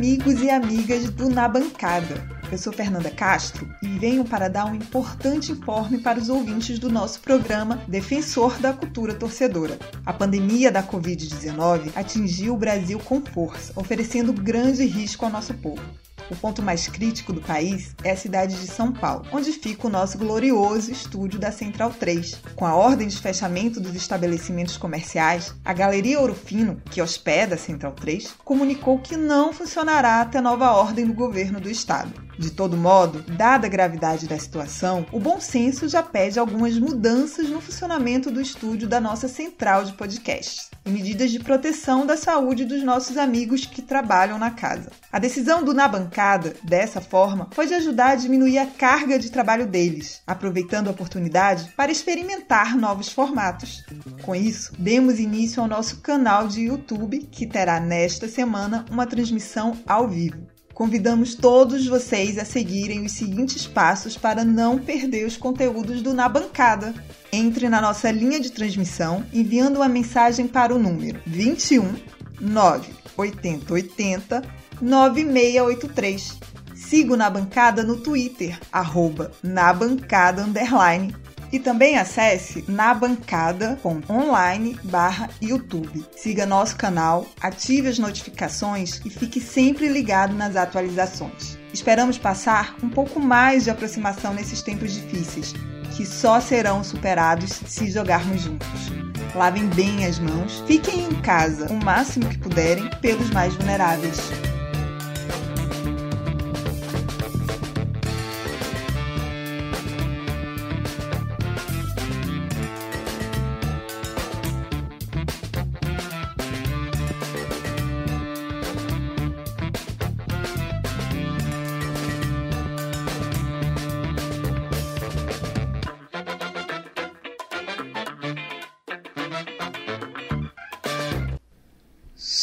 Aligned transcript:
amigos 0.00 0.40
e 0.40 0.48
amigas 0.48 1.10
do 1.10 1.28
Na 1.28 1.46
Bancada. 1.46 2.26
Eu 2.50 2.56
sou 2.56 2.72
Fernanda 2.72 3.10
Castro 3.10 3.68
e 3.82 3.98
venho 3.98 4.24
para 4.24 4.48
dar 4.48 4.64
um 4.64 4.74
importante 4.74 5.52
informe 5.52 5.98
para 5.98 6.18
os 6.18 6.30
ouvintes 6.30 6.78
do 6.78 6.88
nosso 6.88 7.20
programa 7.20 7.82
Defensor 7.86 8.58
da 8.60 8.72
Cultura 8.72 9.12
Torcedora. 9.12 9.78
A 10.06 10.10
pandemia 10.10 10.72
da 10.72 10.82
Covid-19 10.82 11.90
atingiu 11.94 12.54
o 12.54 12.56
Brasil 12.56 12.98
com 12.98 13.20
força, 13.20 13.74
oferecendo 13.76 14.32
grande 14.32 14.86
risco 14.86 15.26
ao 15.26 15.30
nosso 15.30 15.52
povo. 15.52 15.82
O 16.30 16.36
ponto 16.36 16.62
mais 16.62 16.86
crítico 16.86 17.32
do 17.32 17.40
país 17.40 17.94
é 18.04 18.12
a 18.12 18.16
cidade 18.16 18.54
de 18.54 18.68
São 18.68 18.92
Paulo, 18.92 19.26
onde 19.32 19.50
fica 19.52 19.88
o 19.88 19.90
nosso 19.90 20.16
glorioso 20.16 20.92
estúdio 20.92 21.40
da 21.40 21.50
Central 21.50 21.90
3. 21.90 22.40
Com 22.54 22.64
a 22.64 22.76
ordem 22.76 23.08
de 23.08 23.18
fechamento 23.18 23.80
dos 23.80 23.96
estabelecimentos 23.96 24.76
comerciais, 24.76 25.52
a 25.64 25.72
Galeria 25.72 26.20
Ouro 26.20 26.34
Fino, 26.34 26.80
que 26.88 27.02
hospeda 27.02 27.56
a 27.56 27.58
Central 27.58 27.92
3, 27.92 28.36
comunicou 28.44 29.00
que 29.00 29.16
não 29.16 29.52
funcionará 29.52 30.20
até 30.20 30.40
nova 30.40 30.70
ordem 30.70 31.04
do 31.04 31.12
governo 31.12 31.60
do 31.60 31.68
estado. 31.68 32.12
De 32.38 32.50
todo 32.50 32.76
modo, 32.76 33.22
dada 33.36 33.66
a 33.66 33.70
gravidade 33.70 34.28
da 34.28 34.38
situação, 34.38 35.04
o 35.10 35.18
bom 35.18 35.40
senso 35.40 35.88
já 35.88 36.02
pede 36.02 36.38
algumas 36.38 36.78
mudanças 36.78 37.50
no 37.50 37.60
funcionamento 37.60 38.30
do 38.30 38.40
estúdio 38.40 38.88
da 38.88 39.00
nossa 39.00 39.26
central 39.26 39.84
de 39.84 39.94
podcasts 39.94 40.69
e 40.84 40.90
medidas 40.90 41.30
de 41.30 41.38
proteção 41.38 42.06
da 42.06 42.16
saúde 42.16 42.64
dos 42.64 42.82
nossos 42.82 43.16
amigos 43.16 43.66
que 43.66 43.82
trabalham 43.82 44.38
na 44.38 44.50
casa. 44.50 44.90
A 45.12 45.18
decisão 45.18 45.62
do 45.62 45.74
Na 45.74 45.88
Bancada, 45.88 46.54
dessa 46.62 47.00
forma, 47.00 47.48
foi 47.52 47.66
de 47.66 47.74
ajudar 47.74 48.10
a 48.10 48.16
diminuir 48.16 48.58
a 48.58 48.66
carga 48.66 49.18
de 49.18 49.30
trabalho 49.30 49.66
deles, 49.66 50.22
aproveitando 50.26 50.88
a 50.88 50.92
oportunidade 50.92 51.72
para 51.76 51.92
experimentar 51.92 52.76
novos 52.76 53.10
formatos. 53.10 53.84
Com 54.22 54.34
isso, 54.34 54.72
demos 54.78 55.18
início 55.18 55.62
ao 55.62 55.68
nosso 55.68 56.00
canal 56.00 56.48
de 56.48 56.62
YouTube, 56.62 57.28
que 57.30 57.46
terá 57.46 57.80
nesta 57.80 58.28
semana 58.28 58.84
uma 58.90 59.06
transmissão 59.06 59.76
ao 59.86 60.08
vivo. 60.08 60.59
Convidamos 60.80 61.34
todos 61.34 61.86
vocês 61.86 62.38
a 62.38 62.44
seguirem 62.46 63.04
os 63.04 63.12
seguintes 63.12 63.66
passos 63.66 64.16
para 64.16 64.46
não 64.46 64.78
perder 64.78 65.26
os 65.26 65.36
conteúdos 65.36 66.00
do 66.00 66.14
Na 66.14 66.26
Bancada. 66.26 66.94
Entre 67.30 67.68
na 67.68 67.82
nossa 67.82 68.10
linha 68.10 68.40
de 68.40 68.50
transmissão 68.50 69.22
enviando 69.30 69.76
uma 69.76 69.90
mensagem 69.90 70.48
para 70.48 70.74
o 70.74 70.78
número 70.78 71.20
21 71.26 71.96
98080 72.40 74.42
9683. 74.80 76.38
Siga 76.74 77.12
o 77.12 77.16
Na 77.16 77.28
Bancada 77.28 77.82
no 77.82 77.98
Twitter, 77.98 78.58
arroba 78.72 79.32
na 79.42 79.74
bancada 79.74 80.42
underline 80.42 81.14
e 81.52 81.58
também 81.58 81.98
acesse 81.98 82.64
nabancada.online 82.68 84.78
barra 84.84 85.28
YouTube. 85.40 86.04
Siga 86.16 86.46
nosso 86.46 86.76
canal, 86.76 87.26
ative 87.40 87.88
as 87.88 87.98
notificações 87.98 89.00
e 89.04 89.10
fique 89.10 89.40
sempre 89.40 89.88
ligado 89.88 90.34
nas 90.34 90.54
atualizações. 90.56 91.58
Esperamos 91.72 92.18
passar 92.18 92.76
um 92.82 92.88
pouco 92.88 93.20
mais 93.20 93.64
de 93.64 93.70
aproximação 93.70 94.34
nesses 94.34 94.62
tempos 94.62 94.92
difíceis, 94.92 95.54
que 95.96 96.04
só 96.04 96.40
serão 96.40 96.82
superados 96.82 97.60
se 97.66 97.90
jogarmos 97.90 98.42
juntos. 98.42 98.90
Lavem 99.34 99.66
bem 99.68 100.04
as 100.04 100.18
mãos, 100.18 100.62
fiquem 100.66 101.04
em 101.04 101.14
casa 101.22 101.72
o 101.72 101.84
máximo 101.84 102.28
que 102.28 102.38
puderem 102.38 102.90
pelos 103.00 103.30
mais 103.30 103.54
vulneráveis. 103.54 104.18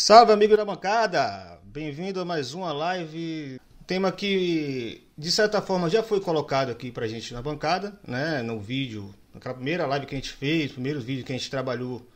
Salve, 0.08 0.32
amigo 0.32 0.56
da 0.56 0.64
bancada! 0.64 1.60
Bem-vindo 1.66 2.22
a 2.22 2.24
mais 2.24 2.54
uma 2.54 2.72
live. 2.72 3.60
Tema 3.86 4.10
que, 4.10 5.04
de 5.18 5.30
certa 5.30 5.62
forma, 5.62 5.90
já 5.90 6.02
foi 6.02 6.22
colocado 6.22 6.70
aqui 6.70 6.94
pra 6.94 7.10
gente 7.10 7.34
na 7.34 7.42
bancada, 7.42 8.00
né? 8.08 8.42
No 8.42 8.58
vídeo, 8.58 9.14
naquela 9.34 9.56
primeira 9.56 9.86
live 9.86 10.06
que 10.06 10.16
a 10.16 10.18
gente 10.18 10.32
fez, 10.32 10.72
primeiros 10.72 11.04
vídeos 11.04 11.26
que 11.26 11.34
a 11.34 11.38
gente 11.38 11.52
trabalhou 11.52 12.08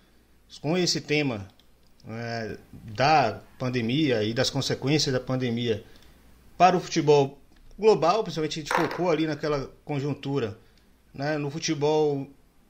com 0.61 0.77
esse 0.77 1.01
tema 1.01 1.49
é, 2.07 2.57
da 2.71 3.41
pandemia 3.59 4.23
e 4.23 4.33
das 4.33 4.49
consequências 4.49 5.11
da 5.11 5.19
pandemia 5.19 5.83
para 6.57 6.77
o 6.77 6.79
futebol 6.79 7.41
global, 7.77 8.23
principalmente 8.23 8.59
a 8.59 8.63
gente 8.63 8.73
focou 8.73 9.11
ali 9.11 9.27
naquela 9.27 9.69
conjuntura, 9.83 10.57
né? 11.13 11.37
No 11.37 11.51
futebol 11.51 12.25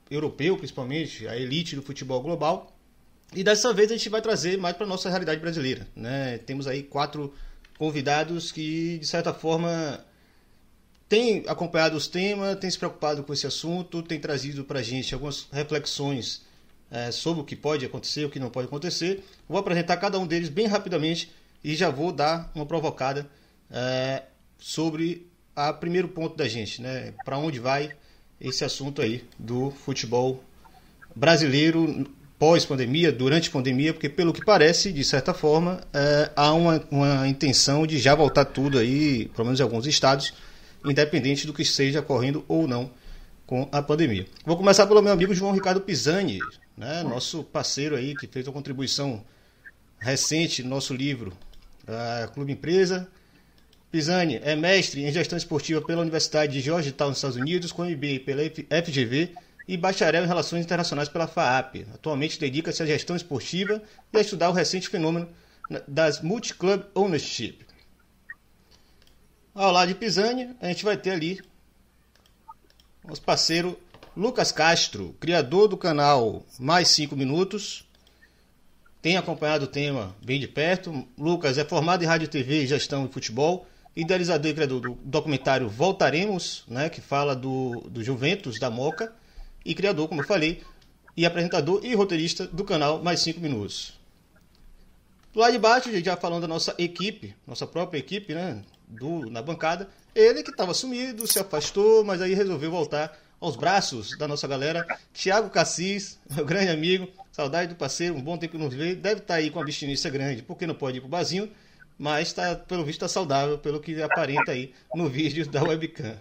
europeu, 0.09 0.57
principalmente, 0.57 1.27
a 1.27 1.37
elite 1.37 1.75
do 1.75 1.83
futebol 1.83 2.23
global. 2.23 2.75
E 3.33 3.43
dessa 3.43 3.73
vez 3.73 3.89
a 3.91 3.95
gente 3.95 4.09
vai 4.09 4.21
trazer 4.21 4.57
mais 4.57 4.75
para 4.75 4.85
nossa 4.85 5.09
realidade 5.09 5.39
brasileira. 5.39 5.87
Né? 5.95 6.37
Temos 6.39 6.67
aí 6.67 6.83
quatro 6.83 7.33
convidados 7.77 8.51
que, 8.51 8.97
de 8.99 9.07
certa 9.07 9.33
forma, 9.33 10.03
têm 11.07 11.43
acompanhado 11.47 11.95
os 11.95 12.07
temas, 12.07 12.57
têm 12.57 12.69
se 12.69 12.77
preocupado 12.77 13.23
com 13.23 13.33
esse 13.33 13.47
assunto, 13.47 14.03
têm 14.03 14.19
trazido 14.19 14.63
para 14.65 14.79
a 14.79 14.83
gente 14.83 15.13
algumas 15.13 15.47
reflexões 15.51 16.41
é, 16.91 17.09
sobre 17.09 17.41
o 17.41 17.45
que 17.45 17.55
pode 17.55 17.85
acontecer, 17.85 18.25
o 18.25 18.29
que 18.29 18.39
não 18.39 18.49
pode 18.49 18.67
acontecer. 18.67 19.23
Vou 19.47 19.57
apresentar 19.57 19.95
cada 19.97 20.19
um 20.19 20.27
deles 20.27 20.49
bem 20.49 20.67
rapidamente 20.67 21.31
e 21.63 21.73
já 21.73 21.89
vou 21.89 22.11
dar 22.11 22.51
uma 22.53 22.65
provocada 22.65 23.29
é, 23.71 24.23
sobre 24.59 25.25
o 25.55 25.73
primeiro 25.75 26.09
ponto 26.09 26.35
da 26.35 26.47
gente, 26.47 26.81
né? 26.81 27.13
Para 27.23 27.37
onde 27.37 27.59
vai 27.59 27.93
esse 28.39 28.65
assunto 28.65 29.01
aí 29.01 29.23
do 29.39 29.71
futebol 29.71 30.43
brasileiro 31.15 32.09
pós-pandemia, 32.41 33.11
durante 33.11 33.49
a 33.49 33.51
pandemia, 33.51 33.93
porque 33.93 34.09
pelo 34.09 34.33
que 34.33 34.43
parece, 34.43 34.91
de 34.91 35.03
certa 35.03 35.31
forma, 35.31 35.79
é, 35.93 36.31
há 36.35 36.51
uma, 36.51 36.83
uma 36.89 37.27
intenção 37.27 37.85
de 37.85 37.99
já 37.99 38.15
voltar 38.15 38.45
tudo 38.45 38.79
aí, 38.79 39.27
pelo 39.35 39.45
menos 39.45 39.59
em 39.59 39.63
alguns 39.63 39.85
estados, 39.85 40.33
independente 40.83 41.45
do 41.45 41.53
que 41.53 41.61
esteja 41.61 41.99
ocorrendo 41.99 42.43
ou 42.47 42.67
não 42.67 42.89
com 43.45 43.69
a 43.71 43.79
pandemia. 43.79 44.25
Vou 44.43 44.57
começar 44.57 44.87
pelo 44.87 45.03
meu 45.03 45.13
amigo 45.13 45.35
João 45.35 45.51
Ricardo 45.51 45.81
Pisani, 45.81 46.39
né, 46.75 47.03
nosso 47.03 47.43
parceiro 47.43 47.95
aí, 47.95 48.15
que 48.15 48.25
fez 48.25 48.47
uma 48.47 48.53
contribuição 48.53 49.23
recente 49.99 50.63
no 50.63 50.69
nosso 50.69 50.95
livro, 50.95 51.33
a 51.87 52.27
Clube 52.29 52.53
Empresa. 52.53 53.07
Pisani 53.91 54.39
é 54.41 54.55
mestre 54.55 55.03
em 55.05 55.11
gestão 55.11 55.37
esportiva 55.37 55.79
pela 55.79 56.01
Universidade 56.01 56.53
de 56.53 56.59
Georgetown, 56.59 57.09
nos 57.09 57.19
Estados 57.19 57.37
Unidos, 57.37 57.71
com 57.71 57.83
MBA 57.83 58.21
pela 58.25 58.41
FGV 58.83 59.29
e 59.71 59.77
bacharel 59.77 60.25
em 60.25 60.27
Relações 60.27 60.65
Internacionais 60.65 61.07
pela 61.07 61.27
FAAP. 61.27 61.87
Atualmente 61.93 62.37
dedica-se 62.37 62.83
à 62.83 62.85
gestão 62.85 63.15
esportiva 63.15 63.81
e 64.11 64.17
a 64.17 64.19
estudar 64.19 64.49
o 64.49 64.51
recente 64.51 64.89
fenômeno 64.89 65.29
das 65.87 66.19
multi-club 66.19 66.83
ownership. 66.93 67.59
Ao 69.55 69.71
lado 69.71 69.87
de 69.87 69.95
Pisani, 69.95 70.53
a 70.59 70.67
gente 70.67 70.83
vai 70.83 70.97
ter 70.97 71.11
ali 71.11 71.39
nosso 73.07 73.21
parceiro 73.21 73.79
Lucas 74.15 74.51
Castro, 74.51 75.15
criador 75.21 75.69
do 75.69 75.77
canal 75.77 76.45
Mais 76.59 76.89
5 76.89 77.15
Minutos. 77.15 77.87
Tem 79.01 79.15
acompanhado 79.15 79.63
o 79.63 79.69
tema 79.69 80.13
bem 80.21 80.37
de 80.37 80.49
perto. 80.49 81.07
Lucas 81.17 81.57
é 81.57 81.63
formado 81.63 82.03
em 82.03 82.07
rádio, 82.07 82.27
TV, 82.27 82.67
gestão 82.67 83.05
e 83.05 83.13
futebol. 83.13 83.65
Idealizador 83.95 84.51
e 84.51 84.53
criador 84.53 84.81
do 84.81 84.97
documentário 85.01 85.69
Voltaremos, 85.69 86.65
né, 86.67 86.89
que 86.89 86.99
fala 86.99 87.33
do, 87.33 87.87
do 87.89 88.03
Juventus, 88.03 88.59
da 88.59 88.69
Moca 88.69 89.13
e 89.65 89.75
criador, 89.75 90.07
como 90.07 90.21
eu 90.21 90.25
falei, 90.25 90.61
e 91.15 91.25
apresentador 91.25 91.81
e 91.83 91.93
roteirista 91.93 92.47
do 92.47 92.63
canal 92.63 93.01
Mais 93.01 93.19
5 93.21 93.39
Minutos. 93.39 93.99
Lá 95.33 95.49
de 95.49 95.57
baixo, 95.57 95.89
já 96.03 96.17
falando 96.17 96.41
da 96.41 96.47
nossa 96.47 96.75
equipe, 96.77 97.35
nossa 97.47 97.65
própria 97.65 97.99
equipe, 97.99 98.33
né, 98.33 98.61
do, 98.87 99.29
na 99.29 99.41
bancada, 99.41 99.89
ele 100.13 100.43
que 100.43 100.51
estava 100.51 100.73
sumido, 100.73 101.25
se 101.25 101.39
afastou, 101.39 102.03
mas 102.03 102.21
aí 102.21 102.33
resolveu 102.33 102.69
voltar 102.69 103.17
aos 103.39 103.55
braços 103.55 104.17
da 104.17 104.27
nossa 104.27 104.47
galera. 104.47 104.85
Tiago 105.13 105.49
Cassis, 105.49 106.19
meu 106.29 106.45
grande 106.45 106.69
amigo, 106.69 107.07
saudade 107.31 107.69
do 107.69 107.75
parceiro, 107.75 108.15
um 108.15 108.21
bom 108.21 108.37
tempo 108.37 108.53
que 108.53 108.57
não 108.57 108.69
veio, 108.69 108.95
deve 108.95 109.21
estar 109.21 109.35
tá 109.35 109.39
aí 109.39 109.49
com 109.49 109.59
a 109.59 109.61
abstinência 109.61 110.09
grande, 110.09 110.43
porque 110.43 110.67
não 110.67 110.75
pode 110.75 110.97
ir 110.97 111.01
pro 111.01 111.09
barzinho, 111.09 111.49
mas 111.97 112.33
tá, 112.33 112.55
pelo 112.55 112.83
visto 112.83 112.97
está 112.97 113.07
saudável, 113.07 113.57
pelo 113.57 113.79
que 113.79 114.01
aparenta 114.01 114.51
aí 114.51 114.73
no 114.93 115.07
vídeo 115.07 115.47
da 115.47 115.63
webcam. 115.63 116.17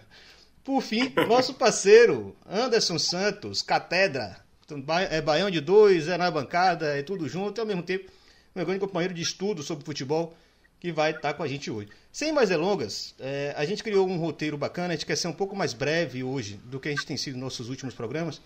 Por 0.63 0.81
fim, 0.81 1.11
nosso 1.27 1.55
parceiro 1.55 2.35
Anderson 2.49 2.99
Santos, 2.99 3.61
Catedra. 3.61 4.37
É 5.09 5.19
Baião 5.19 5.49
de 5.49 5.59
dois, 5.59 6.07
é 6.07 6.17
na 6.17 6.31
bancada, 6.31 6.97
é 6.97 7.03
tudo 7.03 7.27
junto, 7.27 7.57
e 7.57 7.61
ao 7.61 7.67
mesmo 7.67 7.83
tempo, 7.83 8.09
meu 8.55 8.65
grande 8.65 8.79
companheiro 8.79 9.13
de 9.13 9.21
estudo 9.21 9.61
sobre 9.63 9.83
futebol, 9.83 10.33
que 10.79 10.91
vai 10.93 11.11
estar 11.11 11.33
com 11.33 11.43
a 11.43 11.47
gente 11.47 11.69
hoje. 11.69 11.89
Sem 12.11 12.31
mais 12.31 12.49
delongas, 12.49 13.13
é, 13.19 13.53
a 13.57 13.65
gente 13.65 13.83
criou 13.83 14.07
um 14.07 14.17
roteiro 14.17 14.57
bacana, 14.57 14.89
a 14.89 14.91
gente 14.95 15.05
quer 15.05 15.17
ser 15.17 15.27
um 15.27 15.33
pouco 15.33 15.55
mais 15.55 15.73
breve 15.73 16.23
hoje 16.23 16.59
do 16.65 16.79
que 16.79 16.87
a 16.87 16.91
gente 16.91 17.05
tem 17.05 17.17
sido 17.17 17.33
nos 17.33 17.43
nossos 17.43 17.69
últimos 17.69 17.93
programas. 17.93 18.39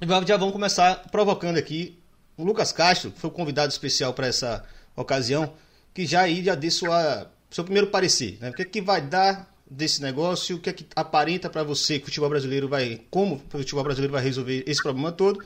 E 0.00 0.06
já 0.26 0.36
vamos 0.36 0.52
começar 0.52 1.08
provocando 1.10 1.56
aqui 1.56 1.98
o 2.36 2.44
Lucas 2.44 2.70
Castro, 2.72 3.10
que 3.10 3.20
foi 3.20 3.30
o 3.30 3.32
convidado 3.32 3.72
especial 3.72 4.12
para 4.12 4.26
essa 4.26 4.64
ocasião, 4.94 5.54
que 5.94 6.06
já 6.06 6.22
aí 6.22 6.44
já 6.44 6.54
dê 6.54 6.70
sua, 6.70 7.30
seu 7.50 7.64
primeiro 7.64 7.88
parecer. 7.88 8.38
Né? 8.40 8.50
O 8.50 8.52
que 8.52 8.62
é 8.62 8.64
que 8.64 8.80
vai 8.80 9.00
dar 9.00 9.50
desse 9.70 10.02
negócio? 10.02 10.56
O 10.56 10.58
que 10.58 10.68
é 10.68 10.72
que 10.72 10.86
aparenta 10.96 11.48
para 11.48 11.62
você 11.62 11.98
que 11.98 12.02
o 12.02 12.06
futebol 12.06 12.28
brasileiro 12.28 12.68
vai. 12.68 13.00
Como 13.10 13.36
o 13.36 13.58
futebol 13.58 13.84
brasileiro 13.84 14.12
vai 14.12 14.22
resolver 14.22 14.64
esse 14.66 14.82
problema 14.82 15.12
todo? 15.12 15.42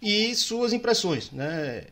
E 0.00 0.34
suas 0.34 0.72
impressões, 0.72 1.30
né? 1.30 1.84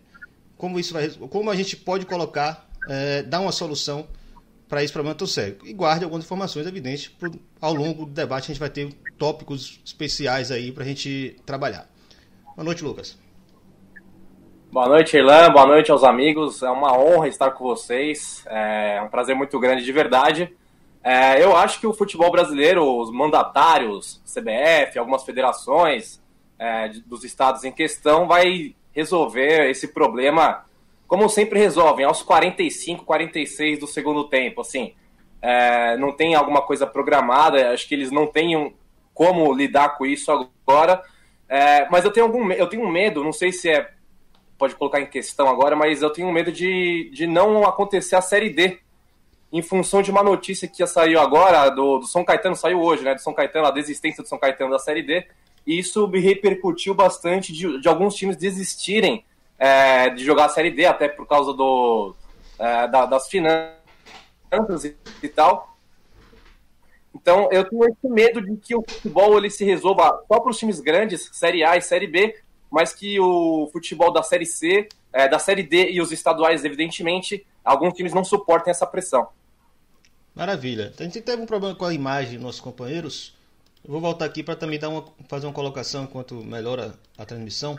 Como 0.56 0.80
isso 0.80 0.92
vai. 0.92 1.08
Como 1.08 1.48
a 1.48 1.54
gente 1.54 1.76
pode 1.76 2.04
colocar, 2.04 2.68
é, 2.88 3.22
dar 3.22 3.40
uma 3.40 3.52
solução 3.52 4.08
para 4.68 4.82
esse 4.82 4.92
problema 4.92 5.14
tão 5.14 5.26
sério. 5.26 5.58
E 5.64 5.72
guarde 5.72 6.04
algumas 6.04 6.24
informações, 6.24 6.66
evidentes, 6.66 7.10
ao 7.60 7.74
longo 7.74 8.06
do 8.06 8.12
debate 8.12 8.44
a 8.44 8.46
gente 8.48 8.60
vai 8.60 8.70
ter 8.70 8.92
tópicos 9.18 9.80
especiais 9.84 10.50
aí 10.50 10.72
para 10.72 10.84
a 10.84 10.86
gente 10.86 11.36
trabalhar. 11.46 11.88
Boa 12.54 12.64
noite, 12.64 12.84
Lucas. 12.84 13.18
Boa 14.72 14.88
noite, 14.88 15.16
Elan. 15.16 15.50
Boa 15.50 15.66
noite 15.66 15.90
aos 15.90 16.04
amigos. 16.04 16.62
É 16.62 16.70
uma 16.70 16.96
honra 16.96 17.26
estar 17.26 17.50
com 17.50 17.64
vocês. 17.64 18.44
É 18.46 19.02
um 19.02 19.08
prazer 19.08 19.34
muito 19.34 19.58
grande 19.58 19.84
de 19.84 19.90
verdade. 19.90 20.54
É, 21.02 21.42
eu 21.42 21.56
acho 21.56 21.80
que 21.80 21.86
o 21.86 21.92
futebol 21.92 22.30
brasileiro, 22.30 22.84
os 22.84 23.10
mandatários, 23.10 24.20
CBF, 24.24 24.98
algumas 24.98 25.24
federações 25.24 26.20
é, 26.58 26.88
dos 27.06 27.24
estados 27.24 27.64
em 27.64 27.72
questão, 27.72 28.26
vai 28.26 28.74
resolver 28.92 29.70
esse 29.70 29.88
problema 29.88 30.64
como 31.10 31.28
sempre 31.28 31.58
resolvem, 31.58 32.04
aos 32.04 32.22
45, 32.22 33.04
46 33.04 33.80
do 33.80 33.86
segundo 33.88 34.28
tempo, 34.28 34.60
assim. 34.60 34.94
É, 35.42 35.96
não 35.96 36.12
tem 36.12 36.36
alguma 36.36 36.62
coisa 36.62 36.86
programada, 36.86 37.72
acho 37.72 37.88
que 37.88 37.96
eles 37.96 38.12
não 38.12 38.28
têm 38.28 38.72
como 39.12 39.52
lidar 39.52 39.98
com 39.98 40.06
isso 40.06 40.30
agora. 40.30 41.02
É, 41.48 41.88
mas 41.90 42.04
eu 42.04 42.12
tenho 42.12 42.26
algum 42.26 42.52
eu 42.52 42.68
tenho 42.68 42.84
um 42.84 42.88
medo, 42.88 43.24
não 43.24 43.32
sei 43.32 43.50
se 43.50 43.68
é 43.68 43.90
pode 44.56 44.76
colocar 44.76 45.00
em 45.00 45.06
questão 45.06 45.48
agora, 45.48 45.74
mas 45.74 46.00
eu 46.00 46.10
tenho 46.10 46.30
medo 46.30 46.52
de, 46.52 47.10
de 47.12 47.26
não 47.26 47.66
acontecer 47.66 48.14
a 48.14 48.20
série 48.20 48.50
D. 48.50 48.78
Em 49.52 49.62
função 49.62 50.00
de 50.00 50.10
uma 50.10 50.22
notícia 50.22 50.68
que 50.68 50.86
saiu 50.86 51.20
agora, 51.20 51.68
do, 51.70 51.98
do 51.98 52.06
São 52.06 52.24
Caetano, 52.24 52.54
saiu 52.54 52.80
hoje, 52.80 53.02
né? 53.02 53.14
Do 53.14 53.20
São 53.20 53.34
Caetano, 53.34 53.66
a 53.66 53.70
desistência 53.70 54.22
do 54.22 54.28
São 54.28 54.38
Caetano 54.38 54.70
da 54.70 54.78
série 54.78 55.02
D. 55.02 55.26
E 55.66 55.78
isso 55.78 56.06
me 56.08 56.20
repercutiu 56.20 56.94
bastante 56.94 57.52
de, 57.52 57.80
de 57.80 57.88
alguns 57.88 58.14
times 58.14 58.36
desistirem 58.36 59.24
é, 59.60 60.08
de 60.08 60.24
jogar 60.24 60.46
a 60.46 60.48
Série 60.48 60.70
D, 60.70 60.86
até 60.86 61.06
por 61.06 61.26
causa 61.26 61.52
do, 61.52 62.14
é, 62.58 62.88
da, 62.88 63.04
das 63.04 63.28
finanças 63.28 63.76
e, 65.22 65.28
tal. 65.28 65.76
Então, 67.14 67.48
eu 67.52 67.68
tenho 67.68 67.84
esse 67.84 68.08
medo 68.08 68.40
de 68.40 68.56
que 68.56 68.74
o 68.74 68.82
futebol 68.88 69.36
ele 69.36 69.50
se 69.50 69.64
resolva 69.64 70.24
só 70.26 70.40
para 70.40 70.50
os 70.50 70.58
times 70.58 70.80
grandes, 70.80 71.28
Série 71.32 71.62
A 71.62 71.76
e 71.76 71.82
Série 71.82 72.06
B, 72.06 72.40
mas 72.70 72.94
que 72.94 73.20
o 73.20 73.68
futebol 73.70 74.10
da 74.10 74.22
Série 74.22 74.46
C, 74.46 74.88
é, 75.12 75.28
da 75.28 75.38
Série 75.38 75.62
D 75.62 75.90
e 75.90 76.00
os 76.00 76.10
estaduais, 76.10 76.64
evidentemente, 76.64 77.46
alguns 77.62 77.92
times 77.92 78.14
não 78.14 78.24
suportem 78.24 78.70
essa 78.70 78.86
pressão. 78.86 79.28
Maravilha. 80.34 80.92
A 80.98 81.02
gente 81.02 81.20
teve 81.20 81.42
um 81.42 81.46
problema 81.46 81.74
com 81.74 81.84
a 81.84 81.92
imagem 81.92 82.34
dos 82.34 82.42
nossos 82.42 82.60
companheiros. 82.60 83.34
Eu 83.84 83.90
vou 83.90 84.00
voltar 84.00 84.24
aqui 84.24 84.42
para 84.42 84.56
também 84.56 84.78
dar 84.78 84.88
uma, 84.88 85.04
fazer 85.28 85.46
uma 85.46 85.52
colocação 85.52 86.04
enquanto 86.04 86.34
melhora 86.44 86.94
a 87.18 87.24
transmissão. 87.24 87.76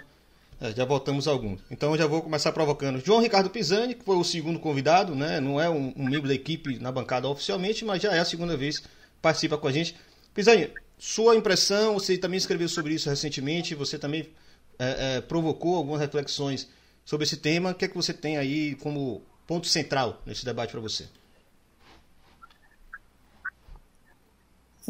É, 0.60 0.72
já 0.74 0.86
voltamos 0.86 1.28
a 1.28 1.32
alguns. 1.32 1.60
Então 1.72 1.98
já 1.98 2.06
vou 2.06 2.22
começar 2.22 2.52
provocando. 2.52 3.04
João 3.04 3.20
Ricardo 3.20 3.50
Pisani, 3.50 3.96
que 3.96 4.04
foi 4.04 4.16
o 4.16 4.24
segundo 4.24 4.60
convidado, 4.60 5.16
né? 5.16 5.40
Não 5.40 5.60
é 5.60 5.70
um, 5.70 5.94
um, 5.96 6.08
membro 6.08 6.28
da 6.28 6.36
equipe 6.36 6.78
na 6.78 6.92
bancada 6.92 7.28
oficialmente, 7.28 7.84
mas 7.84 8.02
já 8.02 8.14
é 8.14 8.20
a 8.20 8.26
segunda 8.26 8.56
vez 8.56 8.80
que 8.80 8.88
participa 9.22 9.58
com 9.58 9.68
a 9.68 9.72
gente. 9.72 9.96
Pisani, 10.34 10.70
sua 11.00 11.36
impressão, 11.36 11.96
você 11.96 12.16
também 12.18 12.38
escreveu 12.38 12.70
sobre 12.70 12.94
isso 12.94 13.10
recentemente, 13.10 13.74
você 13.74 13.98
também 13.98 14.30
é, 14.78 15.18
é, 15.18 15.22
provocou 15.22 15.76
algumas 15.76 16.00
reflexões 16.00 16.68
sobre 17.04 17.26
esse 17.26 17.38
tema. 17.38 17.72
O 17.72 17.76
que 17.76 17.86
é 17.86 17.88
que 17.88 17.96
você 17.96 18.14
tem 18.14 18.38
aí 18.38 18.76
como 18.76 19.24
ponto 19.48 19.68
central 19.68 20.22
nesse 20.26 20.46
debate 20.46 20.72
para 20.72 20.80
você? 20.80 21.08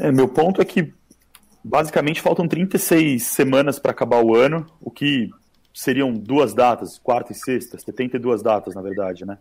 É, 0.01 0.12
meu 0.12 0.27
ponto 0.27 0.59
é 0.59 0.65
que 0.65 0.92
basicamente 1.63 2.24
faltam 2.24 2.48
36 2.48 3.21
semanas 3.21 3.77
para 3.77 3.92
acabar 3.92 4.19
o 4.24 4.36
ano, 4.36 4.65
o 4.81 4.89
que 4.89 5.30
seriam 5.71 6.12
duas 6.12 6.56
datas, 6.56 6.98
quarta 6.98 7.31
e 7.31 7.36
sexta, 7.36 7.77
72 7.77 8.42
datas, 8.42 8.74
na 8.74 8.81
verdade, 8.81 9.27
né? 9.27 9.38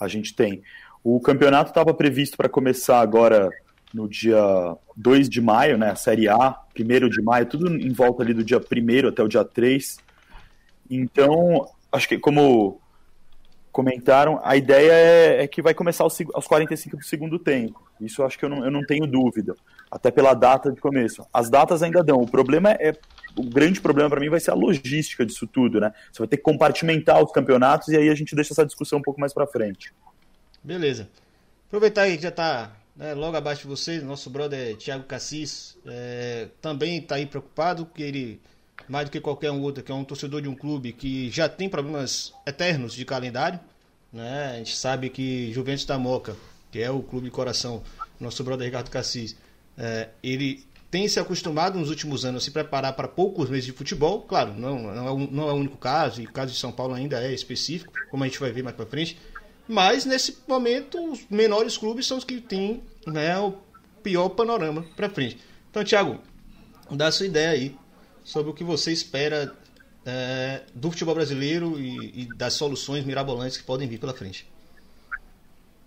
A 0.00 0.08
gente 0.08 0.34
tem. 0.34 0.62
O 1.04 1.20
campeonato 1.20 1.70
estava 1.70 1.92
previsto 1.92 2.38
para 2.38 2.48
começar 2.48 2.98
agora 2.98 3.50
no 3.92 4.08
dia 4.08 4.42
2 4.96 5.28
de 5.28 5.42
maio, 5.42 5.76
né? 5.76 5.90
A 5.90 5.96
Série 5.96 6.30
A, 6.30 6.58
1 6.74 7.08
de 7.10 7.20
maio, 7.20 7.44
tudo 7.44 7.68
em 7.68 7.92
volta 7.92 8.22
ali 8.22 8.32
do 8.32 8.42
dia 8.42 8.58
1 8.58 9.08
até 9.08 9.22
o 9.22 9.28
dia 9.28 9.44
3. 9.44 9.98
Então, 10.88 11.68
acho 11.92 12.08
que 12.08 12.18
como 12.18 12.80
comentaram, 13.70 14.40
a 14.42 14.56
ideia 14.56 14.92
é, 14.92 15.42
é 15.42 15.46
que 15.46 15.60
vai 15.60 15.74
começar 15.74 16.04
aos, 16.04 16.18
aos 16.32 16.46
45 16.46 16.96
do 16.96 17.04
segundo 17.04 17.38
tempo. 17.38 17.82
Isso 18.00 18.22
acho 18.22 18.38
que 18.38 18.46
eu 18.46 18.48
não, 18.48 18.64
eu 18.64 18.70
não 18.70 18.82
tenho 18.82 19.06
dúvida, 19.06 19.54
até 19.90 20.10
pela 20.10 20.34
data 20.34 20.70
de 20.70 20.80
começo. 20.80 21.26
As 21.32 21.50
datas 21.50 21.82
ainda 21.82 22.02
dão. 22.02 22.18
O 22.18 22.30
problema 22.30 22.70
é 22.72 22.92
o 23.36 23.42
grande 23.42 23.80
problema 23.80 24.08
para 24.08 24.20
mim 24.20 24.28
vai 24.28 24.40
ser 24.40 24.50
a 24.50 24.54
logística 24.54 25.24
disso 25.24 25.46
tudo, 25.46 25.80
né? 25.80 25.92
Você 26.12 26.18
vai 26.18 26.28
ter 26.28 26.36
que 26.36 26.42
compartimentar 26.42 27.22
os 27.22 27.32
campeonatos 27.32 27.88
e 27.88 27.96
aí 27.96 28.08
a 28.08 28.14
gente 28.14 28.34
deixa 28.34 28.52
essa 28.52 28.66
discussão 28.66 28.98
um 28.98 29.02
pouco 29.02 29.20
mais 29.20 29.32
para 29.32 29.46
frente. 29.46 29.92
Beleza. 30.62 31.08
Aproveitar 31.68 32.06
que 32.06 32.20
já 32.20 32.28
está 32.28 32.72
né, 32.96 33.14
logo 33.14 33.36
abaixo 33.36 33.62
de 33.62 33.68
vocês, 33.68 34.02
nosso 34.02 34.28
brother 34.28 34.76
Thiago 34.76 35.04
Cassis 35.04 35.78
é, 35.86 36.48
também 36.60 36.98
está 36.98 37.14
aí 37.14 37.26
preocupado, 37.26 37.86
que 37.86 38.02
ele, 38.02 38.40
mais 38.88 39.06
do 39.06 39.12
que 39.12 39.20
qualquer 39.20 39.50
outro, 39.50 39.82
que 39.82 39.92
é 39.92 39.94
um 39.94 40.04
torcedor 40.04 40.42
de 40.42 40.48
um 40.48 40.54
clube 40.54 40.92
que 40.92 41.30
já 41.30 41.48
tem 41.48 41.68
problemas 41.68 42.34
eternos 42.46 42.92
de 42.92 43.04
calendário. 43.04 43.60
Né? 44.12 44.52
A 44.54 44.56
gente 44.58 44.76
sabe 44.76 45.08
que 45.08 45.52
Juventus 45.52 45.84
da 45.84 45.98
Moca, 45.98 46.36
que 46.70 46.80
é 46.80 46.90
o 46.90 47.02
clube 47.02 47.26
de 47.26 47.30
coração, 47.30 47.82
nosso 48.18 48.42
brother 48.44 48.66
Ricardo 48.66 48.90
Cassis, 48.90 49.36
ele 50.22 50.64
tem 50.90 51.06
se 51.06 51.20
acostumado 51.20 51.78
nos 51.78 51.88
últimos 51.88 52.24
anos 52.24 52.42
a 52.42 52.44
se 52.44 52.50
preparar 52.50 52.94
para 52.94 53.06
poucos 53.06 53.48
meses 53.48 53.64
de 53.64 53.72
futebol. 53.72 54.22
Claro, 54.22 54.52
não, 54.54 54.78
não, 54.78 55.08
é, 55.08 55.28
não 55.30 55.48
é 55.48 55.52
o 55.52 55.56
único 55.56 55.76
caso, 55.76 56.20
e 56.20 56.26
o 56.26 56.32
caso 56.32 56.52
de 56.52 56.58
São 56.58 56.72
Paulo 56.72 56.94
ainda 56.94 57.22
é 57.22 57.32
específico, 57.32 57.92
como 58.10 58.24
a 58.24 58.26
gente 58.26 58.40
vai 58.40 58.50
ver 58.50 58.64
mais 58.64 58.74
para 58.74 58.86
frente. 58.86 59.16
Mas 59.68 60.04
nesse 60.04 60.38
momento, 60.48 60.98
os 61.12 61.20
menores 61.30 61.76
clubes 61.78 62.06
são 62.06 62.18
os 62.18 62.24
que 62.24 62.40
têm 62.40 62.82
né, 63.06 63.38
o 63.38 63.54
pior 64.02 64.30
panorama 64.30 64.84
para 64.96 65.08
frente. 65.08 65.38
Então, 65.70 65.84
Thiago, 65.84 66.18
dá 66.90 67.06
a 67.06 67.12
sua 67.12 67.26
ideia 67.26 67.50
aí 67.50 67.76
sobre 68.24 68.50
o 68.50 68.54
que 68.54 68.64
você 68.64 68.90
espera 68.90 69.54
é, 70.04 70.62
do 70.74 70.90
futebol 70.90 71.14
brasileiro 71.14 71.78
e, 71.78 72.22
e, 72.22 72.28
das 72.36 72.54
soluções 72.54 73.04
mirabolantes 73.04 73.56
que 73.56 73.62
podem 73.62 73.86
vir 73.86 74.00
pela 74.00 74.12
frente. 74.12 74.44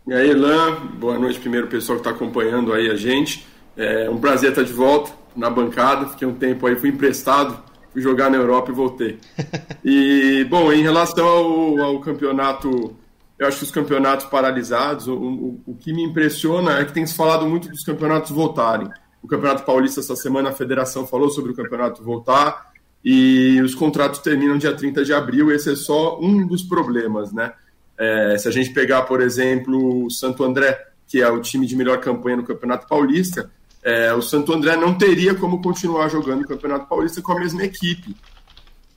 E 0.07 0.13
aí, 0.13 0.33
Lan, 0.33 0.87
boa 0.97 1.19
noite 1.19 1.39
primeiro 1.39 1.67
pessoal 1.67 1.97
que 1.99 2.07
está 2.07 2.11
acompanhando 2.11 2.71
aí 2.71 2.89
a 2.89 2.95
gente. 2.95 3.45
É 3.75 4.09
um 4.09 4.17
prazer 4.17 4.51
estar 4.51 4.63
de 4.63 4.73
volta 4.73 5.11
na 5.35 5.49
bancada. 5.49 6.07
Fiquei 6.07 6.27
um 6.27 6.35
tempo 6.35 6.65
aí, 6.67 6.75
fui 6.75 6.89
emprestado, 6.89 7.61
fui 7.91 8.01
jogar 8.01 8.29
na 8.29 8.37
Europa 8.37 8.71
e 8.71 8.75
voltei. 8.75 9.19
E, 9.85 10.45
bom, 10.49 10.71
em 10.71 10.81
relação 10.81 11.27
ao, 11.27 11.81
ao 11.81 11.99
campeonato, 11.99 12.95
eu 13.37 13.45
acho 13.45 13.57
que 13.57 13.63
os 13.65 13.71
campeonatos 13.71 14.27
paralisados, 14.27 15.07
o, 15.07 15.13
o, 15.13 15.61
o, 15.67 15.75
que 15.75 15.91
me 15.91 16.01
impressiona 16.03 16.79
é 16.79 16.85
que 16.85 16.93
tem 16.93 17.05
se 17.05 17.13
falado 17.13 17.45
muito 17.45 17.67
dos 17.67 17.83
campeonatos 17.83 18.31
voltarem. 18.31 18.89
O 19.21 19.27
Campeonato 19.27 19.63
Paulista, 19.63 19.99
essa 19.99 20.15
semana, 20.15 20.49
a 20.49 20.53
federação 20.53 21.05
falou 21.05 21.29
sobre 21.29 21.51
o 21.51 21.55
campeonato 21.55 22.03
voltar 22.03 22.71
e 23.03 23.59
os 23.61 23.75
contratos 23.75 24.19
terminam 24.19 24.57
dia 24.57 24.73
30 24.73 25.03
de 25.03 25.13
abril. 25.13 25.51
Esse 25.51 25.73
é 25.73 25.75
só 25.75 26.19
um 26.19 26.47
dos 26.47 26.63
problemas, 26.63 27.33
né? 27.33 27.53
É, 27.97 28.37
se 28.37 28.47
a 28.47 28.51
gente 28.51 28.71
pegar, 28.71 29.03
por 29.03 29.21
exemplo, 29.21 30.05
o 30.05 30.09
Santo 30.09 30.43
André, 30.43 30.77
que 31.07 31.21
é 31.21 31.29
o 31.29 31.41
time 31.41 31.65
de 31.65 31.75
melhor 31.75 31.99
campanha 31.99 32.37
no 32.37 32.43
Campeonato 32.43 32.87
Paulista, 32.87 33.51
é, 33.83 34.13
o 34.13 34.21
Santo 34.21 34.53
André 34.53 34.77
não 34.77 34.97
teria 34.97 35.35
como 35.35 35.61
continuar 35.61 36.07
jogando 36.07 36.43
o 36.43 36.47
Campeonato 36.47 36.87
Paulista 36.87 37.21
com 37.21 37.33
a 37.33 37.39
mesma 37.39 37.63
equipe. 37.63 38.15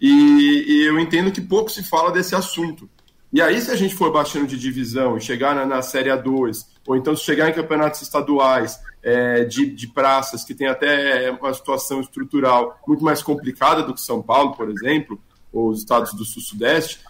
E, 0.00 0.64
e, 0.68 0.86
eu 0.86 0.98
entendo 1.00 1.32
que 1.32 1.40
pouco 1.40 1.70
se 1.70 1.82
fala 1.82 2.12
desse 2.12 2.34
assunto. 2.34 2.88
E 3.32 3.42
aí, 3.42 3.60
se 3.60 3.70
a 3.70 3.76
gente 3.76 3.94
for 3.94 4.12
baixando 4.12 4.46
de 4.46 4.58
divisão 4.58 5.16
e 5.16 5.20
chegar 5.20 5.54
na, 5.54 5.66
na 5.66 5.82
Série 5.82 6.10
A2, 6.10 6.66
ou 6.86 6.96
então 6.96 7.16
se 7.16 7.24
chegar 7.24 7.48
em 7.48 7.52
campeonatos 7.52 8.02
estaduais 8.02 8.78
é, 9.02 9.44
de, 9.44 9.66
de 9.66 9.88
praças, 9.88 10.44
que 10.44 10.54
tem 10.54 10.68
até 10.68 11.30
uma 11.30 11.52
situação 11.52 12.00
estrutural 12.00 12.78
muito 12.86 13.02
mais 13.02 13.22
complicada 13.22 13.82
do 13.82 13.94
que 13.94 14.00
São 14.00 14.22
Paulo, 14.22 14.54
por 14.54 14.70
exemplo, 14.70 15.18
ou 15.52 15.70
os 15.70 15.80
estados 15.80 16.12
do 16.14 16.24
Sul-Sudeste, 16.24 17.00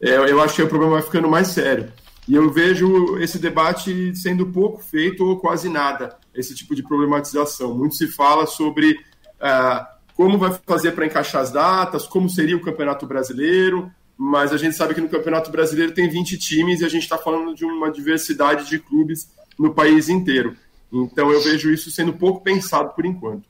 é, 0.00 0.16
eu 0.16 0.40
acho 0.40 0.54
que 0.54 0.62
o 0.62 0.68
problema 0.68 0.94
vai 0.94 1.02
ficando 1.02 1.28
mais 1.28 1.48
sério. 1.48 1.92
E 2.28 2.34
eu 2.34 2.50
vejo 2.50 3.18
esse 3.18 3.38
debate 3.38 4.14
sendo 4.16 4.46
pouco 4.46 4.82
feito 4.82 5.24
ou 5.24 5.38
quase 5.38 5.68
nada, 5.68 6.16
esse 6.34 6.54
tipo 6.54 6.74
de 6.74 6.82
problematização. 6.82 7.74
Muito 7.74 7.94
se 7.94 8.08
fala 8.08 8.46
sobre 8.46 8.98
ah, 9.40 9.88
como 10.14 10.38
vai 10.38 10.52
fazer 10.66 10.92
para 10.92 11.06
encaixar 11.06 11.42
as 11.42 11.50
datas, 11.50 12.06
como 12.06 12.28
seria 12.28 12.56
o 12.56 12.60
Campeonato 12.60 13.06
Brasileiro, 13.06 13.90
mas 14.16 14.52
a 14.52 14.56
gente 14.56 14.76
sabe 14.76 14.94
que 14.94 15.00
no 15.00 15.08
Campeonato 15.08 15.50
Brasileiro 15.50 15.92
tem 15.92 16.08
20 16.08 16.38
times 16.38 16.80
e 16.80 16.84
a 16.84 16.88
gente 16.88 17.02
está 17.02 17.18
falando 17.18 17.54
de 17.54 17.64
uma 17.64 17.90
diversidade 17.90 18.68
de 18.68 18.78
clubes 18.78 19.28
no 19.58 19.74
país 19.74 20.08
inteiro. 20.08 20.56
Então 20.92 21.30
eu 21.30 21.40
vejo 21.40 21.72
isso 21.72 21.90
sendo 21.90 22.12
pouco 22.12 22.40
pensado 22.42 22.94
por 22.94 23.04
enquanto. 23.04 23.48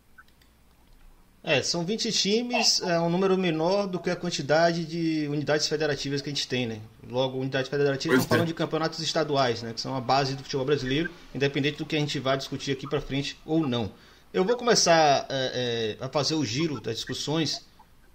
É, 1.47 1.63
são 1.63 1.85
20 1.85 2.11
times, 2.11 2.81
é 2.81 2.99
um 2.99 3.11
número 3.11 3.37
menor 3.37 3.87
do 3.87 4.01
que 4.01 4.09
a 4.09 4.17
quantidade 4.17 4.87
de 4.87 5.29
unidades 5.29 5.69
federativas 5.69 6.23
que 6.23 6.31
a 6.31 6.33
gente 6.33 6.49
tem, 6.49 6.67
né? 6.67 6.81
Logo, 7.07 7.39
unidades 7.39 7.69
federativas 7.69 8.21
estão 8.21 8.31
falando 8.31 8.49
de 8.49 8.55
campeonatos 8.55 8.99
estaduais, 9.01 9.63
né? 9.63 9.75
Que 9.75 9.81
são 9.81 9.95
a 9.95 10.01
base 10.01 10.37
do 10.37 10.43
futebol 10.43 10.65
brasileiro, 10.65 11.11
independente 11.35 11.77
do 11.77 11.85
que 11.85 11.97
a 11.97 11.99
gente 11.99 12.19
vai 12.19 12.39
discutir 12.39 12.73
aqui 12.73 12.89
para 12.89 12.99
frente 12.99 13.39
ou 13.45 13.69
não. 13.69 13.93
Eu 14.33 14.43
vou 14.43 14.57
começar 14.57 15.27
é, 15.29 15.97
é, 16.01 16.05
a 16.05 16.09
fazer 16.09 16.35
o 16.35 16.43
giro 16.47 16.81
das 16.81 16.97
discussões. 16.97 17.61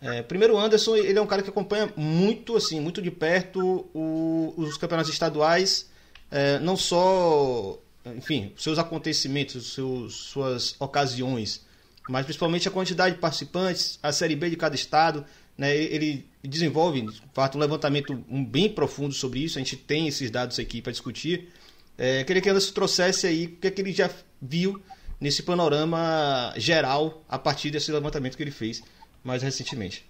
É, 0.02 0.24
primeiro, 0.24 0.56
o 0.56 0.58
Anderson, 0.58 0.96
ele 0.96 1.20
é 1.20 1.22
um 1.22 1.28
cara 1.28 1.44
que 1.44 1.52
acompanha 1.52 1.94
muito, 1.96 2.58
assim, 2.58 2.80
muito 2.80 3.00
de 3.00 3.12
perto 3.12 3.88
o, 3.94 4.56
os 4.58 4.76
campeonatos 4.76 5.14
estaduais, 5.14 5.88
é, 6.32 6.58
não 6.58 6.76
só, 6.76 7.78
enfim, 8.18 8.52
seus 8.58 8.80
acontecimentos, 8.80 9.72
seus, 9.72 10.16
suas 10.16 10.76
ocasiões, 10.80 11.69
mas 12.10 12.26
principalmente 12.26 12.68
a 12.68 12.72
quantidade 12.72 13.16
de 13.16 13.22
participantes, 13.22 14.00
a 14.02 14.12
Série 14.12 14.36
B 14.36 14.50
de 14.50 14.58
cada 14.58 14.76
estado. 14.76 15.24
Né, 15.56 15.76
ele 15.76 16.28
desenvolve, 16.44 17.02
de 17.02 17.22
fato, 17.34 17.58
um 17.58 17.62
levantamento 17.62 18.16
bem 18.48 18.70
profundo 18.70 19.14
sobre 19.14 19.42
isso. 19.42 19.58
A 19.58 19.62
gente 19.62 19.76
tem 19.76 20.08
esses 20.08 20.32
dados 20.32 20.58
aqui 20.58 20.82
para 20.82 20.92
discutir. 20.92 21.50
É, 21.98 22.24
queria 22.24 22.42
que 22.42 22.50
Anderson 22.50 22.74
trouxesse 22.74 23.28
aí 23.28 23.46
o 23.46 23.58
que, 23.58 23.68
é 23.68 23.72
que 23.72 23.82
ele 23.82 23.92
já 23.92 24.10
viu 24.42 24.82
nesse 25.20 25.44
panorama 25.44 26.54
geral 26.58 27.24
a 27.30 27.38
partir 27.38 27.70
desse 27.70 27.92
levantamento 27.92 28.38
que 28.38 28.44
ele 28.44 28.52
fez 28.52 28.82
mais 29.24 29.44
recentemente. 29.44 30.10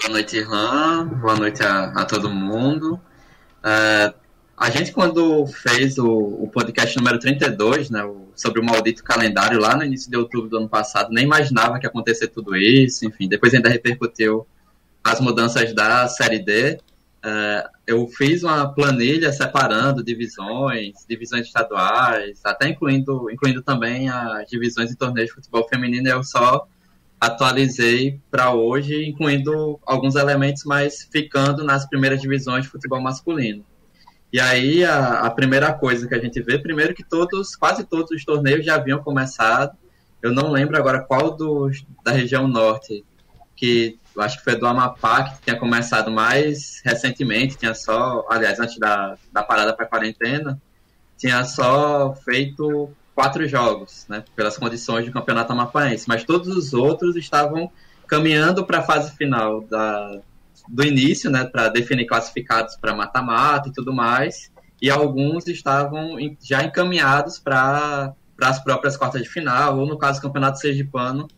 Boa 0.00 0.14
noite, 0.14 0.36
Irlan. 0.36 1.06
Boa 1.20 1.36
noite 1.36 1.62
a, 1.62 1.84
a 1.92 2.04
todo 2.04 2.28
mundo. 2.30 2.94
Uh, 3.62 4.21
a 4.62 4.70
gente, 4.70 4.92
quando 4.92 5.44
fez 5.44 5.98
o, 5.98 6.08
o 6.08 6.48
podcast 6.48 6.96
número 6.96 7.18
32, 7.18 7.90
né, 7.90 8.04
o, 8.04 8.28
sobre 8.36 8.60
o 8.60 8.64
maldito 8.64 9.02
calendário, 9.02 9.58
lá 9.58 9.74
no 9.76 9.82
início 9.82 10.08
de 10.08 10.16
outubro 10.16 10.48
do 10.48 10.56
ano 10.56 10.68
passado, 10.68 11.10
nem 11.10 11.24
imaginava 11.24 11.80
que 11.80 11.84
ia 11.84 11.90
acontecer 11.90 12.28
tudo 12.28 12.56
isso. 12.56 13.04
Enfim, 13.04 13.28
depois 13.28 13.52
ainda 13.52 13.68
repercutiu 13.68 14.46
as 15.02 15.20
mudanças 15.20 15.74
da 15.74 16.06
Série 16.06 16.38
D. 16.38 16.78
Uh, 17.24 17.68
eu 17.88 18.06
fiz 18.06 18.44
uma 18.44 18.72
planilha 18.72 19.32
separando 19.32 20.00
divisões, 20.00 20.94
divisões 21.08 21.48
estaduais, 21.48 22.40
até 22.44 22.68
incluindo, 22.68 23.28
incluindo 23.32 23.62
também 23.62 24.10
as 24.10 24.46
divisões 24.46 24.90
de 24.90 24.96
torneios 24.96 25.30
de 25.30 25.34
futebol 25.34 25.66
feminino. 25.68 26.08
Eu 26.08 26.22
só 26.22 26.68
atualizei 27.20 28.20
para 28.30 28.52
hoje, 28.52 29.08
incluindo 29.08 29.80
alguns 29.84 30.14
elementos, 30.14 30.62
mas 30.64 31.02
ficando 31.10 31.64
nas 31.64 31.84
primeiras 31.84 32.20
divisões 32.20 32.62
de 32.62 32.70
futebol 32.70 33.00
masculino. 33.00 33.64
E 34.32 34.40
aí 34.40 34.82
a, 34.84 35.20
a, 35.20 35.30
primeira 35.30 35.72
coisa 35.74 36.08
que 36.08 36.14
a 36.14 36.18
gente 36.18 36.40
vê, 36.40 36.58
primeiro 36.58 36.94
que 36.94 37.04
todos, 37.04 37.54
quase 37.54 37.84
todos 37.84 38.10
os 38.10 38.24
torneios 38.24 38.64
já 38.64 38.76
haviam 38.76 39.02
começado. 39.02 39.76
Eu 40.22 40.32
não 40.32 40.50
lembro 40.50 40.76
agora 40.76 41.02
qual 41.02 41.36
dos 41.36 41.84
da 42.02 42.12
região 42.12 42.48
norte, 42.48 43.04
que 43.54 43.98
acho 44.18 44.38
que 44.38 44.44
foi 44.44 44.56
do 44.56 44.66
Amapá, 44.66 45.24
que 45.24 45.42
tinha 45.42 45.58
começado 45.58 46.10
mais 46.10 46.80
recentemente, 46.84 47.58
tinha 47.58 47.74
só, 47.74 48.26
aliás, 48.30 48.58
antes 48.58 48.78
da, 48.78 49.16
da 49.30 49.42
parada 49.42 49.74
para 49.74 49.86
quarentena, 49.86 50.60
tinha 51.18 51.44
só 51.44 52.14
feito 52.14 52.90
quatro 53.14 53.46
jogos, 53.46 54.06
né, 54.08 54.24
pelas 54.34 54.56
condições 54.56 55.04
do 55.04 55.12
campeonato 55.12 55.52
amapaense, 55.52 56.08
mas 56.08 56.24
todos 56.24 56.48
os 56.48 56.72
outros 56.72 57.16
estavam 57.16 57.70
caminhando 58.06 58.64
para 58.64 58.78
a 58.78 58.82
fase 58.82 59.14
final 59.16 59.60
da, 59.62 60.20
do 60.68 60.84
início, 60.84 61.30
né, 61.30 61.44
para 61.44 61.68
definir 61.68 62.06
classificados 62.06 62.76
para 62.76 62.94
mata-mata 62.94 63.68
e 63.68 63.72
tudo 63.72 63.92
mais, 63.92 64.50
e 64.80 64.90
alguns 64.90 65.46
estavam 65.46 66.16
já 66.42 66.64
encaminhados 66.64 67.38
para 67.38 68.14
as 68.40 68.58
próprias 68.62 68.96
quartas 68.96 69.22
de 69.22 69.28
final, 69.28 69.78
ou 69.78 69.86
no 69.86 69.96
caso 69.96 70.18
do 70.18 70.22
Campeonato 70.22 70.58
Sergipano, 70.58 71.28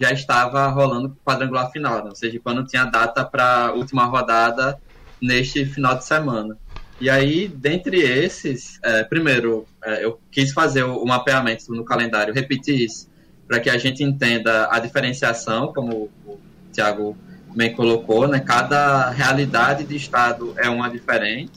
já 0.00 0.10
estava 0.10 0.66
rolando 0.68 1.16
quadrangular 1.24 1.70
final. 1.70 2.02
Né? 2.04 2.10
O 2.10 2.14
Sergipano 2.14 2.64
tinha 2.64 2.84
data 2.84 3.24
para 3.24 3.72
última 3.74 4.04
rodada 4.04 4.80
neste 5.20 5.64
final 5.64 5.96
de 5.96 6.04
semana. 6.04 6.56
E 7.00 7.10
aí, 7.10 7.48
dentre 7.48 8.00
esses, 8.00 8.78
é, 8.82 9.02
primeiro, 9.02 9.66
é, 9.84 10.04
eu 10.04 10.18
quis 10.30 10.52
fazer 10.52 10.84
o, 10.84 10.96
o 10.96 11.06
mapeamento 11.06 11.72
no 11.72 11.84
calendário, 11.84 12.32
repetir 12.32 12.80
isso, 12.80 13.10
para 13.46 13.60
que 13.60 13.68
a 13.68 13.76
gente 13.76 14.02
entenda 14.02 14.68
a 14.70 14.78
diferenciação, 14.78 15.72
como 15.72 16.10
o 16.24 16.38
Tiago 16.72 17.16
bem 17.54 17.72
colocou, 17.72 18.26
né? 18.26 18.40
Cada 18.40 19.10
realidade 19.10 19.84
de 19.84 19.96
estado 19.96 20.54
é 20.56 20.68
uma 20.68 20.88
diferente. 20.88 21.52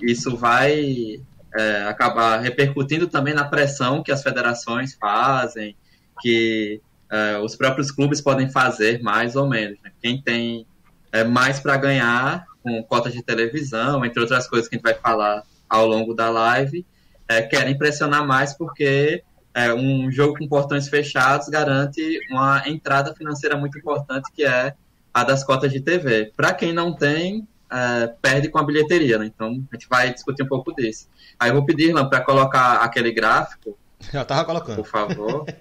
Isso 0.00 0.36
vai 0.36 1.20
é, 1.54 1.82
acabar 1.84 2.38
repercutindo 2.38 3.06
também 3.06 3.34
na 3.34 3.44
pressão 3.44 4.02
que 4.02 4.10
as 4.10 4.22
federações 4.22 4.94
fazem, 4.94 5.76
que 6.20 6.80
é, 7.10 7.38
os 7.38 7.54
próprios 7.54 7.90
clubes 7.90 8.20
podem 8.20 8.48
fazer 8.50 9.02
mais 9.02 9.36
ou 9.36 9.46
menos. 9.48 9.78
Né? 9.82 9.90
Quem 10.00 10.20
tem 10.20 10.66
é, 11.12 11.24
mais 11.24 11.60
para 11.60 11.76
ganhar 11.76 12.46
com 12.62 12.82
cotas 12.82 13.12
de 13.12 13.22
televisão, 13.22 14.04
entre 14.04 14.20
outras 14.20 14.46
coisas 14.48 14.68
que 14.68 14.76
a 14.76 14.78
gente 14.78 14.84
vai 14.84 14.94
falar 14.94 15.42
ao 15.68 15.86
longo 15.86 16.14
da 16.14 16.30
live, 16.30 16.84
é, 17.28 17.42
querem 17.42 17.76
pressionar 17.76 18.26
mais 18.26 18.54
porque 18.54 19.22
é, 19.54 19.72
um 19.72 20.10
jogo 20.10 20.38
com 20.38 20.48
portões 20.48 20.88
fechados 20.88 21.48
garante 21.48 22.20
uma 22.30 22.62
entrada 22.66 23.14
financeira 23.14 23.56
muito 23.56 23.78
importante 23.78 24.30
que 24.32 24.44
é 24.44 24.74
a 25.12 25.24
das 25.24 25.44
cotas 25.44 25.72
de 25.72 25.80
TV. 25.80 26.32
Para 26.36 26.52
quem 26.52 26.72
não 26.72 26.94
tem, 26.94 27.46
é, 27.70 28.06
perde 28.20 28.48
com 28.48 28.58
a 28.58 28.64
bilheteria, 28.64 29.18
né? 29.18 29.26
Então 29.26 29.48
a 29.70 29.74
gente 29.74 29.88
vai 29.88 30.12
discutir 30.12 30.42
um 30.42 30.48
pouco 30.48 30.74
disso. 30.74 31.08
Aí 31.38 31.50
eu 31.50 31.54
vou 31.54 31.64
pedir, 31.64 31.88
Irlan, 31.88 32.08
para 32.08 32.20
colocar 32.20 32.76
aquele 32.76 33.12
gráfico. 33.12 33.78
Já 34.12 34.24
tava 34.24 34.44
colocando. 34.44 34.76
Por 34.76 34.86
favor. 34.86 35.46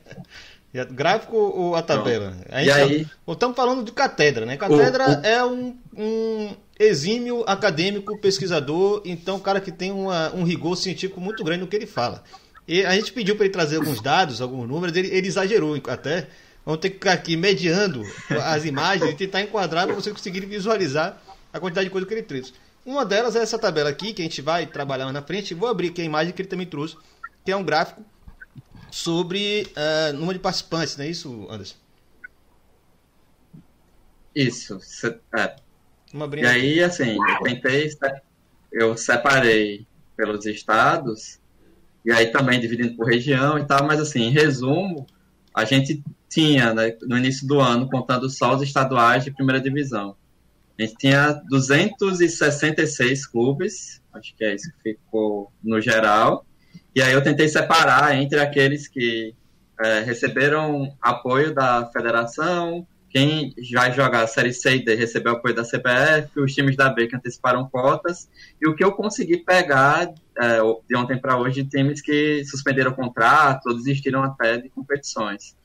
Gráfico 0.91 1.35
ou 1.35 1.75
a 1.75 1.81
tabela? 1.81 2.37
Então, 2.45 2.61
e 2.61 2.71
aí? 2.71 3.07
Estamos 3.27 3.55
falando 3.55 3.83
de 3.83 3.91
catedra, 3.91 4.45
né? 4.45 4.55
Catedra 4.55 5.09
o, 5.09 5.21
o... 5.21 5.25
é 5.25 5.43
um, 5.43 5.75
um, 5.97 6.55
exímio 6.79 7.43
acadêmico, 7.47 8.17
pesquisador, 8.19 9.01
então 9.03 9.39
cara 9.39 9.59
que 9.59 9.71
tem 9.71 9.91
uma, 9.91 10.31
um 10.33 10.43
rigor 10.43 10.75
científico 10.77 11.19
muito 11.19 11.43
grande 11.43 11.61
no 11.61 11.67
que 11.67 11.75
ele 11.75 11.87
fala. 11.87 12.23
E 12.67 12.85
a 12.85 12.93
gente 12.93 13.11
pediu 13.11 13.35
para 13.35 13.45
ele 13.45 13.53
trazer 13.53 13.77
alguns 13.77 13.99
dados, 13.99 14.41
alguns 14.41 14.67
números, 14.67 14.95
ele, 14.95 15.07
ele 15.07 15.27
exagerou 15.27 15.75
até. 15.87 16.27
Vamos 16.65 16.81
ter 16.81 16.89
que 16.89 16.95
ficar 16.95 17.13
aqui 17.13 17.35
mediando 17.35 18.03
as 18.43 18.65
imagens 18.65 19.11
e 19.11 19.15
tentar 19.15 19.41
enquadrar 19.41 19.85
para 19.85 19.95
vocês 19.95 20.15
conseguirem 20.15 20.47
visualizar 20.47 21.21
a 21.51 21.59
quantidade 21.59 21.85
de 21.85 21.91
coisa 21.91 22.05
que 22.05 22.13
ele 22.13 22.23
trouxe. 22.23 22.53
Uma 22.85 23.05
delas 23.05 23.35
é 23.35 23.41
essa 23.41 23.57
tabela 23.57 23.89
aqui, 23.89 24.13
que 24.13 24.21
a 24.21 24.25
gente 24.25 24.41
vai 24.41 24.65
trabalhar 24.65 25.11
na 25.11 25.21
frente. 25.21 25.53
Vou 25.53 25.69
abrir 25.69 25.89
aqui 25.89 26.01
a 26.01 26.05
imagem 26.05 26.33
que 26.33 26.41
ele 26.41 26.49
também 26.49 26.65
trouxe, 26.67 26.95
que 27.43 27.51
é 27.51 27.55
um 27.55 27.63
gráfico 27.63 28.03
sobre 28.91 29.67
uh, 29.75 30.13
número 30.13 30.33
de 30.33 30.39
participantes, 30.39 30.97
não 30.97 31.05
é 31.05 31.09
isso, 31.09 31.47
Anderson? 31.49 31.75
Isso. 34.35 34.79
É. 35.37 35.55
E 36.37 36.45
aí, 36.45 36.83
assim, 36.83 37.15
eu 37.15 37.43
tentei, 37.43 37.89
eu 38.71 38.97
separei 38.97 39.85
pelos 40.15 40.45
estados, 40.45 41.39
e 42.03 42.11
aí 42.11 42.27
também 42.27 42.59
dividindo 42.59 42.95
por 42.95 43.07
região 43.07 43.59
e 43.59 43.65
tal, 43.65 43.85
mas 43.85 43.99
assim, 43.99 44.23
em 44.23 44.31
resumo, 44.31 45.05
a 45.53 45.65
gente 45.65 46.03
tinha, 46.29 46.73
né, 46.73 46.95
no 47.01 47.17
início 47.17 47.47
do 47.47 47.59
ano, 47.59 47.89
contando 47.89 48.29
só 48.29 48.55
os 48.55 48.61
estaduais 48.61 49.23
de 49.23 49.31
primeira 49.31 49.59
divisão. 49.59 50.15
A 50.77 50.81
gente 50.81 50.95
tinha 50.95 51.33
266 51.49 53.25
clubes, 53.25 54.01
acho 54.13 54.35
que 54.35 54.45
é 54.45 54.55
isso 54.55 54.71
que 54.81 54.93
ficou 54.93 55.51
no 55.63 55.81
geral. 55.81 56.45
E 56.95 57.01
aí 57.01 57.11
eu 57.11 57.23
tentei 57.23 57.47
separar 57.47 58.15
entre 58.15 58.39
aqueles 58.39 58.87
que 58.87 59.35
é, 59.79 60.01
receberam 60.01 60.95
apoio 61.01 61.53
da 61.53 61.85
federação, 61.91 62.87
quem 63.09 63.53
vai 63.73 63.91
jogar 63.91 64.21
a 64.21 64.27
Série 64.27 64.53
C 64.53 64.75
e 64.75 64.85
D 64.85 64.93
recebeu 64.93 65.33
apoio 65.33 65.55
da 65.55 65.63
CBF, 65.63 66.39
os 66.39 66.53
times 66.53 66.75
da 66.75 66.89
B 66.89 67.07
que 67.07 67.15
anteciparam 67.15 67.67
cotas, 67.67 68.29
e 68.61 68.67
o 68.67 68.75
que 68.75 68.83
eu 68.83 68.91
consegui 68.91 69.37
pegar 69.37 70.13
é, 70.37 70.59
de 70.87 70.95
ontem 70.95 71.17
para 71.19 71.37
hoje, 71.37 71.65
times 71.65 72.01
que 72.01 72.43
suspenderam 72.45 72.91
o 72.91 72.95
contrato 72.95 73.67
ou 73.67 73.75
desistiram 73.75 74.23
até 74.23 74.57
de 74.57 74.69
competições. 74.69 75.57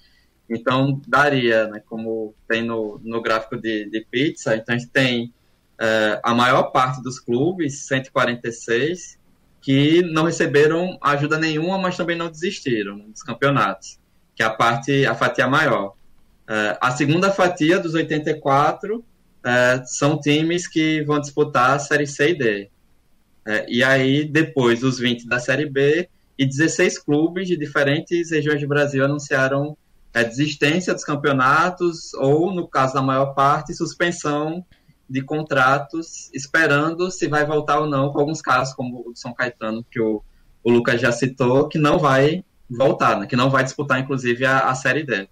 Então, 0.49 1.01
daria, 1.07 1.67
né, 1.69 1.83
como 1.87 2.35
tem 2.47 2.63
no, 2.63 3.01
no 3.03 3.23
gráfico 3.23 3.57
de, 3.57 3.89
de 3.89 4.07
pizza, 4.11 4.55
então 4.55 4.75
a 4.75 4.79
gente 4.79 4.91
tem 4.91 5.33
é, 5.81 6.21
a 6.23 6.35
maior 6.35 6.65
parte 6.65 7.03
dos 7.03 7.19
clubes, 7.19 7.87
146, 7.87 9.19
que 9.61 10.03
não 10.03 10.25
receberam 10.25 10.99
ajuda 11.01 11.39
nenhuma, 11.39 11.79
mas 11.79 11.97
também 11.97 12.17
não 12.17 12.31
desistiram 12.31 12.99
dos 12.99 13.23
campeonatos, 13.23 13.99
que 14.37 14.43
é 14.43 14.47
a 14.47 14.51
parte, 14.51 15.07
a 15.07 15.15
fatia 15.15 15.49
maior. 15.49 15.95
É, 16.47 16.77
a 16.81 16.91
segunda 16.91 17.31
fatia 17.31 17.79
dos 17.79 17.95
84 17.95 19.03
é, 19.43 19.83
são 19.87 20.21
times 20.21 20.67
que 20.69 21.03
vão 21.03 21.19
disputar 21.19 21.71
a 21.71 21.79
Série 21.79 22.07
C 22.07 22.31
e 22.31 22.35
D. 22.39 22.71
É, 23.47 23.67
e 23.69 23.83
aí, 23.83 24.25
depois, 24.25 24.83
os 24.83 24.99
20 24.99 25.27
da 25.27 25.39
Série 25.39 25.67
B 25.67 26.09
e 26.39 26.47
16 26.47 26.99
clubes 26.99 27.49
de 27.49 27.57
diferentes 27.57 28.31
regiões 28.31 28.61
do 28.61 28.69
Brasil 28.69 29.05
anunciaram 29.05 29.77
é, 30.15 30.23
desistência 30.23 30.95
dos 30.95 31.05
campeonatos 31.05 32.15
ou, 32.15 32.55
no 32.55 32.69
caso 32.69 32.95
da 32.95 33.03
maior 33.03 33.35
parte, 33.35 33.75
suspensão 33.75 34.65
de 35.11 35.21
contratos, 35.21 36.31
esperando 36.33 37.11
se 37.11 37.27
vai 37.29 37.45
voltar 37.45 37.81
ou 37.81 37.87
não, 37.87 38.11
com 38.11 38.21
alguns 38.21 38.41
casos, 38.41 38.73
como 38.75 39.05
o 39.07 39.15
São 39.15 39.35
Caetano, 39.35 39.85
que 39.91 40.01
o, 40.01 40.23
o 40.63 40.71
Lucas 40.71 41.01
já 41.01 41.13
citou, 41.13 41.69
que 41.69 41.79
não 41.79 41.99
vai 41.99 42.45
voltar, 42.71 43.19
né, 43.19 43.27
que 43.27 43.37
não 43.37 43.51
vai 43.51 43.65
disputar, 43.65 44.01
inclusive, 44.01 44.47
a, 44.47 44.71
a 44.71 44.75
Série 44.75 45.05
D. 45.05 45.29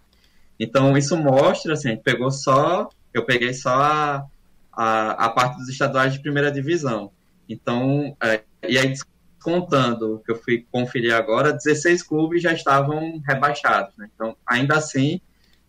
Então, 0.59 0.97
isso 0.97 1.17
mostra, 1.17 1.73
assim, 1.73 1.97
pegou 1.97 2.31
só, 2.31 2.89
eu 3.15 3.25
peguei 3.25 3.55
só 3.55 3.71
a, 3.71 4.27
a, 4.73 5.27
a 5.27 5.29
parte 5.31 5.57
dos 5.59 5.69
estaduais 5.69 6.12
de 6.12 6.21
primeira 6.21 6.53
divisão. 6.53 7.11
Então, 7.49 8.17
é, 8.23 8.43
e 8.69 8.77
aí, 8.77 8.93
contando 9.42 10.22
que 10.25 10.32
eu 10.32 10.37
fui 10.37 10.66
conferir 10.70 11.14
agora, 11.14 11.52
16 11.52 12.02
clubes 12.02 12.42
já 12.42 12.52
estavam 12.52 13.20
rebaixados. 13.26 13.96
Né? 13.96 14.08
Então, 14.14 14.37
ainda 14.46 14.76
assim, 14.76 15.20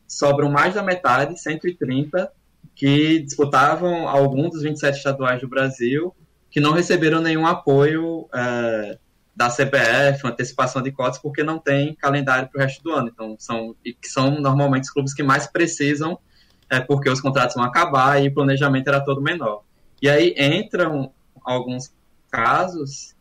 sobram 0.07 0.49
mais 0.49 0.75
da 0.75 0.83
metade, 0.83 1.39
130, 1.39 2.31
que 2.75 3.19
disputavam 3.19 4.07
algum 4.07 4.49
dos 4.49 4.61
27 4.61 4.97
estaduais 4.97 5.41
do 5.41 5.47
Brasil, 5.47 6.15
que 6.49 6.59
não 6.59 6.71
receberam 6.71 7.19
nenhum 7.19 7.45
apoio 7.45 8.27
é, 8.33 8.97
da 9.35 9.49
CBF, 9.49 10.25
antecipação 10.25 10.81
de 10.81 10.91
cotas, 10.91 11.19
porque 11.19 11.43
não 11.43 11.57
tem 11.57 11.95
calendário 11.95 12.47
para 12.49 12.59
o 12.59 12.61
resto 12.61 12.83
do 12.83 12.91
ano. 12.91 13.09
Então, 13.11 13.35
são, 13.39 13.75
e 13.83 13.93
que 13.93 14.07
são 14.07 14.39
normalmente 14.39 14.83
os 14.83 14.91
clubes 14.91 15.13
que 15.13 15.23
mais 15.23 15.47
precisam, 15.47 16.17
é, 16.69 16.79
porque 16.79 17.09
os 17.09 17.19
contratos 17.19 17.55
vão 17.55 17.63
acabar 17.63 18.23
e 18.23 18.27
o 18.27 18.33
planejamento 18.33 18.87
era 18.87 19.03
todo 19.03 19.21
menor. 19.21 19.63
E 20.01 20.09
aí 20.09 20.35
entram 20.37 21.11
alguns 21.43 21.93
casos 22.31 23.12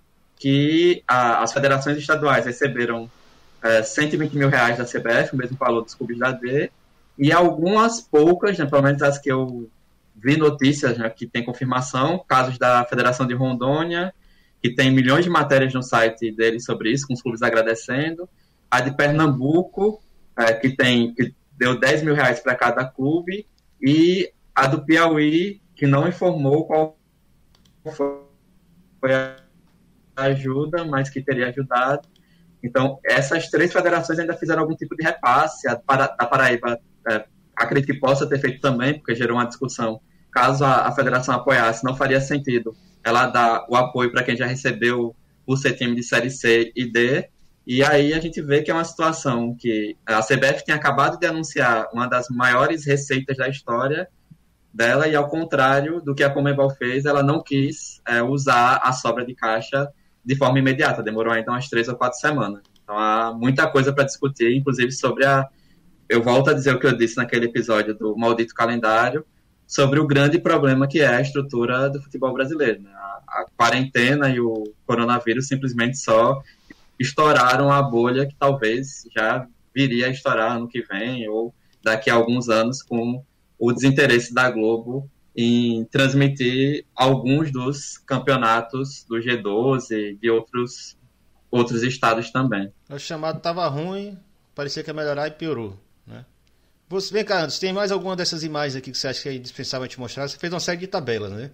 que 0.43 1.05
a, 1.07 1.41
as 1.41 1.53
federações 1.53 1.97
estaduais 1.97 2.45
receberam 2.45 3.09
é, 3.63 3.81
120 3.81 4.37
mil 4.37 4.49
reais 4.49 4.77
da 4.77 4.85
CBF, 4.85 5.33
o 5.33 5.37
mesmo 5.37 5.57
valor 5.57 5.83
dos 5.83 5.95
clubes 5.95 6.19
da 6.19 6.33
D, 6.33 6.69
e 7.17 7.31
algumas 7.31 8.01
poucas, 8.01 8.59
né, 8.59 8.67
pelo 8.67 8.83
menos 8.83 9.01
as 9.03 9.21
que 9.21 9.31
eu 9.31 9.71
vi 10.17 10.37
notícias 10.37 10.99
né, 10.99 11.09
que 11.09 11.29
tem 11.29 11.45
confirmação, 11.45 12.25
casos 12.27 12.59
da 12.59 12.85
Federação 12.87 13.25
de 13.25 13.35
Rondônia, 13.35 14.13
que 14.61 14.75
tem 14.75 14.91
milhões 14.91 15.25
de 15.25 15.31
matérias 15.31 15.73
no 15.75 15.83
site 15.83 16.33
dele 16.33 16.59
sobre 16.59 16.91
isso, 16.91 17.07
com 17.07 17.15
os 17.15 17.23
clubes 17.23 17.43
agradecendo, 17.43 18.29
a 18.69 18.81
de 18.81 18.97
Pernambuco, 18.97 20.03
é, 20.37 20.53
que 20.55 20.71
tem 20.71 21.15
que 21.15 21.33
deu 21.57 21.79
10 21.79 22.03
mil 22.03 22.15
reais 22.17 22.41
para 22.41 22.57
cada 22.57 22.85
clube, 22.85 23.47
e 23.81 24.29
a 24.53 24.67
do 24.67 24.85
Piauí, 24.85 25.61
que 25.77 25.87
não 25.87 26.09
informou 26.09 26.67
qual 26.67 26.99
foi 27.95 29.15
a 29.15 29.42
ajuda, 30.16 30.85
mas 30.85 31.11
que 31.11 31.23
teria 31.23 31.49
ajudado. 31.49 32.09
Então, 32.62 32.99
essas 33.04 33.49
três 33.49 33.73
federações 33.73 34.19
ainda 34.19 34.35
fizeram 34.35 34.62
algum 34.62 34.76
tipo 34.76 34.97
de 34.97 35.02
repasse. 35.02 35.69
A 35.69 35.75
da 35.75 36.26
Paraíba, 36.26 36.78
é, 37.11 37.25
acredito 37.57 37.92
que 37.92 38.00
possa 38.00 38.26
ter 38.26 38.38
feito 38.38 38.61
também, 38.61 38.95
porque 38.95 39.14
gerou 39.14 39.37
uma 39.37 39.47
discussão. 39.47 40.00
Caso 40.31 40.64
a, 40.64 40.87
a 40.87 40.92
federação 40.92 41.35
apoiasse, 41.35 41.85
não 41.85 41.97
faria 41.97 42.21
sentido 42.21 42.75
ela 43.04 43.26
dar 43.26 43.66
o 43.69 43.76
apoio 43.76 44.12
para 44.12 44.23
quem 44.23 44.37
já 44.37 44.47
recebeu 44.47 45.14
o 45.45 45.57
time 45.57 45.95
de 45.95 46.02
Série 46.02 46.31
C 46.31 46.73
e 46.75 46.90
D. 46.90 47.28
E 47.66 47.83
aí 47.83 48.12
a 48.12 48.21
gente 48.21 48.40
vê 48.40 48.62
que 48.62 48.71
é 48.71 48.75
uma 48.75 48.85
situação 48.85 49.54
que 49.57 49.97
a 50.07 50.21
CBF 50.21 50.64
tem 50.64 50.75
acabado 50.75 51.19
de 51.19 51.26
anunciar 51.26 51.88
uma 51.92 52.07
das 52.07 52.28
maiores 52.28 52.87
receitas 52.87 53.37
da 53.37 53.49
história 53.49 54.09
dela, 54.73 55.07
e 55.07 55.14
ao 55.14 55.28
contrário 55.28 56.00
do 56.00 56.14
que 56.14 56.25
a 56.25 56.31
Comebol 56.31 56.71
fez, 56.71 57.04
ela 57.04 57.23
não 57.23 57.42
quis 57.42 58.00
é, 58.09 58.23
usar 58.23 58.81
a 58.83 58.92
sobra 58.92 59.25
de 59.25 59.35
caixa 59.35 59.88
de 60.25 60.37
forma 60.37 60.59
imediata, 60.59 61.02
demorou 61.02 61.33
ainda 61.33 61.50
umas 61.50 61.69
três 61.69 61.88
ou 61.88 61.97
quatro 61.97 62.19
semanas. 62.19 62.62
Então 62.83 62.99
há 62.99 63.33
muita 63.33 63.67
coisa 63.71 63.93
para 63.93 64.05
discutir, 64.05 64.55
inclusive 64.55 64.93
sobre 64.93 65.25
a. 65.25 65.47
Eu 66.09 66.23
volto 66.23 66.50
a 66.50 66.52
dizer 66.52 66.75
o 66.75 66.79
que 66.79 66.87
eu 66.87 66.97
disse 66.97 67.17
naquele 67.17 67.47
episódio 67.47 67.95
do 67.95 68.17
Maldito 68.17 68.55
Calendário, 68.55 69.25
sobre 69.67 69.99
o 69.99 70.07
grande 70.07 70.38
problema 70.38 70.87
que 70.87 71.00
é 71.00 71.06
a 71.06 71.21
estrutura 71.21 71.89
do 71.89 72.02
futebol 72.02 72.32
brasileiro. 72.32 72.82
Né? 72.82 72.91
A, 72.93 73.21
a 73.28 73.47
quarentena 73.56 74.28
e 74.28 74.39
o 74.39 74.75
coronavírus 74.87 75.49
simplesmente 75.49 75.97
só 75.97 76.43
estouraram 76.99 77.73
a 77.73 77.82
bolha 77.82 78.26
que 78.26 78.35
talvez 78.39 79.04
já 79.15 79.47
viria 79.75 80.06
a 80.06 80.11
estourar 80.11 80.56
ano 80.56 80.69
que 80.69 80.82
vem 80.82 81.26
ou 81.28 81.54
daqui 81.82 82.11
a 82.11 82.15
alguns 82.15 82.49
anos 82.49 82.82
com 82.82 83.25
o 83.58 83.73
desinteresse 83.73 84.35
da 84.35 84.50
Globo 84.50 85.08
em 85.36 85.84
transmitir 85.86 86.84
alguns 86.95 87.50
dos 87.50 87.99
campeonatos 87.99 89.04
do 89.08 89.16
G12 89.16 89.90
e 89.90 90.14
de 90.14 90.30
outros, 90.30 90.97
outros 91.50 91.82
estados 91.82 92.30
também. 92.30 92.73
O 92.90 92.99
chamado 92.99 93.38
estava 93.38 93.66
ruim, 93.68 94.18
parecia 94.54 94.82
que 94.82 94.90
ia 94.90 94.95
melhorar 94.95 95.28
e 95.28 95.30
piorou. 95.30 95.78
Né? 96.06 96.25
Você, 96.88 97.12
vem 97.12 97.25
cá, 97.25 97.38
Anderson, 97.38 97.60
tem 97.60 97.73
mais 97.73 97.90
alguma 97.90 98.14
dessas 98.14 98.42
imagens 98.42 98.76
aqui 98.76 98.90
que 98.90 98.99
você 98.99 99.08
acha 99.08 99.23
que 99.23 99.28
é 99.28 99.34
indispensável 99.34 99.88
te 99.88 99.99
mostrar? 99.99 100.28
Você 100.28 100.36
fez 100.36 100.52
uma 100.52 100.60
série 100.60 100.78
de 100.78 100.86
tabelas, 100.86 101.32
né? 101.32 101.50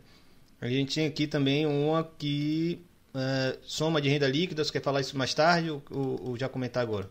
A 0.60 0.68
gente 0.68 0.96
tem 0.96 1.06
aqui 1.06 1.28
também 1.28 1.64
uma 1.64 2.02
que 2.02 2.84
é, 3.14 3.56
soma 3.62 4.00
de 4.00 4.08
renda 4.08 4.26
líquida, 4.26 4.64
você 4.64 4.72
quer 4.72 4.82
falar 4.82 5.00
isso 5.00 5.16
mais 5.16 5.32
tarde 5.32 5.70
ou, 5.70 5.82
ou 5.90 6.36
já 6.36 6.48
comentar 6.48 6.82
agora? 6.82 7.08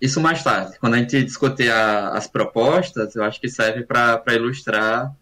Isso 0.00 0.20
mais 0.20 0.42
tarde. 0.42 0.78
Quando 0.78 0.94
a 0.94 0.98
gente 0.98 1.22
discutir 1.24 1.70
a, 1.70 2.10
as 2.10 2.26
propostas, 2.26 3.16
eu 3.16 3.24
acho 3.24 3.40
que 3.40 3.48
serve 3.48 3.82
para 3.82 4.34
ilustrar 4.34 5.14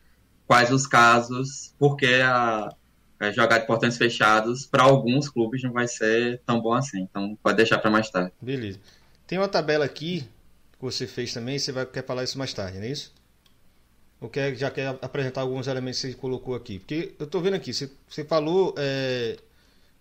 quais 0.46 0.70
os 0.70 0.86
casos, 0.86 1.72
porque 1.78 2.20
a, 2.24 2.74
a 3.20 3.30
jogar 3.30 3.58
de 3.58 3.66
portões 3.66 3.96
fechados 3.96 4.66
para 4.66 4.82
alguns 4.82 5.28
clubes 5.28 5.62
não 5.62 5.72
vai 5.72 5.86
ser 5.86 6.40
tão 6.44 6.60
bom 6.60 6.74
assim. 6.74 7.02
Então 7.02 7.38
pode 7.42 7.56
deixar 7.56 7.78
para 7.78 7.90
mais 7.90 8.10
tarde. 8.10 8.32
Beleza. 8.40 8.78
Tem 9.26 9.38
uma 9.38 9.48
tabela 9.48 9.84
aqui 9.84 10.22
que 10.72 10.82
você 10.82 11.06
fez 11.06 11.32
também, 11.32 11.58
você 11.58 11.70
vai 11.70 11.86
quer 11.86 12.04
falar 12.04 12.24
isso 12.24 12.36
mais 12.36 12.52
tarde, 12.52 12.78
não 12.78 12.84
é 12.84 12.90
isso? 12.90 13.12
Ou 14.20 14.28
quer, 14.28 14.54
já 14.56 14.70
quer 14.70 14.88
apresentar 15.00 15.42
alguns 15.42 15.66
elementos 15.66 16.00
que 16.00 16.08
você 16.08 16.14
colocou 16.14 16.54
aqui? 16.54 16.78
Porque 16.78 17.14
eu 17.18 17.24
estou 17.24 17.40
vendo 17.40 17.54
aqui, 17.54 17.72
você, 17.72 17.90
você 18.08 18.24
falou 18.24 18.74
é, 18.76 19.36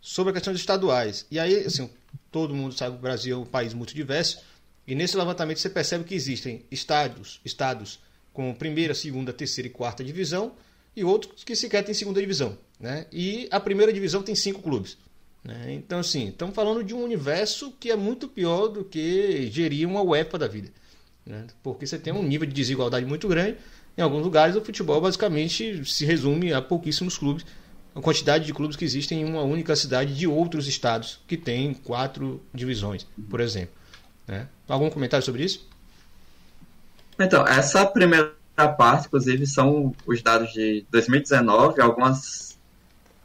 sobre 0.02 0.32
a 0.32 0.34
questão 0.34 0.52
dos 0.52 0.62
estaduais. 0.62 1.26
E 1.30 1.40
aí, 1.40 1.66
assim, 1.66 1.90
todo 2.32 2.56
mundo 2.56 2.74
sabe 2.74 2.94
que 2.94 3.00
o 3.00 3.02
Brasil 3.02 3.38
é 3.38 3.40
um 3.40 3.46
país 3.46 3.74
muito 3.74 3.94
diverso 3.94 4.42
e 4.88 4.96
nesse 4.96 5.16
levantamento 5.16 5.60
você 5.60 5.70
percebe 5.70 6.04
que 6.04 6.16
existem 6.16 6.66
estádios, 6.70 7.40
estados 7.46 8.00
com 8.34 8.54
primeira, 8.54 8.94
segunda, 8.94 9.32
terceira 9.32 9.68
e 9.68 9.72
quarta 9.72 10.04
divisão 10.04 10.54
e 10.96 11.04
outros 11.04 11.44
que 11.44 11.56
sequer 11.56 11.84
têm 11.84 11.94
segunda 11.94 12.20
divisão. 12.20 12.58
Né? 12.80 13.06
E 13.12 13.48
a 13.52 13.60
primeira 13.60 13.94
divisão 13.94 14.22
tem 14.22 14.36
cinco 14.36 14.62
clubes. 14.62 14.98
Né? 15.44 15.74
Então, 15.74 16.00
assim, 16.00 16.30
estamos 16.30 16.56
falando 16.56 16.84
de 16.84 16.94
um 16.94 17.04
universo 17.04 17.74
que 17.80 17.92
é 17.92 17.96
muito 17.96 18.28
pior 18.28 18.68
do 18.68 18.84
que 18.84 19.50
gerir 19.52 19.88
uma 19.88 20.02
UEFA 20.02 20.38
da 20.38 20.48
vida. 20.48 20.70
Né? 21.26 21.48
Porque 21.62 21.86
você 21.86 21.98
tem 21.98 22.14
um 22.14 22.24
nível 22.24 22.48
de 22.48 22.54
desigualdade 22.54 23.06
muito 23.06 23.28
grande. 23.28 23.58
Em 23.98 24.02
alguns 24.02 24.24
lugares, 24.24 24.56
o 24.56 24.62
futebol 24.62 25.00
basicamente 25.00 25.86
se 25.86 26.06
resume 26.06 26.52
a 26.52 26.62
pouquíssimos 26.62 27.18
clubes. 27.18 27.46
A 27.96 28.02
quantidade 28.02 28.46
de 28.46 28.54
clubes 28.54 28.76
que 28.76 28.84
existem 28.84 29.22
em 29.22 29.26
uma 29.26 29.44
única 29.44 29.76
cidade 29.76 30.16
de 30.16 30.28
outros 30.28 30.68
estados 30.68 31.20
que 31.28 31.38
tem 31.38 31.74
quatro 31.74 32.42
divisões, 32.54 33.06
por 33.30 33.40
exemplo. 33.40 33.83
Né? 34.28 34.48
Algum 34.68 34.90
comentário 34.90 35.26
sobre 35.26 35.44
isso? 35.44 35.68
Então, 37.20 37.46
essa 37.48 37.86
primeira 37.86 38.34
parte, 38.78 39.08
inclusive, 39.08 39.46
são 39.46 39.94
os 40.06 40.22
dados 40.22 40.52
de 40.52 40.86
2019. 40.90 41.82
Algumas 41.82 42.58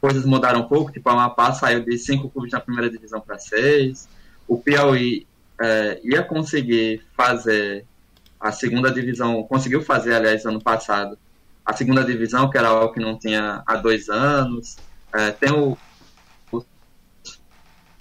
coisas 0.00 0.24
mudaram 0.24 0.60
um 0.60 0.68
pouco, 0.68 0.92
tipo, 0.92 1.08
a 1.08 1.12
Amapá 1.12 1.52
saiu 1.52 1.84
de 1.84 1.96
cinco 1.98 2.28
clubes 2.28 2.52
na 2.52 2.60
primeira 2.60 2.90
divisão 2.90 3.20
para 3.20 3.38
seis. 3.38 4.08
O 4.46 4.58
Piauí 4.58 5.26
é, 5.60 6.00
ia 6.04 6.22
conseguir 6.22 7.02
fazer 7.16 7.84
a 8.40 8.52
segunda 8.52 8.90
divisão, 8.90 9.42
conseguiu 9.44 9.82
fazer, 9.82 10.14
aliás, 10.14 10.46
ano 10.46 10.60
passado, 10.60 11.18
a 11.64 11.72
segunda 11.72 12.04
divisão, 12.04 12.48
que 12.48 12.56
era 12.56 12.68
algo 12.68 12.94
que 12.94 13.00
não 13.00 13.18
tinha 13.18 13.62
há 13.66 13.76
dois 13.76 14.08
anos. 14.08 14.76
É, 15.12 15.32
tem 15.32 15.52
o, 15.52 15.76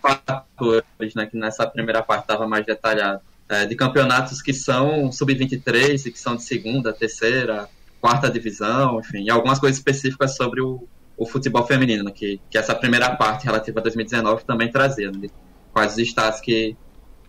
fatores, 0.08 1.16
né, 1.16 1.26
que 1.26 1.38
nessa 1.38 1.66
primeira 1.68 2.02
parte 2.02 2.24
estava 2.24 2.48
mais 2.48 2.66
detalhado, 2.66 3.22
é, 3.50 3.66
de 3.66 3.76
campeonatos 3.76 4.42
que 4.42 4.54
são 4.54 5.12
sub-23 5.12 6.06
e 6.06 6.12
que 6.12 6.20
são 6.20 6.36
de 6.36 6.44
segunda, 6.44 6.92
terceira, 6.94 7.70
quarta 8.02 8.30
divisão, 8.30 9.00
enfim, 9.00 9.24
e 9.24 9.30
algumas 9.30 9.60
coisas 9.60 9.78
específicas 9.78 10.36
sobre 10.36 10.62
o, 10.62 10.88
o 11.18 11.26
futebol 11.26 11.66
feminino, 11.66 12.04
né, 12.04 12.12
que, 12.12 12.40
que 12.50 12.58
essa 12.58 12.76
primeira 12.76 13.16
parte 13.16 13.46
relativa 13.46 13.80
a 13.80 13.84
2019 13.84 14.44
também 14.44 14.72
trazia, 14.72 15.12
né, 15.12 15.30
quais 15.74 15.94
os 15.94 16.00
estados 16.00 16.40
que 16.42 16.76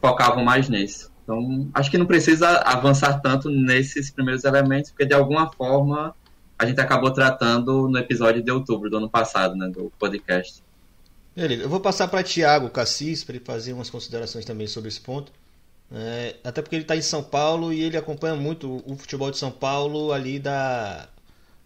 focavam 0.00 0.44
mais 0.44 0.68
nisso. 0.68 1.10
Então, 1.22 1.68
acho 1.74 1.90
que 1.90 1.98
não 1.98 2.06
precisa 2.06 2.48
avançar 2.60 3.20
tanto 3.20 3.50
nesses 3.50 4.10
primeiros 4.10 4.44
elementos, 4.44 4.90
porque 4.90 5.04
de 5.04 5.14
alguma 5.14 5.52
forma 5.52 6.14
a 6.58 6.66
gente 6.66 6.80
acabou 6.80 7.10
tratando 7.10 7.88
no 7.88 7.98
episódio 7.98 8.42
de 8.42 8.50
outubro 8.50 8.90
do 8.90 8.96
ano 8.96 9.08
passado, 9.08 9.54
né, 9.54 9.68
do 9.68 9.92
podcast. 9.98 10.62
Beleza, 11.38 11.62
eu 11.62 11.68
vou 11.68 11.78
passar 11.78 12.08
para 12.08 12.20
Tiago 12.20 12.68
Cassis 12.68 13.22
para 13.22 13.36
ele 13.36 13.44
fazer 13.44 13.72
umas 13.72 13.88
considerações 13.88 14.44
também 14.44 14.66
sobre 14.66 14.88
esse 14.88 15.00
ponto. 15.00 15.30
É, 15.92 16.34
até 16.42 16.60
porque 16.60 16.74
ele 16.74 16.82
está 16.82 16.96
em 16.96 17.00
São 17.00 17.22
Paulo 17.22 17.72
e 17.72 17.80
ele 17.80 17.96
acompanha 17.96 18.34
muito 18.34 18.82
o 18.84 18.96
futebol 18.96 19.30
de 19.30 19.38
São 19.38 19.52
Paulo 19.52 20.12
ali 20.12 20.40
da, 20.40 21.08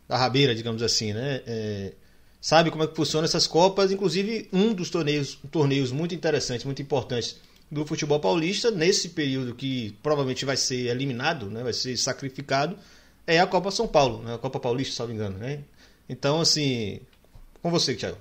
da 0.06 0.18
rabeira, 0.18 0.54
digamos 0.54 0.82
assim, 0.82 1.14
né? 1.14 1.40
É, 1.46 1.92
sabe 2.38 2.70
como 2.70 2.84
é 2.84 2.86
que 2.86 2.94
funciona 2.94 3.24
essas 3.24 3.46
Copas, 3.46 3.90
inclusive 3.90 4.46
um 4.52 4.74
dos 4.74 4.90
torneios, 4.90 5.38
torneios 5.50 5.90
muito 5.90 6.14
interessantes, 6.14 6.66
muito 6.66 6.82
importantes 6.82 7.40
do 7.70 7.86
futebol 7.86 8.20
paulista, 8.20 8.70
nesse 8.70 9.08
período 9.08 9.54
que 9.54 9.96
provavelmente 10.02 10.44
vai 10.44 10.58
ser 10.58 10.88
eliminado, 10.88 11.48
né? 11.48 11.62
vai 11.62 11.72
ser 11.72 11.96
sacrificado, 11.96 12.76
é 13.26 13.40
a 13.40 13.46
Copa 13.46 13.70
São 13.70 13.88
Paulo, 13.88 14.22
né? 14.22 14.34
a 14.34 14.38
Copa 14.38 14.60
Paulista, 14.60 14.92
se 14.92 15.00
não 15.00 15.08
me 15.08 15.14
engano. 15.14 15.38
Né? 15.38 15.60
Então, 16.10 16.42
assim, 16.42 17.00
com 17.62 17.70
você, 17.70 17.94
Thiago. 17.94 18.18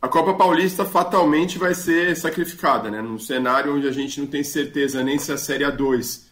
A 0.00 0.08
Copa 0.08 0.32
Paulista 0.32 0.84
fatalmente 0.84 1.58
vai 1.58 1.74
ser 1.74 2.16
sacrificada, 2.16 2.90
né? 2.90 3.02
Num 3.02 3.18
cenário 3.18 3.76
onde 3.76 3.86
a 3.86 3.92
gente 3.92 4.18
não 4.18 4.26
tem 4.26 4.42
certeza 4.42 5.04
nem 5.04 5.18
se 5.18 5.30
a 5.30 5.36
Série 5.36 5.64
A2 5.64 6.22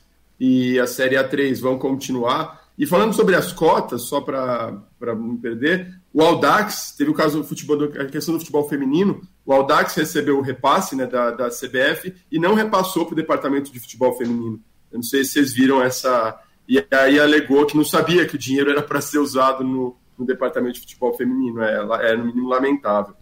e 0.40 0.78
a 0.78 0.86
Série 0.86 1.16
A3 1.16 1.60
vão 1.60 1.78
continuar. 1.78 2.66
E 2.78 2.86
falando 2.86 3.12
sobre 3.12 3.34
as 3.34 3.52
cotas, 3.52 4.02
só 4.02 4.20
para 4.20 4.80
não 5.00 5.36
perder, 5.36 6.00
o 6.14 6.22
Aldax, 6.22 6.94
teve 6.96 7.10
o 7.10 7.14
caso 7.14 7.38
do 7.38 7.44
futebol, 7.44 7.76
a 7.84 8.06
questão 8.06 8.34
do 8.34 8.40
futebol 8.40 8.66
feminino, 8.68 9.20
o 9.44 9.52
Aldax 9.52 9.94
recebeu 9.96 10.38
o 10.38 10.42
repasse 10.42 10.96
né, 10.96 11.04
da, 11.04 11.30
da 11.32 11.48
CBF 11.48 12.14
e 12.30 12.38
não 12.38 12.54
repassou 12.54 13.04
para 13.04 13.12
o 13.12 13.16
departamento 13.16 13.70
de 13.70 13.80
futebol 13.80 14.16
feminino. 14.16 14.60
Eu 14.90 14.96
não 14.96 15.02
sei 15.02 15.24
se 15.24 15.32
vocês 15.32 15.52
viram 15.52 15.82
essa. 15.82 16.40
E 16.66 16.82
aí 16.90 17.18
alegou 17.18 17.66
que 17.66 17.76
não 17.76 17.84
sabia 17.84 18.26
que 18.26 18.36
o 18.36 18.38
dinheiro 18.38 18.70
era 18.70 18.82
para 18.82 19.00
ser 19.00 19.18
usado 19.18 19.62
no, 19.62 19.96
no 20.16 20.24
departamento 20.24 20.74
de 20.74 20.80
futebol 20.80 21.14
feminino. 21.14 21.60
É, 21.62 22.12
é 22.12 22.16
no 22.16 22.24
mínimo 22.24 22.48
lamentável. 22.48 23.14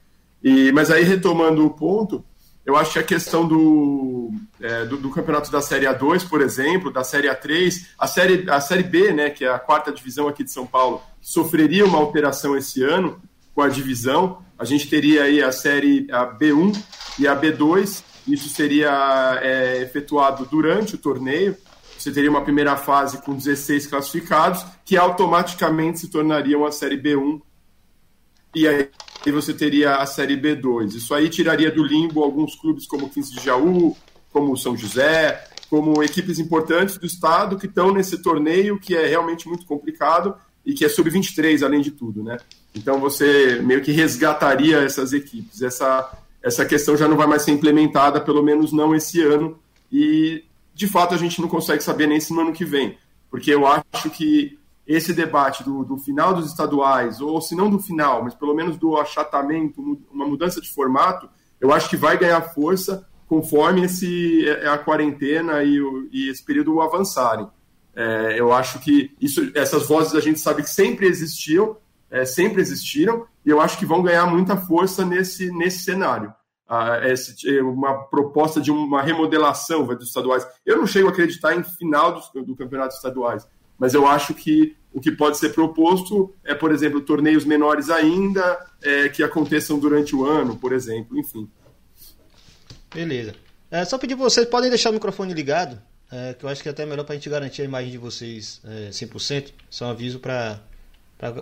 E, 0.42 0.70
mas 0.72 0.90
aí, 0.90 1.03
retomando 1.03 1.64
o 1.64 1.70
ponto, 1.70 2.25
eu 2.66 2.77
acho 2.77 2.94
que 2.94 2.99
a 2.99 3.03
questão 3.03 3.46
do, 3.46 4.33
é, 4.61 4.85
do, 4.85 4.96
do, 4.96 5.11
campeonato 5.11 5.53
da 5.53 5.61
Série 5.61 5.87
A2, 5.87 6.29
por 6.29 6.40
exemplo, 6.40 6.92
da 6.92 7.05
Série 7.05 7.29
A3, 7.29 7.87
a 7.96 8.09
Série, 8.09 8.51
a 8.51 8.61
série 8.61 8.83
B, 8.83 9.12
né, 9.12 9.31
que 9.31 9.44
é 9.44 9.49
a 9.49 9.59
quarta 9.59 9.92
divisão 9.92 10.27
aqui 10.27 10.42
de 10.42 10.51
São 10.51 10.66
Paulo, 10.66 11.01
sofreria 11.20 11.85
uma 11.85 11.99
alteração 11.99 12.57
esse 12.57 12.83
ano 12.83 13.22
com 13.55 13.62
a 13.62 13.68
divisão. 13.68 14.44
A 14.59 14.64
gente 14.64 14.88
teria 14.88 15.22
aí 15.22 15.40
a 15.40 15.53
Série 15.53 16.09
a 16.11 16.27
B1 16.27 16.77
e 17.20 17.29
a 17.29 17.40
B2, 17.40 18.03
isso 18.27 18.49
seria 18.49 19.38
é, 19.40 19.83
efetuado 19.83 20.44
durante 20.46 20.96
o 20.96 20.99
torneio. 20.99 21.57
Você 21.96 22.11
teria 22.11 22.29
uma 22.31 22.42
primeira 22.42 22.77
fase 22.77 23.18
com 23.22 23.35
16 23.35 23.87
classificados, 23.87 24.66
que 24.85 24.96
automaticamente 24.96 26.01
se 26.01 26.09
tornariam 26.09 26.66
a 26.66 26.72
Série 26.72 27.01
B1 27.01 27.40
e 28.57 28.66
aí 28.66 28.88
você 29.32 29.52
teria 29.52 29.96
a 29.96 30.06
Série 30.06 30.36
B2. 30.36 30.94
Isso 30.94 31.14
aí 31.14 31.28
tiraria 31.28 31.70
do 31.70 31.84
limbo 31.84 32.22
alguns 32.22 32.54
clubes 32.54 32.86
como 32.86 33.06
o 33.06 33.08
15 33.10 33.34
de 33.34 33.44
Jaú, 33.44 33.96
como 34.32 34.52
o 34.52 34.56
São 34.56 34.76
José, 34.76 35.44
como 35.68 36.02
equipes 36.02 36.38
importantes 36.38 36.96
do 36.96 37.06
estado 37.06 37.58
que 37.58 37.66
estão 37.66 37.92
nesse 37.92 38.22
torneio 38.22 38.78
que 38.78 38.94
é 38.94 39.06
realmente 39.06 39.48
muito 39.48 39.66
complicado 39.66 40.34
e 40.64 40.74
que 40.74 40.84
é 40.84 40.88
sub-23, 40.88 41.62
além 41.62 41.80
de 41.80 41.90
tudo, 41.92 42.22
né? 42.22 42.36
Então 42.74 43.00
você 43.00 43.60
meio 43.62 43.82
que 43.82 43.92
resgataria 43.92 44.78
essas 44.78 45.12
equipes. 45.12 45.62
Essa, 45.62 46.10
essa 46.42 46.64
questão 46.64 46.96
já 46.96 47.08
não 47.08 47.16
vai 47.16 47.26
mais 47.26 47.42
ser 47.42 47.52
implementada, 47.52 48.20
pelo 48.20 48.42
menos 48.42 48.72
não 48.72 48.94
esse 48.94 49.22
ano, 49.22 49.58
e 49.90 50.44
de 50.74 50.86
fato 50.86 51.14
a 51.14 51.18
gente 51.18 51.40
não 51.40 51.48
consegue 51.48 51.82
saber 51.82 52.06
nem 52.06 52.20
se 52.20 52.34
no 52.34 52.40
ano 52.40 52.52
que 52.52 52.64
vem, 52.64 52.98
porque 53.30 53.54
eu 53.54 53.66
acho 53.66 54.10
que 54.10 54.55
esse 54.87 55.12
debate 55.12 55.64
do, 55.64 55.85
do, 55.85 55.99
final 55.99 56.33
dos 56.33 56.46
estaduais, 56.46 57.20
ou 57.20 57.40
se 57.40 57.57
não 57.57 57.68
do 57.68 57.79
final, 57.79 58.22
mas 58.22 58.35
pelo 58.35 58.55
menos 58.55 58.77
do 58.77 58.96
achatamento, 58.96 59.81
uma 60.12 60.27
mudança 60.27 60.61
de 60.61 60.70
formato, 60.70 61.29
eu 61.61 61.72
acho 61.72 61.88
que 61.90 61.96
vai 61.96 62.16
ganhar 62.16 62.40
força 62.40 63.07
conforme 63.27 63.85
esse, 63.85 64.49
é, 64.49 64.68
a 64.68 64.79
quarentena 64.79 65.62
e, 65.64 65.79
e 66.12 66.31
esse 66.31 66.44
período 66.44 66.81
avançarem. 66.81 67.49
É, 67.94 68.38
eu 68.38 68.53
acho 68.53 68.79
que 68.79 69.11
isso, 69.20 69.51
essas 69.55 69.88
vozes 69.88 70.14
a 70.14 70.20
gente 70.20 70.38
sabe 70.38 70.62
que 70.62 70.70
sempre 70.70 71.07
existiam, 71.07 71.77
é, 72.11 72.25
sempre 72.25 72.61
existiram, 72.61 73.27
e 73.44 73.51
eu 73.51 73.61
acho 73.61 73.79
que 73.79 73.87
vão 73.87 74.03
ganhar 74.03 74.27
muita 74.27 74.57
força 74.57 75.05
nesse, 75.05 75.51
nesse 75.51 75.83
cenário. 75.83 76.33
Ah, 76.68 77.01
esse, 77.05 77.61
uma 77.61 78.05
proposta 78.07 78.61
de 78.61 78.72
uma 78.72 79.01
remodelação 79.01 79.87
dos 79.87 80.09
estaduais. 80.09 80.44
Eu 80.64 80.77
não 80.77 80.87
chego 80.87 81.07
a 81.07 81.11
acreditar 81.12 81.55
em 81.55 81.62
final 81.62 82.20
do 82.35 82.57
campeonato 82.57 82.94
estaduais, 82.94 83.46
mas 83.78 83.94
eu 83.94 84.06
acho 84.06 84.34
que 84.34 84.76
o 84.92 85.00
que 85.00 85.12
pode 85.12 85.36
ser 85.36 85.50
proposto 85.50 86.32
é, 86.42 86.54
por 86.54 86.72
exemplo, 86.72 87.00
torneios 87.02 87.44
menores 87.44 87.90
ainda, 87.90 88.66
é, 88.82 89.08
que 89.10 89.22
aconteçam 89.22 89.78
durante 89.78 90.16
o 90.16 90.24
ano, 90.24 90.56
por 90.56 90.72
exemplo, 90.72 91.18
enfim. 91.18 91.48
Beleza. 92.94 93.34
É, 93.70 93.84
só 93.84 93.98
pedir 93.98 94.16
para 94.16 94.24
vocês, 94.24 94.46
podem 94.48 94.70
deixar 94.70 94.88
o 94.88 94.94
microfone 94.94 95.34
ligado, 95.34 95.78
é, 96.10 96.34
que 96.34 96.44
eu 96.44 96.48
acho 96.48 96.62
que 96.62 96.68
é 96.68 96.72
até 96.72 96.86
melhor 96.86 97.04
para 97.04 97.14
a 97.14 97.16
gente 97.16 97.28
garantir 97.28 97.62
a 97.62 97.64
imagem 97.66 97.90
de 97.90 97.98
vocês 97.98 98.60
é, 98.64 98.88
100%. 98.90 99.52
Só 99.68 99.86
um 99.86 99.90
aviso 99.90 100.18
para 100.18 100.62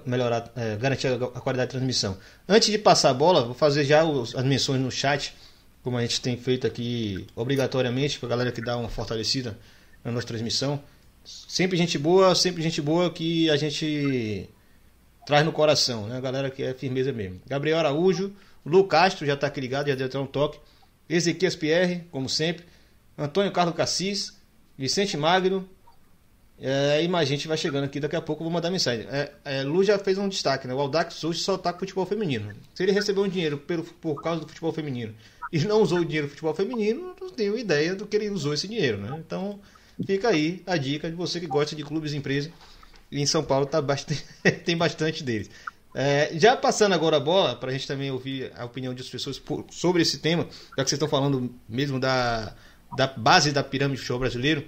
melhorar, 0.07 0.51
é, 0.57 0.77
garantir 0.77 1.07
a, 1.07 1.19
qualidade 1.19 1.69
de 1.69 1.77
transmissão. 1.77 2.19
Antes 2.49 2.71
de 2.71 2.79
passar 2.79 3.11
a 3.11 3.15
bola, 3.15 3.45
vou 3.45 3.55
fazer 3.55 3.85
já 3.85 4.03
os, 4.05 4.35
as 4.35 4.45
menções 4.45 4.81
no 4.81 4.91
chat, 4.91 5.35
como 5.83 5.97
a 5.97 6.01
gente 6.01 6.21
tem 6.21 6.37
feito 6.37 6.67
aqui 6.67 7.27
obrigatoriamente, 7.37 8.19
para 8.19 8.27
a 8.27 8.31
galera 8.31 8.51
que 8.53 8.61
dá 8.61 8.77
uma 8.77 8.89
fortalecida 8.89 9.57
na 10.03 10.11
nossa 10.11 10.27
transmissão. 10.27 10.83
Sempre 11.25 11.77
gente 11.77 11.99
boa, 11.99 12.35
sempre 12.35 12.63
gente 12.63 12.83
boa 12.83 13.11
que 13.11 13.49
a 13.49 13.57
gente 13.57 14.49
traz 15.27 15.45
no 15.45 15.53
coração, 15.53 16.07
né? 16.07 16.19
A 16.19 16.21
galera 16.21 16.51
que 16.51 16.63
é 16.63 16.75
firmeza 16.75 17.13
mesmo. 17.13 17.41
Gabriel 17.47 17.79
Araújo, 17.79 18.33
Lu 18.65 18.85
Castro 18.85 19.27
já 19.27 19.35
está 19.35 19.47
aqui 19.47 19.61
ligado, 19.61 19.89
já 19.89 19.95
deu 19.95 20.07
até 20.07 20.19
um 20.19 20.27
toque. 20.27 20.59
Ezequias 21.09 21.57
Pierre, 21.57 22.05
como 22.11 22.29
sempre. 22.29 22.65
Antônio 23.17 23.53
Carlos 23.53 23.75
Cassis, 23.75 24.39
Vicente 24.77 25.17
Magno. 25.17 25.69
É, 26.61 27.03
e 27.03 27.09
mais 27.09 27.29
gente 27.29 27.49
vai 27.49 27.57
chegando 27.57 27.85
aqui, 27.85 27.99
daqui 27.99 28.15
a 28.15 28.21
pouco 28.21 28.43
eu 28.43 28.45
vou 28.45 28.53
mandar 28.53 28.71
mensagem. 28.71 29.07
É, 29.11 29.33
é, 29.45 29.63
Lu 29.63 29.83
já 29.83 29.99
fez 29.99 30.19
um 30.19 30.29
destaque, 30.29 30.69
né? 30.69 30.75
O 30.75 30.79
Aldax 30.79 31.25
hoje 31.25 31.41
só 31.41 31.59
tá 31.59 31.73
com 31.73 31.81
futebol 31.81 32.07
feminino. 32.07 32.53
Se 32.75 32.83
ele 32.83 32.93
recebeu 32.93 33.25
um 33.25 33.29
dinheiro 33.29 33.59
pelo, 33.59 33.83
por 33.83 34.23
causa 34.23 34.41
do 34.41 34.49
futebol 34.49 34.73
feminino 34.73 35.15
e 35.53 35.59
não 35.61 35.83
usou 35.83 35.99
o 35.99 36.05
dinheiro 36.05 36.27
do 36.27 36.31
futebol 36.31 36.55
feminino, 36.55 37.15
não 37.21 37.31
tenho 37.31 37.59
ideia 37.59 37.95
do 37.95 38.07
que 38.07 38.17
ele 38.17 38.31
usou 38.31 38.55
esse 38.55 38.69
dinheiro, 38.69 38.99
né? 38.99 39.17
Então, 39.19 39.59
Fica 40.07 40.29
aí 40.29 40.63
a 40.67 40.77
dica 40.77 41.09
de 41.09 41.17
você 41.17 41.39
que 41.39 41.47
gosta 41.47 41.77
de 41.77 41.85
clubes 41.85 42.13
e 42.13 42.17
empresas. 42.17 42.51
E 43.11 43.21
em 43.21 43.27
São 43.27 43.45
Paulo 43.45 43.67
tá 43.67 43.81
bastante, 43.81 44.25
tem 44.65 44.77
bastante 44.77 45.23
deles. 45.23 45.51
É, 45.95 46.33
já 46.35 46.57
passando 46.57 46.93
agora 46.93 47.19
a 47.19 47.21
bola, 47.21 47.55
para 47.55 47.71
a 47.71 47.73
gente 47.73 47.87
também 47.87 48.11
ouvir 48.11 48.51
a 48.57 48.65
opinião 48.65 48.93
de 48.93 49.01
outras 49.01 49.11
pessoas 49.11 49.39
por, 49.39 49.65
sobre 49.71 50.03
esse 50.03 50.19
tema, 50.19 50.49
já 50.77 50.83
que 50.83 50.91
vocês 50.91 50.93
estão 50.93 51.09
falando 51.09 51.55
mesmo 51.69 52.01
da, 52.01 52.53
da 52.93 53.07
base 53.07 53.53
da 53.53 53.63
pirâmide 53.63 54.01
futebol 54.01 54.19
brasileiro, 54.19 54.65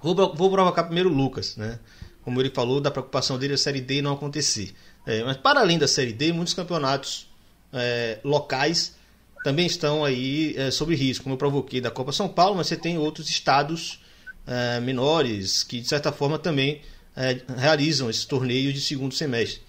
vou, 0.00 0.14
vou 0.34 0.50
provocar 0.50 0.84
primeiro 0.84 1.10
o 1.10 1.12
Lucas, 1.12 1.56
né? 1.56 1.78
Como 2.22 2.40
ele 2.40 2.50
falou, 2.50 2.80
da 2.80 2.90
preocupação 2.90 3.38
dele 3.38 3.52
a 3.52 3.58
Série 3.58 3.82
D 3.82 4.00
não 4.00 4.14
acontecer. 4.14 4.74
É, 5.04 5.22
mas 5.22 5.36
para 5.36 5.60
além 5.60 5.78
da 5.78 5.86
Série 5.86 6.12
D, 6.12 6.32
muitos 6.32 6.54
campeonatos 6.54 7.28
é, 7.72 8.18
locais 8.24 8.96
também 9.44 9.66
estão 9.66 10.04
aí 10.04 10.54
é, 10.56 10.70
sob 10.70 10.94
risco, 10.94 11.24
como 11.24 11.34
eu 11.34 11.38
provoquei 11.38 11.80
da 11.80 11.90
Copa 11.90 12.12
São 12.12 12.28
Paulo, 12.28 12.56
mas 12.56 12.66
você 12.66 12.76
tem 12.76 12.96
outros 12.96 13.28
estados 13.28 14.00
é, 14.46 14.80
menores 14.80 15.62
que, 15.62 15.80
de 15.80 15.88
certa 15.88 16.12
forma, 16.12 16.38
também 16.38 16.82
é, 17.16 17.40
realizam 17.56 18.08
esses 18.08 18.24
torneios 18.24 18.74
de 18.74 18.80
segundo 18.80 19.14
semestre. 19.14 19.62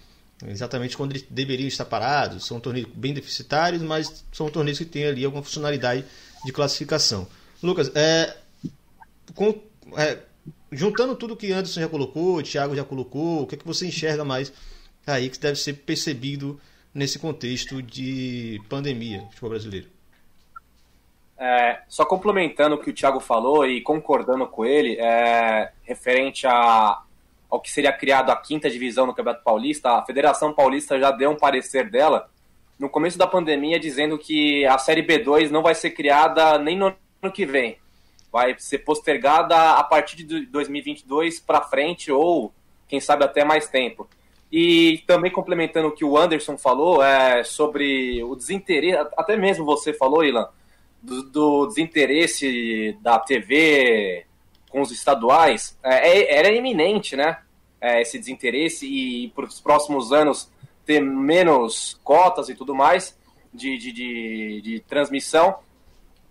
Exatamente 0.46 0.96
quando 0.96 1.12
eles 1.12 1.24
deveriam 1.28 1.66
estar 1.66 1.84
parados. 1.84 2.46
São 2.46 2.60
torneios 2.60 2.88
bem 2.94 3.12
deficitários, 3.12 3.82
mas 3.82 4.24
são 4.32 4.48
torneios 4.48 4.78
que 4.78 4.84
têm 4.84 5.06
ali 5.06 5.24
alguma 5.24 5.42
funcionalidade 5.42 6.04
de 6.44 6.52
classificação. 6.52 7.26
Lucas, 7.62 7.90
é, 7.94 8.36
com, 9.34 9.60
juntando 10.70 11.16
tudo 11.16 11.36
que 11.36 11.52
Anderson 11.52 11.80
já 11.80 11.88
colocou, 11.88 12.36
o 12.36 12.42
Thiago 12.42 12.76
já 12.76 12.84
colocou, 12.84 13.42
o 13.42 13.46
que, 13.46 13.56
é 13.56 13.58
que 13.58 13.66
você 13.66 13.86
enxerga 13.86 14.24
mais 14.24 14.52
aí 15.06 15.28
que 15.28 15.38
deve 15.38 15.58
ser 15.58 15.72
percebido 15.74 16.60
nesse 16.94 17.18
contexto 17.18 17.82
de 17.82 18.60
pandemia 18.68 19.18
do 19.18 19.26
futebol 19.26 19.50
brasileiro? 19.50 19.97
É, 21.38 21.80
só 21.88 22.04
complementando 22.04 22.74
o 22.74 22.78
que 22.78 22.90
o 22.90 22.92
Thiago 22.92 23.20
falou 23.20 23.64
e 23.64 23.80
concordando 23.80 24.46
com 24.46 24.64
ele, 24.64 24.96
é, 24.98 25.70
referente 25.84 26.46
a, 26.46 27.00
ao 27.48 27.60
que 27.60 27.70
seria 27.70 27.92
criado 27.92 28.30
a 28.30 28.36
quinta 28.36 28.68
divisão 28.68 29.06
no 29.06 29.14
Campeonato 29.14 29.44
Paulista, 29.44 29.92
a 29.92 30.04
Federação 30.04 30.52
Paulista 30.52 30.98
já 30.98 31.12
deu 31.12 31.30
um 31.30 31.36
parecer 31.36 31.88
dela 31.88 32.28
no 32.78 32.88
começo 32.88 33.18
da 33.18 33.26
pandemia 33.26 33.78
dizendo 33.78 34.18
que 34.18 34.64
a 34.66 34.78
Série 34.78 35.02
B2 35.02 35.50
não 35.50 35.62
vai 35.62 35.74
ser 35.74 35.90
criada 35.90 36.58
nem 36.58 36.76
no 36.76 36.86
ano 36.86 37.32
que 37.32 37.44
vem. 37.44 37.76
Vai 38.30 38.54
ser 38.58 38.78
postergada 38.78 39.72
a 39.72 39.82
partir 39.82 40.16
de 40.16 40.46
2022 40.46 41.40
para 41.40 41.62
frente 41.62 42.12
ou, 42.12 42.52
quem 42.86 43.00
sabe, 43.00 43.24
até 43.24 43.44
mais 43.44 43.68
tempo. 43.68 44.08
E 44.50 45.02
também 45.06 45.30
complementando 45.30 45.88
o 45.88 45.92
que 45.92 46.04
o 46.04 46.16
Anderson 46.16 46.56
falou 46.56 47.02
é, 47.02 47.42
sobre 47.42 48.22
o 48.22 48.34
desinteresse, 48.36 48.98
até 49.16 49.36
mesmo 49.36 49.64
você 49.64 49.92
falou, 49.92 50.24
Ilan, 50.24 50.48
do, 51.02 51.22
do 51.22 51.66
desinteresse 51.66 52.96
da 53.00 53.18
TV 53.18 54.26
com 54.70 54.80
os 54.80 54.90
estaduais, 54.90 55.78
é, 55.82 56.08
é, 56.08 56.38
era 56.38 56.52
iminente, 56.52 57.16
né? 57.16 57.38
É, 57.80 58.02
esse 58.02 58.18
desinteresse 58.18 58.86
e 58.86 59.28
para 59.30 59.44
os 59.44 59.60
próximos 59.60 60.12
anos 60.12 60.50
ter 60.84 61.00
menos 61.00 61.98
cotas 62.02 62.48
e 62.48 62.54
tudo 62.54 62.74
mais 62.74 63.16
de, 63.54 63.78
de, 63.78 63.92
de, 63.92 64.60
de, 64.62 64.80
transmissão. 64.80 65.58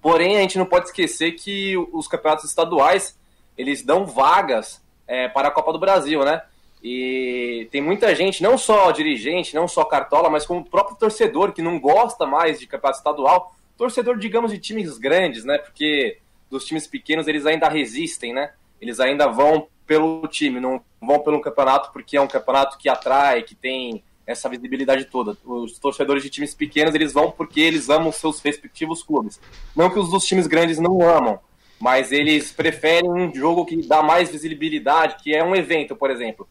Porém, 0.02 0.38
a 0.38 0.42
gente 0.42 0.58
não 0.58 0.66
pode 0.66 0.88
esquecer 0.88 1.34
que 1.34 1.76
os 1.94 2.08
campeonatos 2.08 2.46
estaduais 2.46 3.18
eles 3.58 3.82
dão 3.84 4.06
vagas 4.06 4.84
é, 5.08 5.28
para 5.28 5.48
a 5.48 5.52
Copa 5.52 5.72
do 5.72 5.80
Brasil, 5.80 6.24
né? 6.24 6.44
E 6.84 7.68
tem 7.72 7.82
muita 7.82 8.14
gente, 8.14 8.44
não 8.44 8.58
só 8.58 8.92
dirigente, 8.92 9.56
não 9.56 9.68
só 9.68 9.84
cartola, 9.84 10.30
mas 10.30 10.46
como 10.46 10.62
o 10.62 10.70
próprio 10.70 10.98
torcedor 10.98 11.52
que 11.52 11.62
não 11.62 11.80
gosta 11.80 12.26
mais 12.26 12.60
de 12.60 12.68
campeonato 12.68 13.00
estadual, 13.00 13.56
torcedor, 13.78 14.18
digamos, 14.18 14.52
de 14.52 14.58
times 14.58 14.98
grandes, 14.98 15.44
né? 15.44 15.58
Porque 15.58 16.18
dos 16.50 16.66
times 16.66 16.88
pequenos 16.88 17.28
eles 17.28 17.46
ainda 17.46 17.70
resistem, 17.70 18.34
né? 18.34 18.52
Eles 18.82 19.00
ainda 19.00 19.28
vão 19.28 19.68
pelo 19.86 20.28
time, 20.28 20.60
não 20.60 20.82
vão 21.02 21.20
pelo 21.20 21.40
campeonato 21.40 21.92
porque 21.94 22.18
é 22.18 22.22
um 22.22 22.28
campeonato 22.28 22.78
que 22.78 22.90
atrai, 22.90 23.44
que 23.44 23.56
tem 23.56 24.04
essa 24.26 24.50
visibilidade 24.50 25.06
toda. 25.06 25.38
Os 25.46 25.80
torcedores 25.80 26.22
de 26.22 26.30
times 26.30 26.54
pequenos, 26.54 26.94
eles 26.94 27.14
vão 27.14 27.32
porque 27.32 27.62
eles 27.62 27.90
amam 27.90 28.12
seus 28.12 28.42
respectivos 28.42 29.02
clubes. 29.02 29.40
Não 29.74 29.90
que 29.90 29.98
os 29.98 30.10
dos 30.10 30.26
times 30.26 30.48
grandes 30.48 30.80
não 30.80 31.02
amam, 31.02 31.40
mas 31.80 32.12
eles 32.12 32.52
preferem 32.52 33.10
um 33.10 33.34
jogo 33.34 33.66
que 33.66 33.88
dá 33.88 34.04
mais 34.04 34.30
visibilidade, 34.30 35.24
que 35.24 35.34
é 35.34 35.44
um 35.44 35.56
evento, 35.56 35.96
por 35.96 36.12
exemplo. 36.12 36.48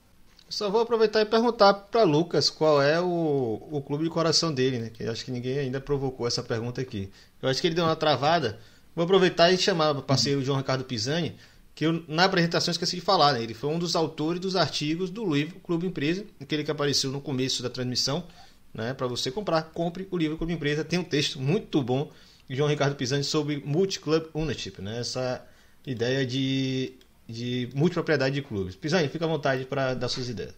Só 0.48 0.70
vou 0.70 0.80
aproveitar 0.80 1.20
e 1.20 1.24
perguntar 1.24 1.74
para 1.74 2.04
Lucas 2.04 2.48
qual 2.48 2.80
é 2.80 3.00
o, 3.00 3.68
o 3.70 3.82
clube 3.82 4.04
de 4.04 4.11
coração 4.11 4.54
dele, 4.54 4.78
né? 4.78 4.90
Que 4.90 5.04
acho 5.04 5.24
que 5.24 5.30
ninguém 5.32 5.59
ainda 5.59 5.80
provocou 5.80 6.26
essa 6.26 6.42
pergunta 6.42 6.80
aqui. 6.80 7.11
Eu 7.42 7.48
acho 7.48 7.61
que 7.61 7.66
ele 7.66 7.74
deu 7.74 7.85
uma 7.85 7.96
travada. 7.96 8.59
Vou 8.94 9.04
aproveitar 9.04 9.50
e 9.50 9.59
chamar 9.59 9.90
o 9.90 10.02
parceiro 10.02 10.44
João 10.44 10.59
Ricardo 10.59 10.85
Pisani, 10.85 11.35
que 11.74 11.85
eu, 11.85 12.04
na 12.06 12.24
apresentação 12.24 12.70
esqueci 12.70 12.96
de 12.96 13.02
falar, 13.02 13.32
né? 13.32 13.42
Ele 13.42 13.54
foi 13.54 13.68
um 13.70 13.78
dos 13.78 13.96
autores 13.96 14.40
dos 14.40 14.54
artigos 14.54 15.11
do 15.11 15.24
livro 15.35 15.59
Clube 15.61 15.87
Empresa, 15.87 16.24
aquele 16.40 16.62
que 16.62 16.70
apareceu 16.70 17.11
no 17.11 17.20
começo 17.20 17.62
da 17.62 17.68
transmissão, 17.68 18.24
né? 18.72 18.94
Para 18.94 19.09
você 19.09 19.32
comprar, 19.32 19.62
compre 19.62 20.06
o 20.11 20.16
livro 20.16 20.38
Clube 20.38 20.52
Empresa. 20.52 20.85
Tem 20.85 20.98
um 20.98 21.04
texto 21.04 21.40
muito 21.40 21.82
bom 21.82 22.11
de 22.48 22.54
João 22.54 22.68
Ricardo 22.68 22.94
Pisani 22.94 23.24
sobre 23.24 23.61
multi-club 23.66 24.26
ownership, 24.32 24.80
né? 24.80 25.00
Essa 25.00 25.44
ideia 25.85 26.24
de 26.24 26.94
de 27.28 27.68
multipropriedade 27.74 28.34
de 28.34 28.42
clubes. 28.42 28.76
Pisani, 28.76 29.08
fica 29.08 29.24
à 29.24 29.28
vontade 29.28 29.64
para 29.64 29.94
dar 29.94 30.08
suas 30.08 30.28
ideias. 30.28 30.54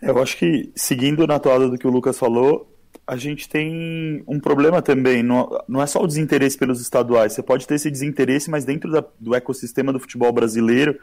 É, 0.00 0.10
eu 0.10 0.22
acho 0.22 0.36
que, 0.36 0.70
seguindo 0.74 1.26
na 1.26 1.38
toada 1.38 1.68
do 1.68 1.78
que 1.78 1.86
o 1.86 1.90
Lucas 1.90 2.18
falou, 2.18 2.72
a 3.06 3.16
gente 3.16 3.48
tem 3.48 4.22
um 4.26 4.40
problema 4.40 4.82
também. 4.82 5.22
Não, 5.22 5.48
não 5.68 5.82
é 5.82 5.86
só 5.86 6.02
o 6.02 6.06
desinteresse 6.06 6.58
pelos 6.58 6.80
estaduais. 6.80 7.32
Você 7.32 7.42
pode 7.42 7.66
ter 7.66 7.74
esse 7.74 7.90
desinteresse, 7.90 8.50
mas 8.50 8.64
dentro 8.64 8.90
da, 8.90 9.04
do 9.18 9.34
ecossistema 9.34 9.92
do 9.92 10.00
futebol 10.00 10.32
brasileiro, 10.32 10.98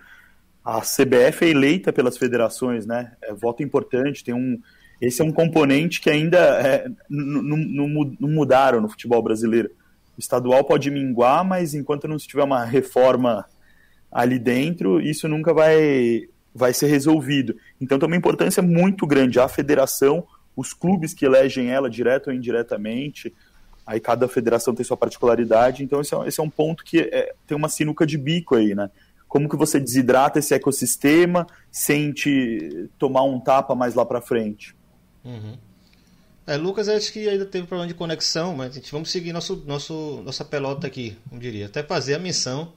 a 0.64 0.82
CBF 0.82 1.46
é 1.46 1.50
eleita 1.50 1.92
pelas 1.92 2.18
federações, 2.18 2.86
né? 2.86 3.14
É 3.24 3.34
voto 3.34 3.64
importante. 3.64 4.24
Tem 4.24 4.34
um, 4.34 4.60
esse 5.02 5.22
é 5.22 5.26
um 5.26 5.32
componente 5.32 6.00
que 6.00 6.10
ainda 6.10 6.38
é, 6.38 6.90
não, 7.10 7.88
mudaram 8.20 8.80
no 8.80 8.90
futebol 8.90 9.22
brasileiro. 9.22 9.70
O 10.18 10.20
estadual 10.20 10.64
pode 10.64 10.90
minguar, 10.92 11.44
mas 11.44 11.74
enquanto 11.74 12.08
não 12.08 12.18
tiver 12.18 12.44
uma 12.44 12.64
reforma 12.64 13.46
ali 14.12 14.38
dentro, 14.38 15.02
isso 15.02 15.28
nunca 15.28 15.54
vai, 15.54 16.28
vai 16.54 16.74
ser 16.74 16.88
resolvido. 16.88 17.56
Então 17.82 17.98
tem 17.98 18.08
uma 18.08 18.16
importância 18.16 18.62
muito 18.62 19.08
grande 19.08 19.40
a 19.40 19.48
federação, 19.48 20.26
os 20.56 20.74
clubes 20.74 21.14
que 21.14 21.26
elegem 21.26 21.72
ela, 21.72 21.90
direto 21.90 22.28
ou 22.28 22.34
indiretamente, 22.34 23.34
aí 23.86 24.00
cada 24.00 24.28
federação 24.28 24.76
tem 24.76 24.86
sua 24.86 24.96
particularidade, 24.96 25.84
então 25.84 26.00
esse 26.00 26.14
é, 26.14 26.28
esse 26.28 26.40
é 26.40 26.44
um 26.44 26.50
ponto 26.50 26.84
que 26.84 27.00
é, 27.00 27.34
tem 27.48 27.58
uma 27.58 27.70
sinuca 27.70 28.06
de 28.06 28.18
bico 28.18 28.56
aí, 28.56 28.76
né? 28.76 28.90
Como 29.28 29.50
que 29.50 29.58
você 29.58 29.80
desidrata 29.80 30.38
esse 30.38 30.54
ecossistema 30.54 31.48
sem 31.72 32.12
te 32.12 32.88
tomar 33.00 33.24
um 33.24 33.40
tapa 33.40 33.74
mais 33.74 33.96
lá 33.96 34.06
para 34.06 34.22
frente? 34.22 34.76
Uhum. 35.26 35.58
É, 36.46 36.58
Lucas, 36.58 36.90
acho 36.90 37.12
que 37.14 37.28
ainda 37.30 37.46
teve 37.46 37.66
problema 37.66 37.88
de 37.88 37.94
conexão, 37.94 38.54
mas 38.54 38.72
a 38.72 38.74
gente 38.76 38.92
vamos 38.92 39.10
seguir 39.10 39.32
nosso, 39.32 39.64
nosso, 39.66 40.22
nossa 40.26 40.44
pelota 40.44 40.88
aqui, 40.88 41.16
como 41.30 41.40
diria. 41.40 41.68
Até 41.68 41.82
fazer 41.82 42.16
a 42.16 42.20
missão, 42.20 42.74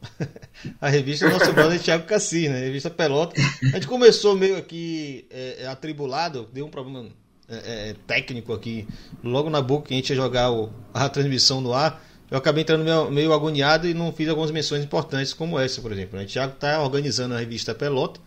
a 0.81 0.87
revista 0.89 1.29
do 1.29 1.37
nosso 1.37 1.53
brother 1.53 1.81
Thiago 1.81 2.05
Cassi, 2.05 2.49
né? 2.49 2.59
A 2.59 2.61
revista 2.61 2.91
Pelota. 2.91 3.35
A 3.73 3.77
gente 3.77 3.89
começou 3.89 4.37
meio 4.37 4.57
aqui 4.57 5.27
é, 5.31 5.65
é 5.65 5.67
atribulado, 5.67 6.49
deu 6.53 6.65
um 6.65 6.71
problema 6.71 7.09
é, 7.49 7.91
é, 7.91 7.97
técnico 8.07 8.53
aqui, 8.53 8.87
logo 9.23 9.51
na 9.51 9.61
boca 9.61 9.89
que 9.89 9.95
a 9.95 9.97
gente 9.97 10.11
ia 10.11 10.17
jogar 10.17 10.53
o, 10.53 10.73
a 10.95 11.09
transmissão 11.09 11.61
no 11.61 11.73
ar. 11.73 12.05
Eu 12.31 12.39
acabei 12.39 12.63
entrando 12.63 12.85
meio, 12.85 13.11
meio 13.11 13.33
agoniado 13.33 13.89
e 13.89 13.95
não 13.95 14.13
fiz 14.13 14.29
algumas 14.29 14.53
menções 14.53 14.85
importantes, 14.85 15.33
como 15.33 15.59
essa, 15.59 15.81
por 15.81 15.91
exemplo. 15.91 16.19
Né? 16.19 16.25
O 16.25 16.29
Thiago 16.29 16.55
está 16.55 16.81
organizando 16.81 17.35
a 17.35 17.39
revista 17.39 17.75
Pelota, 17.75 18.21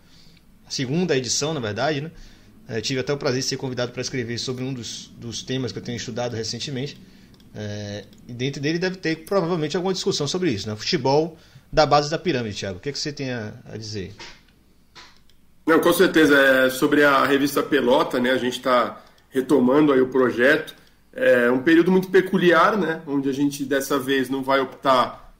segunda 0.68 1.16
edição, 1.16 1.54
na 1.54 1.60
verdade, 1.60 2.02
né? 2.02 2.10
É, 2.70 2.80
tive 2.80 3.00
até 3.00 3.12
o 3.12 3.16
prazer 3.16 3.40
de 3.40 3.46
ser 3.46 3.56
convidado 3.56 3.90
para 3.90 4.00
escrever 4.00 4.38
sobre 4.38 4.62
um 4.62 4.72
dos, 4.72 5.10
dos 5.18 5.42
temas 5.42 5.72
que 5.72 5.78
eu 5.78 5.82
tenho 5.82 5.96
estudado 5.96 6.36
recentemente. 6.36 6.96
É, 7.52 8.04
e 8.28 8.32
dentro 8.32 8.62
dele 8.62 8.78
deve 8.78 8.94
ter 8.94 9.24
provavelmente 9.24 9.76
alguma 9.76 9.92
discussão 9.92 10.28
sobre 10.28 10.52
isso, 10.52 10.68
né? 10.68 10.76
Futebol 10.76 11.36
da 11.72 11.84
base 11.84 12.08
da 12.08 12.16
pirâmide, 12.16 12.56
Thiago. 12.56 12.78
O 12.78 12.80
que, 12.80 12.90
é 12.90 12.92
que 12.92 12.98
você 12.98 13.12
tem 13.12 13.32
a, 13.32 13.52
a 13.72 13.76
dizer? 13.76 14.14
Não, 15.66 15.80
com 15.80 15.92
certeza. 15.92 16.38
É, 16.38 16.70
sobre 16.70 17.02
a 17.02 17.26
revista 17.26 17.60
Pelota, 17.60 18.20
né? 18.20 18.30
A 18.30 18.38
gente 18.38 18.58
está 18.58 19.02
retomando 19.30 19.92
aí 19.92 20.00
o 20.00 20.06
projeto. 20.06 20.76
É 21.12 21.50
um 21.50 21.64
período 21.64 21.90
muito 21.90 22.08
peculiar, 22.08 22.78
né? 22.78 23.02
Onde 23.04 23.28
a 23.28 23.32
gente 23.32 23.64
dessa 23.64 23.98
vez 23.98 24.30
não 24.30 24.44
vai 24.44 24.60
optar 24.60 25.34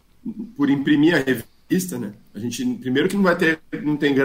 por 0.57 0.69
imprimir 0.69 1.15
a 1.15 1.19
revista, 1.19 1.97
né? 1.97 2.13
A 2.35 2.41
gente 2.41 2.65
primeiro 2.81 3.09
que 3.09 3.15
não 3.15 3.23
vai 3.23 3.37
ter, 3.37 3.61
não 3.85 3.97
tem 3.97 4.17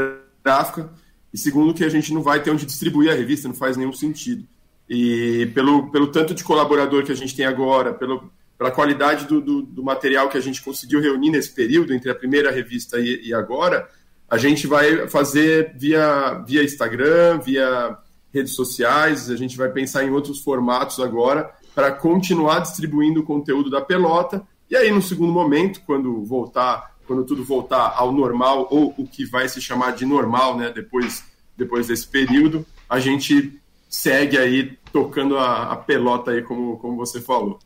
gráfica 0.43 0.89
e 1.35 1.37
segundo 1.37 1.73
que 1.73 1.83
a 1.83 1.89
gente 1.89 2.13
não 2.13 2.21
vai 2.21 2.41
ter 2.41 2.49
onde 2.49 2.65
distribuir 2.65 3.11
a 3.11 3.13
revista, 3.13 3.49
não 3.49 3.55
faz 3.55 3.75
nenhum 3.75 3.91
sentido. 3.91 4.47
E 4.89 5.51
pelo, 5.53 5.91
pelo 5.91 6.07
tanto 6.07 6.33
de 6.33 6.45
colaborador 6.45 7.03
que 7.03 7.11
a 7.11 7.15
gente 7.15 7.35
tem 7.35 7.45
agora, 7.45 7.93
pelo, 7.93 8.31
pela 8.57 8.71
qualidade 8.71 9.25
do, 9.25 9.41
do, 9.41 9.61
do 9.61 9.83
material 9.83 10.29
que 10.29 10.37
a 10.37 10.41
gente 10.41 10.63
conseguiu 10.63 11.01
reunir 11.01 11.31
nesse 11.31 11.53
período, 11.53 11.93
entre 11.93 12.09
a 12.09 12.15
primeira 12.15 12.51
revista 12.51 13.01
e, 13.01 13.19
e 13.21 13.33
agora, 13.33 13.85
a 14.29 14.37
gente 14.37 14.65
vai 14.65 15.09
fazer 15.09 15.75
via, 15.75 16.41
via 16.47 16.63
Instagram, 16.63 17.39
via 17.39 17.97
redes 18.33 18.53
sociais, 18.53 19.29
a 19.29 19.35
gente 19.35 19.57
vai 19.57 19.67
pensar 19.67 20.05
em 20.05 20.11
outros 20.11 20.39
formatos 20.39 21.01
agora 21.01 21.51
para 21.75 21.91
continuar 21.91 22.59
distribuindo 22.59 23.19
o 23.19 23.25
conteúdo 23.25 23.69
da 23.69 23.81
pelota. 23.81 24.41
E 24.71 24.75
aí, 24.77 24.89
no 24.89 25.01
segundo 25.01 25.33
momento, 25.33 25.81
quando 25.85 26.23
voltar 26.23 26.94
quando 27.05 27.25
tudo 27.25 27.43
voltar 27.43 27.93
ao 27.95 28.11
normal, 28.11 28.67
ou 28.71 28.93
o 28.97 29.07
que 29.07 29.25
vai 29.25 29.47
se 29.47 29.61
chamar 29.61 29.91
de 29.91 30.05
normal, 30.05 30.57
né, 30.57 30.71
depois, 30.71 31.23
depois 31.55 31.87
desse 31.87 32.07
período, 32.07 32.65
a 32.89 32.99
gente 32.99 33.59
segue 33.89 34.37
aí 34.37 34.77
tocando 34.91 35.37
a, 35.37 35.71
a 35.71 35.75
pelota 35.75 36.31
aí, 36.31 36.41
como, 36.41 36.77
como 36.77 36.97
você 36.97 37.21
falou. 37.21 37.59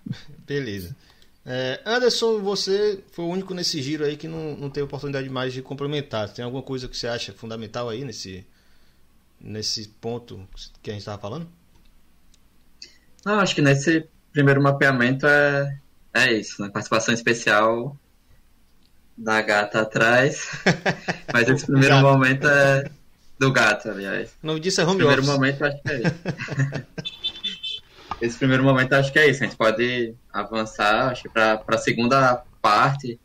Beleza. 0.46 0.96
É, 1.46 1.82
Anderson, 1.86 2.40
você 2.40 3.04
foi 3.12 3.26
o 3.26 3.30
único 3.30 3.54
nesse 3.54 3.82
giro 3.82 4.04
aí 4.04 4.16
que 4.16 4.28
não, 4.28 4.56
não 4.56 4.70
teve 4.70 4.86
oportunidade 4.86 5.30
mais 5.30 5.54
de 5.54 5.62
complementar. 5.62 6.30
Tem 6.30 6.46
alguma 6.46 6.62
coisa 6.62 6.88
que 6.88 6.96
você 6.96 7.08
acha 7.08 7.34
fundamental 7.34 7.90
aí 7.90 8.04
nesse, 8.04 8.46
nesse 9.40 9.88
ponto 9.88 10.48
que 10.84 10.90
a 10.90 10.94
gente 10.94 11.02
estava 11.02 11.20
falando? 11.20 11.48
Não, 13.26 13.40
acho 13.40 13.56
que 13.56 13.62
nesse 13.62 14.08
primeiro 14.32 14.62
mapeamento 14.62 15.26
é, 15.26 15.80
é 16.14 16.34
isso, 16.34 16.62
né? 16.62 16.70
Participação 16.70 17.14
especial 17.14 17.98
da 19.20 19.42
gata 19.42 19.82
atrás. 19.82 20.48
Mas 21.32 21.50
esse 21.50 21.66
primeiro 21.66 21.96
gato. 21.96 22.08
momento 22.08 22.48
é 22.48 22.90
do 23.38 23.52
gato, 23.52 23.90
aliás. 23.90 24.32
O 24.42 24.48
nome 24.48 24.60
disso 24.60 24.82
é 24.82 24.86
home 24.86 24.98
primeiro 24.98 25.22
office. 25.22 25.34
momento 25.34 25.66
acho 25.66 25.82
que 25.82 25.92
é 25.92 26.00
isso. 26.00 26.16
esse 28.22 28.38
primeiro 28.38 28.64
momento 28.64 28.94
acho 28.94 29.12
que 29.12 29.20
é 29.20 29.30
isso. 29.30 29.44
A 29.44 29.48
gente 29.48 29.58
pode 29.58 30.16
avançar, 30.32 31.10
acho 31.10 31.24
que 31.24 31.30
para 31.30 31.62
a 31.68 31.78
segunda 31.78 32.44
parte 32.62 33.20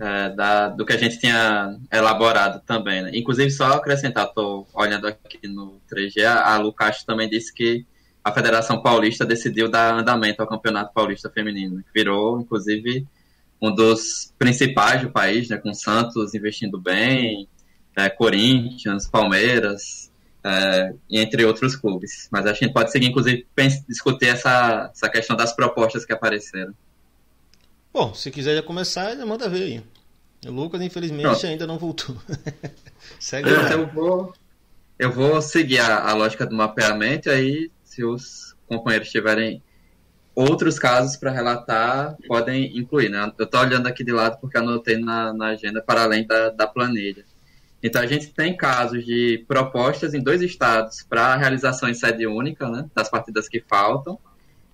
é, 0.00 0.30
da, 0.30 0.68
do 0.68 0.84
que 0.84 0.92
a 0.92 0.98
gente 0.98 1.18
tinha 1.18 1.76
elaborado 1.92 2.60
também. 2.66 3.02
Né? 3.02 3.10
Inclusive, 3.14 3.50
só 3.50 3.72
acrescentar, 3.72 4.26
estou 4.26 4.66
olhando 4.74 5.06
aqui 5.06 5.48
no 5.48 5.80
3G, 5.90 6.24
a 6.24 6.56
Lu 6.58 6.72
Castro 6.72 7.06
também 7.06 7.28
disse 7.28 7.52
que 7.52 7.86
a 8.22 8.32
Federação 8.32 8.82
Paulista 8.82 9.24
decidiu 9.24 9.68
dar 9.68 9.94
andamento 9.94 10.40
ao 10.40 10.48
Campeonato 10.48 10.94
Paulista 10.94 11.30
Feminino. 11.30 11.84
Virou, 11.94 12.40
inclusive, 12.40 13.06
um 13.64 13.74
dos 13.74 14.32
principais 14.38 15.00
do 15.00 15.10
país, 15.10 15.48
né, 15.48 15.56
com 15.56 15.72
Santos 15.72 16.34
investindo 16.34 16.78
bem, 16.78 17.48
é, 17.96 18.10
Corinthians, 18.10 19.08
Palmeiras, 19.08 20.12
é, 20.44 20.92
entre 21.10 21.46
outros 21.46 21.74
clubes. 21.74 22.28
Mas 22.30 22.44
acho 22.44 22.58
que 22.58 22.64
a 22.64 22.68
gente 22.68 22.74
pode 22.74 22.92
seguir, 22.92 23.06
inclusive, 23.06 23.46
discutir 23.88 24.28
essa, 24.28 24.90
essa 24.92 25.08
questão 25.08 25.34
das 25.34 25.54
propostas 25.54 26.04
que 26.04 26.12
apareceram. 26.12 26.74
Bom, 27.90 28.12
se 28.12 28.30
quiser 28.30 28.54
já 28.54 28.62
começar, 28.62 29.16
já 29.16 29.24
manda 29.24 29.48
ver 29.48 29.62
aí. 29.62 29.84
O 30.46 30.52
Lucas, 30.52 30.82
infelizmente, 30.82 31.22
Pronto. 31.22 31.46
ainda 31.46 31.66
não 31.66 31.78
voltou. 31.78 32.14
Segue 33.18 33.48
lá. 33.48 33.70
Eu 33.72 33.86
vou, 33.86 34.34
eu 34.98 35.10
vou 35.10 35.40
seguir 35.40 35.78
a, 35.78 36.10
a 36.10 36.12
lógica 36.12 36.44
do 36.44 36.54
mapeamento, 36.54 37.30
e 37.30 37.32
aí, 37.32 37.70
se 37.82 38.04
os 38.04 38.54
companheiros 38.66 39.08
tiverem 39.10 39.62
outros 40.34 40.78
casos 40.78 41.16
para 41.16 41.30
relatar 41.30 42.16
podem 42.26 42.76
incluir, 42.76 43.08
né? 43.08 43.32
Eu 43.38 43.44
estou 43.44 43.60
olhando 43.60 43.86
aqui 43.86 44.02
de 44.02 44.12
lado 44.12 44.38
porque 44.40 44.58
anotei 44.58 44.98
na, 44.98 45.32
na 45.32 45.46
agenda 45.48 45.80
para 45.80 46.02
além 46.02 46.26
da, 46.26 46.50
da 46.50 46.66
planilha. 46.66 47.24
Então 47.82 48.02
a 48.02 48.06
gente 48.06 48.32
tem 48.32 48.56
casos 48.56 49.04
de 49.04 49.44
propostas 49.46 50.14
em 50.14 50.22
dois 50.22 50.42
estados 50.42 51.02
para 51.02 51.36
realização 51.36 51.88
em 51.88 51.94
sede 51.94 52.26
única, 52.26 52.68
né? 52.68 52.86
Das 52.94 53.08
partidas 53.08 53.48
que 53.48 53.60
faltam. 53.60 54.18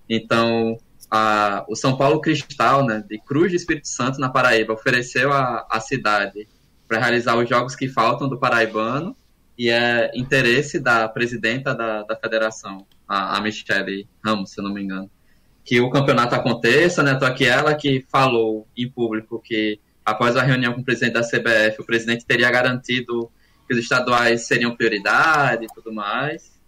Então 0.09 0.77
a, 1.09 1.63
o 1.67 1.75
São 1.75 1.95
Paulo 1.95 2.21
Cristal, 2.21 2.85
né? 2.85 3.03
De 3.07 3.19
Cruz 3.19 3.51
de 3.51 3.57
Espírito 3.57 3.87
Santo 3.87 4.19
na 4.19 4.29
Paraíba 4.29 4.73
ofereceu 4.73 5.31
a, 5.31 5.67
a 5.69 5.79
cidade 5.79 6.47
para 6.87 6.99
realizar 6.99 7.37
os 7.37 7.47
jogos 7.47 7.75
que 7.75 7.87
faltam 7.87 8.27
do 8.27 8.39
paraibano 8.39 9.15
e 9.57 9.69
é 9.69 10.09
interesse 10.15 10.79
da 10.79 11.07
presidenta 11.07 11.75
da, 11.75 12.03
da 12.03 12.15
federação, 12.15 12.85
a, 13.07 13.37
a 13.37 13.41
Michele 13.41 14.07
Ramos, 14.25 14.51
se 14.51 14.59
eu 14.59 14.63
não 14.63 14.73
me 14.73 14.81
engano 14.81 15.09
que 15.63 15.79
o 15.79 15.89
campeonato 15.89 16.35
aconteça, 16.35 17.03
né? 17.03 17.15
Tô 17.15 17.25
aqui 17.25 17.45
ela 17.45 17.73
que 17.75 18.05
falou 18.09 18.67
em 18.75 18.89
público 18.89 19.41
que 19.43 19.79
após 20.03 20.35
a 20.35 20.41
reunião 20.41 20.73
com 20.73 20.81
o 20.81 20.83
presidente 20.83 21.13
da 21.13 21.21
CBF, 21.21 21.81
o 21.81 21.85
presidente 21.85 22.25
teria 22.25 22.49
garantido 22.49 23.31
que 23.67 23.73
os 23.73 23.79
estaduais 23.79 24.47
seriam 24.47 24.75
prioridade 24.75 25.65
e 25.65 25.67
tudo 25.67 25.93
mais. 25.93 26.59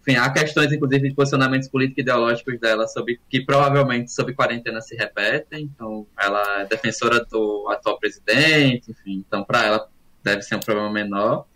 enfim, 0.00 0.16
há 0.16 0.30
questões, 0.30 0.72
inclusive, 0.72 1.08
de 1.08 1.14
posicionamentos 1.14 1.68
políticos 1.68 1.98
e 1.98 2.02
ideológicos 2.02 2.60
dela 2.60 2.86
sobre 2.86 3.20
que 3.28 3.40
provavelmente 3.40 4.12
sob 4.12 4.32
quarentena 4.34 4.80
se 4.80 4.94
repetem. 4.94 5.70
Então, 5.74 6.06
ela 6.18 6.60
é 6.60 6.66
defensora 6.66 7.24
do 7.24 7.68
atual 7.70 7.98
presidente, 7.98 8.90
enfim, 8.90 9.24
então 9.26 9.42
para 9.42 9.64
ela 9.64 9.88
deve 10.22 10.42
ser 10.42 10.56
um 10.56 10.60
problema 10.60 10.92
menor. 10.92 11.46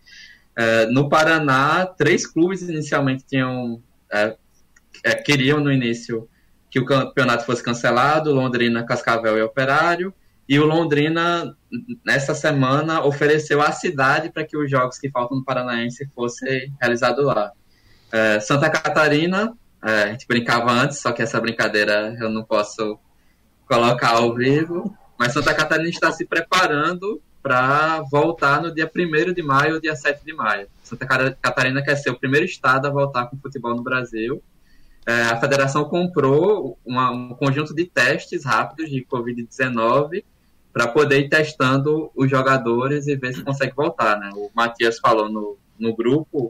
É, 0.57 0.87
no 0.87 1.09
Paraná, 1.09 1.87
três 1.87 2.27
clubes 2.27 2.63
inicialmente 2.63 3.25
tinham 3.25 3.81
é, 4.13 4.37
é, 5.05 5.15
queriam 5.15 5.61
no 5.61 5.73
início 5.73 6.29
que 6.71 6.79
o 6.79 6.85
campeonato 6.85 7.45
fosse 7.45 7.63
cancelado, 7.63 8.33
Londrina, 8.33 8.85
Cascavel 8.85 9.37
e 9.37 9.43
Operário, 9.43 10.15
e 10.49 10.59
o 10.59 10.67
Londrina, 10.67 11.57
nessa 12.05 12.35
semana, 12.35 13.05
ofereceu 13.05 13.63
à 13.63 13.71
cidade 13.71 14.31
para 14.31 14.45
que 14.45 14.57
os 14.57 14.71
jogos 14.71 14.99
que 14.99 15.11
faltam 15.11 15.39
no 15.39 15.45
Paranaense 15.45 16.09
fossem 16.15 16.75
realizados 16.81 17.25
lá. 17.25 17.53
É, 18.11 18.41
Santa 18.41 18.69
Catarina, 18.69 19.53
é, 19.85 20.03
a 20.03 20.07
gente 20.09 20.27
brincava 20.27 20.73
antes, 20.73 20.99
só 20.99 21.13
que 21.13 21.23
essa 21.23 21.41
brincadeira 21.41 22.17
eu 22.21 22.29
não 22.29 22.43
posso 22.43 22.99
colocar 23.65 24.17
ao 24.17 24.35
vivo, 24.35 24.93
mas 25.17 25.33
Santa 25.33 25.55
Catarina 25.55 25.89
está 25.89 26.11
se 26.11 26.27
preparando 26.27 27.23
para 27.41 28.03
voltar 28.11 28.61
no 28.61 28.75
dia 28.75 28.91
1 28.93 29.33
de 29.33 29.43
maio 29.43 29.75
ou 29.75 29.81
dia 29.81 29.95
7 29.95 30.25
de 30.25 30.33
maio. 30.33 30.67
Santa 30.83 31.07
Catarina 31.07 31.83
quer 31.83 31.95
ser 31.97 32.11
o 32.11 32.19
primeiro 32.19 32.45
estado 32.45 32.87
a 32.87 32.91
voltar 32.91 33.27
com 33.27 33.39
futebol 33.39 33.75
no 33.75 33.83
Brasil. 33.83 34.43
É, 35.07 35.23
a 35.23 35.41
federação 35.41 35.85
comprou 35.85 36.79
uma, 36.85 37.11
um 37.11 37.31
conjunto 37.31 37.75
de 37.75 37.85
testes 37.87 38.45
rápidos 38.45 38.91
de 38.91 39.05
Covid-19 39.05 40.25
para 40.73 40.87
poder 40.87 41.21
ir 41.21 41.29
testando 41.29 42.11
os 42.15 42.31
jogadores 42.31 43.07
e 43.07 43.17
ver 43.17 43.35
se 43.35 43.43
consegue 43.43 43.75
voltar. 43.75 44.19
Né? 44.19 44.31
O 44.35 44.51
Matias 44.55 44.99
falou 44.99 45.29
no, 45.29 45.57
no 45.79 45.95
grupo, 45.97 46.49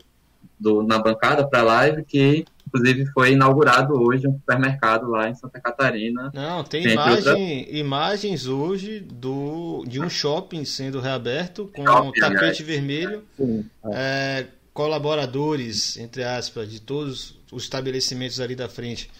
do, 0.61 0.83
na 0.83 0.99
bancada 0.99 1.47
para 1.47 1.61
a 1.61 1.65
live, 1.65 2.05
que 2.05 2.45
inclusive 2.67 3.07
foi 3.07 3.33
inaugurado 3.33 3.95
hoje 3.95 4.29
um 4.29 4.35
supermercado 4.35 5.09
lá 5.09 5.29
em 5.29 5.35
Santa 5.35 5.59
Catarina. 5.59 6.31
Não, 6.35 6.63
tem 6.63 6.87
imagem, 6.87 7.17
outra... 7.17 7.39
imagens 7.39 8.47
hoje 8.47 9.01
do, 9.01 9.85
de 9.89 10.01
um 10.01 10.09
shopping 10.09 10.65
sendo 10.65 11.01
reaberto 11.01 11.69
com 11.75 11.85
shopping, 11.85 12.21
tapete 12.21 12.41
aliás. 12.41 12.61
vermelho. 12.61 13.25
Sim, 13.37 13.65
é. 13.87 13.91
É, 13.93 14.47
colaboradores, 14.73 15.97
entre 15.97 16.23
aspas, 16.23 16.71
de 16.71 16.81
todos 16.81 17.40
os 17.53 17.65
estabelecimentos 17.65 18.41
ali 18.41 18.55
da 18.55 18.69
frente 18.69 19.11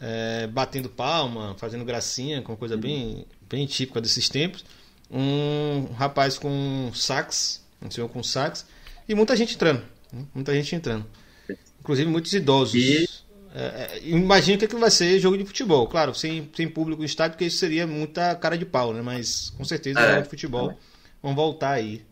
é, 0.00 0.46
batendo 0.46 0.88
palma, 0.88 1.54
fazendo 1.58 1.84
gracinha, 1.84 2.40
com 2.42 2.56
coisa 2.56 2.76
bem, 2.76 3.26
bem 3.48 3.66
típica 3.66 4.00
desses 4.00 4.28
tempos. 4.28 4.64
Um 5.10 5.92
rapaz 5.96 6.38
com 6.38 6.90
sax, 6.94 7.64
um 7.82 7.90
senhor 7.90 8.08
com 8.08 8.22
sax, 8.22 8.66
e 9.08 9.14
muita 9.14 9.36
gente 9.36 9.54
entrando. 9.54 9.82
Muita 10.34 10.54
gente 10.54 10.74
entrando. 10.74 11.06
Inclusive 11.80 12.08
muitos 12.08 12.32
idosos. 12.32 12.74
E... 12.74 13.08
É, 13.52 13.60
é, 13.60 14.00
imagino 14.04 14.58
que 14.58 14.64
aquilo 14.64 14.80
vai 14.80 14.90
ser 14.90 15.18
jogo 15.18 15.36
de 15.36 15.44
futebol. 15.44 15.86
Claro, 15.88 16.14
sem, 16.14 16.48
sem 16.54 16.68
público 16.68 17.00
no 17.00 17.06
estádio, 17.06 17.32
porque 17.32 17.46
isso 17.46 17.58
seria 17.58 17.86
muita 17.86 18.34
cara 18.36 18.56
de 18.56 18.64
pau, 18.64 18.92
né? 18.92 19.02
Mas 19.02 19.50
com 19.50 19.64
certeza 19.64 19.98
é, 19.98 20.10
jogo 20.10 20.22
de 20.22 20.28
futebol 20.28 20.78
vão 21.20 21.34
voltar 21.34 21.72
aí 21.72 22.04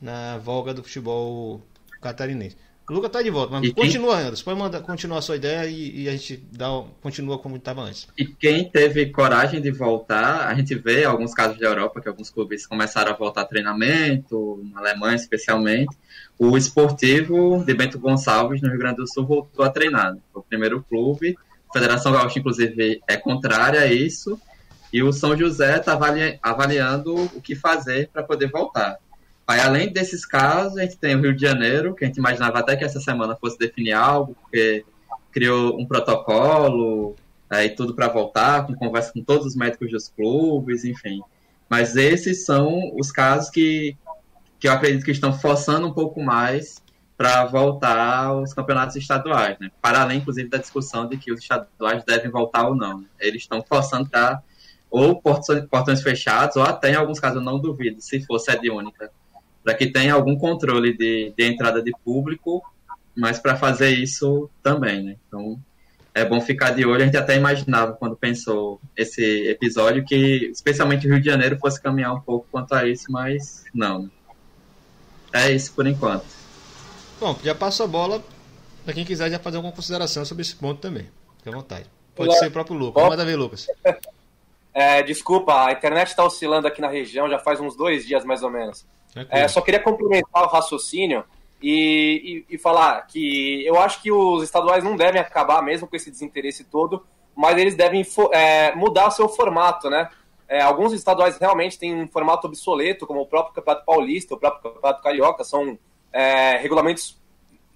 na 0.00 0.38
voga 0.38 0.72
do 0.72 0.82
futebol 0.82 1.62
catarinense. 2.00 2.56
O 2.88 2.92
Lucas 2.94 3.10
tá 3.10 3.20
de 3.20 3.28
volta, 3.28 3.52
mas 3.52 3.68
e 3.68 3.72
continua, 3.72 4.16
quem... 4.16 4.26
Anderson. 4.26 4.44
Pode 4.44 4.58
mandar, 4.58 4.80
continuar 4.80 5.18
a 5.18 5.22
sua 5.22 5.36
ideia 5.36 5.68
e, 5.68 6.04
e 6.04 6.08
a 6.08 6.12
gente 6.12 6.42
dá, 6.50 6.68
continua 7.02 7.38
como 7.38 7.56
estava 7.56 7.82
antes. 7.82 8.08
E 8.16 8.24
quem 8.24 8.68
teve 8.68 9.06
coragem 9.06 9.60
de 9.60 9.70
voltar, 9.70 10.48
a 10.48 10.54
gente 10.54 10.74
vê 10.74 11.04
alguns 11.04 11.34
casos 11.34 11.58
da 11.58 11.66
Europa 11.66 12.00
que 12.00 12.08
alguns 12.08 12.30
clubes 12.30 12.66
começaram 12.66 13.12
a 13.12 13.14
voltar 13.14 13.42
a 13.42 13.44
treinamento, 13.44 14.62
na 14.72 14.80
Alemanha 14.80 15.16
especialmente. 15.16 15.94
O 16.38 16.56
esportivo 16.56 17.62
de 17.64 17.74
Bento 17.74 17.98
Gonçalves, 17.98 18.62
no 18.62 18.70
Rio 18.70 18.78
Grande 18.78 18.96
do 18.96 19.06
Sul, 19.06 19.26
voltou 19.26 19.64
a 19.64 19.70
treinar. 19.70 20.16
Foi 20.32 20.40
o 20.40 20.44
primeiro 20.44 20.82
clube. 20.88 21.36
A 21.68 21.72
Federação 21.74 22.12
Gaúcha, 22.12 22.38
inclusive, 22.38 23.02
é 23.06 23.16
contrária 23.18 23.80
a 23.80 23.86
isso. 23.86 24.40
E 24.90 25.02
o 25.02 25.12
São 25.12 25.36
José 25.36 25.76
está 25.76 25.92
avali 25.92 26.38
avaliando 26.42 27.14
o 27.14 27.42
que 27.42 27.54
fazer 27.54 28.08
para 28.10 28.22
poder 28.22 28.50
voltar. 28.50 28.96
Aí, 29.48 29.60
além 29.60 29.90
desses 29.90 30.26
casos, 30.26 30.76
a 30.76 30.82
gente 30.82 30.98
tem 30.98 31.16
o 31.16 31.22
Rio 31.22 31.34
de 31.34 31.40
Janeiro, 31.40 31.94
que 31.94 32.04
a 32.04 32.06
gente 32.06 32.18
imaginava 32.18 32.58
até 32.58 32.76
que 32.76 32.84
essa 32.84 33.00
semana 33.00 33.34
fosse 33.34 33.58
definir 33.58 33.94
algo, 33.94 34.36
porque 34.42 34.84
criou 35.32 35.80
um 35.80 35.86
protocolo 35.86 37.16
e 37.50 37.70
tudo 37.70 37.94
para 37.94 38.08
voltar, 38.08 38.66
com 38.66 38.74
conversa 38.74 39.10
com 39.10 39.24
todos 39.24 39.46
os 39.46 39.56
médicos 39.56 39.90
dos 39.90 40.10
clubes, 40.10 40.84
enfim. 40.84 41.22
Mas 41.66 41.96
esses 41.96 42.44
são 42.44 42.94
os 43.00 43.10
casos 43.10 43.48
que, 43.48 43.96
que 44.60 44.68
eu 44.68 44.72
acredito 44.72 45.02
que 45.02 45.12
estão 45.12 45.32
forçando 45.32 45.86
um 45.86 45.94
pouco 45.94 46.22
mais 46.22 46.82
para 47.16 47.46
voltar 47.46 48.26
aos 48.26 48.52
campeonatos 48.52 48.96
estaduais, 48.96 49.58
né? 49.58 49.70
Para 49.80 50.02
além, 50.02 50.18
inclusive, 50.18 50.50
da 50.50 50.58
discussão 50.58 51.08
de 51.08 51.16
que 51.16 51.32
os 51.32 51.40
estaduais 51.40 52.04
devem 52.04 52.30
voltar 52.30 52.68
ou 52.68 52.76
não. 52.76 53.00
Né? 53.00 53.06
Eles 53.18 53.42
estão 53.42 53.64
forçando 53.66 54.10
para 54.10 54.42
ou 54.90 55.20
portões 55.20 56.02
fechados, 56.02 56.56
ou 56.56 56.62
até, 56.62 56.92
em 56.92 56.94
alguns 56.94 57.20
casos, 57.20 57.38
eu 57.38 57.42
não 57.42 57.58
duvido, 57.58 58.00
se 58.00 58.24
for 58.24 58.38
sede 58.38 58.70
única, 58.70 59.10
para 59.68 59.74
que 59.74 59.86
tenha 59.86 60.14
algum 60.14 60.34
controle 60.34 60.96
de, 60.96 61.30
de 61.36 61.44
entrada 61.44 61.82
de 61.82 61.92
público, 62.02 62.62
mas 63.14 63.38
para 63.38 63.54
fazer 63.54 63.90
isso 63.90 64.48
também, 64.62 65.02
né? 65.02 65.16
Então 65.28 65.60
é 66.14 66.24
bom 66.24 66.40
ficar 66.40 66.70
de 66.70 66.86
olho. 66.86 67.02
A 67.02 67.04
gente 67.04 67.18
até 67.18 67.36
imaginava 67.36 67.92
quando 67.92 68.16
pensou 68.16 68.80
esse 68.96 69.46
episódio 69.46 70.06
que, 70.06 70.50
especialmente 70.50 71.06
o 71.06 71.10
Rio 71.10 71.20
de 71.20 71.26
Janeiro, 71.26 71.58
fosse 71.58 71.82
caminhar 71.82 72.14
um 72.14 72.20
pouco 72.20 72.46
quanto 72.50 72.74
a 72.74 72.88
isso, 72.88 73.12
mas 73.12 73.66
não. 73.74 74.04
Né? 74.04 74.10
É 75.34 75.50
isso 75.50 75.74
por 75.74 75.86
enquanto. 75.86 76.24
Bom, 77.20 77.38
já 77.44 77.54
passo 77.54 77.82
a 77.82 77.86
bola 77.86 78.24
para 78.86 78.94
quem 78.94 79.04
quiser 79.04 79.30
já 79.30 79.38
fazer 79.38 79.58
alguma 79.58 79.74
consideração 79.74 80.24
sobre 80.24 80.40
esse 80.40 80.56
ponto 80.56 80.80
também. 80.80 81.10
Fique 81.36 81.50
à 81.50 81.52
vontade. 81.52 81.84
Pode 82.16 82.30
Olá. 82.30 82.38
ser 82.38 82.46
o 82.46 82.52
próprio 82.52 82.74
Lucas. 82.74 83.06
Manda 83.06 83.22
ver, 83.22 83.36
Lucas. 83.36 83.66
É, 84.74 85.02
desculpa, 85.02 85.66
a 85.66 85.72
internet 85.72 86.08
está 86.08 86.22
oscilando 86.22 86.68
aqui 86.68 86.80
na 86.80 86.86
região 86.86 87.28
já 87.28 87.40
faz 87.40 87.58
uns 87.58 87.74
dois 87.74 88.06
dias 88.06 88.24
mais 88.24 88.44
ou 88.44 88.50
menos. 88.50 88.86
É, 89.30 89.48
só 89.48 89.60
queria 89.60 89.80
complementar 89.80 90.44
o 90.44 90.48
raciocínio 90.48 91.24
e, 91.62 92.44
e, 92.50 92.54
e, 92.54 92.58
falar 92.58 93.00
que 93.06 93.64
eu 93.66 93.80
acho 93.80 94.00
que 94.02 94.12
os 94.12 94.42
estaduais 94.42 94.84
não 94.84 94.96
devem 94.96 95.20
acabar 95.20 95.62
mesmo 95.62 95.88
com 95.88 95.96
esse 95.96 96.10
desinteresse 96.10 96.64
todo, 96.64 97.04
mas 97.34 97.58
eles 97.58 97.74
devem 97.74 98.06
é, 98.32 98.74
mudar 98.74 99.10
seu 99.10 99.28
formato, 99.28 99.88
né? 99.88 100.08
É, 100.48 100.62
alguns 100.62 100.92
estaduais 100.92 101.36
realmente 101.36 101.78
têm 101.78 101.94
um 101.94 102.08
formato 102.08 102.46
obsoleto, 102.46 103.06
como 103.06 103.20
o 103.20 103.26
próprio 103.26 103.54
Campeonato 103.54 103.84
Paulista, 103.84 104.34
o 104.34 104.38
próprio 104.38 104.72
Campeonato 104.72 105.02
Carioca, 105.02 105.44
são 105.44 105.78
é, 106.12 106.56
regulamentos 106.56 107.18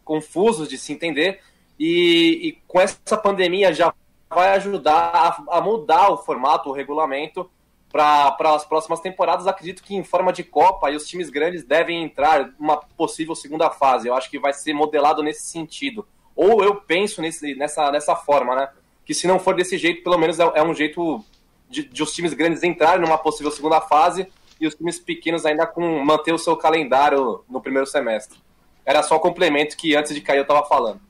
confusos 0.05 0.69
de 0.69 0.79
se 0.79 0.93
entender, 0.93 1.41
e, 1.79 2.49
e, 2.49 2.53
com 2.67 2.81
essa 2.81 3.17
pandemia 3.17 3.73
já 3.73 3.93
vai 4.29 4.55
ajudar 4.55 5.11
a, 5.49 5.59
a 5.59 5.61
mudar 5.61 6.11
o 6.11 6.19
formato, 6.19 6.71
o 6.71 6.73
regulamento, 6.73 7.51
para 7.93 8.55
as 8.55 8.65
próximas 8.65 9.01
temporadas, 9.01 9.47
acredito 9.47 9.83
que 9.83 9.95
em 9.95 10.03
forma 10.03 10.33
de 10.33 10.43
Copa 10.43 10.91
e 10.91 10.97
os 10.97 11.07
times 11.07 11.29
grandes 11.29 11.63
devem 11.63 12.03
entrar 12.03 12.51
uma 12.59 12.79
possível 12.79 13.35
segunda 13.35 13.69
fase. 13.69 14.09
Eu 14.09 14.15
acho 14.15 14.31
que 14.31 14.39
vai 14.39 14.55
ser 14.55 14.73
modelado 14.73 15.23
nesse 15.23 15.43
sentido. 15.43 16.09
Ou 16.35 16.65
eu 16.65 16.77
penso 16.77 17.21
nesse, 17.21 17.55
nessa, 17.55 17.93
nessa 17.93 18.17
forma, 18.17 18.57
né? 18.57 18.69
Que 19.05 19.13
se 19.13 19.27
não 19.27 19.39
for 19.39 19.55
desse 19.55 19.77
jeito, 19.77 20.03
pelo 20.03 20.17
menos 20.17 20.41
é, 20.41 20.51
é 20.55 20.63
um 20.63 20.75
jeito 20.75 21.23
de, 21.69 21.85
de, 21.85 22.03
os 22.03 22.15
times 22.15 22.33
grandes 22.33 22.63
entrarem 22.63 23.03
numa 23.03 23.19
possível 23.19 23.53
segunda 23.53 23.81
fase 23.81 24.27
e 24.59 24.67
os 24.67 24.75
times 24.75 24.99
pequenos 24.99 25.45
ainda 25.45 25.67
com 25.67 26.03
manter 26.03 26.33
o 26.33 26.39
seu 26.39 26.57
calendário 26.57 27.45
no 27.49 27.61
primeiro 27.61 27.87
semestre. 27.87 28.39
Era 28.87 29.03
só 29.03 29.17
o 29.17 29.21
complemento 29.21 29.77
que 29.77 29.95
antes 29.95 30.15
de 30.15 30.21
cair 30.23 30.39
eu 30.39 30.43
estava 30.43 30.65
falando. 30.67 31.01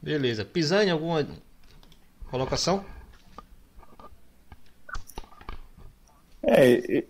Beleza. 0.00 0.44
Pisani, 0.44 0.90
alguma 0.90 1.24
colocação? 2.28 2.84
É, 6.44 7.04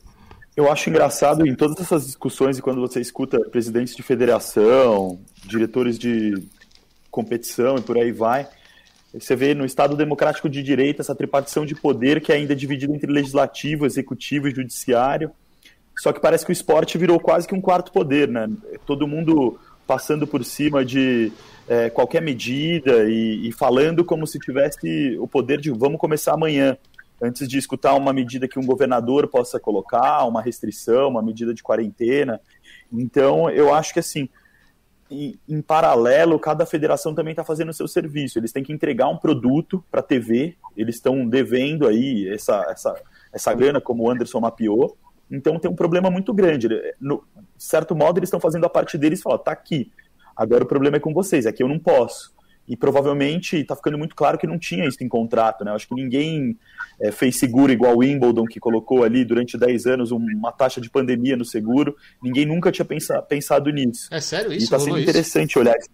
eu 0.54 0.70
acho 0.70 0.90
engraçado 0.90 1.46
em 1.46 1.54
todas 1.54 1.80
essas 1.80 2.06
discussões 2.06 2.58
e 2.58 2.62
quando 2.62 2.80
você 2.80 3.00
escuta 3.00 3.40
presidentes 3.40 3.96
de 3.96 4.02
federação, 4.02 5.18
diretores 5.46 5.98
de 5.98 6.34
competição 7.10 7.76
e 7.76 7.80
por 7.80 7.96
aí 7.96 8.12
vai, 8.12 8.46
você 9.12 9.34
vê 9.36 9.54
no 9.54 9.64
Estado 9.64 9.96
democrático 9.96 10.48
de 10.48 10.62
direito 10.62 11.00
essa 11.00 11.14
tripartição 11.14 11.64
de 11.64 11.74
poder 11.74 12.20
que 12.20 12.32
ainda 12.32 12.52
é 12.52 12.56
dividida 12.56 12.94
entre 12.94 13.10
legislativo, 13.10 13.86
executivo 13.86 14.48
e 14.48 14.54
judiciário. 14.54 15.30
Só 15.98 16.12
que 16.12 16.20
parece 16.20 16.44
que 16.44 16.50
o 16.50 16.54
esporte 16.54 16.96
virou 16.96 17.20
quase 17.20 17.46
que 17.46 17.54
um 17.54 17.60
quarto 17.60 17.92
poder, 17.92 18.28
né? 18.28 18.48
Todo 18.86 19.06
mundo 19.06 19.58
passando 19.86 20.26
por 20.26 20.42
cima 20.44 20.82
de 20.84 21.30
é, 21.68 21.90
qualquer 21.90 22.22
medida 22.22 23.04
e, 23.04 23.48
e 23.48 23.52
falando 23.52 24.04
como 24.04 24.26
se 24.26 24.38
tivesse 24.38 25.16
o 25.18 25.28
poder 25.28 25.60
de 25.60 25.70
vamos 25.70 26.00
começar 26.00 26.32
amanhã 26.32 26.76
antes 27.22 27.48
de 27.48 27.56
escutar 27.56 27.94
uma 27.94 28.12
medida 28.12 28.48
que 28.48 28.58
um 28.58 28.66
governador 28.66 29.28
possa 29.28 29.60
colocar, 29.60 30.24
uma 30.24 30.42
restrição, 30.42 31.08
uma 31.08 31.22
medida 31.22 31.54
de 31.54 31.62
quarentena. 31.62 32.40
Então, 32.92 33.48
eu 33.48 33.72
acho 33.72 33.92
que 33.92 34.00
assim, 34.00 34.28
em, 35.48 35.62
paralelo, 35.62 36.38
cada 36.38 36.66
federação 36.66 37.14
também 37.14 37.32
está 37.32 37.44
fazendo 37.44 37.68
o 37.68 37.74
seu 37.74 37.86
serviço. 37.86 38.38
Eles 38.38 38.50
têm 38.50 38.64
que 38.64 38.72
entregar 38.72 39.08
um 39.08 39.16
produto 39.16 39.84
para 39.90 40.00
a 40.00 40.02
TV, 40.02 40.56
eles 40.76 40.96
estão 40.96 41.26
devendo 41.28 41.86
aí 41.86 42.28
essa, 42.28 42.66
essa, 42.68 43.00
essa 43.32 43.54
grana, 43.54 43.80
como 43.80 44.02
o 44.02 44.10
Anderson 44.10 44.40
mapeou. 44.40 44.96
Então 45.30 45.58
tem 45.58 45.70
um 45.70 45.76
problema 45.76 46.10
muito 46.10 46.34
grande. 46.34 46.68
No 47.00 47.22
certo 47.56 47.94
modo, 47.94 48.18
eles 48.18 48.28
estão 48.28 48.40
fazendo 48.40 48.66
a 48.66 48.70
parte 48.70 48.98
deles 48.98 49.20
e 49.20 49.22
falam, 49.22 49.38
tá 49.38 49.52
aqui. 49.52 49.92
Agora 50.36 50.64
o 50.64 50.66
problema 50.66 50.96
é 50.96 51.00
com 51.00 51.14
vocês, 51.14 51.46
aqui 51.46 51.62
eu 51.62 51.68
não 51.68 51.78
posso. 51.78 52.34
E 52.68 52.76
provavelmente 52.76 53.56
está 53.56 53.74
ficando 53.74 53.98
muito 53.98 54.14
claro 54.14 54.38
que 54.38 54.46
não 54.46 54.58
tinha 54.58 54.86
isso 54.86 55.02
em 55.02 55.08
contrato, 55.08 55.64
né? 55.64 55.72
Acho 55.72 55.88
que 55.88 55.94
ninguém 55.94 56.56
é, 57.00 57.10
fez 57.10 57.38
seguro 57.38 57.72
igual 57.72 57.94
o 57.94 57.98
Wimbledon, 57.98 58.44
que 58.44 58.60
colocou 58.60 59.02
ali 59.04 59.24
durante 59.24 59.58
10 59.58 59.86
anos 59.86 60.10
uma 60.10 60.52
taxa 60.52 60.80
de 60.80 60.88
pandemia 60.88 61.36
no 61.36 61.44
seguro. 61.44 61.96
Ninguém 62.22 62.46
nunca 62.46 62.70
tinha 62.70 62.84
pensado, 62.84 63.26
pensado 63.26 63.70
nisso. 63.70 64.08
É 64.10 64.20
sério 64.20 64.52
isso? 64.52 64.60
E 64.60 64.64
está 64.64 64.78
sendo 64.78 64.98
interessante 64.98 65.50
isso? 65.50 65.58
olhar 65.58 65.76
isso. 65.76 65.90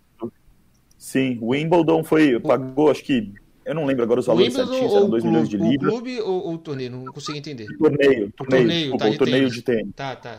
Sim, 0.99 1.39
o 1.41 1.51
Wimbledon 1.51 2.03
foi, 2.05 2.39
pagou, 2.41 2.91
acho 2.91 3.03
que 3.05 3.33
eu 3.65 3.75
não 3.75 3.85
lembro 3.85 4.03
agora 4.03 4.21
os 4.21 4.27
valores 4.27 4.55
certinhos, 4.55 4.95
eram 4.95 5.11
2 5.11 5.25
milhões 5.25 5.49
de 5.49 5.57
libras. 5.59 5.93
O 5.93 5.97
clube 5.97 6.21
ou 6.23 6.55
o 6.55 6.59
torneio? 6.59 6.91
Não 6.91 7.05
consigo 7.13 7.37
entender. 7.37 7.67
O 7.71 7.79
torneio, 7.79 8.27
o 8.27 8.33
torneio, 8.33 8.63
torneio, 8.63 8.97
tá, 8.97 9.09
o 9.09 9.19
torneio 9.19 9.51
de 9.51 9.63
tênis. 9.63 9.95
Tá, 9.95 10.17
tá. 10.17 10.39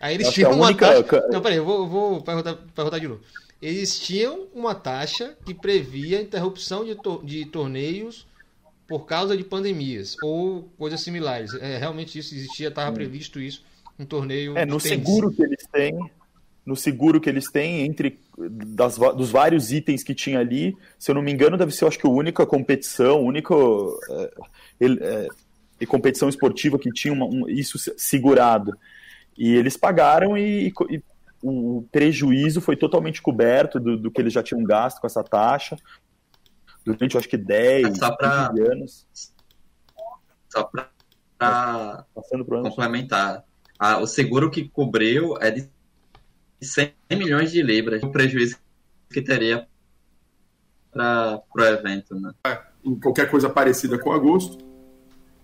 Aí 0.00 0.16
eles 0.16 0.32
tinham 0.32 0.52
uma 0.52 0.66
única... 0.66 1.04
taxa... 1.04 1.28
Não, 1.30 1.40
peraí, 1.40 1.58
eu 1.58 1.64
vou, 1.64 1.86
vou 1.86 2.20
perguntar, 2.20 2.56
perguntar 2.74 2.98
de 2.98 3.06
novo. 3.06 3.20
Eles 3.62 4.00
tinham 4.00 4.48
uma 4.52 4.74
taxa 4.74 5.36
que 5.46 5.54
previa 5.54 6.20
interrupção 6.20 6.84
de, 6.84 6.96
to 6.96 7.22
de 7.24 7.44
torneios 7.46 8.26
por 8.88 9.06
causa 9.06 9.36
de 9.36 9.44
pandemias 9.44 10.16
ou 10.22 10.68
coisas 10.76 11.00
similares. 11.00 11.54
É, 11.54 11.78
realmente 11.78 12.18
isso 12.18 12.34
existia, 12.34 12.68
estava 12.68 12.92
previsto 12.92 13.40
isso, 13.40 13.64
um 13.98 14.04
torneio. 14.04 14.58
É, 14.58 14.66
no 14.66 14.80
seguro 14.80 15.30
que 15.30 15.42
eles 15.42 15.64
têm, 15.70 16.10
no 16.66 16.74
seguro 16.74 17.20
que 17.20 17.28
eles 17.30 17.50
têm, 17.50 17.82
entre 17.82 18.18
das, 18.36 18.98
dos 18.98 19.30
vários 19.30 19.70
itens 19.70 20.02
que 20.02 20.14
tinha 20.14 20.40
ali, 20.40 20.76
se 20.98 21.10
eu 21.10 21.14
não 21.14 21.22
me 21.22 21.32
engano, 21.32 21.56
deve 21.56 21.70
ser, 21.70 21.86
acho 21.86 21.98
que 21.98 22.06
a 22.06 22.10
única 22.10 22.44
competição, 22.44 23.22
única 23.22 23.54
é, 24.80 25.28
é, 25.80 25.86
competição 25.86 26.28
esportiva 26.28 26.78
que 26.78 26.90
tinha 26.90 27.12
uma, 27.14 27.26
um, 27.26 27.48
isso 27.48 27.78
segurado. 27.96 28.76
E 29.38 29.54
eles 29.54 29.76
pagaram 29.76 30.36
e, 30.36 30.72
e, 30.90 31.02
o 31.42 31.86
prejuízo 31.90 32.60
foi 32.60 32.76
totalmente 32.76 33.20
coberto 33.20 33.80
do, 33.80 33.98
do, 33.98 34.10
que 34.10 34.20
eles 34.20 34.32
já 34.32 34.42
tinham 34.42 34.62
gasto 34.62 35.00
com 35.00 35.06
essa 35.06 35.24
taxa 35.24 35.76
durante, 36.84 37.16
acho 37.16 37.28
que 37.28 37.36
10, 37.36 37.98
só 37.98 38.14
pra, 38.14 38.52
anos. 38.70 39.06
Só 40.48 40.64
para 40.64 42.06
complementar, 42.62 43.44
ah, 43.78 43.98
o 43.98 44.06
seguro 44.06 44.50
que 44.50 44.68
cobriu 44.68 45.36
é 45.40 45.50
de 45.50 45.68
100 46.60 46.94
milhões 47.12 47.50
de 47.50 47.62
libras, 47.62 48.02
o 48.02 48.10
prejuízo 48.10 48.58
que 49.10 49.20
teria 49.20 49.66
para 50.92 51.42
o 51.56 51.60
evento. 51.62 52.14
Né? 52.14 52.32
Em 52.84 52.98
qualquer 52.98 53.30
coisa 53.30 53.48
parecida 53.50 53.98
com 53.98 54.12
agosto. 54.12 54.64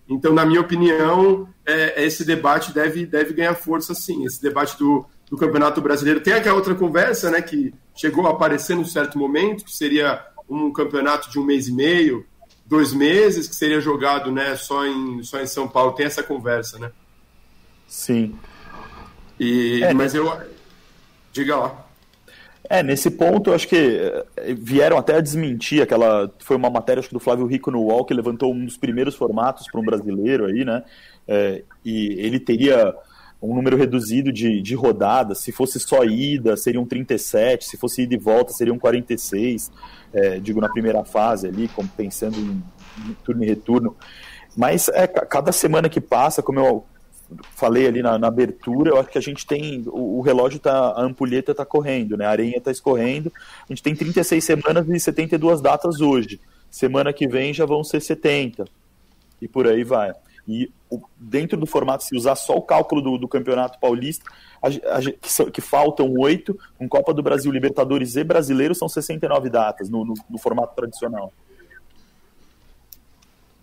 Então, 0.07 0.33
na 0.33 0.45
minha 0.45 0.61
opinião, 0.61 1.47
é, 1.65 2.03
esse 2.03 2.25
debate 2.25 2.73
deve, 2.73 3.05
deve 3.05 3.33
ganhar 3.33 3.53
força 3.53 3.93
sim. 3.93 4.25
Esse 4.25 4.41
debate 4.41 4.77
do, 4.77 5.05
do 5.29 5.37
Campeonato 5.37 5.81
Brasileiro. 5.81 6.21
Tem 6.21 6.33
aquela 6.33 6.55
outra 6.55 6.73
conversa 6.73 7.29
né, 7.29 7.41
que 7.41 7.73
chegou 7.95 8.25
a 8.27 8.31
aparecer 8.31 8.75
num 8.75 8.85
certo 8.85 9.17
momento, 9.17 9.63
que 9.63 9.75
seria 9.75 10.25
um 10.49 10.71
campeonato 10.71 11.29
de 11.29 11.37
um 11.37 11.43
mês 11.43 11.67
e 11.67 11.71
meio, 11.71 12.25
dois 12.65 12.93
meses, 12.93 13.47
que 13.47 13.55
seria 13.55 13.79
jogado 13.79 14.31
né, 14.31 14.55
só, 14.55 14.85
em, 14.85 15.21
só 15.23 15.39
em 15.39 15.45
São 15.45 15.67
Paulo. 15.67 15.93
Tem 15.93 16.05
essa 16.05 16.23
conversa, 16.23 16.79
né? 16.79 16.91
Sim. 17.87 18.35
E, 19.39 19.83
é, 19.83 19.93
mas 19.93 20.13
eu. 20.13 20.31
Diga 21.31 21.55
lá. 21.55 21.85
É, 22.69 22.83
nesse 22.83 23.09
ponto, 23.09 23.49
eu 23.49 23.55
acho 23.55 23.67
que 23.67 23.75
eh, 23.75 24.53
vieram 24.53 24.97
até 24.97 25.15
a 25.15 25.21
desmentir 25.21 25.81
aquela. 25.81 26.31
Foi 26.39 26.55
uma 26.55 26.69
matéria, 26.69 26.99
acho 26.99 27.09
que 27.09 27.15
do 27.15 27.19
Flávio 27.19 27.47
Rico 27.47 27.71
no 27.71 27.81
UOL, 27.81 28.05
que 28.05 28.13
levantou 28.13 28.53
um 28.53 28.65
dos 28.65 28.77
primeiros 28.77 29.15
formatos 29.15 29.65
para 29.71 29.79
um 29.79 29.85
brasileiro 29.85 30.45
aí, 30.45 30.65
né? 30.65 30.83
É, 31.27 31.63
e 31.83 32.13
ele 32.19 32.39
teria 32.39 32.93
um 33.41 33.55
número 33.55 33.77
reduzido 33.77 34.31
de, 34.31 34.61
de 34.61 34.75
rodadas. 34.75 35.39
Se 35.39 35.51
fosse 35.51 35.79
só 35.79 36.03
ida, 36.03 36.57
seriam 36.57 36.85
37. 36.85 37.65
Se 37.65 37.77
fosse 37.77 38.03
ida 38.03 38.13
e 38.13 38.17
volta, 38.17 38.51
seriam 38.51 38.77
46. 38.77 39.71
É, 40.13 40.39
digo, 40.39 40.59
na 40.59 40.69
primeira 40.69 41.03
fase 41.05 41.47
ali, 41.47 41.67
como 41.69 41.87
pensando 41.89 42.37
em, 42.37 42.63
em 43.09 43.13
turno 43.23 43.43
e 43.43 43.47
retorno. 43.47 43.95
Mas 44.57 44.89
é, 44.89 45.07
cada 45.07 45.51
semana 45.51 45.87
que 45.87 46.01
passa, 46.01 46.43
como 46.43 46.59
eu 46.59 46.85
falei 47.55 47.87
ali 47.87 48.01
na, 48.01 48.17
na, 48.17 48.27
abertura, 48.27 48.89
eu 48.91 48.99
acho 48.99 49.09
que 49.09 49.17
a 49.17 49.21
gente 49.21 49.45
tem. 49.45 49.83
O, 49.87 50.17
o 50.17 50.21
relógio 50.21 50.59
tá. 50.59 50.73
A 50.73 51.01
ampulheta 51.01 51.51
está 51.51 51.65
correndo, 51.65 52.17
né? 52.17 52.25
A 52.25 52.31
areia 52.31 52.57
está 52.57 52.71
escorrendo. 52.71 53.31
A 53.69 53.73
gente 53.73 53.83
tem 53.83 53.95
36 53.95 54.43
semanas 54.43 54.87
e 54.89 54.99
72 54.99 55.61
datas 55.61 56.01
hoje. 56.01 56.39
Semana 56.69 57.13
que 57.13 57.27
vem 57.27 57.53
já 57.53 57.65
vão 57.65 57.83
ser 57.83 58.01
70. 58.01 58.65
E 59.41 59.47
por 59.47 59.67
aí 59.67 59.83
vai. 59.83 60.13
E 60.49 60.71
o, 60.89 60.99
dentro 61.15 61.57
do 61.57 61.67
formato, 61.67 62.03
se 62.03 62.15
usar 62.15 62.35
só 62.35 62.55
o 62.55 62.61
cálculo 62.61 63.01
do, 63.01 63.17
do 63.19 63.27
Campeonato 63.27 63.79
Paulista, 63.79 64.25
a, 64.61 64.67
a, 64.67 65.01
que, 65.01 65.31
so, 65.31 65.51
que, 65.51 65.61
faltam 65.61 66.11
oito, 66.17 66.57
com 66.77 66.89
Copa 66.89 67.13
do 67.13 67.21
Brasil, 67.21 67.51
Libertadores 67.51 68.15
e 68.15 68.23
Brasileiro, 68.23 68.73
são 68.73 68.89
69 68.89 69.49
datas 69.49 69.89
no, 69.89 70.03
no, 70.03 70.13
no 70.27 70.37
formato 70.39 70.75
tradicional. 70.75 71.31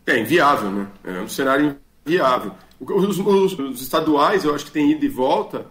É 0.07 0.20
inviável, 0.20 0.70
né? 0.70 0.89
É 1.05 1.20
um 1.20 1.28
cenário 1.28 1.76
inviável. 2.07 2.53
Os, 2.80 3.18
os, 3.18 3.59
os, 3.59 3.82
estaduais, 3.82 4.45
eu 4.45 4.55
acho 4.55 4.66
que 4.66 4.70
tem 4.70 4.93
ida 4.93 5.05
e 5.05 5.09
volta, 5.09 5.66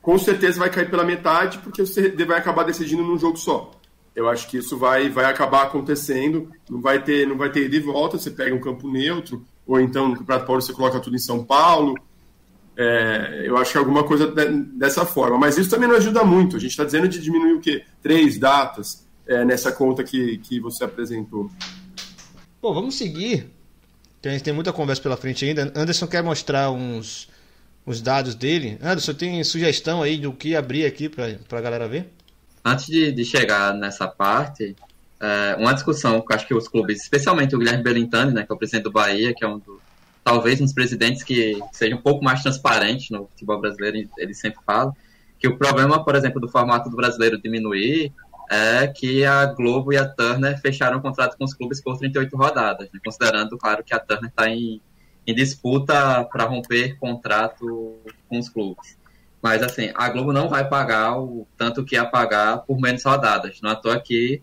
com 0.00 0.16
certeza 0.16 0.60
vai 0.60 0.70
cair 0.70 0.88
pela 0.88 1.04
metade, 1.04 1.58
porque 1.58 1.84
você 1.84 2.10
vai 2.24 2.38
acabar 2.38 2.62
decidindo 2.62 3.02
num 3.02 3.18
jogo 3.18 3.36
só. 3.36 3.72
Eu 4.14 4.28
acho 4.28 4.46
que 4.48 4.58
isso 4.58 4.78
vai, 4.78 5.08
vai 5.08 5.24
acabar 5.24 5.64
acontecendo, 5.64 6.50
não 6.70 6.80
vai 6.80 7.02
ter 7.02 7.26
não 7.26 7.36
vai 7.36 7.50
ter 7.50 7.64
ida 7.64 7.76
e 7.76 7.80
volta, 7.80 8.18
você 8.18 8.30
pega 8.30 8.54
um 8.54 8.60
campo 8.60 8.88
neutro, 8.88 9.42
ou 9.66 9.80
então 9.80 10.08
no 10.08 10.16
Campeonato 10.16 10.46
Paulista 10.46 10.72
você 10.72 10.76
coloca 10.76 11.00
tudo 11.00 11.16
em 11.16 11.20
São 11.20 11.44
Paulo. 11.44 11.94
É, 12.76 13.42
eu 13.44 13.56
acho 13.56 13.72
que 13.72 13.78
alguma 13.78 14.04
coisa 14.04 14.32
dessa 14.74 15.04
forma. 15.04 15.38
Mas 15.38 15.58
isso 15.58 15.70
também 15.70 15.88
não 15.88 15.96
ajuda 15.96 16.24
muito. 16.24 16.56
A 16.56 16.60
gente 16.60 16.70
está 16.70 16.84
dizendo 16.84 17.08
de 17.08 17.20
diminuir 17.20 17.54
o 17.54 17.60
quê? 17.60 17.84
Três 18.02 18.38
datas 18.38 19.06
é, 19.26 19.44
nessa 19.44 19.70
conta 19.70 20.02
que, 20.02 20.38
que 20.38 20.58
você 20.58 20.84
apresentou. 20.84 21.50
Bom, 22.60 22.72
vamos 22.72 22.96
seguir 22.96 23.50
a 24.28 24.32
gente 24.32 24.44
tem 24.44 24.54
muita 24.54 24.72
conversa 24.72 25.02
pela 25.02 25.16
frente 25.16 25.44
ainda. 25.44 25.72
Anderson 25.74 26.06
quer 26.06 26.22
mostrar 26.22 26.70
uns, 26.70 27.28
uns 27.86 28.00
dados 28.00 28.34
dele. 28.34 28.78
Anderson, 28.82 29.14
tem 29.14 29.42
sugestão 29.42 30.02
aí 30.02 30.16
do 30.16 30.32
que 30.32 30.54
abrir 30.54 30.86
aqui 30.86 31.08
para 31.08 31.58
a 31.58 31.60
galera 31.60 31.88
ver? 31.88 32.08
Antes 32.64 32.86
de, 32.86 33.10
de 33.10 33.24
chegar 33.24 33.74
nessa 33.74 34.06
parte, 34.06 34.76
é, 35.22 35.54
uma 35.56 35.72
discussão 35.72 36.20
que 36.20 36.34
acho 36.34 36.46
que 36.46 36.54
os 36.54 36.66
clubes, 36.66 37.00
especialmente 37.00 37.54
o 37.54 37.58
Guilherme 37.58 37.82
Belintani, 37.82 38.32
né, 38.32 38.44
que 38.44 38.50
é 38.50 38.54
o 38.54 38.58
presidente 38.58 38.82
do 38.82 38.90
Bahia, 38.90 39.32
que 39.32 39.44
é 39.44 39.48
um 39.48 39.58
do, 39.58 39.80
talvez 40.24 40.60
um 40.60 40.64
dos 40.64 40.72
presidentes 40.72 41.22
que 41.22 41.60
seja 41.70 41.94
um 41.94 42.02
pouco 42.02 42.24
mais 42.24 42.42
transparente 42.42 43.12
no 43.12 43.26
futebol 43.28 43.60
brasileiro, 43.60 44.10
ele 44.18 44.34
sempre 44.34 44.60
fala, 44.66 44.92
que 45.38 45.46
o 45.46 45.56
problema, 45.56 46.04
por 46.04 46.16
exemplo, 46.16 46.40
do 46.40 46.48
formato 46.48 46.90
do 46.90 46.96
brasileiro 46.96 47.40
diminuir 47.40 48.12
é 48.50 48.86
que 48.88 49.24
a 49.24 49.46
Globo 49.46 49.92
e 49.92 49.96
a 49.96 50.06
Turner 50.06 50.60
fecharam 50.60 50.98
um 50.98 51.00
contrato 51.00 51.38
com 51.38 51.44
os 51.44 51.54
clubes 51.54 51.80
por 51.80 51.96
38 51.96 52.36
rodadas, 52.36 52.88
né? 52.92 53.00
considerando, 53.04 53.56
claro, 53.56 53.84
que 53.84 53.94
a 53.94 54.00
Turner 54.00 54.28
está 54.28 54.48
em, 54.48 54.80
em 55.24 55.34
disputa 55.34 56.24
para 56.24 56.44
romper 56.44 56.98
contrato 56.98 57.96
com 58.28 58.38
os 58.38 58.48
clubes. 58.48 58.98
Mas, 59.40 59.62
assim, 59.62 59.90
a 59.94 60.08
Globo 60.08 60.32
não 60.32 60.48
vai 60.48 60.68
pagar 60.68 61.18
o 61.18 61.46
tanto 61.56 61.84
que 61.84 61.94
ia 61.94 62.04
pagar 62.04 62.58
por 62.58 62.80
menos 62.80 63.02
rodadas. 63.02 63.60
Não 63.60 63.70
é 63.70 63.72
à 63.72 63.76
toa 63.76 64.00
que 64.00 64.42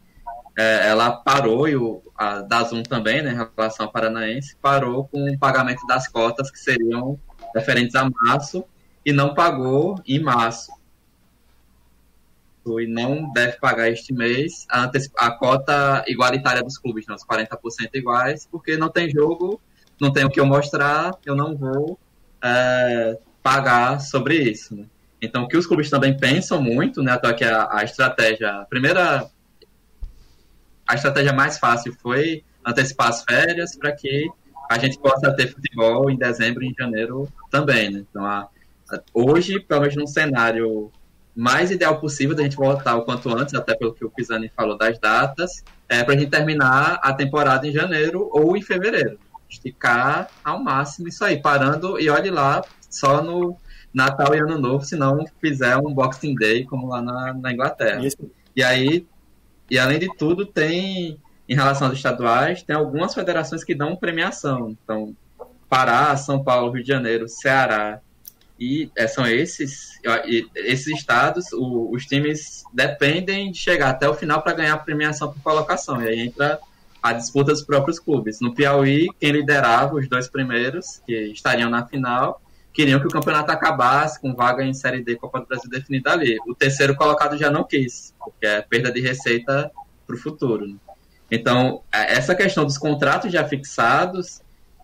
é, 0.60 0.90
ela 0.90 1.12
parou, 1.12 1.70
e 1.70 1.78
o, 1.78 2.04
a 2.14 2.42
Dazum 2.42 2.84
também, 2.84 3.22
né, 3.22 3.32
em 3.32 3.50
relação 3.56 3.86
ao 3.86 3.92
Paranaense, 3.94 4.58
parou 4.62 5.08
com 5.08 5.32
o 5.32 5.40
pagamento 5.40 5.88
das 5.88 6.06
cotas 6.10 6.52
que 6.52 6.60
seriam 6.60 7.18
referentes 7.56 7.96
a 7.96 8.10
março 8.10 8.66
e 9.06 9.14
não 9.14 9.34
pagou 9.34 10.02
em 10.06 10.20
março 10.20 10.70
e 12.68 12.86
não 12.86 13.32
deve 13.32 13.58
pagar 13.58 13.90
este 13.90 14.14
mês 14.14 14.68
a, 14.70 14.92
a 15.18 15.32
cota 15.32 16.04
igualitária 16.08 16.62
dos 16.62 16.78
clubes, 16.78 17.08
né, 17.08 17.16
os 17.16 17.24
40% 17.24 17.58
iguais, 17.94 18.46
porque 18.52 18.76
não 18.76 18.90
tem 18.90 19.10
jogo, 19.10 19.62
não 20.00 20.12
tem 20.12 20.26
o 20.26 20.30
que 20.30 20.42
eu 20.42 20.46
mostrar, 20.46 21.14
eu 21.26 21.38
não 21.38 21.56
vou 21.56 21.98
é, 22.44 23.18
pagar 23.42 24.02
sobre 24.02 24.36
isso. 24.36 24.76
Né? 24.76 24.86
Então, 25.22 25.44
o 25.44 25.48
que 25.48 25.56
os 25.56 25.66
clubes 25.66 25.90
também 25.90 26.18
pensam 26.18 26.62
muito, 26.62 27.02
né, 27.02 27.14
até 27.14 27.34
que 27.34 27.46
a, 27.46 27.70
a 27.72 27.84
estratégia, 27.86 28.52
a 28.52 28.66
primeira, 28.66 29.30
a 30.90 30.96
estratégia 30.96 31.32
mais 31.32 31.60
fácil 31.60 31.96
foi 32.02 32.44
antecipar 32.66 33.10
as 33.10 33.24
férias 33.24 33.76
para 33.76 33.92
que 33.92 34.28
a 34.68 34.80
gente 34.80 34.98
possa 34.98 35.32
ter 35.32 35.48
futebol 35.48 36.10
em 36.10 36.18
dezembro 36.18 36.64
e 36.64 36.70
em 36.70 36.74
janeiro 36.74 37.32
também. 37.52 37.92
Né? 37.92 38.04
Então, 38.10 38.26
a, 38.26 38.48
a, 38.92 39.00
hoje, 39.14 39.60
pelo 39.60 39.82
menos 39.82 39.96
num 39.96 40.08
cenário 40.08 40.92
mais 41.36 41.70
ideal 41.70 42.00
possível 42.00 42.36
da 42.36 42.42
gente 42.42 42.56
voltar 42.56 42.96
o 42.96 43.04
quanto 43.04 43.30
antes, 43.30 43.54
até 43.54 43.76
pelo 43.76 43.94
que 43.94 44.04
o 44.04 44.10
Pisani 44.10 44.52
falou 44.56 44.76
das 44.76 44.98
datas, 44.98 45.64
é 45.88 46.04
para 46.04 46.16
a 46.16 46.18
gente 46.18 46.32
terminar 46.32 47.00
a 47.04 47.14
temporada 47.14 47.68
em 47.68 47.72
janeiro 47.72 48.28
ou 48.34 48.58
em 48.58 48.62
fevereiro. 48.64 49.20
Esticar 49.48 50.28
ao 50.44 50.62
máximo 50.62 51.08
isso 51.08 51.24
aí, 51.24 51.40
parando 51.40 52.00
e 52.00 52.10
olhe 52.10 52.32
lá 52.32 52.64
só 52.90 53.22
no 53.22 53.56
Natal 53.94 54.34
e 54.34 54.40
Ano 54.40 54.58
Novo, 54.58 54.84
se 54.84 54.96
não 54.96 55.24
fizer 55.40 55.78
um 55.78 55.94
Boxing 55.94 56.34
Day 56.34 56.66
como 56.66 56.88
lá 56.88 57.00
na, 57.00 57.34
na 57.34 57.54
Inglaterra. 57.54 58.04
Isso. 58.04 58.18
E 58.56 58.64
aí, 58.64 59.06
e 59.70 59.78
além 59.78 60.00
de 60.00 60.08
tudo, 60.18 60.46
tem, 60.46 61.18
em 61.48 61.56
relação 61.56 61.88
aos 61.88 61.98
estaduais, 61.98 62.64
tem 62.64 62.76
algumas 62.76 63.14
federações 63.14 63.64
que 63.64 63.76
dão 63.76 63.96
premiação. 63.96 64.76
Então, 64.84 65.16
Pará, 65.70 66.16
São 66.18 66.44
Paulo, 66.44 66.72
Rio 66.72 66.84
de 66.84 66.88
Janeiro, 66.90 67.30
Ceará, 67.30 68.02
E 68.60 68.92
é, 68.96 69.08
são 69.08 69.26
esses, 69.26 70.00
esses 70.56 70.88
estados, 70.88 71.54
o, 71.54 71.92
os 71.94 72.06
times 72.06 72.64
dependem 72.74 73.52
de 73.52 73.58
chegar 73.58 73.90
até 73.92 74.10
o 74.10 74.14
final 74.14 74.42
para 74.42 74.54
ganhar 74.54 74.74
a 74.74 74.78
premiação 74.78 75.32
por 75.32 75.42
colocação. 75.42 76.02
E 76.02 76.08
aí 76.08 76.20
entra 76.20 76.60
a 77.02 77.14
disputa 77.14 77.54
dos 77.54 77.62
próprios 77.62 78.00
clubes. 78.00 78.42
No 78.42 78.54
Piauí, 78.54 79.08
quem 79.18 79.32
liderava, 79.32 79.96
os 79.96 80.10
dois 80.10 80.28
primeiros, 80.28 81.02
que 81.06 81.14
estariam 81.32 81.70
na 81.70 81.86
final, 81.86 82.42
queriam 82.74 83.00
que 83.00 83.08
o 83.08 83.12
campeonato 83.12 83.52
acabasse 83.52 84.20
com 84.20 84.34
vaga 84.34 84.64
em 84.64 84.74
Série 84.74 85.04
D 85.04 85.16
Copa 85.16 85.40
do 85.40 85.48
Brasil 85.48 85.70
definida 85.70 86.12
ali. 86.12 86.38
O 86.48 86.56
terceiro 86.56 86.96
colocado 86.96 87.38
já 87.38 87.50
não 87.50 87.64
quis, 87.64 88.14
porque 88.20 88.46
é 88.46 88.62
perda 88.62 88.92
de 88.92 89.02
receita 89.02 89.72
para 90.06 90.16
o 90.16 90.20
futuro. 90.20 90.68
Né? 90.68 90.76
Então, 91.32 91.82
é, 91.92 92.14
essa 92.14 92.36
questão 92.36 92.66
dos 92.66 92.78
contratos 92.78 93.32
já 93.32 93.46
fixados 93.46 94.42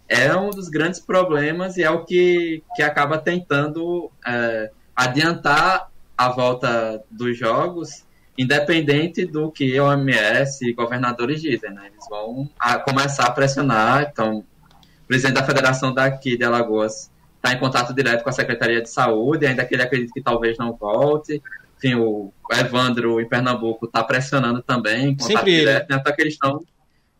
é 0.07 0.36
um 0.36 0.51
dos 0.51 0.69
grandes 0.69 0.99
problemas 0.99 1.77
e 1.77 1.83
é 1.83 1.89
o 1.89 2.05
que, 2.05 2.63
que 2.75 2.83
acaba 2.83 3.17
tentando 3.17 4.11
é, 4.25 4.71
adiantar 4.95 5.89
a 6.17 6.29
volta 6.29 7.03
dos 7.09 7.38
jogos, 7.38 8.05
independente 8.38 9.25
do 9.25 9.51
que 9.51 9.77
a 9.77 9.83
OMS 9.83 10.67
e 10.67 10.73
governadores 10.73 11.41
dizem. 11.41 11.71
Né? 11.71 11.88
Eles 11.88 12.07
vão 12.09 12.49
a, 12.59 12.77
começar 12.77 13.25
a 13.25 13.31
pressionar. 13.31 14.07
Então, 14.11 14.39
o 14.39 15.07
presidente 15.07 15.36
da 15.36 15.43
federação 15.43 15.93
daqui 15.93 16.38
de 16.38 16.43
Alagoas 16.43 17.09
está 17.46 17.54
em 17.54 17.60
contato 17.60 17.93
direto 17.93 18.24
com 18.24 18.30
a 18.30 18.34
Secretaria 18.34 18.82
de 18.82 18.89
Saúde, 18.89 19.46
ainda 19.46 19.64
que 19.64 19.76
ele 19.76 19.84
acredite 19.84 20.12
que 20.12 20.22
talvez 20.22 20.58
não 20.58 20.74
volte. 20.74 21.41
Enfim, 21.78 21.96
o 21.96 22.32
Evandro 22.52 23.22
em 23.22 23.28
Pernambuco 23.28 23.86
está 23.86 24.04
pressionando 24.04 24.64
também, 24.64 25.16
contato 25.16 25.28
sempre 25.28 25.56
direto, 25.60 25.89
né? 25.89 25.96
até 25.98 26.12
que 26.12 26.22
eles 26.22 26.34
estão 26.34 26.66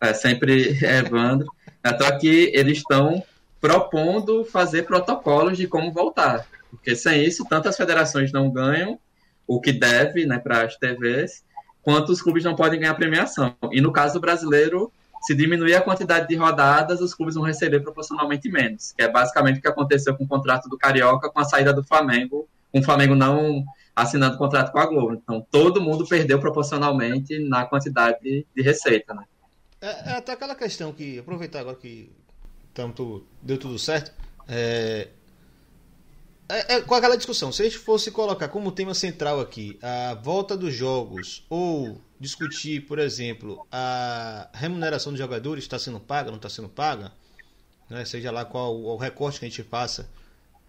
é, 0.00 0.12
sempre 0.12 0.76
Evandro. 0.82 1.46
Até 1.82 2.10
que 2.18 2.50
eles 2.52 2.78
estão 2.78 3.22
propondo 3.60 4.44
fazer 4.44 4.82
protocolos 4.82 5.56
de 5.56 5.68
como 5.68 5.92
voltar. 5.92 6.44
Porque 6.70 6.96
sem 6.96 7.24
isso, 7.24 7.44
tanto 7.48 7.68
as 7.68 7.76
federações 7.76 8.32
não 8.32 8.50
ganham 8.50 8.98
o 9.46 9.60
que 9.60 9.72
deve 9.72 10.26
né, 10.26 10.38
para 10.38 10.64
as 10.64 10.76
TVs, 10.76 11.44
quanto 11.80 12.10
os 12.10 12.20
clubes 12.20 12.42
não 12.42 12.56
podem 12.56 12.80
ganhar 12.80 12.94
premiação. 12.94 13.54
E 13.70 13.80
no 13.80 13.92
caso 13.92 14.18
brasileiro, 14.18 14.90
se 15.26 15.34
diminuir 15.34 15.74
a 15.74 15.80
quantidade 15.80 16.28
de 16.28 16.36
rodadas, 16.36 17.00
os 17.00 17.12
clubes 17.12 17.34
vão 17.34 17.42
receber 17.42 17.80
proporcionalmente 17.80 18.48
menos, 18.48 18.92
que 18.92 19.02
é 19.02 19.10
basicamente 19.10 19.58
o 19.58 19.60
que 19.60 19.66
aconteceu 19.66 20.16
com 20.16 20.22
o 20.22 20.28
contrato 20.28 20.68
do 20.68 20.78
Carioca 20.78 21.28
com 21.28 21.40
a 21.40 21.44
saída 21.44 21.72
do 21.72 21.82
Flamengo, 21.82 22.48
com 22.72 22.78
o 22.78 22.82
Flamengo 22.82 23.16
não 23.16 23.64
assinando 23.94 24.38
contrato 24.38 24.70
com 24.70 24.78
a 24.78 24.86
Globo. 24.86 25.14
Então, 25.14 25.44
todo 25.50 25.80
mundo 25.80 26.06
perdeu 26.06 26.38
proporcionalmente 26.38 27.40
na 27.40 27.64
quantidade 27.64 28.46
de 28.54 28.62
receita, 28.62 29.14
né? 29.14 29.24
É, 29.80 30.10
é 30.10 30.12
até 30.12 30.32
aquela 30.32 30.54
questão 30.54 30.92
que, 30.92 31.18
aproveitar 31.18 31.60
agora 31.60 31.76
que 31.76 32.12
tanto 32.72 33.26
deu 33.42 33.58
tudo 33.58 33.80
certo, 33.80 34.12
é, 34.46 35.08
é, 36.48 36.76
é, 36.76 36.80
com 36.82 36.94
aquela 36.94 37.16
discussão, 37.16 37.50
se 37.50 37.62
a 37.62 37.64
gente 37.64 37.78
fosse 37.78 38.12
colocar 38.12 38.46
como 38.46 38.70
tema 38.70 38.94
central 38.94 39.40
aqui 39.40 39.76
a 39.82 40.14
volta 40.14 40.56
dos 40.56 40.72
jogos 40.72 41.44
ou 41.50 42.00
discutir, 42.18 42.86
por 42.86 42.98
exemplo, 42.98 43.66
a 43.70 44.48
remuneração 44.54 45.12
dos 45.12 45.18
jogadores 45.18 45.64
está 45.64 45.78
sendo 45.78 46.00
paga, 46.00 46.30
não 46.30 46.36
está 46.36 46.48
sendo 46.48 46.68
paga, 46.68 47.12
né, 47.88 48.04
seja 48.04 48.30
lá 48.30 48.44
qual 48.44 48.74
o 48.74 48.96
recorte 48.96 49.38
que 49.38 49.44
a 49.46 49.48
gente 49.48 49.62
faça 49.62 50.08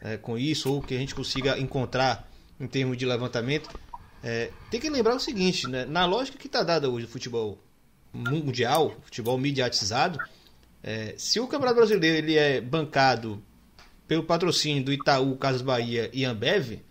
é, 0.01 0.17
com 0.17 0.37
isso 0.37 0.71
ou 0.71 0.81
que 0.81 0.93
a 0.95 0.97
gente 0.97 1.15
consiga 1.15 1.57
encontrar 1.57 2.29
em 2.59 2.67
termos 2.67 2.97
de 2.97 3.05
levantamento, 3.05 3.69
é, 4.23 4.51
tem 4.69 4.79
que 4.79 4.89
lembrar 4.89 5.15
o 5.15 5.19
seguinte, 5.19 5.67
né, 5.67 5.85
na 5.85 6.05
lógica 6.05 6.37
que 6.37 6.47
está 6.47 6.63
dada 6.63 6.89
hoje 6.89 7.05
do 7.05 7.11
futebol 7.11 7.57
mundial, 8.13 8.95
futebol 9.03 9.37
mediatizado, 9.37 10.19
é, 10.83 11.15
se 11.17 11.39
o 11.39 11.47
Campeonato 11.47 11.77
Brasileiro 11.77 12.17
ele 12.17 12.35
é 12.35 12.61
bancado 12.61 13.43
pelo 14.07 14.23
patrocínio 14.23 14.83
do 14.83 14.93
Itaú, 14.93 15.35
Casas 15.37 15.61
Bahia 15.61 16.09
e 16.13 16.23
Ambev, 16.25 16.81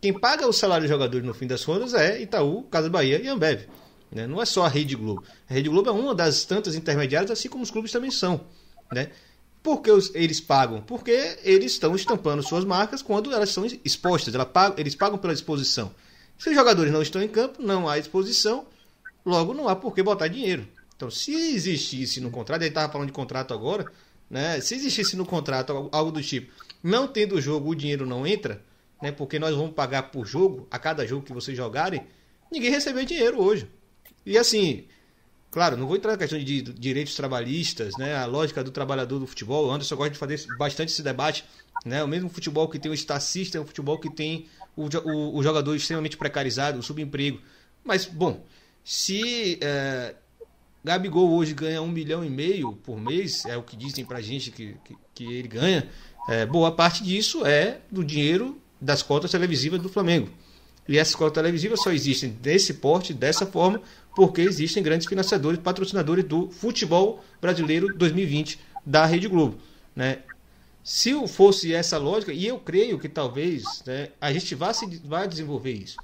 quem 0.00 0.18
paga 0.18 0.46
o 0.46 0.52
salário 0.52 0.86
do 0.86 0.90
jogador 0.90 1.22
no 1.22 1.34
fim 1.34 1.46
das 1.46 1.64
contas 1.64 1.92
é 1.94 2.20
Itaú, 2.22 2.62
Casas 2.64 2.90
Bahia 2.90 3.20
e 3.20 3.28
Ambev. 3.28 3.66
Né? 4.10 4.26
Não 4.26 4.40
é 4.40 4.44
só 4.44 4.64
a 4.64 4.68
Rede 4.68 4.96
Globo. 4.96 5.24
A 5.48 5.54
Rede 5.54 5.68
Globo 5.68 5.88
é 5.88 5.92
uma 5.92 6.14
das 6.14 6.44
tantas 6.44 6.74
intermediárias, 6.74 7.30
assim 7.30 7.48
como 7.48 7.62
os 7.62 7.70
clubes 7.70 7.92
também 7.92 8.10
são. 8.10 8.40
Né? 8.92 9.10
Por 9.62 9.82
que 9.82 9.90
eles 10.14 10.40
pagam? 10.40 10.80
Porque 10.80 11.38
eles 11.42 11.72
estão 11.72 11.94
estampando 11.94 12.42
suas 12.42 12.64
marcas 12.64 13.02
quando 13.02 13.32
elas 13.32 13.50
são 13.50 13.64
expostas. 13.84 14.34
eles 14.76 14.94
pagam 14.94 15.18
pela 15.18 15.32
exposição. 15.32 15.94
Se 16.38 16.48
os 16.48 16.54
jogadores 16.54 16.90
não 16.90 17.02
estão 17.02 17.22
em 17.22 17.28
campo, 17.28 17.62
não 17.62 17.86
há 17.86 17.98
exposição, 17.98 18.66
logo 19.24 19.52
não 19.52 19.68
há 19.68 19.76
por 19.76 19.94
que 19.94 20.02
botar 20.02 20.28
dinheiro. 20.28 20.66
Então, 20.96 21.10
se 21.10 21.32
existisse 21.32 22.20
no 22.20 22.30
contrato, 22.30 22.62
ele 22.62 22.70
estava 22.70 22.90
falando 22.90 23.08
de 23.08 23.12
contrato 23.12 23.52
agora, 23.52 23.84
né? 24.28 24.60
Se 24.60 24.74
existisse 24.74 25.16
no 25.16 25.26
contrato 25.26 25.90
algo 25.92 26.10
do 26.10 26.22
tipo, 26.22 26.50
não 26.82 27.06
tendo 27.06 27.40
jogo, 27.40 27.70
o 27.70 27.74
dinheiro 27.74 28.06
não 28.06 28.26
entra, 28.26 28.62
né? 29.02 29.12
Porque 29.12 29.38
nós 29.38 29.54
vamos 29.54 29.74
pagar 29.74 30.04
por 30.10 30.26
jogo, 30.26 30.66
a 30.70 30.78
cada 30.78 31.06
jogo 31.06 31.24
que 31.24 31.32
vocês 31.32 31.56
jogarem, 31.56 32.06
ninguém 32.50 32.70
recebeu 32.70 33.04
dinheiro 33.04 33.42
hoje. 33.42 33.68
E 34.24 34.36
assim, 34.36 34.84
claro, 35.50 35.76
não 35.76 35.86
vou 35.86 35.96
entrar 35.96 36.12
na 36.12 36.18
questão 36.18 36.38
de 36.38 36.62
direitos 36.62 37.14
trabalhistas, 37.14 37.96
né? 37.96 38.16
A 38.16 38.26
lógica 38.26 38.62
do 38.62 38.70
trabalhador 38.70 39.18
do 39.18 39.26
futebol. 39.26 39.66
O 39.66 39.70
Anderson 39.70 39.96
gosta 39.96 40.12
de 40.12 40.18
fazer 40.18 40.46
bastante 40.58 40.92
esse 40.92 41.02
debate, 41.02 41.44
né? 41.84 42.02
O 42.04 42.08
mesmo 42.08 42.28
futebol 42.28 42.68
que 42.68 42.78
tem 42.78 42.90
o 42.90 42.94
estacista 42.94 43.58
é 43.58 43.60
um 43.60 43.66
futebol 43.66 43.98
que 43.98 44.10
tem 44.10 44.46
o, 44.76 44.88
o, 45.08 45.38
o 45.38 45.42
jogador 45.42 45.74
extremamente 45.74 46.16
precarizado, 46.16 46.78
o 46.78 46.82
subemprego. 46.82 47.40
Mas, 47.84 48.04
bom, 48.04 48.44
se 48.84 49.58
é, 49.60 50.14
Gabigol 50.84 51.30
hoje 51.32 51.54
ganha 51.54 51.82
um 51.82 51.88
milhão 51.88 52.24
e 52.24 52.30
meio 52.30 52.72
por 52.72 52.98
mês, 52.98 53.44
é 53.44 53.56
o 53.56 53.62
que 53.62 53.76
dizem 53.76 54.04
pra 54.04 54.20
gente 54.20 54.50
que, 54.50 54.76
que, 54.84 54.96
que 55.14 55.24
ele 55.24 55.48
ganha. 55.48 55.88
É, 56.28 56.46
boa 56.46 56.72
parte 56.72 57.02
disso 57.02 57.44
é 57.44 57.80
do 57.90 58.04
dinheiro 58.04 58.60
das 58.80 59.02
cotas 59.02 59.30
televisivas 59.30 59.80
do 59.80 59.88
Flamengo. 59.88 60.30
E 60.90 60.98
essas 60.98 61.14
cotas 61.14 61.34
televisivas 61.34 61.80
só 61.80 61.92
existem 61.92 62.30
desse 62.30 62.74
porte, 62.74 63.14
dessa 63.14 63.46
forma, 63.46 63.80
porque 64.16 64.40
existem 64.40 64.82
grandes 64.82 65.06
financiadores, 65.06 65.60
patrocinadores 65.60 66.24
do 66.24 66.50
futebol 66.50 67.24
brasileiro 67.40 67.94
2020 67.94 68.58
da 68.84 69.06
Rede 69.06 69.28
Globo. 69.28 69.56
Né? 69.94 70.18
Se 70.82 71.14
fosse 71.28 71.72
essa 71.72 71.96
lógica, 71.96 72.32
e 72.32 72.44
eu 72.44 72.58
creio 72.58 72.98
que 72.98 73.08
talvez 73.08 73.84
né, 73.86 74.08
a 74.20 74.32
gente 74.32 74.52
vá, 74.56 74.74
se, 74.74 74.84
vá 75.04 75.26
desenvolver 75.26 75.74
isso. 75.74 75.96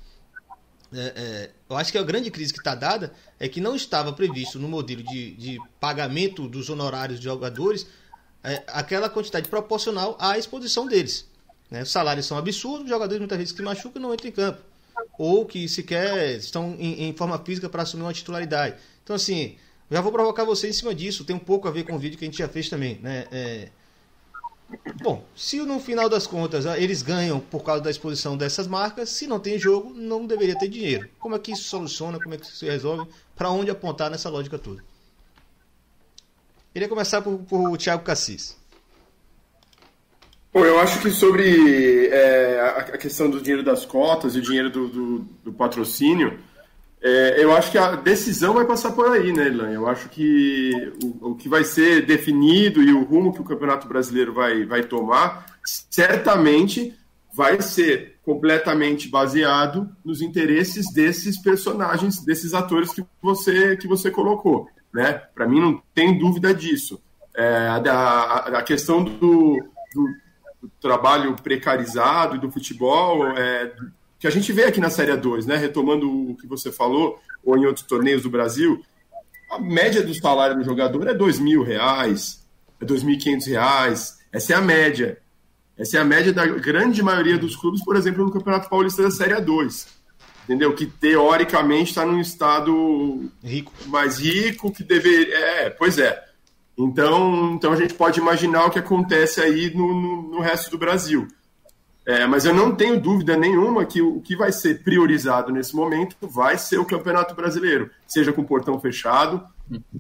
É, 0.95 1.13
é, 1.17 1.51
eu 1.69 1.77
acho 1.77 1.91
que 1.91 1.99
a 1.99 2.03
grande 2.05 2.31
crise 2.31 2.53
que 2.53 2.61
está 2.61 2.77
dada 2.77 3.13
é 3.41 3.49
que 3.49 3.61
não 3.61 3.75
estava 3.75 4.13
previsto 4.13 4.57
no 4.57 4.69
modelo 4.69 5.03
de, 5.03 5.33
de 5.33 5.59
pagamento 5.81 6.47
dos 6.47 6.71
honorários 6.71 7.19
de 7.19 7.25
jogadores 7.25 7.89
é, 8.45 8.63
aquela 8.69 9.09
quantidade 9.09 9.49
proporcional 9.49 10.17
à 10.21 10.39
exposição 10.39 10.87
deles. 10.87 11.29
Né? 11.69 11.83
Os 11.83 11.91
salários 11.91 12.25
são 12.27 12.39
absurdos, 12.39 12.85
os 12.85 12.89
jogadores 12.89 13.19
muitas 13.19 13.37
vezes 13.37 13.53
que 13.53 13.63
machucam 13.63 14.01
não 14.01 14.15
entram 14.15 14.29
em 14.29 14.33
campo. 14.33 14.76
Ou 15.19 15.47
que 15.47 15.69
sequer 15.69 16.37
estão 16.37 16.77
em, 16.79 17.09
em 17.09 17.13
forma 17.13 17.39
física 17.39 17.69
para 17.69 17.83
assumir 17.83 18.05
uma 18.05 18.13
titularidade. 18.13 18.77
Então, 19.03 19.17
assim, 19.17 19.57
já 19.91 20.01
vou 20.01 20.13
provocar 20.13 20.45
você 20.45 20.69
em 20.69 20.73
cima 20.73 20.95
disso. 20.95 21.25
Tem 21.25 21.35
um 21.35 21.41
pouco 21.41 21.69
a 21.69 21.71
ver 21.71 21.85
com 21.85 21.95
o 21.95 21.99
vídeo 21.99 22.19
que 22.19 22.25
a 22.25 22.29
gente 22.29 22.39
já 22.39 22.49
fez 22.49 22.69
também. 22.69 22.99
Né? 23.03 23.27
É, 23.31 23.69
Bom, 25.03 25.25
se 25.37 25.61
no 25.61 25.79
final 25.79 26.09
das 26.09 26.27
contas 26.27 26.67
ah, 26.67 26.79
eles 26.79 27.01
ganham 27.01 27.39
por 27.39 27.63
causa 27.63 27.83
da 27.83 27.91
exposição 27.91 28.37
dessas 28.37 28.67
marcas, 28.67 29.11
se 29.11 29.27
não 29.27 29.39
tem 29.39 29.59
jogo, 29.59 29.95
não 29.95 30.27
deveria 30.27 30.59
ter 30.59 30.69
dinheiro. 30.69 31.09
Como 31.21 31.37
é 31.37 31.39
que 31.39 31.53
isso 31.53 31.65
soluciona? 31.65 32.19
Como 32.19 32.35
é 32.35 32.39
que 32.39 32.47
isso 32.47 32.57
se 32.57 32.67
resolve? 32.67 33.09
Para 33.37 33.51
onde 33.51 33.71
apontar 33.71 34.11
nessa 34.11 34.29
lógica 34.29 34.59
toda? 34.59 34.83
Queria 36.73 36.89
começar 36.89 37.23
por, 37.23 37.39
por 37.39 37.71
o 37.71 37.77
Thiago 37.77 38.03
Cassis. 38.03 38.57
Bom, 40.57 40.65
eu 40.65 40.81
acho 40.81 41.01
que 41.01 41.11
sobre 41.11 42.07
é, 42.07 42.61
a 42.79 42.97
questão 42.97 43.29
do 43.29 43.43
dinheiro 43.43 43.63
das 43.63 43.85
cotas 43.85 44.35
e 44.35 44.39
o 44.39 44.43
dinheiro 44.43 44.71
do, 44.71 44.89
do, 44.89 45.19
do 45.45 45.53
patrocínio, 45.53 46.39
é, 47.03 47.45
eu 47.45 47.55
acho 47.55 47.71
que 47.71 47.77
a 47.77 47.95
decisão 47.95 48.55
vai 48.55 48.65
passar 48.65 48.93
por 48.93 49.07
aí, 49.13 49.35
né, 49.35 49.49
Ilan? 49.49 49.71
Eu 49.71 49.87
acho 49.87 50.09
que 50.09 50.95
o, 51.05 51.33
o, 51.33 51.35
que 51.35 51.47
vai 51.47 51.63
ser 51.63 52.07
definido 52.07 52.83
e 52.83 52.91
o 52.91 53.05
rumo 53.05 53.35
que 53.35 53.41
o 53.43 53.45
Campeonato 53.45 53.87
Brasileiro 53.87 54.33
vai, 54.33 54.65
vai 54.65 54.83
tomar, 54.83 55.45
certamente 55.63 56.99
vai 57.35 57.61
ser 57.61 58.17
completamente 58.25 59.11
baseado 59.11 59.87
nos 60.03 60.23
interesses 60.23 60.91
desses 60.91 61.37
personagens, 61.39 62.25
desses 62.25 62.55
atores 62.55 62.95
que 62.95 63.05
você, 63.21 63.77
que 63.77 63.87
você 63.87 64.11
colocou. 64.11 64.71
Né? 64.91 65.21
Para 65.35 65.47
mim, 65.47 65.61
não 65.61 65.83
tem 65.95 66.19
dúvida 66.19 66.55
disso. 66.55 66.99
É, 67.37 67.69
a, 67.69 68.37
a, 68.57 68.63
questão 68.63 69.05
do, 69.05 69.63
do, 69.95 70.26
do, 70.61 70.71
trabalho 70.81 71.35
precarizado 71.37 72.37
e 72.37 72.39
do 72.39 72.51
futebol, 72.51 73.27
é, 73.37 73.73
que 74.19 74.27
a 74.27 74.31
gente 74.31 74.53
vê 74.53 74.65
aqui 74.65 74.81
na 74.81 74.91
Série 74.91 75.17
2, 75.17 75.47
né? 75.47 75.57
Retomando 75.57 76.31
o 76.31 76.37
que 76.37 76.47
você 76.47 76.73
falou, 76.73 77.21
ou 77.45 77.57
em 77.57 77.67
outros 77.67 77.87
torneios 77.87 78.23
do 78.23 78.31
Brasil, 78.31 78.83
a 79.51 79.59
média 79.59 80.03
do 80.03 80.15
salário 80.15 80.57
do 80.57 80.65
jogador 80.65 81.07
é 81.07 81.15
dois 81.15 81.39
mil 81.39 81.63
reais, 81.63 82.47
é 82.81 82.85
dois 82.85 83.03
mil 83.03 83.15
e 83.15 83.19
quinhentos 83.19 83.47
reais. 83.47 84.19
Essa 84.33 84.55
é 84.55 84.57
a 84.57 84.61
média. 84.61 85.19
Essa 85.79 85.99
é 85.99 86.01
a 86.01 86.05
média 86.05 86.33
da 86.33 86.47
grande 86.47 87.03
maioria 87.03 87.39
dos 87.39 87.55
clubes, 87.55 87.85
por 87.85 87.97
exemplo, 87.97 88.25
no 88.25 88.33
Campeonato 88.33 88.69
Paulista 88.69 89.03
da 89.03 89.11
Série 89.11 89.39
2. 89.41 89.97
Entendeu? 90.45 90.75
Que 90.75 90.87
teoricamente 90.87 91.91
está 91.91 92.07
num 92.07 92.21
estado 92.21 93.31
rico. 93.43 93.73
mais 93.87 94.19
rico, 94.19 94.73
que 94.73 94.83
deveria. 94.83 95.35
É, 95.37 95.71
pois 95.71 95.99
é. 95.99 96.26
Então, 96.79 97.55
então 97.55 97.73
a 97.73 97.77
gente 97.77 97.95
pode 97.95 98.21
imaginar 98.21 98.67
o 98.67 98.71
que 98.71 98.79
acontece 98.79 99.41
aí 99.41 99.75
no, 99.75 99.95
no, 99.95 100.23
no 100.31 100.41
resto 100.41 100.71
do 100.71 100.79
Brasil. 100.79 101.27
É, 102.07 102.25
mas 102.25 102.45
eu 102.45 102.55
não 102.55 102.75
tenho 102.75 103.01
dúvida 103.01 103.37
nenhuma 103.37 103.85
que 103.85 104.01
o 104.01 104.21
que 104.21 104.37
vai 104.37 104.53
ser 104.53 104.85
priorizado 104.85 105.51
nesse 105.51 105.75
momento 105.75 106.17
vai 106.23 106.57
ser 106.57 106.79
o 106.79 106.85
Campeonato 106.85 107.35
Brasileiro, 107.35 107.91
seja 108.07 108.33
com 108.33 108.45
portão 108.45 108.79
fechado, 108.79 109.45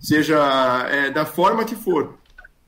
seja 0.00 0.38
é, 0.88 1.10
da 1.10 1.24
forma 1.24 1.64
que 1.64 1.74
for. 1.74 2.14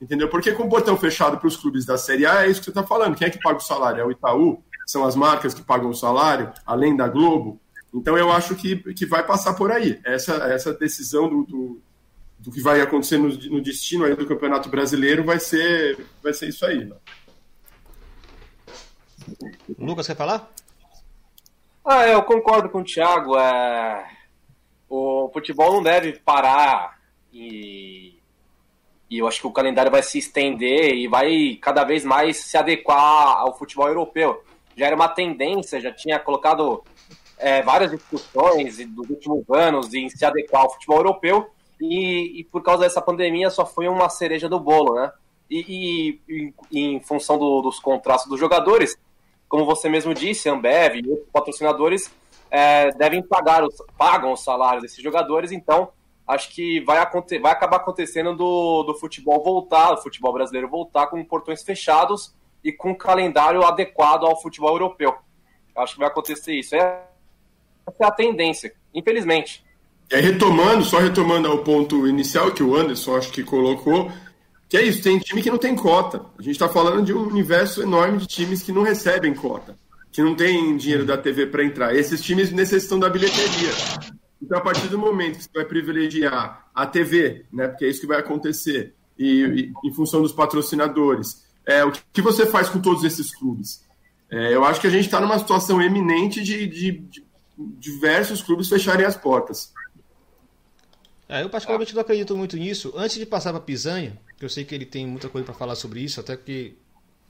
Entendeu? 0.01 0.29
Porque 0.29 0.53
com 0.53 0.69
portão 0.69 0.97
fechado 0.97 1.39
para 1.39 1.47
os 1.47 1.57
clubes 1.57 1.85
da 1.85 1.97
Série 1.97 2.27
A 2.27 2.45
é 2.45 2.51
isso 2.51 2.61
que 2.61 2.65
você 2.65 2.71
está 2.71 2.83
falando. 2.83 3.17
Quem 3.17 3.29
é 3.29 3.31
que 3.31 3.41
paga 3.41 3.59
o 3.59 3.61
salário? 3.61 4.01
É 4.01 4.05
o 4.05 4.11
Itaú? 4.11 4.63
São 4.87 5.05
as 5.05 5.15
marcas 5.15 5.55
que 5.55 5.63
pagam 5.63 5.91
o 5.91 5.95
salário, 5.95 6.53
além 6.67 6.97
da 6.97 7.07
Globo? 7.07 7.61
Então 7.95 8.17
eu 8.19 8.33
acho 8.33 8.55
que, 8.55 8.77
que 8.95 9.07
vai 9.07 9.25
passar 9.25 9.55
por 9.55 9.71
aí. 9.71 10.01
Essa, 10.05 10.35
essa 10.53 10.73
decisão 10.73 11.29
do, 11.29 11.45
do, 11.45 11.83
do 12.39 12.53
que 12.53 12.61
vai 12.61 12.81
acontecer 12.81 13.19
no, 13.19 13.29
no, 13.29 13.61
destino 13.61 14.05
aí 14.05 14.15
do 14.15 14.27
Campeonato 14.27 14.69
Brasileiro 14.69 15.25
vai 15.25 15.41
ser, 15.41 16.07
vai 16.23 16.33
ser 16.33 16.49
isso 16.49 16.65
aí. 16.65 16.85
Né? 16.85 16.97
Lucas, 19.79 20.07
quer 20.07 20.17
falar? 20.17 20.49
Ah, 21.85 22.07
eu 22.07 22.23
concordo 22.23 22.69
com 22.69 22.81
o 22.81 22.85
Thiago. 22.85 23.37
É... 23.37 24.09
O 24.89 25.29
futebol 25.33 25.73
não 25.73 25.83
deve 25.83 26.13
parar 26.21 26.99
e... 27.33 28.19
e 29.11 29.19
eu 29.19 29.27
acho 29.27 29.41
que 29.41 29.47
o 29.47 29.53
calendário 29.53 29.91
vai 29.91 30.03
se 30.03 30.19
estender 30.19 30.95
e 30.95 31.09
vai 31.09 31.59
cada 31.61 31.85
vez 31.85 32.05
mais 32.05 32.39
se 32.39 32.57
adequar 32.57 33.39
ao 33.39 33.59
futebol 33.59 33.89
europeu. 33.89 34.43
Já 34.77 34.87
era 34.87 34.97
uma 34.97 35.09
tendência, 35.09 35.81
já 35.81 35.93
tinha 35.93 36.21
colocado 36.21 36.85
é, 37.37 37.63
várias 37.63 37.91
discussões 37.91 38.79
dos 38.87 39.11
últimos 39.11 39.45
anos 39.51 39.93
em 39.93 40.09
se 40.09 40.25
adequar 40.25 40.63
ao 40.63 40.73
futebol 40.73 40.99
europeu 40.99 41.51
e, 41.81 42.41
e, 42.41 42.45
por 42.45 42.63
causa 42.63 42.83
dessa 42.85 43.01
pandemia 43.01 43.51
só 43.51 43.65
foi 43.65 43.89
uma 43.89 44.09
cereja 44.09 44.49
do 44.49 44.59
bolo, 44.59 44.95
né? 44.95 45.13
E, 45.51 46.21
e, 46.29 46.55
e 46.71 46.85
em 46.85 47.01
função 47.01 47.39
do, 47.39 47.63
dos 47.63 47.79
contratos 47.79 48.27
dos 48.27 48.39
jogadores, 48.39 48.97
como 49.49 49.65
você 49.65 49.89
mesmo 49.89 50.13
disse, 50.13 50.49
Ambev 50.49 50.97
e 50.97 51.09
outros 51.09 51.29
patrocinadores 51.33 52.13
é, 52.51 52.91
devem 52.93 53.23
pagar 53.23 53.65
os, 53.65 53.75
pagam 53.97 54.33
os 54.33 54.45
salários 54.45 54.83
desses 54.83 55.03
jogadores, 55.03 55.53
então 55.53 55.91
acho 56.27 56.51
que 56.51 56.81
vai, 56.81 56.99
vai 57.41 57.53
acabar 57.53 57.77
acontecendo 57.79 58.35
do, 58.37 58.83
do 58.83 58.95
futebol 58.95 59.43
voltar, 59.43 59.95
do 59.95 60.03
futebol 60.03 60.33
brasileiro 60.33 60.69
voltar 60.69 61.07
com 61.07 61.25
portões 61.25 61.63
fechados 61.63 62.35
e 62.63 62.73
com 62.73 62.91
um 62.91 62.95
calendário 62.95 63.65
adequado 63.65 64.25
ao 64.25 64.41
futebol 64.41 64.71
europeu. 64.71 65.17
Acho 65.75 65.95
que 65.95 66.01
vai 66.01 66.09
acontecer 66.09 66.55
isso. 66.55 66.75
Essa 66.75 67.07
é 68.01 68.05
a 68.05 68.11
tendência, 68.11 68.75
infelizmente. 68.93 69.65
É, 70.11 70.21
retomando, 70.21 70.85
só 70.85 70.99
retomando 70.99 71.49
ao 71.49 71.59
ponto 71.59 72.07
inicial 72.07 72.51
que 72.51 72.63
o 72.63 72.75
Anderson 72.75 73.17
acho 73.17 73.31
que 73.31 73.43
colocou, 73.43 74.11
que 74.69 74.77
é 74.77 74.83
isso, 74.83 75.03
tem 75.03 75.19
time 75.19 75.43
que 75.43 75.51
não 75.51 75.59
tem 75.59 75.75
cota. 75.75 76.23
A 76.39 76.43
gente 76.43 76.53
está 76.53 76.69
falando 76.69 77.05
de 77.05 77.13
um 77.13 77.27
universo 77.27 77.83
enorme 77.83 78.19
de 78.19 78.27
times 78.27 78.63
que 78.63 78.73
não 78.73 78.83
recebem 78.83 79.35
cota, 79.35 79.77
que 80.11 80.23
não 80.23 80.35
tem 80.35 80.77
dinheiro 80.77 81.05
da 81.05 81.17
TV 81.17 81.47
para 81.47 81.65
entrar. 81.65 81.95
Esses 81.95 82.23
times 82.23 82.51
necessitam 82.51 82.99
da 82.99 83.09
bilheteria. 83.09 83.71
Então, 84.41 84.59
a 84.59 84.61
partir 84.61 84.89
do 84.89 84.99
momento 84.99 85.39
que 85.39 85.45
você 85.45 85.51
vai 85.55 85.65
privilegiar 85.65 86.69
a 86.75 86.87
TV, 86.87 87.45
né, 87.53 87.69
porque 87.69 87.85
é 87.85 87.89
isso 87.89 88.01
que 88.01 88.07
vai 88.07 88.19
acontecer, 88.19 88.95
e, 89.19 89.73
e 89.85 89.89
em 89.89 89.93
função 89.93 90.23
dos 90.23 90.33
patrocinadores, 90.33 91.45
é, 91.67 91.85
o 91.85 91.93
que 92.13 92.23
você 92.23 92.47
faz 92.47 92.69
com 92.69 92.81
todos 92.81 93.05
esses 93.05 93.35
clubes? 93.35 93.83
É, 94.31 94.55
eu 94.55 94.65
acho 94.65 94.81
que 94.81 94.87
a 94.87 94.91
gente 94.91 95.07
está 95.07 95.21
numa 95.21 95.39
situação 95.39 95.83
eminente 95.83 96.43
de, 96.43 96.67
de, 96.67 96.93
de, 96.93 97.25
diversos 97.57 98.43
clubes 98.43 98.69
fecharem 98.69 99.05
as 99.05 99.17
portas. 99.17 99.73
É, 101.29 101.43
eu 101.43 101.51
particularmente 101.51 101.95
não 101.95 102.01
acredito 102.01 102.37
muito 102.37 102.57
nisso. 102.57 102.93
Antes 102.97 103.19
de 103.19 103.27
passar 103.27 103.53
para 103.53 103.61
Pisanha, 103.61 104.19
que 104.39 104.45
eu 104.45 104.49
sei 104.49 104.65
que 104.65 104.75
ele 104.75 104.87
tem 104.87 105.07
muita 105.07 105.29
coisa 105.29 105.45
para 105.45 105.55
falar 105.55 105.75
sobre 105.75 106.01
isso, 106.01 106.19
até 106.21 106.37
que 106.37 106.75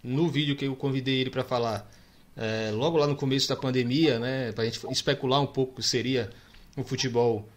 no 0.03 0.29
vídeo 0.29 0.55
que 0.55 0.67
eu 0.67 0.77
convidei 0.77 1.21
ele 1.21 1.31
para 1.31 1.43
falar, 1.43 1.91
é, 2.37 2.71
logo 2.73 2.97
lá 2.97 3.07
no 3.07 3.17
começo 3.17 3.49
da 3.49 3.57
pandemia, 3.57 4.21
né, 4.21 4.53
para 4.53 4.63
a 4.63 4.67
gente 4.67 4.81
especular 4.93 5.41
um 5.41 5.47
pouco 5.47 5.73
o 5.73 5.77
que 5.77 5.83
seria 5.83 6.31
o 6.77 6.85
futebol 6.85 7.49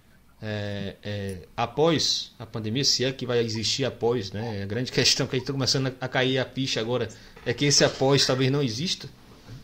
é, 0.41 0.95
é, 1.03 1.37
após 1.55 2.31
a 2.39 2.45
pandemia, 2.47 2.83
se 2.83 3.05
é 3.05 3.11
que 3.11 3.27
vai 3.27 3.39
existir 3.39 3.85
após, 3.85 4.31
né? 4.31 4.63
A 4.63 4.65
grande 4.65 4.89
questão 4.91 5.27
que 5.27 5.35
a 5.35 5.37
gente 5.37 5.43
está 5.43 5.53
começando 5.53 5.93
a 6.01 6.07
cair 6.07 6.39
a 6.39 6.45
picha 6.45 6.79
agora 6.79 7.07
é 7.45 7.53
que 7.53 7.65
esse 7.65 7.83
após 7.83 8.25
talvez 8.25 8.51
não 8.51 8.63
exista. 8.63 9.07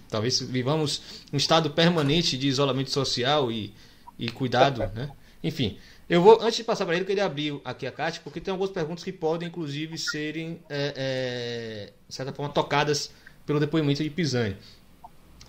Talvez 0.07 0.39
vivamos 0.39 1.01
um 1.34 1.38
estado 1.38 1.71
permanente 1.71 2.38
de 2.38 2.47
isolamento 2.47 2.91
social 2.91 3.51
e, 3.51 3.73
e 4.19 4.30
cuidado, 4.30 4.80
né? 4.93 5.09
Enfim, 5.43 5.78
eu 6.10 6.22
vou, 6.22 6.41
antes 6.41 6.55
de 6.55 6.64
passar 6.64 6.86
para 6.86 6.95
ele, 6.95 7.03
eu 7.03 7.08
queria 7.08 7.26
abrir 7.26 7.60
aqui 7.66 7.86
a 7.86 7.91
caixa, 7.91 8.22
porque 8.24 8.39
tem 8.39 8.51
algumas 8.51 8.72
perguntas 8.72 9.03
que 9.03 9.12
podem, 9.12 9.49
inclusive, 9.49 9.97
serem, 9.97 10.60
é, 10.70 10.93
é, 10.95 11.93
de 12.08 12.16
certa 12.16 12.32
forma, 12.32 12.53
tocadas 12.53 13.12
pelo 13.45 13.60
depoimento 13.60 14.01
de 14.01 14.10
Pisani. 14.10 14.55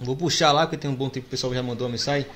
Vou 0.01 0.17
puxar 0.17 0.51
lá, 0.51 0.67
porque 0.67 0.77
tem 0.77 0.91
um 0.91 0.95
bom 0.95 1.09
tempo 1.09 1.25
que 1.25 1.29
o 1.29 1.31
pessoal 1.31 1.55
já 1.55 1.63
mandou 1.63 1.87
a 1.87 1.91
mensagem. 1.91 2.27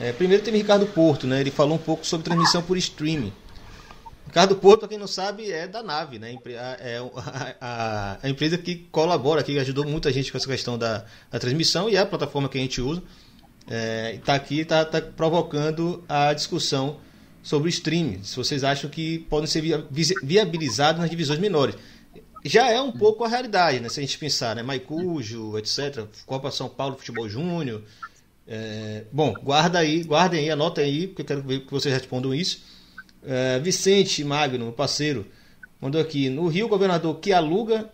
É, 0.00 0.12
primeiro 0.12 0.42
tem 0.42 0.52
o 0.52 0.56
Ricardo 0.56 0.86
Porto, 0.86 1.26
né? 1.26 1.40
Ele 1.40 1.50
falou 1.50 1.76
um 1.76 1.78
pouco 1.78 2.04
sobre 2.04 2.24
transmissão 2.24 2.62
por 2.62 2.76
streaming. 2.76 3.32
Ricardo 4.26 4.56
Porto, 4.56 4.80
para 4.80 4.88
quem 4.88 4.98
não 4.98 5.06
sabe, 5.06 5.50
é 5.50 5.66
da 5.66 5.82
nave, 5.82 6.18
né? 6.18 6.36
É 6.80 6.98
a, 7.16 7.56
a, 7.60 8.18
a, 8.22 8.28
empresa 8.28 8.58
que 8.58 8.74
colabora, 8.90 9.42
que 9.42 9.58
ajudou 9.58 9.84
muita 9.84 10.12
gente 10.12 10.30
com 10.30 10.38
essa 10.38 10.46
questão 10.46 10.76
da, 10.76 11.04
da 11.30 11.38
transmissão 11.38 11.88
e 11.88 11.96
é 11.96 12.00
a 12.00 12.06
plataforma 12.06 12.48
que 12.48 12.58
a 12.58 12.60
gente 12.60 12.80
usa. 12.80 13.02
Está 14.14 14.32
é, 14.32 14.36
aqui, 14.36 14.60
está 14.60 14.84
tá 14.84 15.00
provocando 15.00 16.04
a 16.08 16.32
discussão 16.32 16.98
sobre 17.48 17.68
o 17.68 17.70
streaming, 17.70 18.22
se 18.24 18.36
vocês 18.36 18.62
acham 18.62 18.90
que 18.90 19.20
podem 19.20 19.46
ser 19.46 19.62
viabilizados 20.22 21.00
nas 21.00 21.08
divisões 21.08 21.38
menores. 21.38 21.76
Já 22.44 22.70
é 22.70 22.78
um 22.78 22.92
pouco 22.92 23.24
a 23.24 23.28
realidade, 23.28 23.80
né? 23.80 23.88
Se 23.88 23.98
a 24.00 24.02
gente 24.02 24.18
pensar, 24.18 24.54
né? 24.54 24.62
Maicujo, 24.62 25.56
etc., 25.56 26.04
Copa 26.26 26.50
São 26.50 26.68
Paulo 26.68 26.98
Futebol 26.98 27.26
Júnior. 27.26 27.82
É... 28.46 29.04
Bom, 29.10 29.32
guarda 29.32 29.78
aí, 29.78 30.02
guardem 30.02 30.40
aí, 30.40 30.50
anotem 30.50 30.84
aí, 30.84 31.06
porque 31.06 31.22
eu 31.22 31.26
quero 31.26 31.42
ver 31.42 31.60
que 31.60 31.70
vocês 31.70 31.94
respondam 31.94 32.34
isso. 32.34 32.62
É... 33.24 33.58
Vicente 33.60 34.22
Magno, 34.22 34.70
parceiro, 34.70 35.26
mandou 35.80 36.02
aqui. 36.02 36.28
No 36.28 36.48
Rio, 36.48 36.66
o 36.66 36.68
governador 36.68 37.18
que 37.18 37.32
aluga 37.32 37.88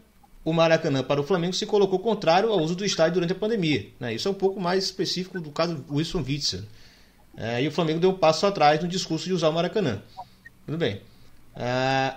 o 0.44 0.52
Maracanã 0.52 1.05
para 1.05 1.20
o 1.20 1.24
Flamengo 1.24 1.55
se 1.55 1.64
colocou 1.64 2.00
contrário 2.00 2.50
ao 2.50 2.59
uso 2.59 2.74
do 2.74 2.84
estádio 2.84 3.14
durante 3.14 3.32
a 3.32 3.36
pandemia. 3.36 3.86
Né? 4.00 4.14
Isso 4.14 4.26
é 4.26 4.32
um 4.32 4.34
pouco 4.34 4.61
mais 4.61 4.82
específico 4.82 5.40
do 5.40 5.52
caso 5.52 5.84
Wilson 5.88 6.24
Witzel. 6.26 6.62
É, 7.37 7.62
e 7.62 7.68
o 7.68 7.72
Flamengo 7.72 8.01
deu 8.01 8.11
um 8.11 8.18
passo 8.18 8.47
atrás 8.47 8.80
no 8.80 8.89
discurso 8.89 9.24
de 9.24 9.32
usar 9.32 9.49
o 9.49 9.53
Maracanã. 9.53 10.03
Tudo 10.64 10.78
bem. 10.78 11.01
É, 11.57 12.14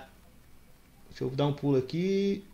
deixa 1.08 1.24
eu 1.24 1.30
dar 1.30 1.46
um 1.46 1.52
pulo 1.52 1.76
aqui. 1.76 2.44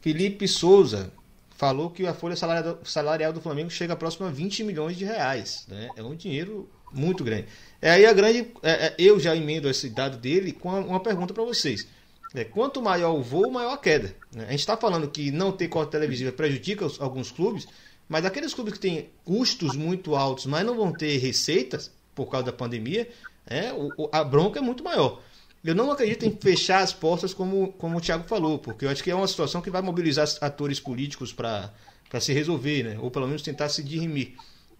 Felipe 0.00 0.46
Souza 0.46 1.12
falou 1.50 1.90
que 1.90 2.06
a 2.06 2.14
folha 2.14 2.36
salarial 2.84 3.32
do 3.32 3.40
Flamengo 3.40 3.70
chega 3.70 3.96
próximo 3.96 4.26
a 4.26 4.30
20 4.30 4.64
milhões 4.64 4.96
de 4.96 5.04
reais. 5.04 5.66
Né? 5.68 5.88
É 5.96 6.02
um 6.02 6.14
dinheiro 6.14 6.68
muito 6.92 7.24
grande. 7.24 7.46
É 7.82 7.90
aí 7.90 8.06
a 8.06 8.12
grande. 8.12 8.46
É, 8.62 8.86
é, 8.86 8.94
eu 8.98 9.18
já 9.18 9.34
emendo 9.36 9.68
esse 9.68 9.90
dado 9.90 10.16
dele 10.16 10.52
com 10.52 10.68
uma 10.68 11.00
pergunta 11.00 11.34
para 11.34 11.44
vocês. 11.44 11.86
É, 12.34 12.44
quanto 12.44 12.82
maior 12.82 13.14
o 13.14 13.22
voo, 13.22 13.50
maior 13.50 13.72
a 13.72 13.78
queda. 13.78 14.14
Né? 14.32 14.44
A 14.46 14.50
gente 14.50 14.60
está 14.60 14.76
falando 14.76 15.08
que 15.08 15.30
não 15.30 15.50
ter 15.50 15.68
cota 15.68 15.90
televisiva 15.90 16.30
prejudica 16.30 16.84
os, 16.84 17.00
alguns 17.00 17.30
clubes, 17.30 17.66
mas 18.08 18.24
aqueles 18.24 18.54
clubes 18.54 18.74
que 18.74 18.80
têm 18.80 19.10
custos 19.24 19.76
muito 19.76 20.16
altos, 20.16 20.46
mas 20.46 20.64
não 20.64 20.76
vão 20.76 20.92
ter 20.92 21.18
receitas 21.18 21.90
por 22.14 22.26
causa 22.26 22.46
da 22.46 22.52
pandemia, 22.52 23.08
é, 23.46 23.72
o, 23.72 24.08
a 24.10 24.24
bronca 24.24 24.58
é 24.58 24.62
muito 24.62 24.82
maior. 24.82 25.20
Eu 25.64 25.74
não 25.74 25.90
acredito 25.90 26.24
em 26.24 26.36
fechar 26.36 26.82
as 26.82 26.92
portas 26.92 27.34
como, 27.34 27.72
como 27.72 27.98
o 27.98 28.00
Thiago 28.00 28.26
falou, 28.26 28.58
porque 28.58 28.84
eu 28.84 28.90
acho 28.90 29.02
que 29.02 29.10
é 29.10 29.14
uma 29.14 29.26
situação 29.26 29.60
que 29.60 29.70
vai 29.70 29.82
mobilizar 29.82 30.26
atores 30.40 30.80
políticos 30.80 31.32
para 31.32 31.72
se 32.20 32.32
resolver, 32.32 32.84
né? 32.84 32.98
ou 33.00 33.10
pelo 33.10 33.26
menos 33.26 33.42
tentar 33.42 33.68
se 33.68 33.82
dirimir. 33.82 34.34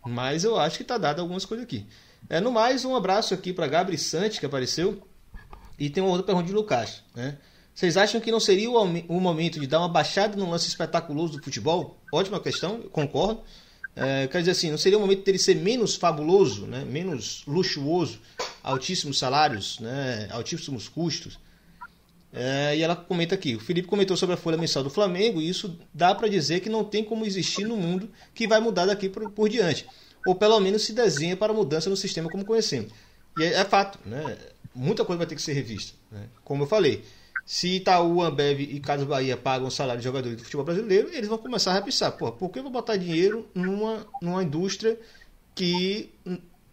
Mas 0.06 0.44
eu 0.44 0.58
acho 0.58 0.76
que 0.76 0.82
está 0.82 0.96
dado 0.96 1.20
algumas 1.20 1.44
coisas 1.44 1.64
aqui. 1.64 1.86
É, 2.30 2.40
no 2.40 2.50
mais, 2.50 2.84
um 2.84 2.96
abraço 2.96 3.34
aqui 3.34 3.52
para 3.52 3.66
Gabri 3.66 3.98
Sante, 3.98 4.40
que 4.40 4.46
apareceu. 4.46 5.02
E 5.78 5.90
tem 5.90 6.02
uma 6.02 6.10
outra 6.10 6.26
pergunta 6.26 6.46
de 6.46 6.52
Lucas. 6.52 7.02
Né? 7.14 7.36
Vocês 7.78 7.96
acham 7.96 8.20
que 8.20 8.32
não 8.32 8.40
seria 8.40 8.68
o, 8.68 9.20
momento 9.20 9.60
de 9.60 9.66
dar 9.68 9.78
uma 9.78 9.88
baixada 9.88 10.36
no 10.36 10.50
lance 10.50 10.66
espetaculoso 10.66 11.34
do 11.34 11.44
futebol? 11.44 11.96
Ótima 12.12 12.40
questão, 12.40 12.80
concordo. 12.90 13.40
É, 13.94 14.26
quer 14.26 14.40
dizer 14.40 14.50
assim, 14.50 14.68
não 14.68 14.76
seria 14.76 14.98
o 14.98 15.00
momento 15.00 15.22
dele 15.22 15.38
ser 15.38 15.54
menos 15.54 15.94
fabuloso, 15.94 16.66
né? 16.66 16.84
menos 16.84 17.44
luxuoso, 17.46 18.18
altíssimos 18.64 19.16
salários, 19.16 19.78
né? 19.78 20.26
altíssimos 20.32 20.88
custos? 20.88 21.38
É, 22.32 22.76
e 22.76 22.82
ela 22.82 22.96
comenta 22.96 23.36
aqui: 23.36 23.54
o 23.54 23.60
Felipe 23.60 23.86
comentou 23.86 24.16
sobre 24.16 24.34
a 24.34 24.36
folha 24.36 24.58
mensal 24.58 24.82
do 24.82 24.90
Flamengo, 24.90 25.40
e 25.40 25.48
isso 25.48 25.78
dá 25.94 26.12
para 26.12 26.26
dizer 26.26 26.58
que 26.58 26.68
não 26.68 26.82
tem 26.82 27.04
como 27.04 27.24
existir 27.24 27.64
no 27.64 27.76
mundo 27.76 28.10
que 28.34 28.48
vai 28.48 28.58
mudar 28.58 28.86
daqui 28.86 29.08
por, 29.08 29.30
por 29.30 29.48
diante. 29.48 29.86
Ou 30.26 30.34
pelo 30.34 30.58
menos 30.58 30.82
se 30.82 30.92
desenha 30.92 31.36
para 31.36 31.52
mudança 31.52 31.88
no 31.88 31.96
sistema 31.96 32.28
como 32.28 32.44
conhecemos. 32.44 32.90
E 33.38 33.44
é, 33.44 33.52
é 33.54 33.64
fato, 33.64 34.00
né? 34.04 34.36
muita 34.74 35.04
coisa 35.04 35.18
vai 35.18 35.28
ter 35.28 35.36
que 35.36 35.42
ser 35.42 35.52
revista. 35.52 35.92
Né? 36.10 36.24
Como 36.44 36.64
eu 36.64 36.66
falei, 36.66 37.04
se 37.48 37.76
Itaú, 37.76 38.22
Ambev 38.22 38.60
e 38.60 38.78
Casas 38.78 39.06
Bahia 39.06 39.34
pagam 39.34 39.70
salário 39.70 40.00
de 40.00 40.04
jogadores 40.04 40.36
do 40.36 40.44
futebol 40.44 40.66
brasileiro, 40.66 41.08
eles 41.14 41.30
vão 41.30 41.38
começar 41.38 41.70
a 41.70 41.74
repensar. 41.74 42.12
Pô, 42.12 42.30
por 42.30 42.50
que 42.50 42.58
eu 42.58 42.62
vou 42.62 42.70
botar 42.70 42.98
dinheiro 42.98 43.48
numa, 43.54 44.06
numa 44.20 44.44
indústria 44.44 45.00
que, 45.54 46.10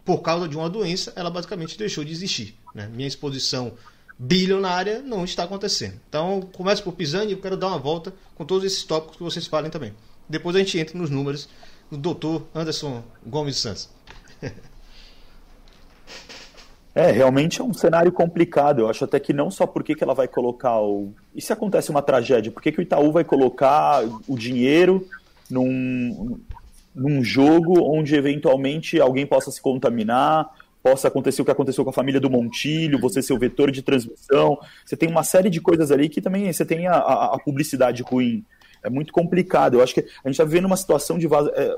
por 0.04 0.18
causa 0.18 0.50
de 0.50 0.58
uma 0.58 0.70
doença, 0.70 1.14
ela 1.16 1.30
basicamente 1.30 1.78
deixou 1.78 2.04
de 2.04 2.12
existir? 2.12 2.58
Né? 2.74 2.90
Minha 2.94 3.08
exposição 3.08 3.72
bilionária 4.20 5.02
não 5.02 5.24
está 5.24 5.46
acontecendo. 5.46 5.98
Então, 6.10 6.42
começo 6.42 6.84
por 6.84 6.92
Pisani 6.92 7.32
e 7.32 7.36
eu 7.36 7.40
quero 7.40 7.56
dar 7.56 7.68
uma 7.68 7.80
volta 7.80 8.14
com 8.36 8.44
todos 8.44 8.66
esses 8.66 8.84
tópicos 8.84 9.16
que 9.16 9.24
vocês 9.24 9.48
falem 9.48 9.72
também. 9.72 9.94
Depois 10.28 10.58
a 10.58 10.60
gente 10.60 10.78
entra 10.78 10.98
nos 10.98 11.10
números 11.10 11.48
do 11.90 11.98
doutor 11.98 12.46
Anderson 12.54 13.02
Gomes 13.26 13.56
Santos. 13.56 13.88
É, 16.96 17.12
realmente 17.12 17.60
é 17.60 17.64
um 17.64 17.74
cenário 17.74 18.10
complicado. 18.10 18.80
Eu 18.80 18.90
acho 18.90 19.04
até 19.04 19.20
que 19.20 19.34
não 19.34 19.52
só 19.52 19.68
porque 19.68 19.94
que 19.94 20.04
ela 20.04 20.14
vai 20.14 20.30
colocar 20.30 20.80
o. 20.80 21.14
E 21.36 21.42
se 21.42 21.52
acontece 21.52 21.92
uma 21.92 22.02
tragédia, 22.02 22.54
por 22.54 22.62
que, 22.64 22.72
que 22.72 22.80
o 22.80 22.82
Itaú 22.82 23.12
vai 23.12 23.26
colocar 23.26 24.02
o 24.26 24.38
dinheiro 24.38 25.06
num, 25.52 26.40
num 26.96 27.22
jogo 27.22 27.84
onde 27.84 28.16
eventualmente 28.16 29.02
alguém 29.02 29.26
possa 29.26 29.52
se 29.52 29.62
contaminar, 29.62 30.50
possa 30.82 31.10
acontecer 31.10 31.42
o 31.42 31.46
que 31.46 31.52
aconteceu 31.52 31.84
com 31.84 31.90
a 31.90 31.94
família 31.94 32.22
do 32.22 32.30
Montilho, 32.30 32.98
você 32.98 33.22
ser 33.22 33.34
o 33.34 33.40
vetor 33.40 33.72
de 33.72 33.82
transmissão. 33.82 34.58
Você 34.86 34.96
tem 34.96 35.10
uma 35.10 35.24
série 35.24 35.50
de 35.50 35.60
coisas 35.60 35.92
ali 35.92 36.08
que 36.08 36.22
também 36.22 36.52
você 36.52 36.64
tem 36.64 36.88
a, 36.88 36.94
a, 36.94 37.36
a 37.36 37.40
publicidade 37.40 38.04
ruim. 38.04 38.46
É 38.82 38.90
muito 38.90 39.12
complicado. 39.12 39.74
Eu 39.74 39.84
acho 39.84 39.96
que 39.96 40.00
a 40.00 40.28
gente 40.28 40.32
está 40.36 40.46
vivendo 40.46 40.66
uma 40.66 40.78
situação 40.78 41.18
de 41.18 41.28
vaso. 41.28 41.52
É, 41.56 41.76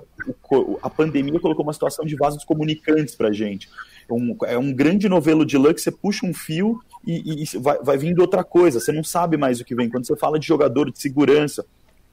a 0.84 0.89
pandemia 0.91 1.39
colocou 1.39 1.63
uma 1.63 1.74
situação 1.74 2.05
de 2.05 2.15
vasos 2.15 2.43
comunicantes 2.43 3.15
para 3.15 3.32
gente. 3.32 3.68
É 4.09 4.13
um, 4.13 4.37
é 4.45 4.57
um 4.57 4.73
grande 4.73 5.09
novelo 5.09 5.45
de 5.45 5.57
lã 5.57 5.73
que 5.73 5.81
você 5.81 5.91
puxa 5.91 6.25
um 6.25 6.33
fio 6.33 6.79
e, 7.05 7.43
e 7.43 7.57
vai, 7.57 7.77
vai 7.79 7.97
vindo 7.97 8.19
outra 8.19 8.43
coisa. 8.43 8.79
Você 8.79 8.91
não 8.91 9.03
sabe 9.03 9.37
mais 9.37 9.59
o 9.59 9.65
que 9.65 9.75
vem. 9.75 9.89
Quando 9.89 10.05
você 10.05 10.15
fala 10.15 10.39
de 10.39 10.47
jogador, 10.47 10.91
de 10.91 10.99
segurança, 10.99 11.65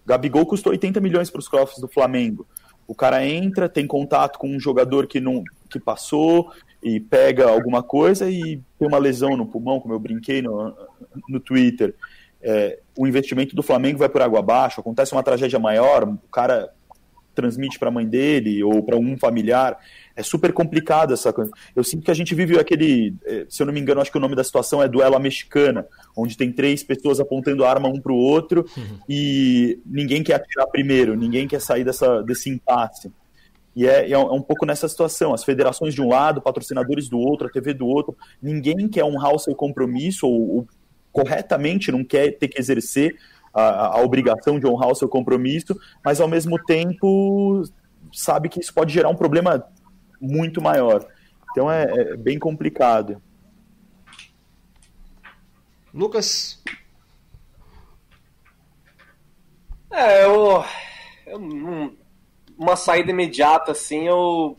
Gabigol 0.07 0.47
custou 0.47 0.73
80 0.73 1.01
milhões 1.01 1.31
para 1.31 1.39
os 1.39 1.49
cofres 1.49 1.81
do 1.81 1.89
Flamengo. 1.89 2.47
O 2.87 2.95
cara 2.95 3.27
entra, 3.27 3.69
tem 3.69 3.87
contato 3.87 4.39
com 4.39 4.49
um 4.49 4.61
jogador 4.61 5.07
que 5.07 5.21
não 5.21 5.43
que 5.71 5.81
passou 5.81 6.53
e 6.83 7.01
pega 7.01 7.49
alguma 7.49 7.83
coisa 7.83 8.31
e 8.31 8.61
tem 8.79 8.87
uma 8.87 8.99
lesão 8.99 9.37
no 9.37 9.47
pulmão, 9.47 9.81
como 9.81 9.95
eu 9.95 9.99
brinquei 9.99 10.43
no, 10.43 10.75
no 11.29 11.41
Twitter. 11.41 11.95
É, 12.43 12.79
o 12.97 13.07
investimento 13.07 13.57
do 13.57 13.63
Flamengo 13.63 13.99
vai 13.99 14.09
por 14.09 14.21
água 14.21 14.39
abaixo, 14.39 14.81
acontece 14.81 15.13
uma 15.13 15.23
tragédia 15.23 15.59
maior, 15.59 16.07
o 16.07 16.19
cara 16.31 16.71
transmite 17.35 17.79
para 17.79 17.89
a 17.89 17.93
mãe 17.93 18.07
dele 18.07 18.63
ou 18.63 18.83
para 18.83 18.97
um 18.97 19.17
familiar. 19.19 19.79
É 20.17 20.23
super 20.23 20.53
complicado 20.53 21.13
essa 21.13 21.33
coisa. 21.33 21.51
Eu 21.75 21.83
sinto 21.83 22.05
que 22.05 22.11
a 22.11 22.15
gente 22.15 22.35
vive 22.35 22.59
aquele, 22.59 23.15
eh, 23.27 23.47
se 23.49 23.63
eu 23.63 23.67
não 23.67 23.73
me 23.73 23.81
engano, 23.81 24.01
acho 24.01 24.11
que 24.11 24.17
o 24.17 24.21
nome 24.21 24.37
da 24.37 24.45
situação 24.45 24.83
é 24.83 24.89
duelo 24.89 25.19
mexicana, 25.19 25.87
onde 26.17 26.37
tem 26.37 26.53
três 26.53 26.83
pessoas 26.83 27.19
apontando 27.19 27.65
arma 27.65 27.89
um 27.89 28.01
para 28.01 28.13
o 28.13 28.17
outro 28.17 28.65
uhum. 28.77 28.99
e 29.09 29.81
ninguém 29.85 30.23
quer 30.23 30.35
atirar 30.35 30.67
primeiro, 30.69 31.17
ninguém 31.17 31.49
quer 31.49 31.61
sair 31.61 31.85
dessa, 31.85 32.23
desse 32.23 32.49
impasse. 32.49 33.11
E 33.77 33.87
é, 33.87 34.11
é, 34.11 34.19
um 34.19 34.41
pouco 34.41 34.65
nessa 34.65 34.89
situação. 34.89 35.35
As 35.35 35.43
federações 35.43 35.95
de 35.95 36.01
um 36.01 36.09
lado, 36.09 36.41
patrocinadores 36.41 37.09
do 37.09 37.19
outro, 37.19 37.49
a 37.49 37.51
TV 37.51 37.75
do 37.75 37.87
outro, 37.87 38.17
ninguém 38.41 38.89
quer 38.89 39.05
honrar 39.05 39.35
o 39.35 39.39
seu 39.39 39.55
compromisso 39.55 40.29
ou, 40.29 40.57
ou 40.57 40.69
corretamente 41.11 41.93
não 41.93 42.05
quer 42.05 42.33
ter 42.33 42.49
que 42.49 42.61
exercer 42.61 43.17
a, 43.55 43.99
a, 43.99 44.03
obrigação 44.03 44.59
de 44.59 44.67
honrar 44.67 44.91
o 44.91 44.95
seu 44.95 45.09
compromisso, 45.09 45.79
mas 46.05 46.21
ao 46.21 46.29
mesmo 46.29 46.63
tempo 46.63 47.63
sabe 48.13 48.49
que 48.49 48.61
isso 48.61 48.75
pode 48.75 48.93
gerar 48.93 49.09
um 49.09 49.17
problema 49.17 49.67
muito 50.21 50.61
maior. 50.61 51.07
Então 51.51 51.71
é, 51.71 51.85
é 51.85 52.17
bem 52.17 52.39
complicado. 52.39 53.23
Lucas? 55.93 56.61
É, 59.93 60.25
eu, 60.25 60.65
eu 61.27 61.39
uma 62.59 62.77
saída 62.77 63.11
imediata 63.11 63.73
assim, 63.73 64.07
eu, 64.07 64.59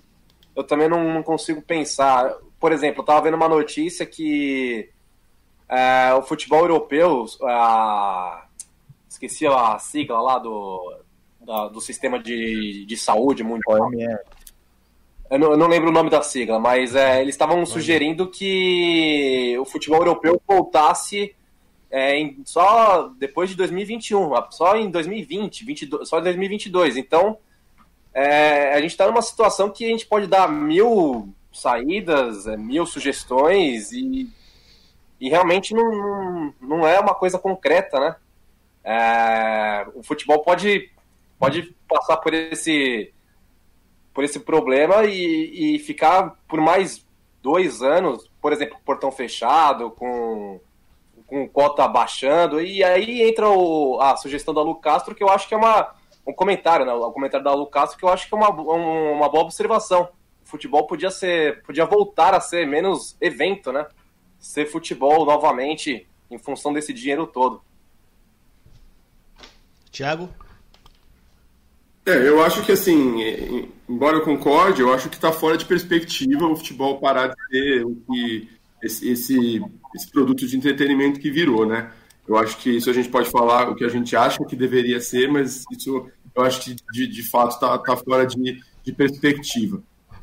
eu 0.55 0.63
também 0.63 0.87
não, 0.87 1.13
não 1.13 1.23
consigo 1.23 1.61
pensar. 1.61 2.33
Por 2.59 2.71
exemplo, 2.71 2.99
eu 2.99 3.03
estava 3.03 3.21
vendo 3.21 3.35
uma 3.35 3.49
notícia 3.49 4.05
que 4.05 4.89
é, 5.67 6.13
o 6.13 6.21
futebol 6.21 6.61
europeu, 6.61 7.25
a, 7.43 8.44
esqueci 9.15 9.47
a 9.47 9.77
sigla 9.79 10.21
lá 10.21 10.39
do, 10.39 10.97
da, 11.41 11.67
do 11.67 11.81
sistema 11.81 12.19
de, 12.19 12.85
de 12.85 12.97
saúde 12.97 13.43
mundial. 13.43 13.89
Eu 15.29 15.39
não, 15.39 15.51
eu 15.51 15.57
não, 15.57 15.67
lembro 15.67 15.89
o 15.89 15.93
nome 15.93 16.09
da 16.09 16.21
sigla, 16.21 16.59
mas 16.59 16.95
é, 16.95 17.21
eles 17.21 17.33
estavam 17.33 17.65
sugerindo 17.65 18.29
que 18.29 19.57
o 19.59 19.65
futebol 19.65 19.99
europeu 19.99 20.39
voltasse 20.47 21.35
é, 21.89 22.19
em, 22.19 22.43
só 22.45 23.09
depois 23.17 23.49
de 23.49 23.55
2021, 23.55 24.29
só 24.51 24.75
em 24.75 24.89
2020, 24.89 25.65
22, 25.65 26.07
só 26.07 26.19
em 26.19 26.23
2022. 26.23 26.97
Então, 26.97 27.37
é, 28.13 28.73
a 28.73 28.81
gente 28.81 28.91
está 28.91 29.07
numa 29.07 29.21
situação 29.21 29.69
que 29.69 29.85
a 29.85 29.89
gente 29.89 30.05
pode 30.05 30.27
dar 30.27 30.47
mil 30.47 31.33
saídas, 31.51 32.45
é, 32.45 32.55
mil 32.55 32.85
sugestões 32.85 33.91
e, 33.91 34.29
e 35.19 35.29
realmente 35.29 35.73
não, 35.73 36.53
não 36.61 36.87
é 36.87 36.99
uma 36.99 37.15
coisa 37.15 37.39
concreta, 37.39 37.99
né? 37.99 38.15
É, 38.85 39.87
o 39.95 40.03
futebol 40.03 40.43
pode, 40.43 40.91
pode 41.39 41.75
passar 41.89 42.17
por 42.17 42.33
esse 42.33 43.11
por 44.13 44.23
esse 44.23 44.39
problema 44.39 45.03
e, 45.03 45.75
e 45.75 45.79
ficar 45.79 46.37
por 46.47 46.61
mais 46.61 47.05
dois 47.41 47.81
anos, 47.81 48.31
por 48.41 48.53
exemplo, 48.53 48.77
portão 48.85 49.11
fechado, 49.11 49.91
com, 49.91 50.61
com 51.27 51.47
cota 51.49 51.85
baixando, 51.85 52.61
e 52.61 52.81
aí 52.81 53.21
entra 53.21 53.49
o, 53.49 53.99
a 53.99 54.15
sugestão 54.15 54.53
da 54.53 54.61
Lu 54.61 54.75
Castro, 54.75 55.13
que 55.13 55.21
eu 55.21 55.29
acho 55.29 55.49
que 55.49 55.53
é 55.53 55.57
uma, 55.57 55.93
um 56.25 56.31
comentário, 56.31 56.85
né? 56.85 56.93
O 56.93 57.11
comentário 57.11 57.43
da 57.43 57.53
Lu 57.53 57.67
Castro, 57.67 57.99
que 57.99 58.05
eu 58.05 58.09
acho 58.09 58.27
que 58.29 58.33
é 58.33 58.37
uma, 58.37 58.49
uma 58.49 59.27
boa 59.27 59.43
observação. 59.43 60.09
O 60.43 60.47
futebol 60.47 60.87
podia 60.87 61.11
ser, 61.11 61.61
podia 61.63 61.85
voltar 61.85 62.33
a 62.33 62.39
ser 62.39 62.65
menos 62.65 63.17
evento, 63.19 63.71
né? 63.71 63.85
Ser 64.39 64.65
futebol 64.65 65.25
novamente 65.25 66.07
em 66.31 66.37
função 66.37 66.71
desse 66.71 66.93
dinheiro 66.93 67.27
todo. 67.27 67.61
Tiago? 69.95 70.29
É, 72.05 72.27
eu 72.27 72.43
acho 72.43 72.61
que 72.63 72.71
assim, 72.73 73.71
embora 73.87 74.17
eu 74.17 74.21
concorde, 74.21 74.81
eu 74.81 74.93
acho 74.93 75.09
que 75.09 75.15
está 75.15 75.31
fora 75.31 75.57
de 75.57 75.65
perspectiva 75.65 76.45
o 76.45 76.55
futebol 76.55 76.99
parar 76.99 77.29
de 77.29 77.35
ser 77.49 77.85
esse, 78.83 79.09
esse, 79.09 79.61
esse, 79.95 80.11
produto 80.11 80.45
de 80.45 80.57
entretenimento 80.57 81.19
que 81.19 81.31
virou, 81.31 81.65
né? 81.65 81.91
Eu 82.27 82.37
acho 82.37 82.57
que 82.57 82.71
isso 82.71 82.89
a 82.89 82.93
gente 82.93 83.09
pode 83.09 83.29
falar 83.29 83.69
o 83.69 83.75
que 83.75 83.85
a 83.85 83.89
gente 83.89 84.15
acha 84.15 84.43
que 84.45 84.55
deveria 84.55 84.99
ser, 84.99 85.29
mas 85.31 85.63
isso 85.71 86.07
eu 86.35 86.43
acho 86.43 86.61
que 86.61 86.75
de, 86.91 87.07
de 87.07 87.23
fato 87.29 87.53
está 87.53 87.77
tá 87.77 87.95
fora 87.95 88.27
de, 88.27 88.59
de 88.83 88.91
perspectiva. 88.91 89.81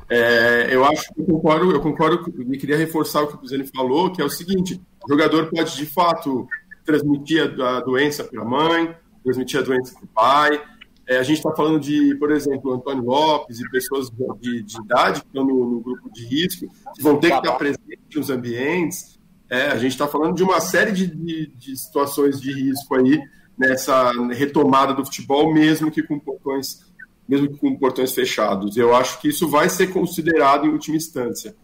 É, 0.09 0.69
eu 0.71 0.85
acho 0.85 1.05
eu 1.17 1.25
concordo, 1.25 1.71
eu 1.73 1.81
concordo 1.81 2.53
e 2.53 2.59
queria 2.59 2.77
reforçar 2.77 3.23
o 3.23 3.27
que 3.27 3.43
o 3.43 3.49
Zene 3.49 3.67
falou, 3.67 4.13
que 4.13 4.21
é 4.21 4.25
o 4.25 4.31
seguinte: 4.31 4.79
o 5.03 5.09
jogador 5.09 5.49
pode 5.49 5.75
de 5.77 5.87
fato 5.87 6.47
transmitir 6.85 7.61
a, 7.61 7.79
a 7.79 7.81
doença 7.81 8.23
para 8.23 8.43
a 8.43 8.45
mãe, 8.45 8.95
transmitir 9.23 9.61
a 9.61 9.63
doença 9.63 9.95
para 9.95 10.05
o 10.05 10.09
pai, 10.09 10.63
é, 11.07 11.19
a 11.19 11.23
gente 11.23 11.39
está 11.39 11.53
falando 11.53 11.81
de, 11.81 12.15
por 12.17 12.31
exemplo, 12.31 12.73
Antônio 12.73 13.05
Lopes 13.05 13.61
e 13.61 13.71
pessoas 13.71 14.09
de, 14.41 14.63
de 14.63 14.81
idade 14.81 15.21
que 15.21 15.27
estão 15.27 15.45
no, 15.45 15.71
no, 15.71 15.81
grupo 15.81 16.11
de 16.13 16.25
risco, 16.25 16.67
que 16.95 17.03
vão 17.03 17.19
ter 17.19 17.31
que 17.31 17.37
estar 17.39 17.53
presentes 17.53 17.99
nos 18.15 18.31
ambientes. 18.31 19.19
É, 19.51 19.67
a 19.67 19.77
gente 19.77 19.93
está 19.93 20.07
falando 20.07 20.35
de 20.35 20.43
uma 20.43 20.61
série 20.61 20.93
de, 20.93 21.07
de, 21.07 21.47
de, 21.47 21.77
situações 21.77 22.41
de 22.41 22.53
risco 22.53 22.95
aí 22.95 23.21
nessa 23.59 24.11
retomada 24.31 24.95
do 24.95 25.05
futebol, 25.05 25.53
mesmo 25.53 25.91
que 25.91 26.03
com 26.03 26.19
portões, 26.19 26.87
mesmo 27.29 27.49
que 27.49 27.59
com 27.59 27.77
portões 27.77 28.13
fechados. 28.13 28.77
Eu 28.77 28.95
acho 28.95 29.21
que 29.21 29.29
isso 29.29 29.49
vai 29.49 29.69
ser 29.69 29.89
considerado 29.89 30.67
em 30.67 30.71
última 30.71 30.97
instância. 30.97 31.55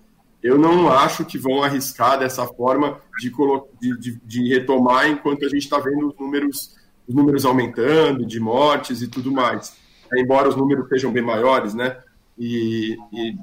Eu 0.42 0.58
não 0.58 0.90
acho 0.92 1.24
que 1.24 1.38
vão 1.38 1.62
arriscar 1.62 2.18
dessa 2.18 2.46
forma 2.46 3.00
de, 3.18 4.20
de, 4.24 4.48
retomar 4.48 5.08
enquanto 5.08 5.44
a 5.44 5.48
gente 5.48 5.64
está 5.64 5.78
vendo 5.78 6.08
os 6.08 6.18
números 6.18 6.76
os 7.08 7.14
números 7.14 7.44
aumentando 7.44 8.26
de 8.26 8.38
mortes 8.38 9.00
e 9.00 9.08
tudo 9.08 9.32
mais. 9.32 9.74
Embora 10.14 10.48
os 10.48 10.56
números 10.56 10.88
sejam 10.88 11.10
bem 11.10 11.22
maiores, 11.22 11.74
né? 11.74 11.96
E, 12.38 12.96
e 13.12 13.36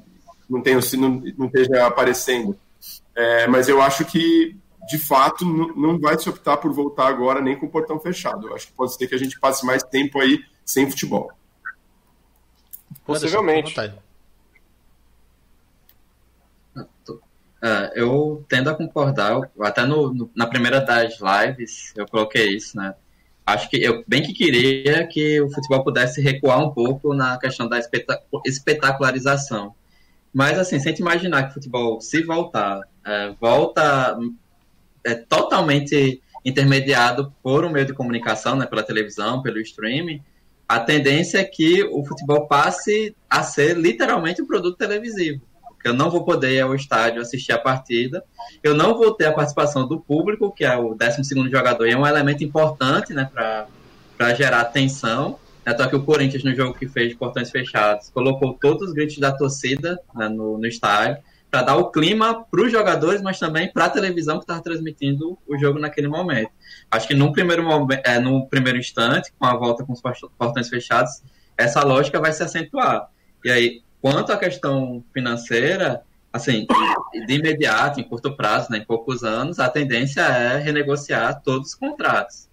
não, 0.49 0.61
tenham, 0.61 0.79
não, 0.97 1.23
não 1.37 1.45
esteja 1.47 1.87
aparecendo. 1.87 2.57
É, 3.15 3.47
mas 3.47 3.67
eu 3.67 3.81
acho 3.81 4.05
que, 4.05 4.55
de 4.87 4.97
fato, 4.99 5.43
não, 5.45 5.75
não 5.75 5.99
vai 5.99 6.17
se 6.17 6.29
optar 6.29 6.57
por 6.57 6.71
voltar 6.71 7.07
agora 7.07 7.41
nem 7.41 7.57
com 7.57 7.65
o 7.65 7.69
portão 7.69 7.99
fechado. 7.99 8.47
Eu 8.47 8.55
acho 8.55 8.67
que 8.67 8.73
pode 8.73 8.95
ser 8.95 9.07
que 9.07 9.15
a 9.15 9.19
gente 9.19 9.39
passe 9.39 9.65
mais 9.65 9.81
tempo 9.83 10.19
aí 10.19 10.39
sem 10.63 10.89
futebol. 10.89 11.31
Possivelmente. 13.05 13.75
Uh, 16.77 17.89
eu 17.95 18.45
tendo 18.47 18.69
a 18.69 18.75
concordar, 18.75 19.39
até 19.59 19.85
no, 19.85 20.13
no, 20.13 20.31
na 20.35 20.45
primeira 20.45 20.79
das 20.79 21.17
lives 21.19 21.93
eu 21.95 22.05
coloquei 22.07 22.55
isso, 22.55 22.77
né? 22.77 22.93
Acho 23.45 23.69
que 23.69 23.77
eu 23.77 24.03
bem 24.07 24.23
que 24.23 24.33
queria 24.33 25.05
que 25.07 25.39
o 25.41 25.49
futebol 25.49 25.83
pudesse 25.83 26.21
recuar 26.21 26.59
um 26.59 26.71
pouco 26.71 27.13
na 27.13 27.37
questão 27.37 27.67
da 27.67 27.79
espetacularização. 28.45 29.75
Mas, 30.33 30.59
assim, 30.59 30.79
sem 30.79 30.93
te 30.93 31.01
imaginar 31.01 31.43
que 31.43 31.51
o 31.51 31.53
futebol, 31.53 32.01
se 32.01 32.21
voltar, 32.23 32.81
é, 33.05 33.33
volta 33.39 34.17
é, 35.03 35.15
totalmente 35.15 36.21
intermediado 36.43 37.33
por 37.41 37.63
um 37.63 37.69
meio 37.69 37.85
de 37.85 37.93
comunicação, 37.93 38.55
né, 38.55 38.65
pela 38.65 38.83
televisão, 38.83 39.41
pelo 39.41 39.59
streaming, 39.59 40.21
a 40.67 40.79
tendência 40.79 41.37
é 41.37 41.43
que 41.43 41.83
o 41.83 42.03
futebol 42.03 42.47
passe 42.47 43.15
a 43.29 43.43
ser 43.43 43.77
literalmente 43.77 44.41
um 44.41 44.47
produto 44.47 44.77
televisivo 44.77 45.41
eu 45.87 45.93
não 45.93 46.09
vou 46.09 46.23
poder 46.23 46.53
ir 46.53 46.61
ao 46.61 46.75
estádio 46.75 47.21
assistir 47.21 47.51
a 47.51 47.57
partida, 47.57 48.23
eu 48.63 48.73
não 48.73 48.97
vou 48.97 49.13
ter 49.13 49.25
a 49.25 49.33
participação 49.33 49.87
do 49.87 49.99
público, 49.99 50.51
que 50.51 50.65
é 50.65 50.75
o 50.75 50.95
12 50.95 51.49
jogador, 51.49 51.87
e 51.87 51.91
é 51.91 51.97
um 51.97 52.05
elemento 52.05 52.43
importante 52.43 53.13
né, 53.13 53.29
para 53.33 54.33
gerar 54.33 54.61
atenção, 54.61 55.39
É 55.65 55.75
só 55.75 55.87
que 55.87 55.95
o 55.95 56.03
Corinthians, 56.03 56.43
no 56.43 56.53
jogo 56.53 56.73
que 56.73 56.87
fez 56.87 57.09
de 57.09 57.15
portões 57.15 57.49
fechados, 57.49 58.09
colocou 58.09 58.53
todos 58.53 58.89
os 58.89 58.93
gritos 58.93 59.17
da 59.17 59.31
torcida 59.31 59.99
né, 60.13 60.29
no, 60.29 60.57
no 60.57 60.67
estádio 60.67 61.17
para 61.55 61.61
dar 61.61 61.77
o 61.77 61.89
clima 61.89 62.43
para 62.43 62.61
os 62.61 62.71
jogadores, 62.71 63.21
mas 63.21 63.39
também 63.39 63.71
para 63.71 63.85
a 63.85 63.89
televisão 63.89 64.37
que 64.37 64.43
estava 64.43 64.61
transmitindo 64.61 65.37
o 65.47 65.57
jogo 65.57 65.79
naquele 65.79 66.09
momento. 66.09 66.51
Acho 66.91 67.07
que 67.07 67.13
num 67.13 67.31
primeiro, 67.31 67.63
momento, 67.63 68.01
é, 68.05 68.19
no 68.19 68.45
primeiro 68.47 68.77
instante, 68.77 69.31
com 69.39 69.45
a 69.45 69.55
volta 69.55 69.85
com 69.85 69.93
os 69.93 70.01
portões 70.37 70.67
fechados, 70.67 71.23
essa 71.57 71.81
lógica 71.81 72.19
vai 72.19 72.33
se 72.33 72.43
acentuar. 72.43 73.07
E 73.43 73.49
aí, 73.49 73.81
quanto 74.05 74.31
à 74.31 74.37
questão 74.37 75.03
financeira, 75.11 76.03
assim, 76.31 76.67
de 77.25 77.33
imediato, 77.33 77.99
em 77.99 78.03
curto 78.03 78.35
prazo, 78.35 78.67
né, 78.69 78.77
em 78.77 78.85
poucos 78.85 79.23
anos, 79.23 79.57
a 79.57 79.67
tendência 79.67 80.21
é 80.21 80.59
renegociar 80.59 81.41
todos 81.41 81.69
os 81.69 81.73
contratos. 81.73 82.47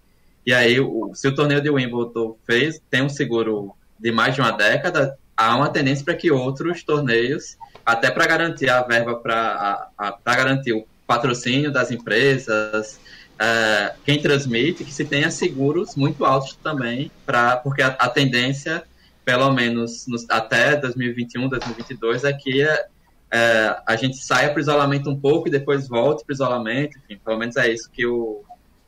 E 0.47 0.51
aí, 0.51 0.79
o, 0.79 1.11
se 1.13 1.27
o 1.27 1.35
torneio 1.35 1.61
de 1.61 1.69
Wimbledon 1.69 2.35
fez, 2.43 2.81
tem 2.89 3.03
um 3.03 3.09
seguro 3.09 3.75
de 3.99 4.11
mais 4.11 4.33
de 4.33 4.41
uma 4.41 4.49
década, 4.49 5.15
há 5.37 5.55
uma 5.55 5.69
tendência 5.69 6.03
para 6.03 6.15
que 6.15 6.31
outros 6.31 6.81
torneios, 6.83 7.55
até 7.85 8.09
para 8.09 8.25
garantir 8.25 8.71
a 8.71 8.81
verba, 8.81 9.17
para 9.17 9.91
garantir 10.25 10.73
o 10.73 10.87
patrocínio 11.05 11.71
das 11.71 11.91
empresas, 11.91 12.99
é, 13.37 13.93
quem 14.03 14.19
transmite, 14.19 14.83
que 14.83 14.91
se 14.91 15.05
tenha 15.05 15.29
seguros 15.29 15.95
muito 15.95 16.25
altos 16.25 16.55
também, 16.63 17.11
pra, 17.27 17.57
porque 17.57 17.83
a, 17.83 17.89
a 17.89 18.09
tendência, 18.09 18.83
pelo 19.25 19.51
menos 19.51 20.05
nos, 20.07 20.29
até 20.29 20.75
2021, 20.75 21.47
2022, 21.47 22.23
é 22.23 22.33
que 22.33 22.61
é, 22.61 22.85
é, 23.31 23.81
a 23.85 23.95
gente 23.95 24.17
saia 24.17 24.49
para 24.49 24.57
o 24.57 24.61
isolamento 24.61 25.09
um 25.09 25.19
pouco 25.19 25.47
e 25.47 25.51
depois 25.51 25.87
volte 25.87 26.23
para 26.25 26.33
o 26.33 26.35
isolamento, 26.35 26.97
enfim, 26.97 27.19
pelo 27.23 27.37
menos 27.37 27.55
é 27.55 27.71
isso 27.71 27.89
que 27.91 28.05
o, 28.05 28.43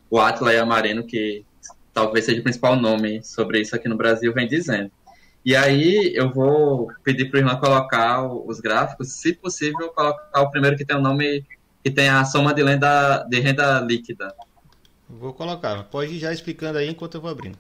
o 0.09 0.19
Atla 0.19 0.53
e 0.53 0.57
a 0.57 0.65
Marino, 0.65 1.03
que 1.05 1.45
talvez 1.93 2.25
seja 2.25 2.41
o 2.41 2.43
principal 2.43 2.75
nome 2.75 3.23
sobre 3.23 3.61
isso 3.61 3.75
aqui 3.75 3.87
no 3.87 3.95
Brasil, 3.95 4.33
vem 4.33 4.47
dizendo. 4.47 4.91
E 5.45 5.55
aí 5.55 6.11
eu 6.15 6.33
vou 6.33 6.87
pedir 7.03 7.29
para 7.29 7.37
o 7.37 7.39
irmão 7.39 7.59
colocar 7.59 8.25
os 8.25 8.59
gráficos, 8.59 9.13
se 9.13 9.33
possível, 9.33 9.89
colocar 9.89 10.41
o 10.41 10.49
primeiro 10.49 10.75
que 10.75 10.83
tem 10.83 10.97
o 10.97 11.01
nome 11.01 11.45
que 11.83 11.91
tem 11.91 12.09
a 12.09 12.25
soma 12.25 12.51
de, 12.51 12.63
lenda, 12.63 13.23
de 13.29 13.39
renda 13.39 13.79
líquida. 13.79 14.33
Vou 15.07 15.33
colocar, 15.35 15.83
pode 15.83 16.13
ir 16.13 16.19
já 16.19 16.33
explicando 16.33 16.79
aí 16.79 16.89
enquanto 16.89 17.15
eu 17.15 17.21
vou 17.21 17.29
abrindo. 17.29 17.59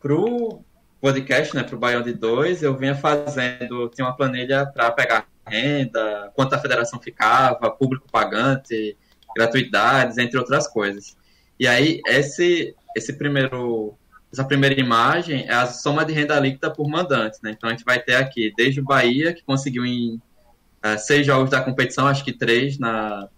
Para 0.00 0.14
o 0.14 0.64
podcast, 1.04 1.54
né, 1.54 1.62
para 1.62 1.76
o 1.76 1.78
Baião 1.78 2.00
de 2.00 2.14
2, 2.14 2.62
eu 2.62 2.74
vinha 2.74 2.94
fazendo, 2.94 3.90
tinha 3.90 4.06
uma 4.06 4.16
planilha 4.16 4.64
para 4.64 4.90
pegar 4.90 5.28
renda, 5.46 6.32
quanto 6.34 6.54
a 6.54 6.58
federação 6.58 6.98
ficava, 6.98 7.70
público 7.70 8.10
pagante, 8.10 8.96
gratuidades, 9.36 10.16
entre 10.16 10.38
outras 10.38 10.66
coisas. 10.66 11.14
E 11.60 11.68
aí, 11.68 12.00
esse, 12.06 12.74
esse 12.96 13.12
primeiro 13.18 13.94
essa 14.32 14.44
primeira 14.44 14.80
imagem 14.80 15.44
é 15.46 15.52
a 15.52 15.66
soma 15.66 16.06
de 16.06 16.14
renda 16.14 16.40
líquida 16.40 16.70
por 16.70 16.88
mandante, 16.88 17.38
né? 17.42 17.50
Então 17.50 17.68
a 17.68 17.72
gente 17.72 17.84
vai 17.84 18.00
ter 18.00 18.14
aqui 18.14 18.50
desde 18.56 18.80
o 18.80 18.84
Bahia, 18.84 19.34
que 19.34 19.44
conseguiu 19.44 19.84
em 19.84 20.14
uh, 20.14 20.98
seis 20.98 21.26
jogos 21.26 21.50
da 21.50 21.60
competição, 21.60 22.06
acho 22.06 22.24
que 22.24 22.32
três 22.32 22.78
na, 22.78 23.28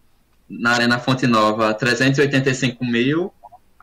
na 0.48 0.70
Arena 0.70 1.00
Fonte 1.00 1.26
Nova, 1.26 1.74
385 1.74 2.82
mil, 2.84 3.34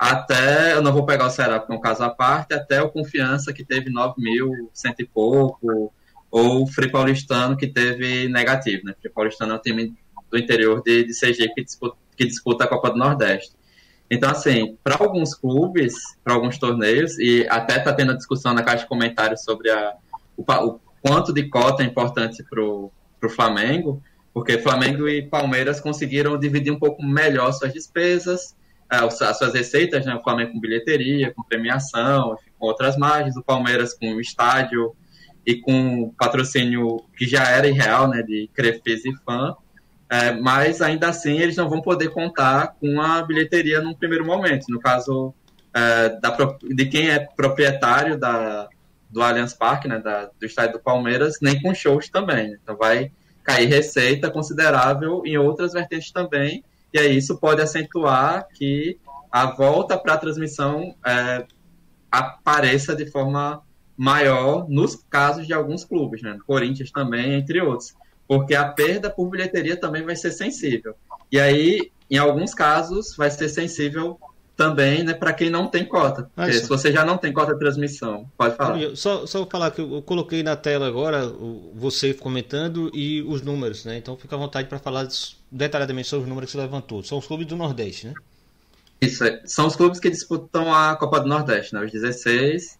até, 0.03 0.73
eu 0.73 0.81
não 0.81 0.91
vou 0.91 1.05
pegar 1.05 1.27
o 1.27 1.29
Ceará 1.29 1.59
porque 1.59 1.71
é 1.71 1.75
um 1.77 1.81
caso 1.81 2.03
à 2.03 2.09
parte, 2.09 2.53
até 2.53 2.81
o 2.81 2.89
Confiança, 2.89 3.53
que 3.53 3.63
teve 3.63 3.89
9 3.89 4.21
mil, 4.21 4.69
cento 4.73 4.99
e 4.99 5.05
pouco, 5.05 5.93
ou 6.29 6.63
o 6.63 6.67
Free 6.67 6.91
Paulistano, 6.91 7.55
que 7.55 7.67
teve 7.67 8.27
negativo, 8.27 8.83
né? 8.85 8.93
Free 8.99 9.09
Paulistano 9.09 9.53
é 9.53 9.55
um 9.55 9.59
time 9.59 9.93
do 10.29 10.37
interior 10.37 10.83
de, 10.83 11.05
de 11.05 11.13
CG 11.13 11.47
que 11.55 11.63
disputa, 11.63 11.95
que 12.17 12.25
disputa 12.25 12.65
a 12.65 12.67
Copa 12.67 12.89
do 12.89 12.97
Nordeste. 12.97 13.53
Então, 14.11 14.29
assim, 14.29 14.77
para 14.83 14.97
alguns 14.99 15.33
clubes, 15.33 15.93
para 16.21 16.33
alguns 16.33 16.57
torneios, 16.57 17.17
e 17.17 17.47
até 17.49 17.77
está 17.77 17.93
tendo 17.93 18.11
a 18.11 18.17
discussão 18.17 18.53
na 18.53 18.61
caixa 18.61 18.83
de 18.83 18.89
comentários 18.89 19.41
sobre 19.41 19.71
a, 19.71 19.93
o, 20.35 20.43
o 20.43 20.79
quanto 21.01 21.31
de 21.31 21.47
cota 21.47 21.81
é 21.81 21.85
importante 21.85 22.43
para 22.43 22.61
o 22.61 22.91
Flamengo, 23.29 24.03
porque 24.33 24.57
Flamengo 24.57 25.07
e 25.07 25.21
Palmeiras 25.21 25.79
conseguiram 25.79 26.37
dividir 26.37 26.73
um 26.73 26.79
pouco 26.79 27.01
melhor 27.01 27.53
suas 27.53 27.71
despesas, 27.71 28.53
as 28.99 29.37
suas 29.37 29.53
receitas, 29.53 30.05
né? 30.05 30.15
O 30.15 30.23
Flamengo 30.23 30.53
com 30.53 30.59
bilheteria, 30.59 31.33
com 31.33 31.43
premiação, 31.43 32.37
com 32.57 32.67
outras 32.67 32.97
margens, 32.97 33.35
o 33.35 33.43
Palmeiras 33.43 33.93
com 33.93 34.19
estádio 34.19 34.95
e 35.45 35.55
com 35.55 36.13
patrocínio 36.17 37.03
que 37.17 37.25
já 37.25 37.43
era 37.49 37.67
irreal, 37.67 38.07
né? 38.07 38.21
De 38.21 38.49
Crefez 38.53 39.05
e 39.05 39.15
Fã. 39.25 39.55
É, 40.09 40.31
mas 40.31 40.81
ainda 40.81 41.09
assim 41.09 41.39
eles 41.39 41.55
não 41.55 41.67
vão 41.67 41.81
poder 41.81 42.09
contar 42.09 42.75
com 42.79 43.01
a 43.01 43.21
bilheteria 43.23 43.81
num 43.81 43.93
primeiro 43.93 44.25
momento. 44.25 44.65
No 44.69 44.79
caso 44.79 45.33
é, 45.73 46.09
da, 46.19 46.37
de 46.61 46.85
quem 46.85 47.09
é 47.09 47.19
proprietário 47.19 48.17
da, 48.17 48.67
do 49.09 49.21
Allianz 49.21 49.53
Parque, 49.53 49.87
né, 49.87 49.99
da, 49.99 50.25
do 50.25 50.45
estádio 50.45 50.73
do 50.73 50.83
Palmeiras, 50.83 51.39
nem 51.41 51.61
com 51.61 51.73
shows 51.73 52.09
também. 52.09 52.57
Então 52.61 52.75
vai 52.75 53.11
cair 53.43 53.67
receita 53.67 54.31
considerável 54.31 55.23
em 55.25 55.37
outras 55.37 55.73
vertentes 55.73 56.11
também, 56.11 56.63
e 56.93 56.99
aí 56.99 57.17
isso 57.17 57.37
pode 57.37 57.61
acentuar 57.61 58.47
que 58.53 58.99
a 59.31 59.47
volta 59.47 59.97
para 59.97 60.13
a 60.13 60.17
transmissão 60.17 60.95
é, 61.05 61.45
apareça 62.11 62.95
de 62.95 63.09
forma 63.09 63.61
maior 63.97 64.67
nos 64.69 64.95
casos 65.09 65.47
de 65.47 65.53
alguns 65.53 65.83
clubes, 65.83 66.21
né? 66.21 66.37
Corinthians 66.45 66.91
também, 66.91 67.33
entre 67.33 67.61
outros 67.61 67.93
porque 68.27 68.55
a 68.55 68.67
perda 68.67 69.09
por 69.09 69.29
bilheteria 69.29 69.75
também 69.77 70.03
vai 70.03 70.15
ser 70.15 70.31
sensível. 70.31 70.95
E 71.31 71.39
aí, 71.39 71.91
em 72.09 72.17
alguns 72.17 72.53
casos, 72.53 73.15
vai 73.15 73.29
ser 73.29 73.49
sensível 73.49 74.19
também 74.55 75.03
né, 75.03 75.13
para 75.13 75.33
quem 75.33 75.49
não 75.49 75.67
tem 75.67 75.83
cota. 75.83 76.29
Porque 76.35 76.53
se 76.53 76.67
você 76.67 76.91
já 76.91 77.03
não 77.03 77.17
tem 77.17 77.33
cota 77.33 77.53
de 77.53 77.59
transmissão, 77.59 78.29
pode 78.37 78.55
falar. 78.55 78.95
Só, 78.95 79.25
só 79.25 79.45
falar 79.45 79.71
que 79.71 79.81
eu 79.81 80.01
coloquei 80.01 80.43
na 80.43 80.55
tela 80.55 80.87
agora 80.87 81.27
você 81.73 82.13
comentando 82.13 82.91
e 82.93 83.21
os 83.23 83.41
números, 83.41 83.85
né? 83.85 83.97
Então 83.97 84.15
fica 84.15 84.35
à 84.35 84.39
vontade 84.39 84.67
para 84.67 84.79
falar 84.79 85.07
detalhadamente 85.51 86.07
sobre 86.07 86.23
os 86.23 86.29
números 86.29 86.51
que 86.51 86.57
você 86.57 86.61
levantou. 86.61 87.03
São 87.03 87.17
os 87.17 87.25
clubes 87.25 87.47
do 87.47 87.55
Nordeste, 87.55 88.07
né? 88.07 88.13
Isso, 89.01 89.23
é. 89.23 89.41
são 89.45 89.67
os 89.67 89.75
clubes 89.75 89.99
que 89.99 90.09
disputam 90.09 90.73
a 90.73 90.95
Copa 90.95 91.19
do 91.19 91.27
Nordeste, 91.27 91.73
né? 91.73 91.83
Os 91.83 91.91
16. 91.91 92.77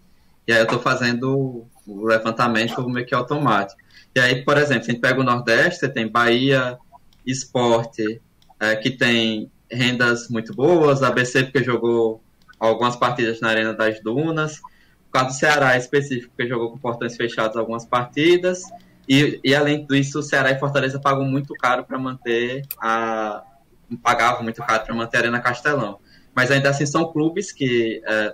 E 0.48 0.54
aí 0.54 0.60
eu 0.60 0.64
estou 0.64 0.80
fazendo 0.80 1.66
o 1.88 2.06
levantamento 2.06 2.88
meio 2.88 3.06
que 3.06 3.16
automático. 3.16 3.82
E 4.16 4.20
aí, 4.20 4.44
por 4.44 4.58
exemplo, 4.58 4.84
se 4.84 4.92
a 4.92 4.94
gente 4.94 5.02
pega 5.02 5.20
o 5.20 5.24
Nordeste, 5.24 5.80
você 5.80 5.90
tem 5.90 6.08
Bahia, 6.08 6.78
Esporte, 7.26 8.22
é, 8.60 8.76
que 8.76 8.92
tem 8.92 9.52
rendas 9.74 10.30
muito 10.30 10.54
boas, 10.54 11.04
ABC 11.04 11.44
porque 11.44 11.64
jogou 11.64 12.24
algumas 12.60 12.96
partidas 12.96 13.42
na 13.42 13.50
Arena 13.50 13.74
das 13.74 14.02
Dunas, 14.02 14.58
o 15.08 15.12
caso 15.12 15.28
do 15.28 15.34
Ceará 15.34 15.78
específico, 15.78 16.32
porque 16.36 16.50
jogou 16.50 16.72
com 16.72 16.78
portões 16.78 17.16
fechados 17.16 17.58
algumas 17.58 17.86
partidas, 17.86 18.64
e, 19.08 19.40
e 19.44 19.54
além 19.54 19.86
disso, 19.86 20.20
o 20.20 20.24
Ceará 20.24 20.52
e 20.52 20.60
Fortaleza 20.60 21.00
pagam 21.00 21.26
muito 21.26 21.54
caro 21.56 21.84
para 21.84 21.98
manter 21.98 22.66
a. 22.80 23.44
pagavam 24.02 24.44
muito 24.44 24.62
caro 24.64 24.86
para 24.86 24.96
manter 24.96 25.18
a 25.18 25.20
Arena 25.22 25.40
Castelão. 25.42 26.00
Mas 26.34 26.50
ainda 26.50 26.70
assim 26.70 26.86
são 26.86 27.12
clubes 27.12 27.52
que, 27.52 28.02
é, 28.06 28.34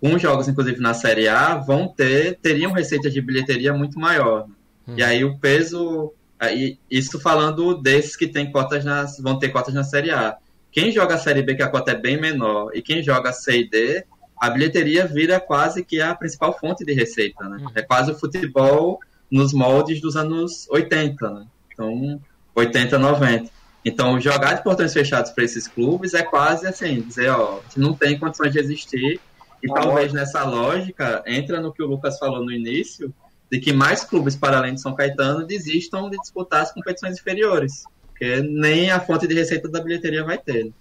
com 0.00 0.18
jogos 0.18 0.48
inclusive 0.48 0.80
na 0.80 0.94
Série 0.94 1.28
A, 1.28 1.56
vão 1.56 1.88
ter, 1.88 2.38
teriam 2.40 2.72
receitas 2.72 3.12
de 3.12 3.20
bilheteria 3.20 3.72
muito 3.72 3.98
maior. 3.98 4.46
Né? 4.86 4.94
E 4.98 5.02
aí 5.02 5.24
o 5.24 5.38
peso. 5.38 6.12
Aí, 6.38 6.78
isso 6.90 7.18
falando 7.18 7.74
desses 7.80 8.14
que 8.14 8.28
tem 8.28 8.52
cotas 8.52 8.84
nas, 8.84 9.18
vão 9.18 9.38
ter 9.38 9.48
cotas 9.48 9.74
na 9.74 9.82
Série 9.82 10.10
A. 10.10 10.36
Quem 10.76 10.92
joga 10.92 11.14
a 11.14 11.18
Série 11.18 11.40
B, 11.40 11.54
que 11.54 11.62
a 11.62 11.70
cota 11.70 11.92
é 11.92 11.94
bem 11.94 12.20
menor, 12.20 12.70
e 12.74 12.82
quem 12.82 13.02
joga 13.02 13.32
C 13.32 13.60
e 13.60 13.66
D, 13.66 14.04
a 14.38 14.50
bilheteria 14.50 15.06
vira 15.06 15.40
quase 15.40 15.82
que 15.82 16.02
a 16.02 16.14
principal 16.14 16.52
fonte 16.52 16.84
de 16.84 16.92
receita. 16.92 17.48
Né? 17.48 17.64
É 17.74 17.80
quase 17.80 18.10
o 18.10 18.14
futebol 18.14 19.00
nos 19.30 19.54
moldes 19.54 20.02
dos 20.02 20.16
anos 20.16 20.68
80. 20.68 21.30
Né? 21.30 21.46
Então, 21.72 22.20
80, 22.54 22.98
90. 22.98 23.50
Então, 23.86 24.20
jogar 24.20 24.52
de 24.52 24.62
portões 24.62 24.92
fechados 24.92 25.30
para 25.30 25.44
esses 25.44 25.66
clubes 25.66 26.12
é 26.12 26.22
quase 26.22 26.66
assim, 26.66 27.00
dizer, 27.00 27.30
ó, 27.30 27.60
não 27.74 27.94
tem 27.94 28.18
condições 28.18 28.52
de 28.52 28.58
existir. 28.58 29.18
E 29.62 29.68
talvez 29.68 30.12
nessa 30.12 30.44
lógica, 30.44 31.22
entra 31.26 31.58
no 31.58 31.72
que 31.72 31.82
o 31.82 31.86
Lucas 31.86 32.18
falou 32.18 32.44
no 32.44 32.52
início, 32.52 33.14
de 33.50 33.58
que 33.58 33.72
mais 33.72 34.04
clubes 34.04 34.36
para 34.36 34.58
além 34.58 34.74
de 34.74 34.82
São 34.82 34.94
Caetano 34.94 35.46
desistam 35.46 36.10
de 36.10 36.18
disputar 36.18 36.60
as 36.60 36.72
competições 36.72 37.18
inferiores, 37.18 37.84
porque 38.18 38.40
nem 38.40 38.90
a 38.90 38.98
fonte 38.98 39.26
de 39.26 39.34
receita 39.34 39.68
da 39.68 39.80
bilheteria 39.80 40.24
vai 40.24 40.38
ter. 40.38 40.72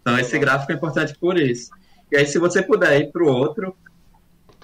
Então 0.00 0.18
esse 0.18 0.38
gráfico 0.38 0.70
é 0.70 0.76
importante 0.76 1.14
por 1.18 1.36
isso. 1.36 1.70
E 2.10 2.16
aí 2.16 2.26
se 2.26 2.38
você 2.38 2.62
puder 2.62 3.00
ir 3.00 3.10
para 3.10 3.24
o 3.24 3.26
outro, 3.26 3.76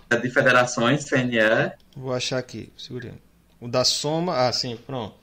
é 0.09 0.17
de 0.17 0.31
federações, 0.31 1.05
CNE. 1.05 1.73
Vou 1.97 2.13
achar 2.13 2.39
aqui, 2.39 2.73
segurando. 2.77 3.19
O 3.61 3.69
da 3.69 3.85
soma, 3.85 4.47
ah, 4.47 4.53
sim, 4.53 4.79
pronto. 4.87 5.17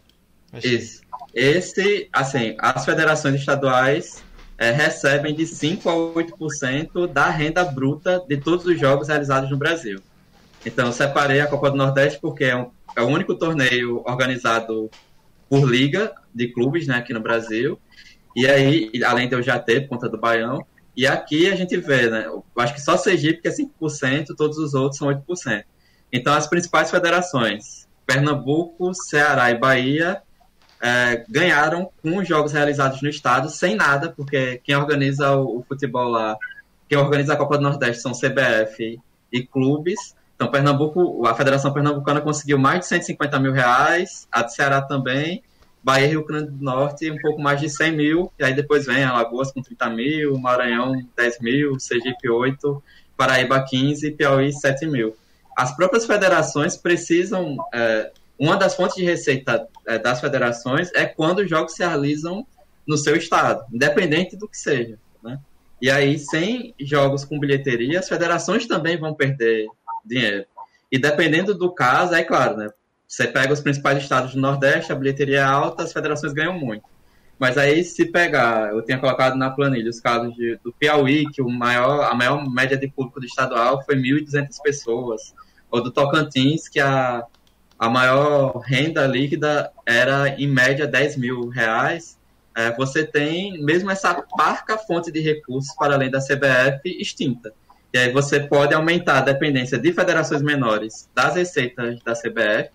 Achei. 0.51 0.75
Isso. 0.75 1.01
Esse, 1.33 2.09
assim, 2.11 2.55
as 2.59 2.83
federações 2.85 3.35
estaduais 3.35 4.23
é, 4.57 4.71
recebem 4.71 5.33
de 5.33 5.45
5 5.45 5.89
a 5.89 5.93
8% 5.93 7.07
da 7.07 7.29
renda 7.29 7.63
bruta 7.63 8.23
de 8.27 8.37
todos 8.37 8.65
os 8.65 8.79
jogos 8.79 9.07
realizados 9.07 9.49
no 9.49 9.57
Brasil. 9.57 10.01
Então, 10.65 10.87
eu 10.87 10.93
separei 10.93 11.39
a 11.39 11.47
Copa 11.47 11.69
do 11.69 11.77
Nordeste 11.77 12.19
porque 12.19 12.45
é, 12.45 12.55
um, 12.55 12.69
é 12.95 13.01
o 13.01 13.07
único 13.07 13.35
torneio 13.35 14.01
organizado 14.05 14.89
por 15.49 15.69
liga 15.69 16.13
de 16.33 16.47
clubes 16.49 16.87
né, 16.87 16.95
aqui 16.95 17.13
no 17.13 17.19
Brasil. 17.19 17.79
E 18.35 18.45
aí, 18.45 18.91
além 19.03 19.27
de 19.27 19.35
eu 19.35 19.41
já 19.41 19.57
ter, 19.57 19.81
por 19.81 19.89
conta 19.95 20.09
do 20.09 20.17
Baião, 20.17 20.65
E 20.95 21.05
aqui 21.05 21.49
a 21.49 21.55
gente 21.55 21.77
vê, 21.77 22.09
né? 22.09 22.25
Eu 22.25 22.43
acho 22.57 22.73
que 22.73 22.81
só 22.81 22.97
Sergipe 22.97 23.41
que 23.41 23.47
é 23.47 23.51
5%, 23.51 24.35
todos 24.35 24.57
os 24.57 24.73
outros 24.73 24.97
são 24.97 25.07
8%. 25.07 25.63
Então, 26.11 26.33
as 26.33 26.47
principais 26.47 26.89
federações, 26.89 27.87
Pernambuco, 28.05 28.93
Ceará 28.93 29.51
e 29.51 29.57
Bahia, 29.57 30.21
é, 30.81 31.25
ganharam 31.27 31.89
com 32.01 32.17
os 32.17 32.27
jogos 32.27 32.53
realizados 32.53 33.01
no 33.01 33.09
estado 33.09 33.49
sem 33.49 33.75
nada, 33.75 34.11
porque 34.11 34.61
quem 34.63 34.75
organiza 34.75 35.35
o, 35.35 35.59
o, 35.59 35.63
futebol 35.63 36.09
lá, 36.09 36.37
quem 36.87 36.97
organiza 36.97 37.33
a 37.33 37.37
Copa 37.37 37.57
do 37.57 37.63
Nordeste 37.63 38.01
são 38.01 38.11
CBF 38.11 38.99
e 39.31 39.43
clubes. 39.45 40.15
Então, 40.37 40.51
Pernambuco, 40.51 41.25
a 41.25 41.33
Federação 41.33 41.73
Pernambucana 41.73 42.21
conseguiu 42.21 42.59
mais 42.59 42.81
de 42.81 42.85
150 42.85 43.39
mil 43.39 43.51
reais, 43.51 44.27
a 44.31 44.43
de 44.43 44.53
Ceará 44.53 44.83
também, 44.83 45.41
Bahia 45.83 46.05
e 46.05 46.09
Rio 46.09 46.25
Grande 46.25 46.51
do 46.51 46.63
Norte 46.63 47.09
um 47.09 47.17
pouco 47.17 47.41
mais 47.41 47.59
de 47.59 47.67
100 47.67 47.91
mil, 47.91 48.31
e 48.37 48.43
aí 48.43 48.53
depois 48.53 48.85
vem 48.85 49.03
Alagoas 49.03 49.51
com 49.51 49.63
30 49.63 49.89
mil, 49.89 50.37
Maranhão 50.37 50.93
10 51.15 51.39
mil, 51.41 51.79
Sergipe 51.79 52.29
8, 52.29 52.83
Paraíba 53.17 53.65
15 53.67 54.11
Piauí 54.11 54.53
7 54.53 54.85
mil. 54.85 55.15
As 55.57 55.75
próprias 55.75 56.05
federações 56.05 56.77
precisam 56.77 57.57
é, 57.73 58.11
uma 58.39 58.55
das 58.55 58.75
fontes 58.75 58.95
de 58.95 59.03
receita 59.03 59.67
é, 59.87 59.97
das 59.97 60.21
federações 60.21 60.91
é 60.93 61.07
quando 61.07 61.39
os 61.39 61.49
jogos 61.49 61.73
se 61.73 61.83
realizam 61.83 62.45
no 62.87 62.95
seu 62.95 63.15
estado, 63.15 63.65
independente 63.73 64.37
do 64.37 64.47
que 64.47 64.57
seja. 64.57 64.99
Né? 65.23 65.39
E 65.81 65.89
aí, 65.89 66.19
sem 66.19 66.75
jogos 66.79 67.25
com 67.25 67.39
bilheteria, 67.39 67.99
as 67.99 68.07
federações 68.07 68.67
também 68.67 68.97
vão 68.97 69.15
perder 69.15 69.65
dinheiro. 70.07 70.45
E 70.91 70.97
dependendo 70.97 71.53
do 71.53 71.71
caso, 71.73 72.15
é 72.15 72.23
claro, 72.23 72.57
né? 72.57 72.69
Você 73.07 73.27
pega 73.27 73.53
os 73.53 73.61
principais 73.61 74.01
estados 74.01 74.33
do 74.33 74.39
Nordeste, 74.39 74.91
a 74.91 74.95
bilheteria 74.95 75.39
é 75.39 75.43
alta, 75.43 75.83
as 75.83 75.93
federações 75.93 76.33
ganham 76.33 76.57
muito. 76.57 76.83
Mas 77.39 77.57
aí, 77.57 77.83
se 77.83 78.05
pegar, 78.05 78.71
eu 78.73 78.83
tinha 78.83 78.97
colocado 78.97 79.35
na 79.35 79.51
planilha 79.51 79.89
os 79.89 79.99
casos 79.99 80.33
de, 80.35 80.59
do 80.63 80.73
Piauí, 80.73 81.29
que 81.31 81.41
o 81.41 81.49
maior, 81.49 82.11
a 82.11 82.15
maior 82.15 82.49
média 82.49 82.75
de 82.75 82.87
público 82.87 83.19
do 83.19 83.25
estadual 83.25 83.83
foi 83.85 83.95
1.200 83.95 84.49
pessoas, 84.63 85.33
ou 85.69 85.81
do 85.81 85.91
Tocantins, 85.91 86.67
que 86.67 86.79
a, 86.79 87.23
a 87.77 87.89
maior 87.89 88.57
renda 88.59 89.05
líquida 89.05 89.71
era 89.85 90.29
em 90.29 90.47
média 90.47 90.87
10 90.87 91.17
mil 91.17 91.47
reais, 91.49 92.17
é, 92.55 92.71
você 92.75 93.05
tem 93.05 93.63
mesmo 93.63 93.91
essa 93.91 94.15
parca 94.35 94.79
fonte 94.79 95.11
de 95.11 95.19
recursos 95.19 95.75
para 95.75 95.93
além 95.93 96.09
da 96.09 96.19
CBF 96.19 96.89
extinta. 96.99 97.53
E 97.97 97.99
aí 97.99 98.11
você 98.13 98.39
pode 98.39 98.75
aumentar 98.75 99.17
a 99.17 99.21
dependência 99.21 99.75
de 99.75 99.91
federações 99.91 100.43
menores 100.43 101.09
das 101.15 101.33
receitas 101.33 101.99
da 102.03 102.13
CBF, 102.13 102.69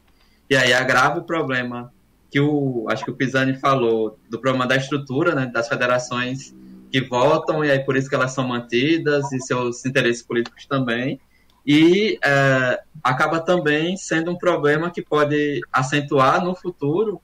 e 0.51 0.57
aí 0.57 0.73
agrava 0.73 1.21
o 1.21 1.23
problema 1.23 1.93
que 2.29 2.41
o 2.41 2.87
acho 2.91 3.05
que 3.05 3.13
o 3.13 3.15
Pisani 3.15 3.55
falou 3.55 4.19
do 4.29 4.41
problema 4.41 4.67
da 4.67 4.75
estrutura 4.75 5.33
né, 5.33 5.47
das 5.47 5.69
federações 5.69 6.53
que 6.91 7.01
votam 7.03 7.65
e 7.65 7.71
aí 7.71 7.79
por 7.85 7.97
isso 7.97 8.09
que 8.09 8.17
elas 8.17 8.33
são 8.33 8.49
mantidas 8.49 9.31
e 9.31 9.39
seus 9.39 9.87
interesses 9.87 10.25
políticos 10.25 10.67
também. 10.67 11.21
E 11.65 12.19
é, 12.25 12.81
acaba 13.01 13.39
também 13.39 13.97
sendo 13.97 14.33
um 14.33 14.37
problema 14.37 14.91
que 14.91 15.03
pode 15.03 15.61
acentuar 15.73 16.45
no 16.45 16.57
futuro 16.57 17.23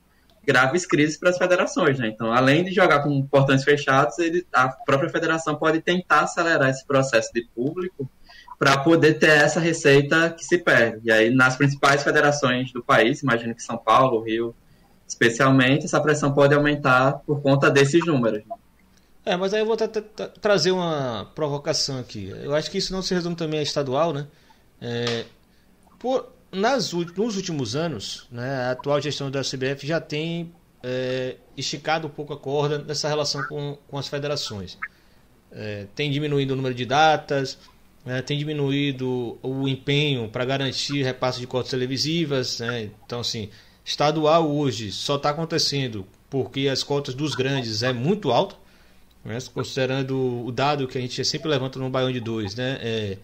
graves 0.49 0.87
crises 0.87 1.19
para 1.19 1.29
as 1.29 1.37
federações. 1.37 1.99
Né? 1.99 2.09
Então, 2.09 2.33
além 2.33 2.65
de 2.65 2.73
jogar 2.73 3.01
com 3.01 3.23
portões 3.27 3.63
fechados, 3.63 4.19
ele, 4.19 4.47
a 4.51 4.67
própria 4.71 5.11
federação 5.11 5.55
pode 5.57 5.83
tentar 5.83 6.23
acelerar 6.23 6.71
esse 6.71 6.87
processo 6.87 7.31
de 7.35 7.47
público 7.55 8.11
para 8.59 8.79
poder 8.79 9.19
ter 9.19 9.29
essa 9.29 9.61
receita 9.61 10.31
que 10.31 10.43
se 10.43 10.57
perde. 10.57 11.01
E 11.05 11.13
aí, 11.13 11.29
nas 11.29 11.57
principais 11.57 12.03
federações 12.03 12.73
do 12.73 12.83
país, 12.83 13.21
imagino 13.23 13.55
que 13.55 13.63
São 13.63 13.77
Paulo, 13.77 14.23
Rio, 14.23 14.55
especialmente, 15.07 15.85
essa 15.85 16.01
pressão 16.01 16.33
pode 16.33 16.55
aumentar 16.55 17.19
por 17.27 17.43
conta 17.43 17.71
desses 17.71 18.05
números. 18.07 18.43
Né? 18.47 18.57
É, 19.27 19.37
mas 19.37 19.53
aí 19.53 19.61
eu 19.61 19.67
vou 19.67 19.77
trazer 20.41 20.71
uma 20.71 21.31
provocação 21.35 22.01
aqui. 22.01 22.33
Eu 22.43 22.55
acho 22.55 22.71
que 22.71 22.79
isso 22.79 22.91
não 22.91 23.03
se 23.03 23.13
resume 23.13 23.37
também 23.37 23.61
a 23.61 23.63
estadual, 23.63 24.15
né? 24.15 24.27
É, 24.81 25.27
por, 25.99 26.33
nas, 26.53 26.93
nos 26.93 27.37
últimos 27.37 27.77
anos, 27.77 28.27
né, 28.31 28.67
a 28.67 28.71
atual 28.73 29.01
gestão 29.01 29.31
da 29.31 29.43
CBF 29.43 29.87
já 29.87 30.01
tem 30.01 30.53
é, 30.83 31.37
esticado 31.57 32.07
um 32.07 32.11
pouco 32.11 32.33
a 32.33 32.39
corda 32.39 32.79
nessa 32.79 33.09
relação 33.09 33.43
com, 33.45 33.79
com 33.89 33.99
as 33.99 34.09
federações. 34.09 34.79
É, 35.51 35.87
tem 35.95 36.11
diminuído 36.11 36.53
o 36.53 36.57
número 36.57 36.75
de 36.75 36.85
datas, 36.85 37.59
né, 38.05 38.23
tem 38.23 38.39
diminuído 38.39 39.39
o 39.43 39.69
empenho 39.69 40.29
para 40.29 40.45
garantir 40.45 41.03
repasse 41.03 41.41
de 41.41 41.47
cotas 41.47 41.71
televisivas. 41.71 42.61
Né, 42.61 42.91
então, 43.05 43.21
assim, 43.21 43.51
estadual 43.85 44.51
hoje 44.51 44.93
só 44.93 45.17
está 45.17 45.31
acontecendo 45.31 46.07
porque 46.31 46.69
as 46.69 46.83
cotas 46.83 47.15
dos 47.15 47.35
grandes 47.35 47.83
é 47.83 47.93
muito 47.93 48.31
alta 48.31 48.57
né? 49.29 49.39
Considerando 49.53 50.47
o 50.47 50.53
dado 50.53 50.87
que 50.89 50.97
a 50.97 51.01
gente 51.01 51.23
sempre 51.25 51.49
levanta 51.49 51.79
no 51.79 51.91
Baião 51.91 52.11
de 52.11 52.21
2, 52.21 52.55
né? 52.55 52.79
É, 52.81 53.19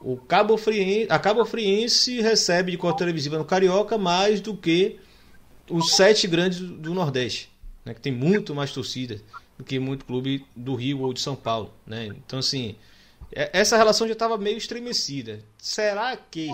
o 0.00 0.16
Cabo 0.16 0.56
Friense, 0.56 1.06
a 1.10 1.18
Cabo 1.18 1.44
Friense 1.44 2.20
recebe 2.20 2.72
de 2.72 2.78
cota 2.78 2.98
televisiva 2.98 3.38
no 3.38 3.44
Carioca 3.44 3.98
mais 3.98 4.40
do 4.40 4.56
que 4.56 4.98
os 5.68 5.94
sete 5.94 6.26
grandes 6.26 6.58
do 6.58 6.94
Nordeste, 6.94 7.50
né? 7.84 7.94
que 7.94 8.00
tem 8.00 8.12
muito 8.12 8.54
mais 8.54 8.72
torcida 8.72 9.20
do 9.58 9.64
que 9.64 9.78
muito 9.78 10.04
clube 10.04 10.44
do 10.56 10.74
Rio 10.74 11.02
ou 11.02 11.12
de 11.12 11.20
São 11.20 11.36
Paulo. 11.36 11.72
Né? 11.86 12.06
Então, 12.06 12.38
assim, 12.38 12.76
é, 13.30 13.50
essa 13.52 13.76
relação 13.76 14.06
já 14.06 14.14
estava 14.14 14.38
meio 14.38 14.56
estremecida. 14.56 15.44
Será 15.58 16.16
que 16.16 16.50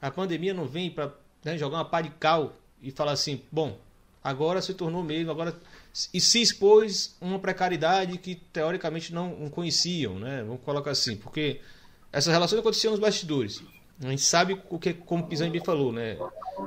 a 0.00 0.10
pandemia 0.10 0.54
não 0.54 0.66
vem 0.66 0.88
para 0.90 1.12
né, 1.44 1.58
jogar 1.58 1.78
uma 1.78 1.84
pá 1.84 2.00
de 2.00 2.10
cal 2.10 2.56
e 2.80 2.90
falar 2.90 3.12
assim, 3.12 3.42
bom, 3.50 3.78
agora 4.22 4.62
se 4.62 4.72
tornou 4.72 5.02
mesmo, 5.02 5.30
agora 5.30 5.54
e 6.14 6.20
se 6.20 6.40
expôs 6.40 7.16
uma 7.20 7.38
precariedade 7.38 8.16
que 8.18 8.34
teoricamente 8.34 9.12
não, 9.12 9.36
não 9.36 9.50
conheciam, 9.50 10.18
né? 10.18 10.42
Vamos 10.42 10.62
colocar 10.62 10.92
assim, 10.92 11.16
porque 11.16 11.60
essas 12.12 12.32
relações 12.32 12.60
aconteciam 12.60 12.90
nos 12.90 13.00
bastidores. 13.00 13.62
A 14.00 14.10
gente 14.10 14.22
sabe 14.22 14.60
o 14.68 14.78
que, 14.78 14.92
como 14.92 15.24
o 15.24 15.26
Pisani 15.26 15.60
falou, 15.64 15.92
né? 15.92 16.18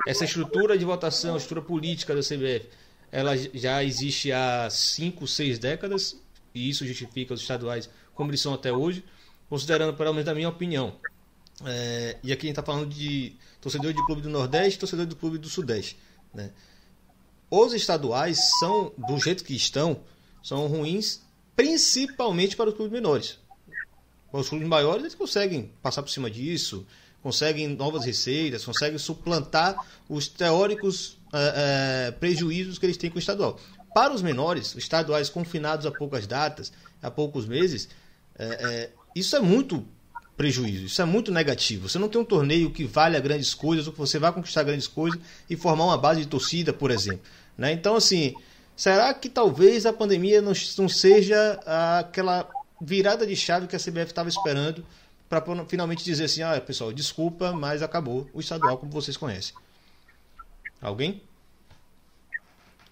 Essa 0.07 0.25
estrutura 0.25 0.77
de 0.77 0.85
votação, 0.85 1.35
a 1.35 1.37
estrutura 1.37 1.61
política 1.61 2.15
da 2.15 2.21
CBF, 2.21 2.69
ela 3.11 3.37
já 3.37 3.83
existe 3.83 4.31
há 4.31 4.69
5, 4.69 5.27
6 5.27 5.59
décadas, 5.59 6.19
e 6.53 6.69
isso 6.69 6.85
justifica 6.85 7.33
os 7.33 7.41
estaduais 7.41 7.89
como 8.13 8.31
eles 8.31 8.41
são 8.41 8.53
até 8.53 8.71
hoje, 8.71 9.03
considerando, 9.49 9.95
pelo 9.95 10.13
menos 10.13 10.25
na 10.25 10.33
minha 10.33 10.49
opinião. 10.49 10.95
É, 11.65 12.17
e 12.23 12.31
aqui 12.31 12.47
a 12.47 12.49
gente 12.49 12.59
está 12.59 12.63
falando 12.63 12.87
de 12.87 13.35
torcedor 13.61 13.93
de 13.93 14.05
clube 14.05 14.21
do 14.21 14.29
Nordeste 14.29 14.79
torcedor 14.79 15.05
do 15.05 15.15
clube 15.15 15.37
do 15.37 15.47
Sudeste. 15.49 15.97
Né? 16.33 16.51
os 17.49 17.73
estaduais 17.73 18.37
são, 18.59 18.91
do 18.97 19.17
jeito 19.17 19.43
que 19.43 19.55
estão, 19.55 20.01
são 20.43 20.67
ruins 20.67 21.21
principalmente 21.55 22.55
para 22.55 22.69
os 22.69 22.75
clubes 22.75 22.91
menores. 22.91 23.39
Os 24.39 24.49
clubes 24.49 24.67
maiores 24.67 25.03
eles 25.03 25.15
conseguem 25.15 25.71
passar 25.81 26.01
por 26.01 26.09
cima 26.09 26.29
disso, 26.29 26.85
conseguem 27.23 27.67
novas 27.69 28.05
receitas, 28.05 28.65
conseguem 28.65 28.97
suplantar 28.97 29.77
os 30.09 30.27
teóricos 30.27 31.17
é, 31.33 32.07
é, 32.07 32.11
prejuízos 32.11 32.77
que 32.77 32.85
eles 32.85 32.97
têm 32.97 33.09
com 33.09 33.15
o 33.15 33.19
estadual. 33.19 33.59
Para 33.93 34.13
os 34.13 34.21
menores, 34.21 34.75
estaduais 34.75 35.29
confinados 35.29 35.85
a 35.85 35.91
poucas 35.91 36.27
datas, 36.27 36.71
a 37.01 37.09
poucos 37.09 37.47
meses, 37.47 37.87
é, 38.37 38.89
isso 39.15 39.35
é 39.37 39.39
muito 39.39 39.85
prejuízo, 40.35 40.85
isso 40.85 41.01
é 41.01 41.05
muito 41.05 41.31
negativo. 41.31 41.87
Você 41.87 41.97
não 41.97 42.09
tem 42.09 42.19
um 42.19 42.25
torneio 42.25 42.69
que 42.71 42.83
valha 42.83 43.19
grandes 43.21 43.53
coisas, 43.53 43.87
ou 43.87 43.93
que 43.93 43.99
você 43.99 44.19
vai 44.19 44.33
conquistar 44.33 44.63
grandes 44.63 44.87
coisas 44.87 45.19
e 45.49 45.55
formar 45.55 45.85
uma 45.85 45.97
base 45.97 46.19
de 46.19 46.27
torcida, 46.27 46.73
por 46.73 46.91
exemplo. 46.91 47.21
Né? 47.57 47.71
Então, 47.71 47.95
assim, 47.95 48.35
será 48.75 49.13
que 49.13 49.29
talvez 49.29 49.85
a 49.85 49.93
pandemia 49.93 50.41
não, 50.41 50.51
não 50.77 50.89
seja 50.89 51.59
aquela 51.99 52.49
virada 52.81 53.25
de 53.25 53.35
chave 53.35 53.67
que 53.67 53.75
a 53.75 53.79
CBF 53.79 54.07
estava 54.07 54.29
esperando 54.29 54.85
para 55.29 55.43
finalmente 55.67 56.03
dizer 56.03 56.25
assim, 56.25 56.43
ah, 56.43 56.59
pessoal, 56.61 56.93
desculpa, 56.93 57.51
mas 57.51 57.81
acabou 57.81 58.29
o 58.33 58.39
estadual 58.39 58.77
como 58.77 58.91
vocês 58.91 59.17
conhecem. 59.17 59.55
Alguém? 60.81 61.21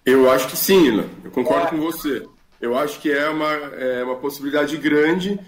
Eu 0.04 0.30
acho 0.30 0.48
que 0.48 0.56
sim, 0.56 0.86
Ilan. 0.86 1.08
Eu 1.22 1.30
concordo 1.30 1.68
com 1.68 1.80
você. 1.80 2.26
Eu 2.60 2.76
acho 2.76 3.00
que 3.00 3.10
é 3.10 3.28
uma, 3.28 3.50
é 3.50 4.04
uma 4.04 4.16
possibilidade 4.16 4.76
grande. 4.76 5.38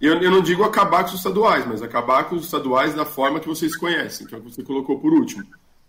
Eu, 0.00 0.20
eu 0.20 0.30
não 0.30 0.42
digo 0.42 0.62
acabar 0.62 1.04
com 1.04 1.10
os 1.10 1.16
estaduais, 1.16 1.66
mas 1.66 1.82
acabar 1.82 2.24
com 2.24 2.36
os 2.36 2.44
estaduais 2.44 2.94
da 2.94 3.04
forma 3.04 3.40
que 3.40 3.48
vocês 3.48 3.74
conhecem, 3.76 4.26
que 4.26 4.34
é 4.34 4.38
o 4.38 4.42
que 4.42 4.50
você 4.52 4.62
colocou 4.62 4.98
por 5.00 5.12
último. 5.12 5.44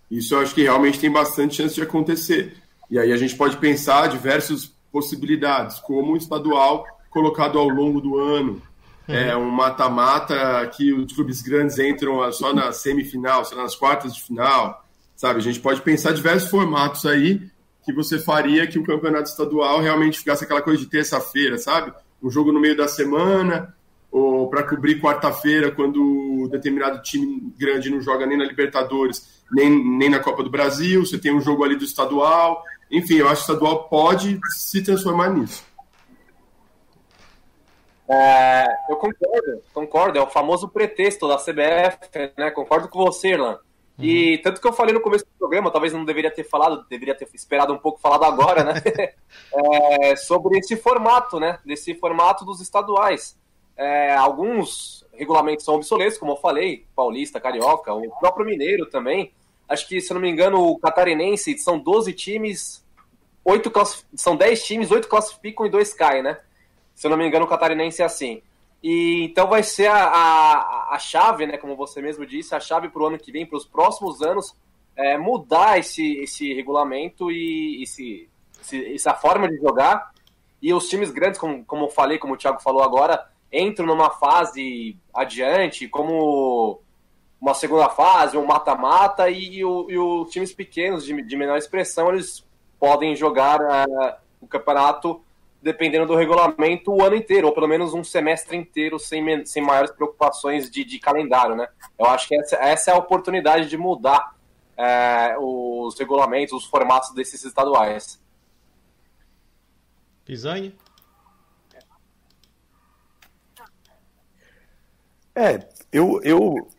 Isso 0.10 0.36
eu 0.36 0.40
acho 0.40 0.56
que 0.56 0.64
realmente 0.64 1.00
tem 1.00 1.12
bastante 1.12 1.56
chance 1.56 1.76
de 1.76 1.82
acontecer. 1.82 2.56
E 2.90 2.98
aí 2.98 3.12
a 3.12 3.18
gente 3.18 3.36
pode 3.36 3.58
pensar 3.58 4.08
diversas 4.08 4.72
possibilidades, 4.92 5.80
como 5.80 6.14
o 6.14 6.18
estadual 6.18 6.86
colocado 7.16 7.58
ao 7.58 7.70
longo 7.70 8.02
do 8.02 8.20
ano, 8.20 8.62
uhum. 9.08 9.16
é 9.16 9.38
um 9.38 9.50
mata-mata 9.50 10.70
que 10.76 10.92
os 10.92 11.14
clubes 11.14 11.42
grandes 11.42 11.80
entram 11.80 12.30
só 12.34 12.54
na 12.54 12.74
semifinal, 12.74 13.46
só 13.46 13.56
nas 13.56 13.74
quartas 13.74 14.14
de 14.14 14.22
final, 14.22 14.86
sabe? 15.16 15.40
A 15.40 15.42
gente 15.42 15.62
pode 15.62 15.80
pensar 15.80 16.12
diversos 16.12 16.50
formatos 16.50 17.06
aí 17.06 17.42
que 17.86 17.94
você 17.94 18.20
faria 18.20 18.68
que 18.68 18.78
o 18.78 18.84
campeonato 18.84 19.30
estadual 19.30 19.80
realmente 19.80 20.20
ficasse 20.20 20.44
aquela 20.44 20.62
coisa 20.62 20.78
de 20.78 20.90
terça-feira, 20.90 21.58
sabe? 21.58 21.94
Um 22.22 22.30
jogo 22.30 22.52
no 22.52 22.60
meio 22.60 22.76
da 22.76 22.90
semana, 22.90 23.74
ou 24.12 24.50
para 24.50 24.64
cobrir 24.64 25.00
quarta-feira, 25.00 25.72
quando 25.72 26.50
determinado 26.52 27.02
time 27.02 27.54
grande 27.58 27.90
não 27.90 28.02
joga 28.02 28.26
nem 28.26 28.38
na 28.38 28.44
Libertadores, 28.44 29.42
nem, 29.54 29.70
nem 29.98 30.10
na 30.10 30.20
Copa 30.20 30.44
do 30.44 30.50
Brasil, 30.50 31.06
você 31.06 31.18
tem 31.18 31.34
um 31.34 31.40
jogo 31.40 31.64
ali 31.64 31.78
do 31.78 31.86
estadual, 31.86 32.62
enfim, 32.92 33.16
eu 33.16 33.30
acho 33.30 33.46
que 33.46 33.52
o 33.52 33.54
estadual 33.54 33.88
pode 33.88 34.38
se 34.58 34.84
transformar 34.84 35.30
nisso. 35.30 35.64
É, 38.08 38.68
eu 38.90 38.96
concordo, 38.98 39.64
concordo. 39.74 40.20
É 40.20 40.22
o 40.22 40.28
famoso 40.28 40.68
pretexto 40.68 41.28
da 41.28 41.38
CBF, 41.38 42.32
né? 42.38 42.52
Concordo 42.52 42.88
com 42.88 43.04
você, 43.04 43.30
Irlan. 43.30 43.60
Uhum. 43.98 44.06
E 44.06 44.38
tanto 44.40 44.60
que 44.60 44.68
eu 44.68 44.74
falei 44.74 44.94
no 44.94 45.02
começo 45.02 45.26
do 45.26 45.40
programa, 45.40 45.72
talvez 45.72 45.94
não 45.94 46.06
deveria 46.06 46.30
ter 46.30 46.44
falado, 46.44 46.86
deveria 46.90 47.16
ter 47.16 47.28
esperado 47.34 47.74
um 47.74 47.78
pouco 47.78 48.00
falado 48.00 48.24
agora, 48.26 48.64
né? 48.64 48.82
é, 49.54 50.16
sobre 50.16 50.60
esse 50.60 50.76
formato, 50.76 51.40
né? 51.40 51.60
Desse 51.66 51.96
formato 51.96 52.46
dos 52.46 52.62
estaduais. 52.62 53.38
É, 53.78 54.16
alguns 54.16 55.06
regulamentos 55.14 55.66
são 55.66 55.76
obsoletos, 55.76 56.18
como 56.18 56.34
eu 56.34 56.38
falei, 56.38 56.86
paulista, 56.96 57.40
carioca, 57.40 57.94
o 57.94 58.10
próprio 58.20 58.46
mineiro 58.46 58.86
também. 58.86 59.34
Acho 59.68 59.88
que, 59.88 60.00
se 60.00 60.14
não 60.14 60.22
me 60.22 60.30
engano, 60.30 60.62
o 60.62 60.78
catarinense 60.78 61.58
são 61.58 61.80
12 61.80 62.14
times, 62.14 62.86
8 63.44 63.72
são 64.16 64.36
10 64.36 64.64
times, 64.64 64.92
8 64.92 65.08
classificam 65.08 65.66
e 65.66 65.70
2 65.70 65.94
caem, 65.94 66.22
né? 66.22 66.38
Se 66.96 67.06
eu 67.06 67.12
não 67.12 67.18
me 67.18 67.28
engano, 67.28 67.46
o 67.46 67.48
catarinense 67.48 68.02
é 68.02 68.06
assim. 68.06 68.42
E 68.82 69.24
então 69.26 69.48
vai 69.48 69.62
ser 69.62 69.88
a, 69.88 70.06
a, 70.06 70.96
a 70.96 71.00
chave, 71.00 71.46
né, 71.46 71.58
como 71.58 71.76
você 71.76 72.02
mesmo 72.02 72.26
disse, 72.26 72.56
a 72.56 72.60
chave 72.60 72.90
para 72.90 73.04
o 73.04 73.08
ano 73.08 73.20
que 73.20 73.32
vem, 73.32 73.46
para 73.46 73.58
os 73.58 73.66
próximos 73.66 74.22
anos, 74.22 74.56
é, 74.96 75.18
mudar 75.18 75.78
esse, 75.78 76.18
esse 76.20 76.54
regulamento 76.54 77.32
e 77.32 77.84
esse, 77.84 78.30
esse, 78.62 78.94
essa 78.94 79.14
forma 79.14 79.50
de 79.50 79.58
jogar. 79.58 80.12
E 80.62 80.74
os 80.74 80.88
times 80.88 81.12
grandes, 81.12 81.40
como, 81.40 81.66
como 81.66 81.86
eu 81.86 81.90
falei, 81.90 82.18
como 82.18 82.34
o 82.34 82.38
Thiago 82.38 82.62
falou 82.62 82.82
agora, 82.82 83.28
entram 83.52 83.86
numa 83.86 84.10
fase 84.10 84.98
adiante, 85.14 85.88
como 85.88 86.80
uma 87.40 87.54
segunda 87.54 87.90
fase, 87.90 88.38
um 88.38 88.46
mata-mata, 88.46 89.30
e, 89.30 89.58
e, 89.58 89.66
o, 89.66 89.90
e, 89.90 89.98
os 89.98 90.30
times 90.30 90.54
pequenos, 90.54 91.06
de, 91.06 91.22
de 91.22 91.36
menor 91.36 91.58
expressão, 91.58 92.10
eles 92.10 92.46
podem 92.80 93.16
jogar 93.16 93.60
uh, 93.60 94.16
o 94.42 94.48
campeonato 94.48 95.25
dependendo 95.66 96.06
do 96.06 96.16
regulamento, 96.16 96.92
o 96.92 97.04
ano 97.04 97.16
inteiro, 97.16 97.48
ou 97.48 97.54
pelo 97.54 97.68
menos 97.68 97.92
um 97.92 98.04
semestre 98.04 98.56
inteiro, 98.56 99.00
sem, 99.00 99.44
sem 99.48 99.64
maiores 99.64 99.90
preocupações 99.90 100.70
de, 100.70 100.86
de 100.86 101.00
calendário, 101.00 101.56
né? 101.56 101.68
Eu 101.98 102.06
acho 102.06 102.28
que 102.28 102.40
essa, 102.40 102.56
essa 102.58 102.92
é 102.92 102.94
a 102.94 102.98
oportunidade 102.98 103.68
de 103.68 103.76
mudar 103.76 104.36
é, 104.78 105.36
os 105.40 105.98
regulamentos, 105.98 106.54
os 106.54 106.66
formatos 106.66 107.16
desses 107.16 107.44
estaduais. 107.44 108.22
Pisani? 110.24 110.78
É, 115.34 115.68
eu, 115.92 116.22
eu, 116.24 116.70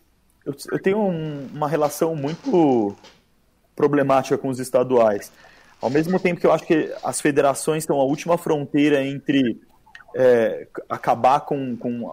eu, 0.45 0.55
eu 0.71 0.81
tenho 0.81 0.99
um, 0.99 1.49
uma 1.53 1.69
relação 1.69 2.15
muito 2.15 2.97
problemática 3.75 4.39
com 4.39 4.49
os 4.49 4.61
estaduais. 4.61 5.33
Ao 5.87 5.91
mesmo 5.91 6.19
tempo 6.19 6.41
que 6.41 6.47
eu 6.49 6.53
acho 6.53 6.67
que 6.67 6.93
as 7.01 7.21
federações 7.21 7.85
são 7.85 8.01
a 8.01 8.03
última 8.03 8.37
fronteira 8.37 9.07
entre 9.07 9.61
é, 10.17 10.67
acabar 10.89 11.43
com, 11.43 11.77
com 11.77 12.11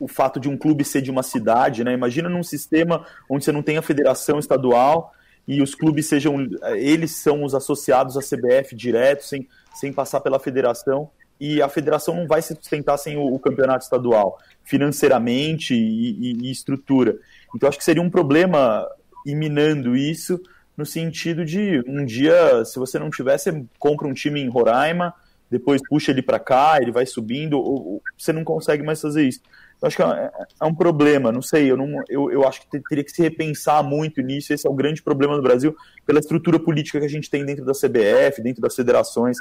o 0.00 0.08
fato 0.08 0.40
de 0.40 0.48
um 0.48 0.56
clube 0.56 0.84
ser 0.84 1.00
de 1.00 1.08
uma 1.08 1.22
cidade, 1.22 1.84
né? 1.84 1.92
Imagina 1.92 2.28
num 2.28 2.42
sistema 2.42 3.06
onde 3.30 3.44
você 3.44 3.52
não 3.52 3.62
tem 3.62 3.76
a 3.76 3.82
federação 3.82 4.40
estadual 4.40 5.12
e 5.46 5.62
os 5.62 5.76
clubes 5.76 6.06
sejam 6.06 6.44
eles 6.74 7.12
são 7.12 7.44
os 7.44 7.54
associados 7.54 8.16
à 8.16 8.20
CBF 8.20 8.74
direto, 8.74 9.24
sem, 9.24 9.46
sem 9.72 9.92
passar 9.92 10.18
pela 10.18 10.40
federação 10.40 11.08
e 11.38 11.62
a 11.62 11.68
federação 11.68 12.16
não 12.16 12.26
vai 12.26 12.42
se 12.42 12.52
sustentar 12.52 12.98
sem 12.98 13.16
o, 13.16 13.32
o 13.32 13.38
campeonato 13.38 13.84
estadual 13.84 14.40
financeiramente 14.64 15.72
e, 15.72 16.32
e, 16.32 16.48
e 16.48 16.50
estrutura. 16.50 17.16
Então 17.54 17.68
acho 17.68 17.78
que 17.78 17.84
seria 17.84 18.02
um 18.02 18.10
problema 18.10 18.84
iminando 19.24 19.94
isso 19.94 20.40
no 20.82 20.86
sentido 20.86 21.44
de 21.44 21.80
um 21.86 22.04
dia, 22.04 22.64
se 22.64 22.76
você 22.76 22.98
não 22.98 23.08
tiver, 23.08 23.38
você 23.38 23.64
compra 23.78 24.08
um 24.08 24.12
time 24.12 24.40
em 24.40 24.48
Roraima, 24.48 25.14
depois 25.48 25.80
puxa 25.88 26.10
ele 26.10 26.22
para 26.22 26.40
cá, 26.40 26.78
ele 26.80 26.90
vai 26.90 27.06
subindo, 27.06 27.56
ou, 27.56 27.86
ou, 27.86 28.02
você 28.18 28.32
não 28.32 28.42
consegue 28.42 28.82
mais 28.82 29.00
fazer 29.00 29.22
isso. 29.28 29.40
Eu 29.80 29.86
acho 29.86 29.96
que 29.96 30.02
é, 30.02 30.30
é, 30.60 30.64
um 30.64 30.74
problema, 30.74 31.30
não 31.30 31.40
sei, 31.40 31.70
eu, 31.70 31.76
não, 31.76 32.02
eu, 32.08 32.32
eu 32.32 32.48
acho 32.48 32.62
que 32.62 32.80
teria 32.88 33.04
que 33.04 33.12
se 33.12 33.22
repensar 33.22 33.80
muito 33.84 34.20
nisso, 34.20 34.52
esse 34.52 34.66
é 34.66 34.70
o 34.70 34.74
grande 34.74 35.00
problema 35.00 35.36
do 35.36 35.42
Brasil, 35.42 35.76
pela 36.04 36.18
estrutura 36.18 36.58
política 36.58 36.98
que 36.98 37.06
a 37.06 37.08
gente 37.08 37.30
tem 37.30 37.46
dentro 37.46 37.64
da 37.64 37.72
CBF, 37.72 38.42
dentro 38.42 38.60
das 38.60 38.74
federações. 38.74 39.36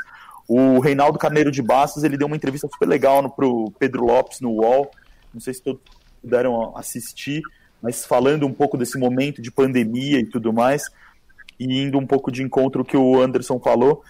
O 0.47 0.79
Reinaldo 0.79 1.17
Carneiro 1.17 1.49
de 1.49 1.63
Bastos, 1.63 2.03
ele 2.03 2.17
deu 2.17 2.27
uma 2.27 2.35
entrevista 2.35 2.67
super 2.71 2.87
legal 2.87 3.27
para 3.31 3.47
o 3.47 3.71
Pedro 3.79 4.05
Lopes 4.05 4.41
no 4.41 4.51
UOL, 4.51 4.91
não 5.33 5.41
sei 5.41 5.55
se 5.55 5.63
todos 5.63 5.81
puderam 6.21 6.77
assistir, 6.77 7.41
mas 7.81 8.05
falando 8.05 8.45
um 8.45 8.53
pouco 8.53 8.77
desse 8.77 8.99
momento 8.99 9.41
de 9.41 9.49
pandemia 9.49 10.19
e 10.19 10.25
tudo 10.25 10.53
mais, 10.53 10.83
e 11.61 11.81
indo 11.81 11.97
um 11.97 12.07
pouco 12.07 12.31
de 12.31 12.41
encontro 12.41 12.83
que 12.83 12.97
o 12.97 13.21
Anderson 13.21 13.59
falou, 13.59 14.03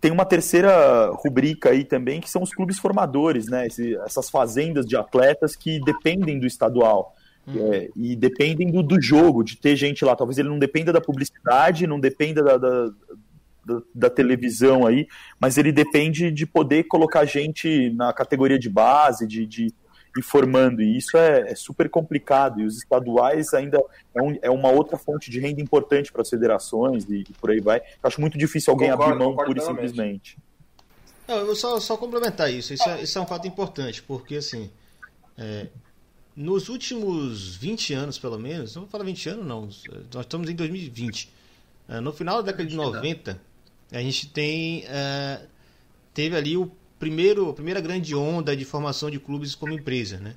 tem 0.00 0.10
uma 0.10 0.24
terceira 0.24 1.10
rubrica 1.10 1.70
aí 1.70 1.84
também, 1.84 2.20
que 2.20 2.30
são 2.30 2.42
os 2.42 2.54
clubes 2.54 2.78
formadores, 2.78 3.46
né? 3.46 3.66
Esse, 3.66 3.96
essas 3.96 4.30
fazendas 4.30 4.86
de 4.86 4.96
atletas 4.96 5.56
que 5.56 5.80
dependem 5.80 6.38
do 6.38 6.46
estadual. 6.46 7.14
Uhum. 7.46 7.72
É, 7.72 7.88
e 7.96 8.14
dependem 8.14 8.70
do, 8.70 8.82
do, 8.82 9.00
jogo, 9.00 9.42
de 9.42 9.56
ter 9.56 9.74
gente 9.74 10.04
lá. 10.04 10.14
Talvez 10.14 10.38
ele 10.38 10.48
não 10.48 10.58
dependa 10.58 10.92
da 10.92 11.00
publicidade, 11.00 11.86
não 11.86 11.98
dependa 11.98 12.42
da, 12.42 12.56
da, 12.56 12.90
da, 13.66 13.82
da 13.94 14.10
televisão 14.10 14.86
aí, 14.86 15.06
mas 15.40 15.58
ele 15.58 15.72
depende 15.72 16.30
de 16.30 16.46
poder 16.46 16.84
colocar 16.84 17.24
gente 17.24 17.90
na 17.90 18.12
categoria 18.12 18.58
de 18.58 18.68
base, 18.68 19.26
de, 19.26 19.44
de 19.46 19.74
e 20.18 20.22
formando. 20.22 20.82
E 20.82 20.96
isso 20.96 21.16
é, 21.16 21.50
é 21.50 21.54
super 21.54 21.88
complicado. 21.88 22.60
E 22.60 22.64
os 22.64 22.78
estaduais 22.78 23.54
ainda 23.54 23.82
é, 24.14 24.22
um, 24.22 24.38
é, 24.42 24.50
uma 24.50 24.70
outra 24.70 24.96
fonte 24.98 25.30
de 25.30 25.40
renda 25.40 25.60
importante 25.60 26.12
para 26.12 26.22
as 26.22 26.30
federações 26.30 27.04
e, 27.08 27.20
e, 27.20 27.32
por 27.40 27.50
aí 27.50 27.60
vai. 27.60 27.78
Eu 27.78 27.84
acho 28.02 28.20
muito 28.20 28.36
difícil 28.36 28.72
alguém 28.72 28.90
concordo, 28.90 29.12
abrir 29.12 29.24
mão 29.24 29.36
pura 29.36 29.58
e 29.58 29.62
simplesmente. 29.62 30.38
Não, 31.26 31.36
eu 31.36 31.46
vou 31.46 31.56
só, 31.56 31.78
só 31.78 31.96
complementar 31.96 32.52
isso. 32.52 32.72
Isso 32.72 32.88
é, 32.88 33.02
isso 33.02 33.18
é 33.18 33.20
um 33.20 33.26
fato 33.26 33.46
importante, 33.46 34.02
porque 34.02 34.36
assim. 34.36 34.70
É, 35.36 35.66
nos 36.34 36.68
últimos 36.68 37.56
20 37.56 37.94
anos, 37.94 38.16
pelo 38.16 38.38
menos, 38.38 38.76
não 38.76 38.82
vou 38.82 38.90
falar 38.90 39.02
20 39.04 39.28
anos, 39.30 39.46
não. 39.46 39.62
Nós 40.14 40.24
estamos 40.24 40.48
em 40.48 40.54
2020. 40.54 41.32
É, 41.88 42.00
no 42.00 42.12
final 42.12 42.36
da 42.36 42.52
década 42.52 42.68
de 42.68 42.76
90, 42.76 43.40
a 43.90 43.98
gente 44.00 44.28
tem. 44.28 44.84
É, 44.86 45.40
teve 46.14 46.36
ali 46.36 46.56
o 46.56 46.70
primeiro, 46.98 47.52
primeira 47.54 47.80
grande 47.80 48.14
onda 48.14 48.56
de 48.56 48.64
formação 48.64 49.10
de 49.10 49.18
clubes 49.18 49.54
como 49.54 49.72
empresa, 49.72 50.18
né? 50.18 50.34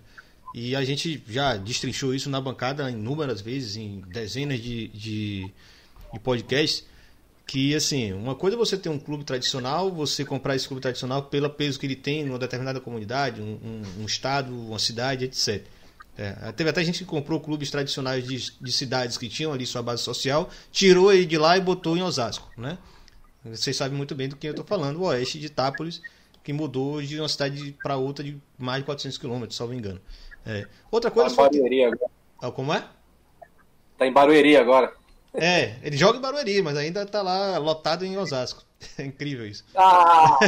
E 0.53 0.75
a 0.75 0.83
gente 0.83 1.23
já 1.27 1.55
destrinchou 1.55 2.13
isso 2.13 2.29
na 2.29 2.41
bancada 2.41 2.89
inúmeras 2.91 3.39
vezes, 3.41 3.77
em 3.77 4.01
dezenas 4.07 4.59
de, 4.59 4.89
de, 4.89 5.51
de 6.13 6.19
podcasts, 6.19 6.85
que 7.47 7.73
assim, 7.73 8.13
uma 8.13 8.35
coisa 8.35 8.55
é 8.55 8.59
você 8.59 8.77
ter 8.77 8.89
um 8.89 8.99
clube 8.99 9.23
tradicional, 9.23 9.91
você 9.91 10.25
comprar 10.25 10.55
esse 10.55 10.67
clube 10.67 10.81
tradicional 10.81 11.23
pelo 11.23 11.49
peso 11.49 11.79
que 11.79 11.85
ele 11.85 11.95
tem 11.95 12.25
numa 12.25 12.39
determinada 12.39 12.79
comunidade, 12.79 13.41
um, 13.41 13.59
um, 13.63 14.01
um 14.01 14.05
estado, 14.05 14.53
uma 14.53 14.79
cidade, 14.79 15.25
etc. 15.25 15.65
É, 16.17 16.51
teve 16.51 16.69
até 16.69 16.83
gente 16.83 16.99
que 16.99 17.05
comprou 17.05 17.39
clubes 17.39 17.71
tradicionais 17.71 18.27
de, 18.27 18.51
de 18.59 18.71
cidades 18.71 19.17
que 19.17 19.29
tinham 19.29 19.53
ali 19.53 19.65
sua 19.65 19.81
base 19.81 20.03
social, 20.03 20.49
tirou 20.71 21.11
ele 21.11 21.25
de 21.25 21.37
lá 21.37 21.57
e 21.57 21.61
botou 21.61 21.97
em 21.97 22.01
Osasco, 22.01 22.49
né? 22.57 22.77
Vocês 23.43 23.75
sabem 23.75 23.97
muito 23.97 24.13
bem 24.13 24.29
do 24.29 24.35
que 24.35 24.45
eu 24.45 24.51
estou 24.51 24.65
falando, 24.65 24.97
o 24.97 25.03
oeste 25.03 25.39
de 25.39 25.47
Itápolis, 25.47 26.01
que 26.43 26.53
mudou 26.53 27.01
de 27.01 27.19
uma 27.19 27.29
cidade 27.29 27.75
para 27.83 27.97
outra 27.97 28.23
de 28.23 28.37
mais 28.57 28.79
de 28.79 28.85
400 28.85 29.17
quilômetros, 29.17 29.57
salvo 29.57 29.73
engano. 29.73 30.01
É. 30.45 30.65
Outra 30.89 31.11
coisa. 31.11 31.35
Tá 31.35 31.47
em 31.47 31.51
Barueri 31.51 31.83
agora. 31.83 32.11
Ah, 32.41 32.51
como 32.51 32.73
é? 32.73 32.83
Tá 33.97 34.07
em 34.07 34.13
Barueri 34.13 34.57
agora. 34.57 34.93
É, 35.33 35.75
ele 35.81 35.95
joga 35.95 36.17
em 36.17 36.21
Barueri, 36.21 36.61
mas 36.61 36.75
ainda 36.75 37.05
tá 37.05 37.21
lá 37.21 37.57
lotado 37.57 38.05
em 38.05 38.17
Osasco. 38.17 38.63
É 38.97 39.05
incrível 39.05 39.45
isso. 39.45 39.63
Ah! 39.75 40.39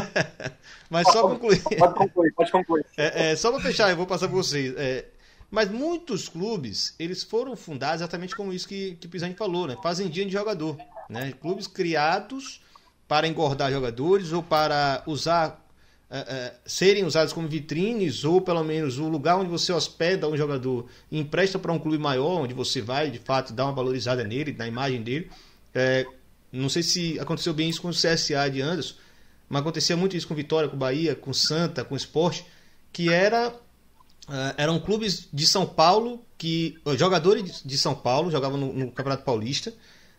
mas 0.90 1.08
só 1.12 1.22
concluir. 1.30 1.62
Pode 1.62 1.94
concluir, 1.94 2.34
pode 2.34 2.52
concluir. 2.52 2.84
É, 2.98 3.32
é, 3.32 3.36
só 3.36 3.52
para 3.52 3.62
fechar, 3.62 3.92
eu 3.92 3.96
vou 3.96 4.08
passar 4.08 4.28
para 4.28 4.36
vocês. 4.36 4.74
É, 4.76 5.06
mas 5.52 5.70
muitos 5.70 6.28
clubes, 6.30 6.96
eles 6.98 7.22
foram 7.22 7.56
fundados 7.56 8.02
exatamente 8.02 8.36
como 8.36 8.52
isso 8.52 8.68
que, 8.68 8.96
que 8.96 9.06
o 9.06 9.10
Pisani 9.10 9.36
falou, 9.36 9.68
né? 9.68 9.78
Fazendinha 9.84 10.26
de 10.26 10.32
jogador. 10.32 10.76
Né? 11.08 11.32
Clubes 11.40 11.68
criados 11.68 12.60
para 13.08 13.28
engordar 13.28 13.72
jogadores 13.72 14.34
ou 14.34 14.42
para 14.42 15.04
usar 15.06 15.63
uh, 16.14 16.56
serem 16.66 17.04
usados 17.04 17.34
como 17.34 17.48
vitrines 17.48 18.24
ou 18.24 18.40
pelo 18.40 18.64
menos 18.64 19.00
o 19.00 19.08
lugar 19.08 19.38
onde 19.38 19.50
você 19.50 19.74
hospeda 19.74 20.28
um 20.28 20.38
jogador 20.38 20.86
e 21.12 21.20
empresta 21.20 21.58
para 21.58 21.74
um 21.74 21.80
clube 21.80 21.98
maior, 21.98 22.42
onde 22.42 22.54
você 22.54 22.82
vai 22.82 23.10
de 23.10 23.20
fato 23.20 23.52
dar 23.52 23.66
uma 23.66 23.74
valorizada 23.74 24.24
nele, 24.24 24.54
na 24.54 24.68
imagem 24.68 25.02
dele. 25.02 25.30
É, 25.74 26.06
não 26.52 26.70
sei 26.70 26.84
se 26.84 27.20
aconteceu 27.20 27.54
bem 27.54 27.70
isso 27.70 27.82
com 27.82 27.90
o 27.90 27.92
CSA 27.92 28.50
de 28.52 28.62
Anderson, 28.62 28.96
mas 29.50 29.62
acontecia 29.62 29.98
muito 29.98 30.16
isso 30.16 30.28
com 30.28 30.36
Vitória, 30.36 30.70
com 30.70 30.78
Bahia, 30.78 31.16
com 31.16 31.34
Santa, 31.34 31.84
com 31.84 31.96
Esporte, 31.96 32.46
que 32.92 33.10
era 33.10 33.50
uh, 33.50 34.54
eram 34.56 34.80
clubes 34.80 35.28
de 35.34 35.48
São 35.48 35.66
Paulo 35.66 36.24
que 36.38 36.78
jogadores 36.98 37.62
de 37.66 37.78
São 37.78 37.96
Paulo 37.96 38.30
jogavam 38.30 38.58
no, 38.58 38.74
no 38.74 38.92
Campeonato 38.92 39.24
Paulista 39.24 39.74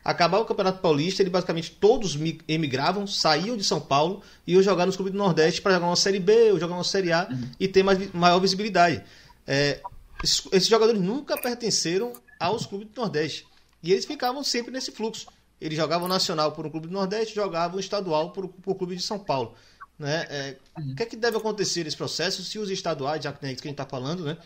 Acabava 0.04 0.42
o 0.42 0.46
Campeonato 0.46 0.80
Paulista, 0.80 1.22
ele 1.22 1.30
basicamente 1.30 1.70
todos 1.70 2.18
emigravam, 2.46 3.06
saíam 3.06 3.56
de 3.56 3.64
São 3.64 3.80
Paulo 3.80 4.22
e 4.46 4.52
iam 4.52 4.62
jogar 4.62 4.84
nos 4.84 4.96
clubes 4.96 5.12
do 5.12 5.18
Nordeste 5.18 5.62
para 5.62 5.72
jogar 5.74 5.86
uma 5.86 5.96
Série 5.96 6.20
B 6.20 6.52
ou 6.52 6.60
jogar 6.60 6.74
uma 6.74 6.84
Série 6.84 7.10
A 7.10 7.26
uhum. 7.30 7.50
e 7.58 7.66
ter 7.66 7.82
mais, 7.82 8.12
maior 8.12 8.38
visibilidade. 8.38 9.02
É, 9.46 9.80
esses, 10.22 10.46
esses, 10.52 10.68
jogadores 10.68 11.00
nunca 11.00 11.40
pertenceram 11.40 12.12
aos 12.38 12.66
clubes 12.66 12.88
do 12.88 13.00
Nordeste. 13.00 13.46
E 13.82 13.92
eles 13.92 14.04
ficavam 14.04 14.44
sempre 14.44 14.70
nesse 14.70 14.92
fluxo. 14.92 15.26
Eles 15.58 15.76
jogavam 15.78 16.06
nacional 16.06 16.52
por 16.52 16.66
um 16.66 16.70
clube 16.70 16.86
do 16.88 16.92
Nordeste, 16.92 17.34
jogavam 17.34 17.80
estadual 17.80 18.30
por, 18.30 18.48
por 18.48 18.72
um 18.72 18.74
clube 18.74 18.96
de 18.96 19.02
São 19.02 19.18
Paulo. 19.18 19.54
né? 19.98 20.26
É, 20.28 20.56
o 20.78 20.94
que 20.94 21.02
é 21.02 21.06
que 21.06 21.16
deve 21.16 21.38
acontecer 21.38 21.82
nesse 21.84 21.96
processo 21.96 22.42
se 22.42 22.58
os 22.58 22.68
estaduais, 22.68 23.24
já 23.24 23.32
que 23.32 23.46
é 23.46 23.52
isso 23.52 23.62
que 23.62 23.68
a 23.68 23.70
gente 23.70 23.80
está 23.80 23.86
falando, 23.86 24.22
né? 24.22 24.36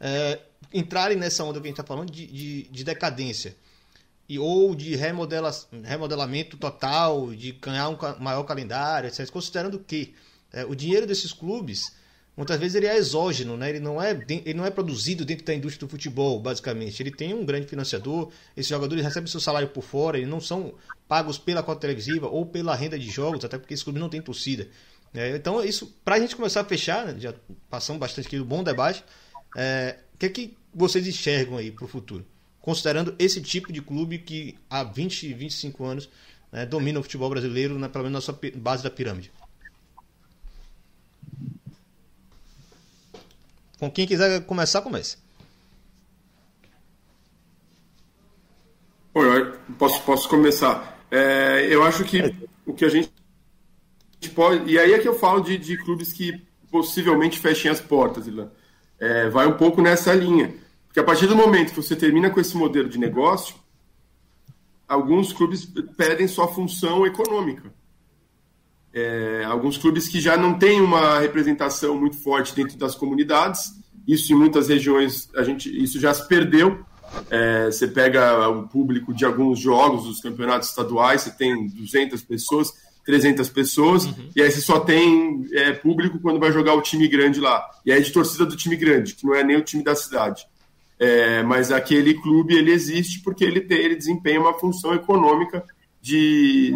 É, 0.00 0.38
entrarem 0.72 1.16
nessa 1.16 1.42
onda 1.42 1.60
que 1.60 1.66
a 1.66 1.70
gente 1.70 1.80
está 1.80 1.82
falando 1.82 2.12
de, 2.12 2.24
de, 2.24 2.62
de, 2.70 2.84
decadência 2.84 3.56
e 4.28 4.38
ou 4.38 4.74
de 4.74 4.94
remodela, 4.94 5.50
remodelamento 5.84 6.56
total, 6.56 7.32
de 7.34 7.52
ganhar 7.52 7.88
um 7.88 7.96
maior 8.20 8.44
calendário, 8.44 9.08
etc. 9.08 9.28
Considerando 9.30 9.78
que 9.78 10.14
é, 10.52 10.64
o 10.64 10.74
dinheiro 10.74 11.06
desses 11.06 11.32
clubes 11.32 11.96
muitas 12.38 12.60
vezes 12.60 12.76
ele 12.76 12.86
é 12.86 12.96
exógeno, 12.96 13.56
né? 13.56 13.68
ele, 13.68 13.80
não 13.80 14.00
é, 14.00 14.10
ele 14.28 14.54
não 14.54 14.64
é 14.64 14.70
produzido 14.70 15.24
dentro 15.24 15.44
da 15.44 15.52
indústria 15.52 15.88
do 15.88 15.90
futebol, 15.90 16.38
basicamente. 16.38 17.02
Ele 17.02 17.10
tem 17.10 17.34
um 17.34 17.44
grande 17.44 17.66
financiador, 17.66 18.30
esses 18.56 18.70
jogadores 18.70 19.02
recebem 19.02 19.26
seu 19.26 19.40
salário 19.40 19.68
por 19.68 19.82
fora, 19.82 20.16
eles 20.16 20.28
não 20.28 20.40
são 20.40 20.72
pagos 21.08 21.36
pela 21.36 21.64
cota 21.64 21.80
televisiva 21.80 22.28
ou 22.28 22.46
pela 22.46 22.76
renda 22.76 22.96
de 22.96 23.10
jogos, 23.10 23.44
até 23.44 23.58
porque 23.58 23.74
esse 23.74 23.82
clube 23.82 23.98
não 23.98 24.08
tem 24.08 24.22
torcida. 24.22 24.68
É, 25.12 25.34
então, 25.34 25.64
isso, 25.64 25.92
para 26.04 26.14
a 26.14 26.20
gente 26.20 26.36
começar 26.36 26.60
a 26.60 26.64
fechar, 26.64 27.06
né, 27.06 27.16
já 27.18 27.34
passamos 27.68 27.98
bastante 27.98 28.28
aqui 28.28 28.38
do 28.38 28.44
bom 28.44 28.62
debate, 28.62 29.02
é, 29.56 29.96
o 30.14 30.18
que 30.18 30.26
é 30.26 30.28
que 30.28 30.56
vocês 30.72 31.08
enxergam 31.08 31.56
aí 31.56 31.72
para 31.72 31.86
o 31.86 31.88
futuro? 31.88 32.24
Considerando 32.60 33.14
esse 33.18 33.40
tipo 33.40 33.72
de 33.72 33.80
clube 33.80 34.18
que 34.18 34.58
há 34.68 34.82
20, 34.82 35.32
25 35.32 35.84
anos 35.84 36.08
né, 36.52 36.66
domina 36.66 37.00
o 37.00 37.02
futebol 37.02 37.30
brasileiro, 37.30 37.78
né, 37.78 37.88
pelo 37.88 38.04
menos 38.04 38.26
na 38.26 38.32
sua 38.32 38.38
base 38.56 38.82
da 38.82 38.90
pirâmide. 38.90 39.30
Com 43.78 43.90
quem 43.90 44.06
quiser 44.06 44.44
começar, 44.44 44.82
comece. 44.82 45.16
Oi, 49.14 49.52
posso, 49.78 50.02
posso 50.02 50.28
começar. 50.28 50.98
É, 51.10 51.66
eu 51.70 51.82
acho 51.84 52.04
que 52.04 52.22
o 52.66 52.74
que 52.74 52.84
a 52.84 52.88
gente 52.88 53.10
pode. 54.34 54.70
E 54.70 54.78
aí 54.78 54.92
é 54.92 54.98
que 54.98 55.08
eu 55.08 55.18
falo 55.18 55.40
de, 55.40 55.56
de 55.56 55.76
clubes 55.78 56.12
que 56.12 56.46
possivelmente 56.70 57.38
fechem 57.38 57.70
as 57.70 57.80
portas, 57.80 58.26
Ilan. 58.26 58.50
É, 58.98 59.28
vai 59.28 59.46
um 59.46 59.56
pouco 59.56 59.80
nessa 59.80 60.12
linha. 60.14 60.54
Porque 60.98 61.10
a 61.10 61.14
partir 61.14 61.28
do 61.28 61.36
momento 61.36 61.70
que 61.70 61.80
você 61.80 61.94
termina 61.94 62.28
com 62.28 62.40
esse 62.40 62.56
modelo 62.56 62.88
de 62.88 62.98
negócio, 62.98 63.54
alguns 64.88 65.32
clubes 65.32 65.64
perdem 65.96 66.26
sua 66.26 66.48
função 66.48 67.06
econômica. 67.06 67.72
É, 68.92 69.44
alguns 69.44 69.78
clubes 69.78 70.08
que 70.08 70.18
já 70.20 70.36
não 70.36 70.58
têm 70.58 70.80
uma 70.80 71.20
representação 71.20 71.96
muito 71.96 72.16
forte 72.16 72.52
dentro 72.52 72.76
das 72.76 72.96
comunidades, 72.96 73.74
isso 74.08 74.32
em 74.32 74.36
muitas 74.36 74.66
regiões 74.68 75.30
a 75.36 75.44
gente 75.44 75.70
isso 75.70 76.00
já 76.00 76.12
se 76.12 76.26
perdeu. 76.26 76.84
É, 77.30 77.66
você 77.66 77.86
pega 77.86 78.48
o 78.48 78.66
público 78.66 79.14
de 79.14 79.24
alguns 79.24 79.60
jogos 79.60 80.02
dos 80.02 80.20
campeonatos 80.20 80.68
estaduais, 80.68 81.20
você 81.20 81.30
tem 81.30 81.68
200 81.68 82.20
pessoas, 82.22 82.72
300 83.04 83.48
pessoas, 83.50 84.04
uhum. 84.04 84.30
e 84.34 84.42
aí 84.42 84.50
você 84.50 84.60
só 84.60 84.80
tem 84.80 85.46
é, 85.52 85.72
público 85.74 86.18
quando 86.18 86.40
vai 86.40 86.50
jogar 86.50 86.74
o 86.74 86.82
time 86.82 87.06
grande 87.06 87.38
lá. 87.38 87.64
E 87.86 87.92
aí 87.92 88.00
é 88.00 88.02
de 88.02 88.10
torcida 88.10 88.44
do 88.44 88.56
time 88.56 88.74
grande, 88.74 89.14
que 89.14 89.24
não 89.24 89.36
é 89.36 89.44
nem 89.44 89.56
o 89.56 89.62
time 89.62 89.84
da 89.84 89.94
cidade. 89.94 90.44
É, 90.98 91.42
mas 91.44 91.70
aquele 91.70 92.14
clube 92.14 92.56
ele 92.56 92.72
existe 92.72 93.20
porque 93.22 93.44
ele, 93.44 93.60
tem, 93.60 93.78
ele 93.78 93.94
desempenha 93.94 94.40
uma 94.40 94.54
função 94.54 94.94
econômica 94.94 95.64
de, 96.00 96.74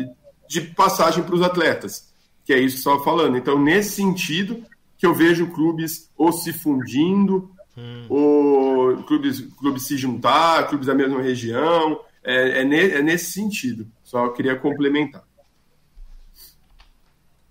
de 0.49 0.61
passagem 0.61 1.25
para 1.25 1.35
os 1.35 1.43
atletas 1.43 2.13
que 2.45 2.53
é 2.53 2.59
isso 2.59 2.75
que 2.75 2.81
estava 2.81 3.03
falando. 3.03 3.37
Então, 3.37 3.59
nesse 3.59 3.91
sentido, 3.97 4.65
que 4.97 5.07
eu 5.07 5.15
vejo 5.15 5.51
clubes 5.53 6.11
ou 6.17 6.33
se 6.33 6.53
fundindo, 6.53 7.51
hum. 7.77 8.07
ou 8.09 9.03
clubes, 9.05 9.41
clubes 9.59 9.87
se 9.87 9.97
juntar, 9.97 10.69
clubes 10.69 10.87
da 10.87 10.95
mesma 10.95 11.21
região. 11.23 12.01
É, 12.25 12.61
é, 12.61 12.65
ne, 12.65 12.91
é 12.91 13.03
nesse 13.03 13.33
sentido. 13.33 13.87
Só 14.03 14.29
queria 14.29 14.57
complementar. 14.57 15.25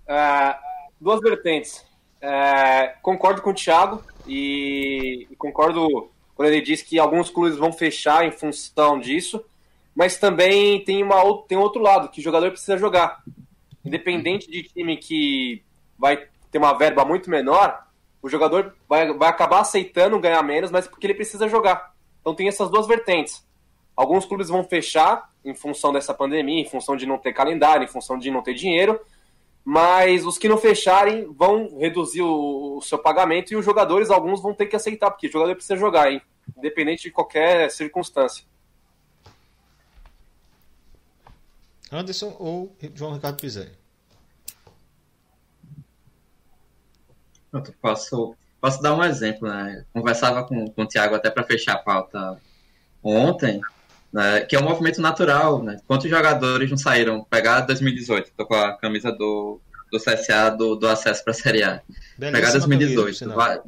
Uh, 0.08 0.56
duas 1.00 1.20
vertentes. 1.22 1.86
Uh, 2.22 3.02
concordo 3.02 3.42
com 3.42 3.50
o 3.50 3.54
Thiago 3.54 4.04
e, 4.28 5.28
e 5.32 5.36
concordo 5.36 6.11
quando 6.42 6.54
ele 6.54 6.62
diz 6.62 6.82
que 6.82 6.98
alguns 6.98 7.30
clubes 7.30 7.56
vão 7.56 7.72
fechar 7.72 8.26
em 8.26 8.32
função 8.32 9.00
disso, 9.00 9.46
mas 9.94 10.18
também 10.18 10.84
tem, 10.84 11.04
uma, 11.04 11.22
tem 11.48 11.56
outro 11.56 11.80
lado, 11.80 12.10
que 12.10 12.20
o 12.20 12.24
jogador 12.24 12.50
precisa 12.50 12.80
jogar 12.80 13.24
independente 13.86 14.50
de 14.50 14.64
time 14.64 14.98
que 14.98 15.64
vai 16.00 16.28
ter 16.50 16.58
uma 16.58 16.74
verba 16.74 17.06
muito 17.06 17.30
menor, 17.30 17.86
o 18.24 18.28
jogador 18.28 18.76
vai, 18.90 19.14
vai 19.14 19.30
acabar 19.30 19.60
aceitando 19.60 20.20
ganhar 20.20 20.42
menos, 20.42 20.72
mas 20.72 20.88
porque 20.88 21.06
ele 21.06 21.14
precisa 21.14 21.48
jogar. 21.48 21.94
Então 22.22 22.34
tem 22.34 22.48
essas 22.48 22.72
duas 22.72 22.88
vertentes. 22.88 23.46
Alguns 23.96 24.26
clubes 24.26 24.50
vão 24.50 24.64
fechar 24.64 25.30
em 25.46 25.54
função 25.54 25.94
dessa 25.94 26.12
pandemia, 26.12 26.60
em 26.60 26.68
função 26.68 26.96
de 26.96 27.06
não 27.06 27.20
ter 27.20 27.34
calendário, 27.34 27.84
em 27.84 27.88
função 27.88 28.18
de 28.18 28.32
não 28.32 28.42
ter 28.42 28.56
dinheiro, 28.56 29.00
mas 29.64 30.26
os 30.26 30.38
que 30.38 30.50
não 30.50 30.58
fecharem 30.58 31.32
vão 31.34 31.78
reduzir 31.80 32.22
o, 32.22 32.78
o 32.78 32.82
seu 32.82 32.98
pagamento 32.98 33.52
e 33.52 33.56
os 33.56 33.64
jogadores, 33.64 34.10
alguns 34.10 34.42
vão 34.42 34.54
ter 34.54 34.66
que 34.66 34.76
aceitar, 34.76 35.12
porque 35.12 35.28
o 35.28 35.32
jogador 35.32 35.56
precisa 35.56 35.78
jogar, 35.78 36.12
hein? 36.12 36.22
independente 36.58 37.04
de 37.04 37.12
qualquer 37.12 37.70
circunstância. 37.70 38.46
Anderson 41.92 42.36
ou 42.40 42.76
João 42.96 43.14
Ricardo 43.14 43.40
Pizarro? 43.40 43.70
Posso, 47.82 48.36
posso 48.62 48.82
dar 48.82 48.96
um 48.96 49.04
exemplo, 49.04 49.50
né? 49.50 49.86
Conversava 49.92 50.46
com, 50.46 50.72
com 50.72 50.84
o 50.84 50.88
Tiago 50.88 51.16
até 51.16 51.30
para 51.30 51.44
fechar 51.44 51.74
a 51.74 51.80
pauta 51.80 52.42
ontem, 53.04 53.60
né? 54.12 54.42
que 54.42 54.56
é 54.56 54.60
um 54.60 54.64
movimento 54.64 55.02
natural, 55.02 55.64
né? 55.64 55.78
Quantos 55.88 56.10
jogadores 56.10 56.70
não 56.70 56.78
saíram 56.78 57.24
pegar 57.24 57.62
2018? 57.62 58.32
Tô 58.36 58.46
com 58.46 58.56
a 58.56 58.74
camisa 58.78 59.12
do, 59.12 59.60
do 59.92 60.00
CSA 60.00 60.50
do, 60.52 60.76
do 60.76 60.88
acesso 60.88 61.24
para 61.24 61.32
a 61.32 61.36
Série 61.36 61.64
A. 61.64 61.82
Belíssima 62.18 62.32
pegar 62.32 62.52
2018. 62.52 63.20
Camisa, 63.20 63.64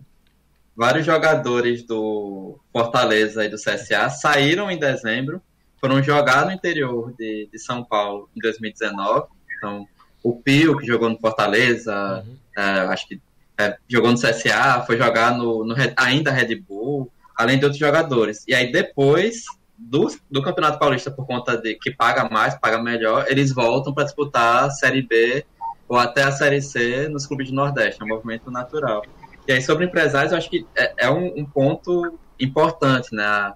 vários 0.75 1.05
jogadores 1.05 1.83
do 1.83 2.59
Fortaleza 2.71 3.45
e 3.45 3.49
do 3.49 3.57
CSA 3.57 4.09
saíram 4.09 4.69
em 4.69 4.79
dezembro 4.79 5.41
foram 5.79 6.01
jogar 6.01 6.45
no 6.45 6.51
interior 6.53 7.13
de, 7.17 7.49
de 7.51 7.59
São 7.59 7.83
Paulo 7.83 8.29
em 8.33 8.39
2019. 8.39 9.27
Então, 9.57 9.85
o 10.23 10.33
Pio, 10.33 10.77
que 10.77 10.87
jogou 10.87 11.09
no 11.09 11.19
Fortaleza, 11.19 12.23
uhum. 12.25 12.37
é, 12.55 12.61
acho 12.61 13.05
que 13.05 13.21
é, 13.57 13.75
jogou 13.89 14.09
no 14.09 14.17
CSA, 14.17 14.81
foi 14.87 14.97
jogar 14.97 15.37
no, 15.37 15.65
no, 15.65 15.75
ainda 15.97 16.31
Red 16.31 16.55
Bull, 16.55 17.11
além 17.37 17.59
de 17.59 17.65
outros 17.65 17.79
jogadores. 17.79 18.45
E 18.47 18.55
aí, 18.55 18.71
depois 18.71 19.43
do, 19.89 20.07
do 20.29 20.41
Campeonato 20.41 20.79
Paulista, 20.79 21.11
por 21.11 21.25
conta 21.25 21.57
de 21.57 21.75
que 21.75 21.91
paga 21.91 22.29
mais, 22.29 22.55
paga 22.55 22.81
melhor, 22.81 23.25
eles 23.27 23.53
voltam 23.53 23.93
para 23.93 24.05
disputar 24.05 24.65
a 24.65 24.69
Série 24.69 25.01
B 25.01 25.45
ou 25.87 25.97
até 25.97 26.23
a 26.23 26.31
Série 26.31 26.61
C 26.61 27.07
nos 27.09 27.25
clubes 27.25 27.49
do 27.49 27.55
Nordeste. 27.55 28.01
É 28.01 28.05
um 28.05 28.07
movimento 28.07 28.49
natural. 28.49 29.03
E 29.47 29.51
aí, 29.51 29.61
sobre 29.61 29.85
empresários, 29.85 30.31
eu 30.31 30.37
acho 30.37 30.49
que 30.49 30.65
é, 30.75 31.05
é 31.05 31.09
um, 31.09 31.39
um 31.39 31.45
ponto 31.45 32.17
importante, 32.39 33.13
né? 33.13 33.53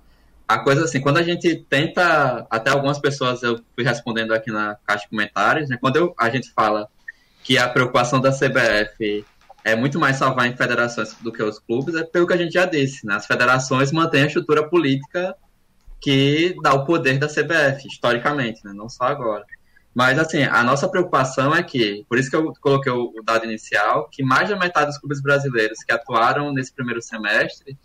a 0.47 0.59
coisa 0.59 0.85
assim, 0.85 1.01
quando 1.01 1.17
a 1.17 1.23
gente 1.23 1.65
tenta, 1.69 2.47
até 2.49 2.71
algumas 2.71 2.99
pessoas 2.99 3.43
eu 3.43 3.59
fui 3.75 3.83
respondendo 3.83 4.33
aqui 4.33 4.49
na 4.49 4.77
caixa 4.87 5.03
de 5.03 5.09
comentários, 5.09 5.67
né, 5.67 5.77
quando 5.79 5.97
eu, 5.97 6.15
a 6.17 6.29
gente 6.29 6.51
fala 6.53 6.87
que 7.43 7.57
a 7.57 7.67
preocupação 7.67 8.21
da 8.21 8.31
CBF 8.31 9.25
é 9.65 9.75
muito 9.75 9.99
mais 9.99 10.15
salvar 10.15 10.47
em 10.47 10.55
federações 10.55 11.13
do 11.15 11.33
que 11.33 11.43
os 11.43 11.59
clubes, 11.59 11.95
é 11.95 12.03
pelo 12.03 12.25
que 12.25 12.33
a 12.33 12.37
gente 12.37 12.53
já 12.53 12.65
disse, 12.65 13.05
né, 13.05 13.15
as 13.15 13.25
federações 13.25 13.91
mantêm 13.91 14.23
a 14.23 14.27
estrutura 14.27 14.69
política 14.69 15.35
que 16.01 16.55
dá 16.61 16.73
o 16.73 16.85
poder 16.85 17.17
da 17.17 17.27
CBF, 17.27 17.87
historicamente, 17.87 18.63
né, 18.63 18.71
não 18.73 18.89
só 18.89 19.05
agora. 19.05 19.45
Mas, 19.93 20.19
assim, 20.19 20.43
a 20.43 20.63
nossa 20.63 20.87
preocupação 20.87 21.55
é 21.55 21.63
que, 21.63 22.05
por 22.07 22.19
isso 22.19 22.29
que 22.29 22.35
eu 22.35 22.53
coloquei 22.61 22.91
o 22.91 23.21
dado 23.25 23.45
inicial, 23.45 24.07
que 24.11 24.23
mais 24.23 24.47
da 24.47 24.55
metade 24.55 24.87
dos 24.87 24.99
clubes 24.99 25.21
brasileiros 25.21 25.79
que 25.79 25.91
atuaram 25.91 26.53
nesse 26.53 26.71
primeiro 26.71 27.01
semestre 27.01 27.77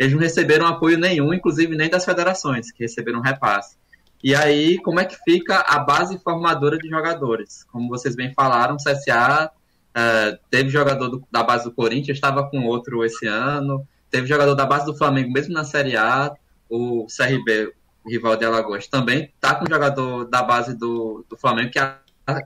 eles 0.00 0.14
não 0.14 0.20
receberam 0.20 0.66
apoio 0.66 0.96
nenhum, 0.96 1.34
inclusive 1.34 1.76
nem 1.76 1.90
das 1.90 2.06
federações, 2.06 2.72
que 2.72 2.82
receberam 2.82 3.20
repasse. 3.20 3.76
E 4.24 4.34
aí, 4.34 4.78
como 4.78 4.98
é 4.98 5.04
que 5.04 5.14
fica 5.24 5.58
a 5.60 5.78
base 5.78 6.18
formadora 6.18 6.78
de 6.78 6.88
jogadores? 6.88 7.64
Como 7.64 7.86
vocês 7.86 8.16
bem 8.16 8.32
falaram, 8.32 8.76
o 8.76 8.78
CSA 8.78 9.50
é, 9.94 10.38
teve 10.50 10.70
jogador 10.70 11.08
do, 11.08 11.22
da 11.30 11.42
base 11.42 11.64
do 11.64 11.72
Corinthians, 11.72 12.16
estava 12.16 12.48
com 12.48 12.64
outro 12.64 13.04
esse 13.04 13.26
ano, 13.26 13.86
teve 14.10 14.26
jogador 14.26 14.54
da 14.54 14.64
base 14.64 14.86
do 14.86 14.96
Flamengo, 14.96 15.30
mesmo 15.30 15.52
na 15.52 15.64
Série 15.64 15.98
A, 15.98 16.32
o 16.70 17.06
CRB, 17.06 17.72
rival 18.06 18.36
de 18.36 18.44
Alagoas, 18.44 18.86
também 18.86 19.30
está 19.34 19.54
com 19.54 19.66
jogador 19.68 20.24
da 20.24 20.42
base 20.42 20.74
do, 20.74 21.24
do 21.28 21.36
Flamengo, 21.36 21.70
que 21.70 21.78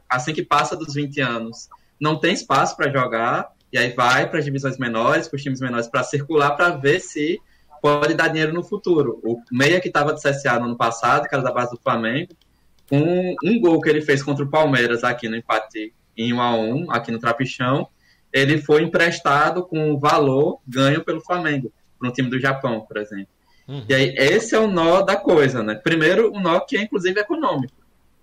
assim 0.08 0.32
que 0.32 0.42
passa 0.42 0.74
dos 0.74 0.94
20 0.94 1.20
anos, 1.20 1.68
não 2.00 2.18
tem 2.18 2.32
espaço 2.32 2.76
para 2.76 2.90
jogar, 2.90 3.52
e 3.72 3.78
aí 3.78 3.90
vai 3.90 4.28
para 4.28 4.38
as 4.38 4.44
divisões 4.44 4.78
menores, 4.78 5.28
para 5.28 5.36
os 5.36 5.42
times 5.42 5.60
menores, 5.60 5.86
para 5.86 6.02
circular, 6.02 6.52
para 6.52 6.70
ver 6.70 7.00
se 7.00 7.40
pode 7.82 8.14
dar 8.14 8.28
dinheiro 8.28 8.52
no 8.52 8.62
futuro. 8.62 9.20
O 9.22 9.42
meia 9.52 9.80
que 9.80 9.88
estava 9.88 10.12
do 10.12 10.20
CSA 10.20 10.58
no 10.58 10.66
ano 10.66 10.76
passado, 10.76 11.28
que 11.28 11.34
era 11.34 11.44
da 11.44 11.52
base 11.52 11.72
do 11.72 11.80
Flamengo, 11.80 12.32
com 12.88 13.34
um 13.44 13.60
gol 13.60 13.80
que 13.80 13.90
ele 13.90 14.00
fez 14.00 14.22
contra 14.22 14.44
o 14.44 14.50
Palmeiras 14.50 15.04
aqui 15.04 15.28
no 15.28 15.36
empate 15.36 15.92
em 16.16 16.32
1 16.32 16.40
a 16.40 16.56
1 16.56 16.90
aqui 16.90 17.10
no 17.10 17.18
Trapichão, 17.18 17.88
ele 18.32 18.58
foi 18.58 18.82
emprestado 18.82 19.64
com 19.64 19.98
valor 19.98 20.60
ganho 20.66 21.04
pelo 21.04 21.20
Flamengo, 21.20 21.72
para 21.98 22.08
um 22.08 22.12
time 22.12 22.28
do 22.28 22.38
Japão, 22.38 22.80
por 22.80 22.96
exemplo. 22.96 23.28
Uhum. 23.66 23.84
E 23.88 23.94
aí, 23.94 24.14
esse 24.16 24.54
é 24.54 24.58
o 24.58 24.66
nó 24.66 25.02
da 25.02 25.16
coisa, 25.16 25.62
né? 25.62 25.74
Primeiro, 25.74 26.32
o 26.32 26.40
nó 26.40 26.60
que 26.60 26.76
é 26.76 26.82
inclusive 26.82 27.18
econômico, 27.18 27.74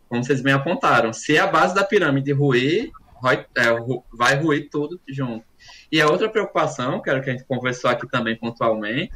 como 0.08 0.24
vocês 0.24 0.42
bem 0.42 0.54
apontaram. 0.54 1.12
Se 1.12 1.38
a 1.38 1.48
base 1.48 1.74
da 1.74 1.84
pirâmide 1.84 2.32
ruir, 2.32 2.92
vai, 3.22 3.46
é, 3.56 3.68
vai 4.14 4.36
ruir 4.36 4.70
tudo 4.70 5.00
junto. 5.08 5.46
E 5.92 6.02
a 6.02 6.10
outra 6.10 6.30
preocupação, 6.30 7.02
que 7.02 7.10
era 7.10 7.22
que 7.22 7.30
a 7.30 7.34
gente 7.34 7.46
conversou 7.46 7.90
aqui 7.90 8.08
também 8.10 8.36
pontualmente, 8.36 9.14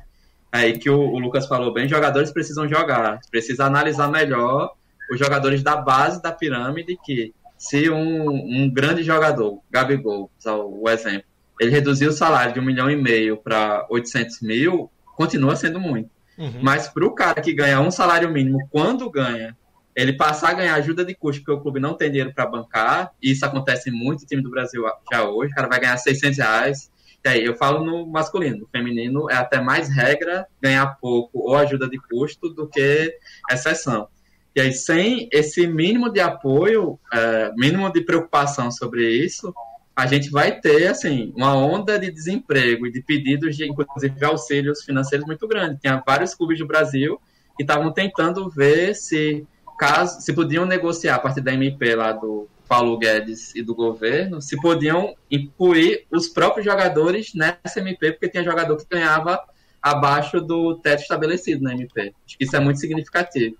aí 0.51 0.77
que 0.77 0.89
o, 0.89 0.99
o 0.99 1.19
Lucas 1.19 1.47
falou 1.47 1.73
bem, 1.73 1.87
jogadores 1.87 2.31
precisam 2.31 2.67
jogar, 2.67 3.19
precisa 3.29 3.65
analisar 3.65 4.09
melhor 4.09 4.73
os 5.11 5.19
jogadores 5.19 5.61
da 5.61 5.75
base 5.75 6.21
da 6.21 6.31
pirâmide, 6.31 6.97
que 7.03 7.33
se 7.57 7.89
um, 7.89 8.29
um 8.29 8.69
grande 8.69 9.03
jogador, 9.03 9.59
Gabigol, 9.71 10.29
o 10.45 10.89
exemplo, 10.89 11.25
ele 11.59 11.71
reduziu 11.71 12.09
o 12.09 12.13
salário 12.13 12.53
de 12.53 12.59
um 12.59 12.63
milhão 12.63 12.89
e 12.89 12.95
meio 12.95 13.37
para 13.37 13.85
800 13.89 14.41
mil, 14.41 14.91
continua 15.15 15.55
sendo 15.55 15.79
muito. 15.79 16.09
Uhum. 16.37 16.59
Mas 16.61 16.87
para 16.87 17.05
o 17.05 17.11
cara 17.11 17.41
que 17.41 17.53
ganha 17.53 17.79
um 17.79 17.91
salário 17.91 18.29
mínimo, 18.29 18.67
quando 18.69 19.09
ganha, 19.09 19.55
ele 19.95 20.13
passar 20.13 20.49
a 20.49 20.53
ganhar 20.53 20.75
ajuda 20.75 21.05
de 21.05 21.15
custo, 21.15 21.41
porque 21.41 21.57
o 21.57 21.61
clube 21.61 21.79
não 21.79 21.93
tem 21.93 22.09
dinheiro 22.09 22.33
para 22.33 22.45
bancar, 22.45 23.11
e 23.21 23.31
isso 23.31 23.45
acontece 23.45 23.89
muito 23.89 24.21
no 24.21 24.27
time 24.27 24.41
do 24.41 24.49
Brasil 24.49 24.83
já 25.11 25.23
hoje, 25.23 25.51
o 25.51 25.55
cara 25.55 25.67
vai 25.67 25.79
ganhar 25.79 25.97
600 25.97 26.37
reais. 26.37 26.91
E 27.23 27.29
aí, 27.29 27.43
eu 27.43 27.55
falo 27.55 27.83
no 27.83 28.05
masculino, 28.05 28.59
no 28.59 28.67
feminino 28.67 29.29
é 29.31 29.35
até 29.35 29.59
mais 29.59 29.89
regra 29.89 30.45
ganhar 30.61 30.85
pouco 30.99 31.39
ou 31.39 31.55
ajuda 31.55 31.89
de 31.89 31.97
custo 31.97 32.49
do 32.49 32.67
que 32.67 33.17
exceção. 33.49 34.07
E 34.55 34.61
aí, 34.61 34.71
sem 34.71 35.27
esse 35.31 35.65
mínimo 35.65 36.09
de 36.09 36.19
apoio, 36.19 36.99
é, 37.11 37.51
mínimo 37.55 37.91
de 37.91 38.01
preocupação 38.01 38.69
sobre 38.69 39.09
isso, 39.09 39.53
a 39.95 40.05
gente 40.07 40.29
vai 40.29 40.59
ter, 40.59 40.87
assim, 40.87 41.31
uma 41.35 41.55
onda 41.55 41.97
de 41.97 42.11
desemprego 42.11 42.85
e 42.85 42.91
de 42.91 43.01
pedidos 43.01 43.55
de, 43.55 43.65
inclusive, 43.65 44.25
auxílios 44.25 44.83
financeiros 44.83 45.25
muito 45.25 45.47
grande. 45.47 45.79
Tinha 45.79 46.03
vários 46.05 46.35
clubes 46.35 46.59
do 46.59 46.67
Brasil 46.67 47.19
que 47.55 47.63
estavam 47.63 47.91
tentando 47.93 48.49
ver 48.49 48.93
se 48.93 49.47
caso 49.79 50.21
se 50.21 50.33
podiam 50.33 50.65
negociar 50.65 51.15
a 51.15 51.19
partir 51.19 51.41
da 51.41 51.53
MP 51.53 51.95
lá 51.95 52.11
do 52.11 52.47
Paulo 52.67 52.97
Guedes 52.97 53.53
e 53.55 53.61
do 53.61 53.75
governo, 53.75 54.41
se 54.41 54.59
podiam 54.59 55.15
incluir 55.29 56.05
os 56.11 56.27
próprios 56.27 56.65
jogadores 56.65 57.33
nessa 57.33 57.79
MP, 57.79 58.11
porque 58.13 58.29
tinha 58.29 58.43
jogador 58.43 58.75
que 58.77 58.85
ganhava 58.89 59.39
abaixo 59.81 60.41
do 60.41 60.75
teto 60.77 61.03
estabelecido 61.03 61.63
na 61.63 61.73
MP. 61.73 62.13
Acho 62.25 62.37
que 62.37 62.43
isso 62.43 62.55
é 62.55 62.59
muito 62.59 62.79
significativo. 62.79 63.55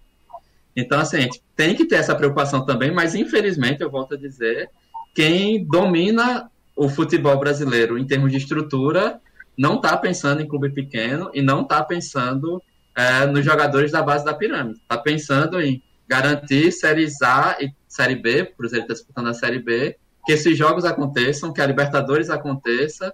Então, 0.76 0.99
assim, 0.99 1.18
a 1.18 1.22
gente 1.22 1.41
tem 1.56 1.76
que 1.76 1.86
ter 1.86 1.95
essa 1.95 2.16
preocupação 2.16 2.66
também, 2.66 2.91
mas 2.91 3.16
infelizmente, 3.16 3.82
eu 3.82 3.90
volto 3.90 4.16
a 4.16 4.18
dizer, 4.18 4.70
quem 5.15 5.65
domina 5.65 6.51
o 6.75 6.89
futebol 6.89 7.39
brasileiro 7.39 7.97
em 7.97 8.05
termos 8.05 8.31
de 8.31 8.37
estrutura 8.37 9.21
não 9.57 9.75
está 9.75 9.95
pensando 9.95 10.41
em 10.41 10.47
clube 10.47 10.69
pequeno 10.73 11.31
e 11.33 11.41
não 11.41 11.61
está 11.61 11.81
pensando 11.81 12.61
é, 12.93 13.25
nos 13.25 13.43
jogadores 13.45 13.93
da 13.93 14.03
base 14.03 14.25
da 14.25 14.33
pirâmide. 14.33 14.77
Está 14.79 14.97
pensando 14.97 15.61
em 15.61 15.81
garantir 16.05 16.71
séries 16.73 17.21
A 17.21 17.55
e 17.61 17.71
Série 17.87 18.15
B, 18.15 18.41
o 18.41 18.57
Cruzeiro 18.57 18.83
está 18.83 18.93
disputando 18.93 19.27
a 19.27 19.33
Série 19.33 19.59
B, 19.59 19.97
que 20.25 20.33
esses 20.33 20.57
jogos 20.57 20.83
aconteçam, 20.83 21.53
que 21.53 21.61
a 21.61 21.65
Libertadores 21.65 22.29
aconteça, 22.29 23.13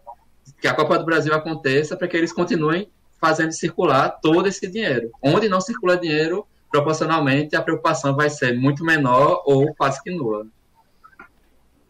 que 0.59 0.67
a 0.67 0.73
Copa 0.73 0.97
do 0.97 1.05
Brasil 1.05 1.33
aconteça, 1.35 1.95
para 1.95 2.07
que 2.07 2.17
eles 2.17 2.33
continuem 2.33 2.89
fazendo 3.19 3.51
circular 3.51 4.09
todo 4.09 4.47
esse 4.47 4.67
dinheiro. 4.67 5.11
Onde 5.21 5.47
não 5.47 5.61
circula 5.61 5.95
dinheiro, 5.97 6.47
proporcionalmente, 6.71 7.55
a 7.55 7.61
preocupação 7.61 8.15
vai 8.15 8.29
ser 8.31 8.57
muito 8.57 8.83
menor 8.83 9.43
ou 9.45 9.71
quase 9.75 10.01
que 10.01 10.09
nula. 10.09 10.47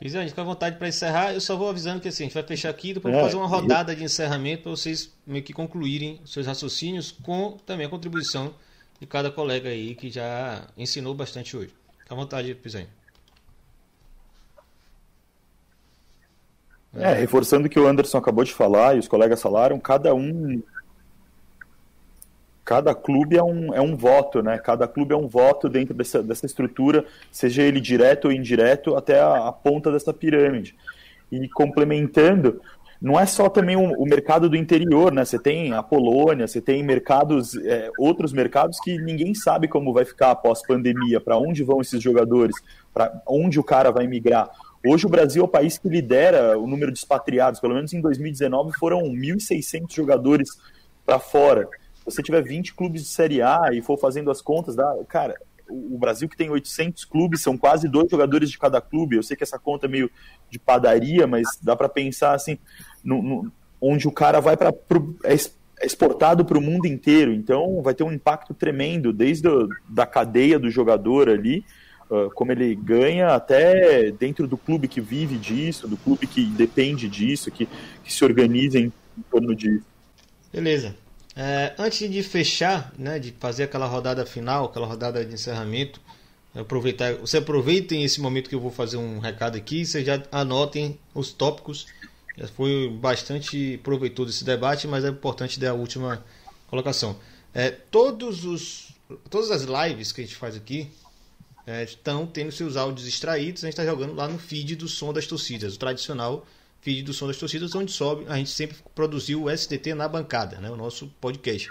Pois 0.02 0.16
é, 0.16 0.18
a 0.18 0.22
gente 0.22 0.32
fica 0.32 0.42
à 0.42 0.46
vontade 0.46 0.78
para 0.78 0.88
encerrar. 0.88 1.32
Eu 1.32 1.40
só 1.40 1.56
vou 1.56 1.70
avisando 1.70 2.02
que 2.02 2.08
assim, 2.08 2.24
a 2.24 2.26
gente 2.26 2.34
vai 2.34 2.42
fechar 2.42 2.72
aqui, 2.72 2.92
depois 2.92 3.14
é, 3.14 3.22
fazer 3.22 3.36
uma 3.36 3.46
rodada 3.46 3.96
de 3.96 4.04
encerramento 4.04 4.64
para 4.64 4.72
vocês 4.72 5.14
meio 5.28 5.44
que 5.44 5.54
concluírem 5.54 6.20
seus 6.26 6.48
raciocínios 6.48 7.12
com 7.12 7.56
também 7.68 7.86
a 7.86 7.90
contribuição 7.90 8.52
de 9.00 9.06
cada 9.06 9.30
colega 9.30 9.70
aí 9.70 9.94
que 9.94 10.10
já 10.10 10.66
ensinou 10.76 11.14
bastante 11.14 11.56
hoje. 11.56 11.72
Fica 12.00 12.16
à 12.16 12.18
vontade, 12.18 12.56
Pisanho. 12.56 12.88
É, 16.96 17.14
reforçando 17.14 17.68
o 17.68 17.70
que 17.70 17.80
o 17.80 17.88
Anderson 17.88 18.18
acabou 18.18 18.44
de 18.44 18.54
falar 18.54 18.96
e 18.96 19.00
os 19.00 19.08
colegas 19.08 19.40
falaram, 19.40 19.80
cada 19.80 20.16
um. 20.16 20.64
Cada 22.72 22.96
clube 22.96 23.36
é 23.36 23.44
um, 23.44 23.74
é 23.74 23.82
um 23.82 23.98
voto, 23.98 24.42
né? 24.42 24.58
Cada 24.58 24.88
clube 24.88 25.14
é 25.14 25.18
um 25.18 25.28
voto 25.28 25.68
dentro 25.68 25.94
dessa, 25.94 26.24
dessa 26.24 26.46
estrutura, 26.46 27.04
seja 27.30 27.62
ele 27.64 27.82
direto 27.82 28.30
ou 28.30 28.32
indireto, 28.32 28.96
até 28.96 29.20
a, 29.20 29.50
a 29.50 29.52
ponta 29.52 29.92
dessa 29.92 30.14
pirâmide. 30.14 30.74
E 31.30 31.50
complementando, 31.50 32.62
não 33.02 33.20
é 33.20 33.26
só 33.26 33.50
também 33.50 33.76
o, 33.76 33.92
o, 34.02 34.06
mercado 34.06 34.50
do 34.50 34.56
interior, 34.56 35.12
né? 35.12 35.26
Você 35.26 35.38
tem 35.38 35.74
a 35.74 35.84
Polônia, 35.84 36.48
você 36.48 36.62
tem 36.62 36.82
mercados, 36.82 37.58
é, 37.58 37.92
outros 38.00 38.32
mercados 38.32 38.80
que 38.80 38.98
ninguém 39.00 39.36
sabe 39.36 39.68
como 39.68 39.92
vai 39.92 40.06
ficar 40.06 40.32
após 40.32 40.66
pandemia, 40.66 41.20
para 41.20 41.38
onde 41.38 41.66
vão 41.66 41.82
esses 41.82 42.02
jogadores, 42.02 42.56
para 42.94 43.22
onde 43.28 43.60
o 43.60 43.64
cara 43.66 43.92
vai 43.92 44.08
migrar. 44.08 44.50
Hoje 44.88 45.06
o 45.06 45.10
Brasil 45.10 45.42
é 45.42 45.46
o 45.46 45.50
país 45.50 45.78
que 45.78 45.90
lidera 45.90 46.58
o 46.58 46.66
número 46.66 46.90
de 46.90 47.00
expatriados, 47.00 47.60
pelo 47.60 47.74
menos 47.74 47.92
em 47.92 48.00
2019 48.00 48.72
foram 48.80 49.02
1.600 49.02 49.94
jogadores 49.94 50.58
para 51.06 51.20
fora. 51.20 51.68
Você 52.06 52.22
tiver 52.24 52.42
20 52.42 52.74
clubes 52.74 53.04
de 53.04 53.10
Série 53.10 53.42
A 53.42 53.70
e 53.74 53.82
for 53.82 53.98
fazendo 53.98 54.32
as 54.32 54.42
contas, 54.42 54.76
dá, 54.76 54.96
cara, 55.08 55.36
o 55.72 55.98
Brasil 55.98 56.28
que 56.28 56.36
tem 56.36 56.50
800 56.50 57.06
clubes, 57.06 57.42
são 57.42 57.58
quase 57.58 57.88
dois 57.88 58.10
jogadores 58.10 58.50
de 58.50 58.60
cada 58.60 58.82
clube. 58.82 59.16
Eu 59.16 59.24
sei 59.24 59.38
que 59.38 59.44
essa 59.44 59.58
conta 59.58 59.86
é 59.86 59.90
meio 59.90 60.12
de 60.50 60.60
padaria, 60.60 61.26
mas 61.26 61.48
dá 61.62 61.76
para 61.76 61.88
pensar 61.88 62.34
assim, 62.34 62.58
no, 63.04 63.22
no, 63.22 63.52
onde 63.80 64.08
o 64.08 64.12
cara 64.12 64.40
vai 64.40 64.58
para 64.58 64.74
é, 65.24 65.34
é 65.34 65.86
exportado 65.86 66.44
para 66.46 66.58
o 66.58 66.62
mundo 66.62 66.86
inteiro. 66.86 67.34
Então 67.34 67.82
vai 67.82 67.94
ter 67.94 68.04
um 68.04 68.12
impacto 68.12 68.54
tremendo, 68.54 69.14
desde 69.14 69.48
da 69.88 70.06
cadeia 70.06 70.60
do 70.60 70.70
jogador 70.70 71.30
ali, 71.30 71.64
uh, 72.10 72.30
como 72.32 72.52
ele 72.52 72.76
ganha, 72.76 73.30
até 73.30 74.12
dentro 74.12 74.48
do 74.48 74.58
clube 74.58 74.88
que 74.88 75.00
vive 75.00 75.38
disso, 75.38 75.88
do 75.88 75.98
clube 75.98 76.28
que 76.28 76.46
depende 76.46 77.08
disso, 77.08 77.50
que, 77.50 77.68
que 78.04 78.14
se 78.14 78.24
organiza 78.26 78.78
em 78.78 78.92
torno 79.32 79.56
disso. 79.56 79.86
Beleza. 80.52 80.96
É, 81.36 81.74
antes 81.78 82.10
de 82.10 82.24
fechar, 82.24 82.94
né, 82.98 83.18
de 83.18 83.32
fazer 83.40 83.64
aquela 83.64 83.86
rodada 83.86 84.26
final, 84.26 84.66
aquela 84.66 84.86
rodada 84.86 85.26
de 85.26 85.34
encerramento, 85.34 86.02
aproveitar, 86.54 87.16
você 87.16 87.38
aproveitem 87.38 88.04
esse 88.04 88.20
momento 88.20 88.50
que 88.50 88.56
eu 88.56 88.60
vou 88.60 88.72
fazer 88.72 88.98
um 88.98 89.20
recado 89.20 89.58
aqui, 89.58 89.86
vocês 89.86 90.06
já 90.06 90.22
anotem 90.32 91.00
os 91.14 91.32
tópicos. 91.32 91.88
Já 92.38 92.48
foi 92.48 92.90
bastante 92.90 93.80
proveitoso 93.84 94.30
esse 94.30 94.44
debate, 94.44 94.88
mas 94.88 95.04
é 95.04 95.10
importante 95.10 95.60
dar 95.60 95.72
a 95.72 95.74
última 95.74 96.24
colocação. 96.68 97.18
É, 97.54 97.70
todos 97.70 98.46
os, 98.46 98.94
todas 99.30 99.52
as 99.52 99.64
lives 99.64 100.12
que 100.12 100.22
a 100.22 100.24
gente 100.24 100.36
faz 100.36 100.56
aqui 100.56 100.90
é, 101.68 101.84
estão 101.84 102.26
tendo 102.26 102.52
seus 102.52 102.78
áudios 102.78 103.08
extraídos, 103.08 103.64
a 103.64 103.68
gente 103.68 103.74
está 103.74 103.86
jogando 103.86 104.14
lá 104.14 104.28
no 104.28 104.40
feed 104.40 104.76
do 104.76 104.88
som 104.88 105.12
das 105.12 105.28
torcidas, 105.28 105.76
o 105.76 105.80
tradicional 105.80 106.46
feed 106.82 107.04
do 107.04 107.14
Som 107.14 107.28
das 107.28 107.38
Torcidas, 107.38 107.74
onde 107.76 107.92
sobe, 107.92 108.26
a 108.28 108.38
gente 108.38 108.50
sempre 108.50 108.78
produziu 108.94 109.44
o 109.44 109.58
STT 109.58 109.94
na 109.94 110.08
bancada, 110.08 110.58
né, 110.60 110.70
o 110.70 110.76
nosso 110.76 111.08
podcast. 111.22 111.70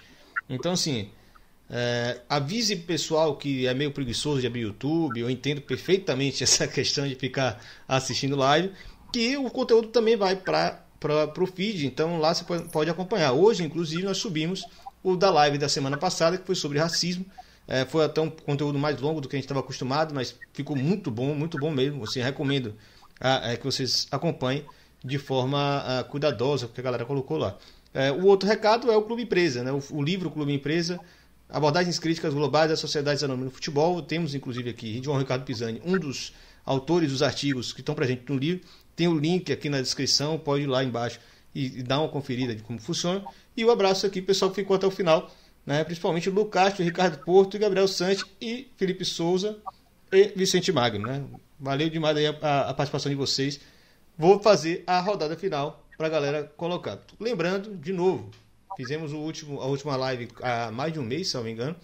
Então, 0.49 0.73
assim, 0.73 1.11
é, 1.69 2.21
avise 2.29 2.75
pessoal 2.77 3.37
que 3.37 3.67
é 3.67 3.75
meio 3.75 3.93
preguiçoso 3.93 4.41
de 4.41 4.47
abrir 4.47 4.63
YouTube, 4.63 5.21
eu 5.21 5.31
entendo 5.31 5.61
perfeitamente 5.61 6.43
essa 6.45 6.67
questão 6.67 7.07
de 7.07 7.15
ficar 7.15 7.61
assistindo 7.87 8.37
live, 8.37 8.73
que 9.13 9.37
o 9.37 9.51
conteúdo 9.51 9.89
também 9.89 10.17
vai 10.17 10.37
para 10.37 10.85
o 11.39 11.47
feed, 11.47 11.87
então 11.87 12.19
lá 12.19 12.33
você 12.33 12.45
pode, 12.73 12.91
acompanhar. 12.91 13.33
Hoje, 13.33 13.65
inclusive, 13.65 14.03
nós 14.03 14.19
subimos 14.19 14.65
o 15.03 15.17
da 15.17 15.31
live 15.31 15.59
da 15.59 15.69
semana 15.69 15.97
passada, 15.97 16.39
que 16.39 16.47
foi 16.47 16.55
sobre 16.55 16.79
racismo. 16.79 17.25
É, 17.67 17.85
foi 17.85 18.05
até 18.05 18.21
um 18.21 18.29
conteúdo 18.29 18.79
mais 18.79 19.01
longo 19.01 19.21
do 19.21 19.29
que 19.29 19.37
a 19.37 19.39
gente 19.39 19.45
estava 19.45 19.61
acostumado, 19.61 20.13
mas 20.13 20.37
ficou 20.53 20.77
muito 20.77 21.11
bom, 21.11 21.35
muito 21.35 21.57
bom 21.57 21.71
mesmo. 21.71 22.03
Assim, 22.03 22.21
recomendo 22.21 22.75
a, 23.21 23.53
é, 23.53 23.57
que 23.57 23.65
vocês 23.65 24.09
acompanhem 24.11 24.65
de 25.05 25.19
forma 25.19 25.83
uh, 25.83 26.05
cuidadosa, 26.05 26.69
que 26.69 26.81
a 26.81 26.85
galera 26.85 27.05
colocou 27.05 27.37
lá. 27.37 27.57
É, 27.93 28.13
o 28.13 28.27
outro 28.27 28.49
recado 28.49 28.91
é 28.91 28.97
o 28.97 29.03
Clube 29.03 29.23
Empresa, 29.23 29.65
né? 29.65 29.73
o, 29.73 29.83
o 29.91 30.03
livro 30.03 30.31
Clube 30.31 30.53
Empresa, 30.53 31.01
Abordagens 31.49 31.99
Críticas 31.99 32.33
Globais 32.33 32.71
das 32.71 32.79
Sociedades 32.79 33.23
Anônimas 33.25 33.47
no 33.47 33.55
Futebol. 33.55 34.01
Temos, 34.03 34.35
inclusive, 34.35 34.71
aqui 34.71 35.01
João 35.03 35.19
Ricardo 35.19 35.45
Pisani, 35.45 35.83
um 35.85 35.99
dos 35.99 36.33
autores 36.65 37.11
dos 37.11 37.23
artigos 37.23 37.73
que 37.73 37.81
estão 37.81 37.95
presentes 37.95 38.25
no 38.29 38.37
livro. 38.37 38.65
Tem 38.95 39.09
o 39.09 39.19
link 39.19 39.51
aqui 39.51 39.69
na 39.69 39.81
descrição, 39.81 40.39
pode 40.39 40.65
ir 40.65 40.67
lá 40.67 40.85
embaixo 40.85 41.19
e, 41.55 41.79
e 41.79 41.83
dar 41.83 42.01
uma 42.01 42.09
conferida 42.09 42.55
de 42.55 42.63
como 42.63 42.79
funciona. 42.79 43.25
E 43.57 43.65
o 43.65 43.69
um 43.69 43.71
abraço 43.71 44.07
aqui, 44.07 44.23
pessoal 44.23 44.51
que 44.51 44.61
ficou 44.61 44.77
até 44.77 44.87
o 44.87 44.91
final, 44.91 45.29
né? 45.67 45.83
principalmente 45.83 46.29
o 46.29 46.33
Lucas, 46.33 46.75
Ricardo 46.79 47.19
Porto, 47.25 47.59
Gabriel 47.59 47.89
Santos 47.89 48.25
e 48.41 48.69
Felipe 48.77 49.05
Souza 49.05 49.57
e 50.13 50.33
Vicente 50.37 50.71
Magno. 50.71 51.09
Né? 51.09 51.25
Valeu 51.59 51.91
demais 51.91 52.17
aí 52.17 52.27
a, 52.27 52.31
a 52.31 52.75
participação 52.75 53.11
de 53.11 53.17
vocês 53.17 53.61
vou 54.21 54.39
fazer 54.39 54.85
a 54.87 55.01
rodada 55.01 55.35
final 55.35 55.83
para 55.97 56.07
a 56.07 56.11
galera 56.11 56.53
colocar. 56.55 56.99
Lembrando, 57.19 57.75
de 57.75 57.91
novo, 57.91 58.31
fizemos 58.77 59.15
o 59.15 59.17
último, 59.17 59.63
a 59.63 59.65
última 59.65 59.97
live 59.97 60.29
há 60.43 60.71
mais 60.71 60.93
de 60.93 61.01
um 61.01 61.03
mês, 61.03 61.29
se 61.29 61.37
não 61.37 61.43
me 61.43 61.53
engano, 61.53 61.75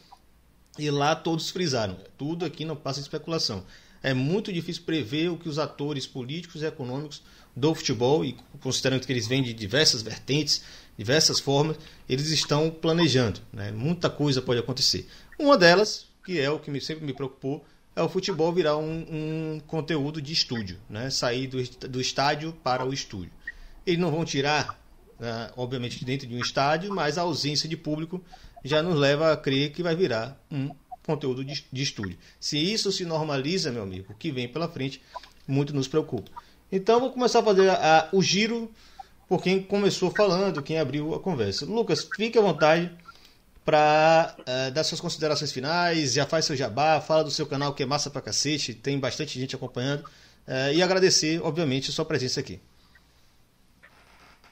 e 0.79 0.91
lá 0.91 1.17
todos 1.17 1.49
frisaram. 1.49 1.97
Tudo 2.19 2.45
aqui 2.45 2.67
não 2.67 2.77
passa 2.77 3.01
especulação. 3.01 3.65
É 4.03 4.13
muito 4.13 4.53
difícil 4.53 4.83
prever 4.85 5.31
o 5.31 5.39
que 5.39 5.49
os 5.49 5.59
atores 5.59 6.07
políticos 6.07 6.61
e 6.61 6.67
econômicos 6.67 7.23
do 7.57 7.75
futebol, 7.75 8.23
e 8.23 8.37
considerando 8.61 9.07
que 9.07 9.13
eles 9.15 9.27
vêm 9.27 9.43
de 9.43 9.55
diversas 9.55 10.03
vertentes, 10.03 10.63
diversas 10.95 11.41
formas, 11.41 11.79
eles 12.07 12.29
estão 12.29 12.71
planejando. 12.71 13.41
Né? 13.51 13.73
Muita 13.73 14.11
coisa 14.11 14.43
pode 14.43 14.61
acontecer. 14.61 15.09
Uma 15.39 15.57
delas, 15.57 16.05
que 16.23 16.39
é 16.39 16.51
o 16.51 16.59
que 16.59 16.79
sempre 16.83 17.07
me 17.07 17.15
preocupou, 17.15 17.65
é 17.97 18.03
o 18.03 18.09
futebol 18.11 18.53
virar 18.53 18.77
um, 18.77 19.07
um 19.11 19.61
conteúdo 19.67 20.21
de 20.21 20.31
estúdio, 20.31 20.79
né? 20.89 21.09
sair 21.09 21.47
do, 21.47 21.63
do 21.89 22.01
estádio 22.01 22.53
para 22.63 22.85
o 22.85 22.93
estúdio. 22.93 23.33
Eles 23.87 23.99
não 23.99 24.11
vão 24.11 24.25
tirar, 24.25 24.79
né, 25.19 25.51
obviamente, 25.57 26.05
dentro 26.05 26.27
de 26.27 26.35
um 26.35 26.41
estádio, 26.41 26.95
mas 26.95 27.17
a 27.17 27.23
ausência 27.23 27.69
de 27.69 27.77
público 27.77 28.23
já 28.63 28.83
nos 28.83 28.99
leva 28.99 29.33
a 29.33 29.37
crer 29.37 29.73
que 29.73 29.83
vai 29.83 29.97
virar 29.97 30.39
um 30.51 30.71
conteúdo 31.05 31.45
de, 31.45 31.65
de 31.73 31.83
estúdio. 31.83 32.19
Se 32.39 32.59
isso 32.59 32.93
se 32.93 33.05
normaliza, 33.05 33.71
meu 33.71 33.85
amigo, 33.85 34.13
o 34.13 34.17
que 34.17 34.31
vem 34.31 34.49
pela 34.49 34.69
frente 34.69 35.01
muito 35.47 35.73
nos 35.75 35.89
preocupa. 35.89 36.31
Então, 36.71 37.01
vou 37.01 37.13
começar 37.13 37.39
a 37.39 37.45
fazer 37.45 37.71
a, 37.71 37.99
a, 38.01 38.09
o 38.13 38.21
giro 38.21 38.71
por 39.29 39.43
quem 39.43 39.63
começou 39.63 40.11
falando, 40.11 40.63
quem 40.63 40.79
abriu 40.79 41.15
a 41.15 41.21
conversa. 41.21 41.65
Lucas, 41.65 42.09
fique 42.17 42.39
à 42.39 42.43
vontade 42.43 42.91
para 43.67 44.37
uh, 44.39 44.43
eh, 44.47 44.71
dar 44.71 44.85
suas 44.85 45.01
considerações 45.01 45.51
finais, 45.51 46.13
já 46.13 46.25
faz 46.25 46.45
seu 46.45 46.55
jabá, 46.55 47.01
fala 47.01 47.25
do 47.25 47.33
seu 47.33 47.45
canal 47.45 47.75
que 47.75 47.83
é 47.83 47.87
massa 47.87 48.09
pra 48.09 48.23
cacete, 48.23 48.73
tem 48.73 48.97
bastante 48.97 49.41
gente 49.41 49.57
acompanhando, 49.57 50.03
uh, 50.03 50.73
e 50.73 50.81
agradecer, 50.81 51.43
obviamente, 51.43 51.91
a 51.91 51.93
sua 51.93 52.05
presença 52.05 52.39
aqui. 52.39 52.61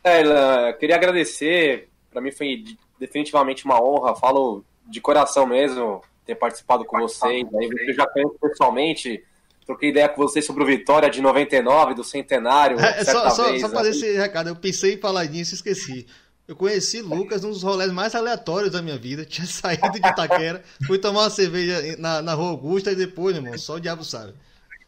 É, 0.02 0.72
queria 0.72 0.96
agradecer, 0.96 1.88
para 2.10 2.20
mim 2.20 2.32
foi 2.32 2.64
definitivamente 2.98 3.64
uma 3.64 3.80
honra, 3.80 4.16
falo 4.16 4.64
de 4.84 5.00
coração 5.00 5.46
mesmo, 5.46 6.02
ter 6.26 6.34
participado 6.34 6.84
com 6.84 6.98
vocês, 6.98 7.46
aí 7.54 7.70
eu 7.86 7.94
já 7.94 8.08
conheço 8.08 8.34
pessoalmente, 8.40 9.22
troquei 9.64 9.90
ideia 9.90 10.08
com 10.08 10.20
vocês 10.20 10.44
sobre 10.44 10.64
o 10.64 10.66
Vitória 10.66 11.08
de 11.08 11.22
99, 11.22 11.94
do 11.94 12.02
Centenário. 12.02 12.80
É, 12.80 13.04
só, 13.04 13.30
só, 13.30 13.58
só 13.60 13.68
fazer 13.68 13.90
esse 13.90 14.16
recado, 14.16 14.48
eu 14.48 14.56
pensei 14.56 14.94
em 14.94 14.98
falar 14.98 15.26
disso 15.26 15.54
e 15.54 15.56
esqueci. 15.56 16.06
Eu 16.46 16.54
conheci 16.54 17.00
Lucas 17.00 17.42
num 17.42 17.50
dos 17.50 17.62
rolês 17.62 17.90
mais 17.90 18.14
aleatórios 18.14 18.72
da 18.72 18.82
minha 18.82 18.98
vida. 18.98 19.24
Tinha 19.28 19.46
saído 19.46 19.90
de 19.90 19.98
Itaquera, 19.98 20.62
fui 20.86 20.98
tomar 20.98 21.22
uma 21.22 21.30
cerveja 21.30 21.96
na, 21.98 22.20
na 22.20 22.34
Rua 22.34 22.50
Augusta 22.50 22.92
e 22.92 22.96
depois, 22.96 23.36
irmão, 23.36 23.56
só 23.56 23.74
o 23.74 23.80
diabo 23.80 24.04
sabe. 24.04 24.34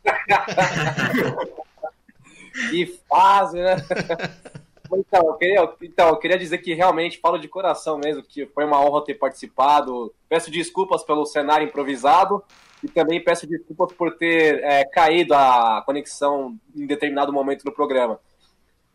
que 2.71 2.87
fase, 3.09 3.61
né? 3.61 3.77
Então 4.95 5.27
eu, 5.27 5.35
queria, 5.35 5.75
então, 5.83 6.09
eu 6.11 6.17
queria 6.17 6.39
dizer 6.39 6.59
que 6.59 6.73
realmente 6.73 7.19
falo 7.19 7.39
de 7.39 7.49
coração 7.49 7.99
mesmo, 7.99 8.23
que 8.23 8.47
foi 8.47 8.65
uma 8.65 8.81
honra 8.81 9.05
ter 9.05 9.15
participado. 9.15 10.15
Peço 10.29 10.49
desculpas 10.49 11.03
pelo 11.03 11.27
cenário 11.27 11.67
improvisado 11.67 12.43
e 12.83 12.89
também 12.89 13.23
peço 13.23 13.47
desculpas 13.47 13.93
por 13.93 14.17
ter 14.17 14.63
é, 14.63 14.85
caído 14.85 15.35
a 15.35 15.83
conexão 15.85 16.57
em 16.75 16.87
determinado 16.87 17.33
momento 17.33 17.65
do 17.65 17.73
programa. 17.73 18.21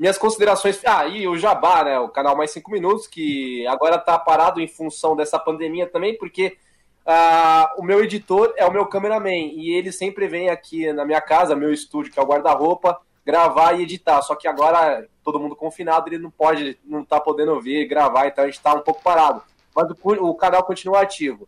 Minhas 0.02 0.18
considerações. 0.18 0.82
Ah, 0.84 1.06
e 1.06 1.28
o 1.28 1.38
Jabá, 1.38 1.84
né? 1.84 2.00
O 2.00 2.10
canal 2.10 2.36
Mais 2.36 2.50
5 2.50 2.72
Minutos, 2.72 3.06
que 3.06 3.68
agora 3.68 3.98
está 3.98 4.18
parado 4.18 4.60
em 4.60 4.68
função 4.68 5.16
dessa 5.16 5.38
pandemia 5.38 5.86
também, 5.86 6.18
porque 6.18 6.58
ah, 7.06 7.72
o 7.78 7.84
meu 7.84 8.04
editor 8.04 8.52
é 8.58 8.66
o 8.66 8.72
meu 8.72 8.88
cameraman 8.88 9.52
e 9.54 9.70
ele 9.70 9.92
sempre 9.92 10.28
vem 10.28 10.50
aqui 10.50 10.92
na 10.92 11.06
minha 11.06 11.22
casa, 11.22 11.56
meu 11.56 11.72
estúdio, 11.72 12.12
que 12.12 12.18
é 12.18 12.24
o 12.24 12.26
guarda-roupa, 12.26 13.00
gravar 13.24 13.74
e 13.74 13.84
editar. 13.84 14.24
Só 14.24 14.34
que 14.34 14.48
agora 14.48 15.08
todo 15.24 15.40
mundo 15.40 15.56
confinado, 15.56 16.10
ele 16.10 16.18
não 16.18 16.32
pode, 16.32 16.80
não 16.84 17.06
tá 17.06 17.20
podendo 17.20 17.54
ouvir, 17.54 17.88
gravar, 17.88 18.26
então 18.26 18.44
a 18.44 18.48
gente 18.48 18.58
está 18.58 18.74
um 18.74 18.82
pouco 18.82 19.04
parado. 19.04 19.44
Mas 19.76 19.88
o, 19.88 19.96
o 20.30 20.34
canal 20.34 20.64
continua 20.64 21.02
ativo. 21.02 21.48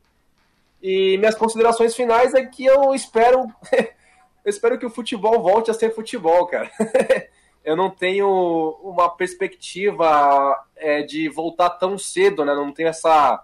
E 0.80 1.18
minhas 1.18 1.34
considerações 1.34 1.96
finais 1.96 2.36
é 2.36 2.46
que 2.46 2.64
eu 2.64 2.94
espero. 2.94 3.48
eu 4.46 4.50
espero 4.50 4.78
que 4.78 4.86
o 4.86 4.92
futebol 4.92 5.42
volte 5.42 5.72
a 5.72 5.74
ser 5.74 5.96
futebol, 5.96 6.46
cara. 6.46 6.70
eu 7.64 7.76
não 7.76 7.90
tenho 7.90 8.28
uma 8.84 9.10
perspectiva 9.10 10.66
é, 10.76 11.02
de 11.02 11.30
voltar 11.30 11.70
tão 11.72 11.98
cedo, 11.98 12.44
né? 12.44 12.54
Não 12.54 12.74
tenho 12.74 12.90
essa, 12.90 13.42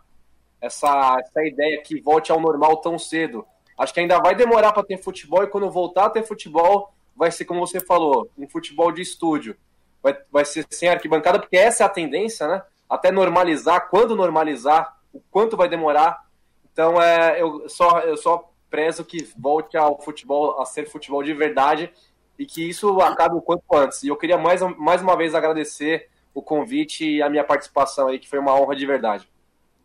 essa, 0.62 1.18
essa 1.20 1.46
ideia 1.46 1.82
que 1.82 2.02
volte 2.02 2.32
ao 2.32 2.40
normal 2.40 2.78
tão 2.78 3.00
cedo. 3.00 3.46
Acho 3.78 3.94
que 3.94 4.02
ainda 4.02 4.20
vai 4.20 4.36
demorar 4.36 4.74
para 4.74 4.84
ter 4.84 4.98
futebol 4.98 5.44
e 5.44 5.48
quando 5.48 5.72
voltar 5.72 6.06
a 6.06 6.10
ter 6.10 6.24
futebol, 6.24 6.94
vai 7.16 7.32
ser 7.32 7.46
como 7.46 7.66
você 7.66 7.80
falou, 7.80 8.30
um 8.38 8.48
futebol 8.48 8.92
de 8.92 9.02
estúdio. 9.02 9.56
Vai, 10.04 10.18
vai 10.30 10.44
ser 10.44 10.66
sem 10.70 10.90
arquibancada, 10.90 11.40
porque 11.40 11.58
essa 11.58 11.84
é 11.84 11.86
a 11.86 11.90
tendência, 11.90 12.46
né? 12.46 12.62
Até 12.90 13.12
normalizar, 13.12 13.90
quando 13.90 14.16
normalizar, 14.16 14.98
o 15.14 15.22
quanto 15.32 15.56
vai 15.56 15.70
demorar. 15.70 16.26
Então, 16.74 17.02
é, 17.02 17.42
eu, 17.42 17.70
só, 17.70 18.00
eu 18.00 18.18
só 18.18 18.50
prezo 18.70 19.06
que 19.06 19.30
volte 19.38 19.78
ao 19.78 20.00
futebol, 20.02 20.62
a 20.62 20.66
ser 20.66 20.90
futebol 20.90 21.24
de 21.24 21.34
verdade 21.34 21.92
e 22.40 22.46
que 22.46 22.68
isso 22.68 23.02
acabe 23.02 23.36
o 23.36 23.42
quanto 23.42 23.64
antes. 23.76 24.02
E 24.02 24.08
eu 24.08 24.16
queria 24.16 24.38
mais, 24.38 24.62
mais 24.78 25.02
uma 25.02 25.18
vez 25.18 25.36
agradecer 25.36 26.08
o 26.34 26.42
convite 26.42 27.06
e 27.06 27.22
a 27.22 27.30
minha 27.30 27.44
participação 27.44 28.08
aí, 28.08 28.18
que 28.18 28.30
foi 28.30 28.40
uma 28.40 28.58
honra 28.58 28.78
de 28.78 28.86
verdade. 28.86 29.28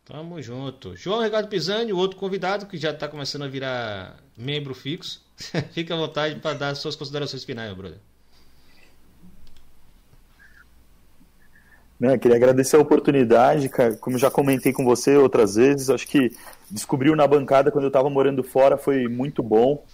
Tamo 0.04 0.40
junto. 0.40 0.94
João 0.94 1.22
Ricardo 1.22 1.48
Pisani, 1.48 1.92
o 1.92 1.96
outro 1.96 2.16
convidado 2.16 2.66
que 2.66 2.76
já 2.76 2.92
está 2.92 3.08
começando 3.08 3.42
a 3.42 3.48
virar 3.48 4.20
membro 4.36 4.72
fixo. 4.72 5.24
Fica 5.72 5.94
à 5.94 5.96
vontade 5.96 6.36
para 6.36 6.54
dar 6.54 6.74
suas 6.76 6.94
considerações 6.94 7.42
finais, 7.42 7.68
meu 7.68 7.76
brother. 7.76 7.98
Né, 11.98 12.18
queria 12.18 12.36
agradecer 12.36 12.76
a 12.76 12.80
oportunidade, 12.80 13.68
cara. 13.68 13.96
Como 13.96 14.18
já 14.18 14.30
comentei 14.30 14.72
com 14.72 14.84
você 14.84 15.16
outras 15.16 15.56
vezes, 15.56 15.90
acho 15.90 16.06
que 16.06 16.30
descobriu 16.70 17.16
na 17.16 17.26
bancada 17.26 17.72
quando 17.72 17.84
eu 17.84 17.88
estava 17.88 18.10
morando 18.10 18.44
fora 18.44 18.76
foi 18.76 19.08
muito 19.08 19.42
bom. 19.42 19.84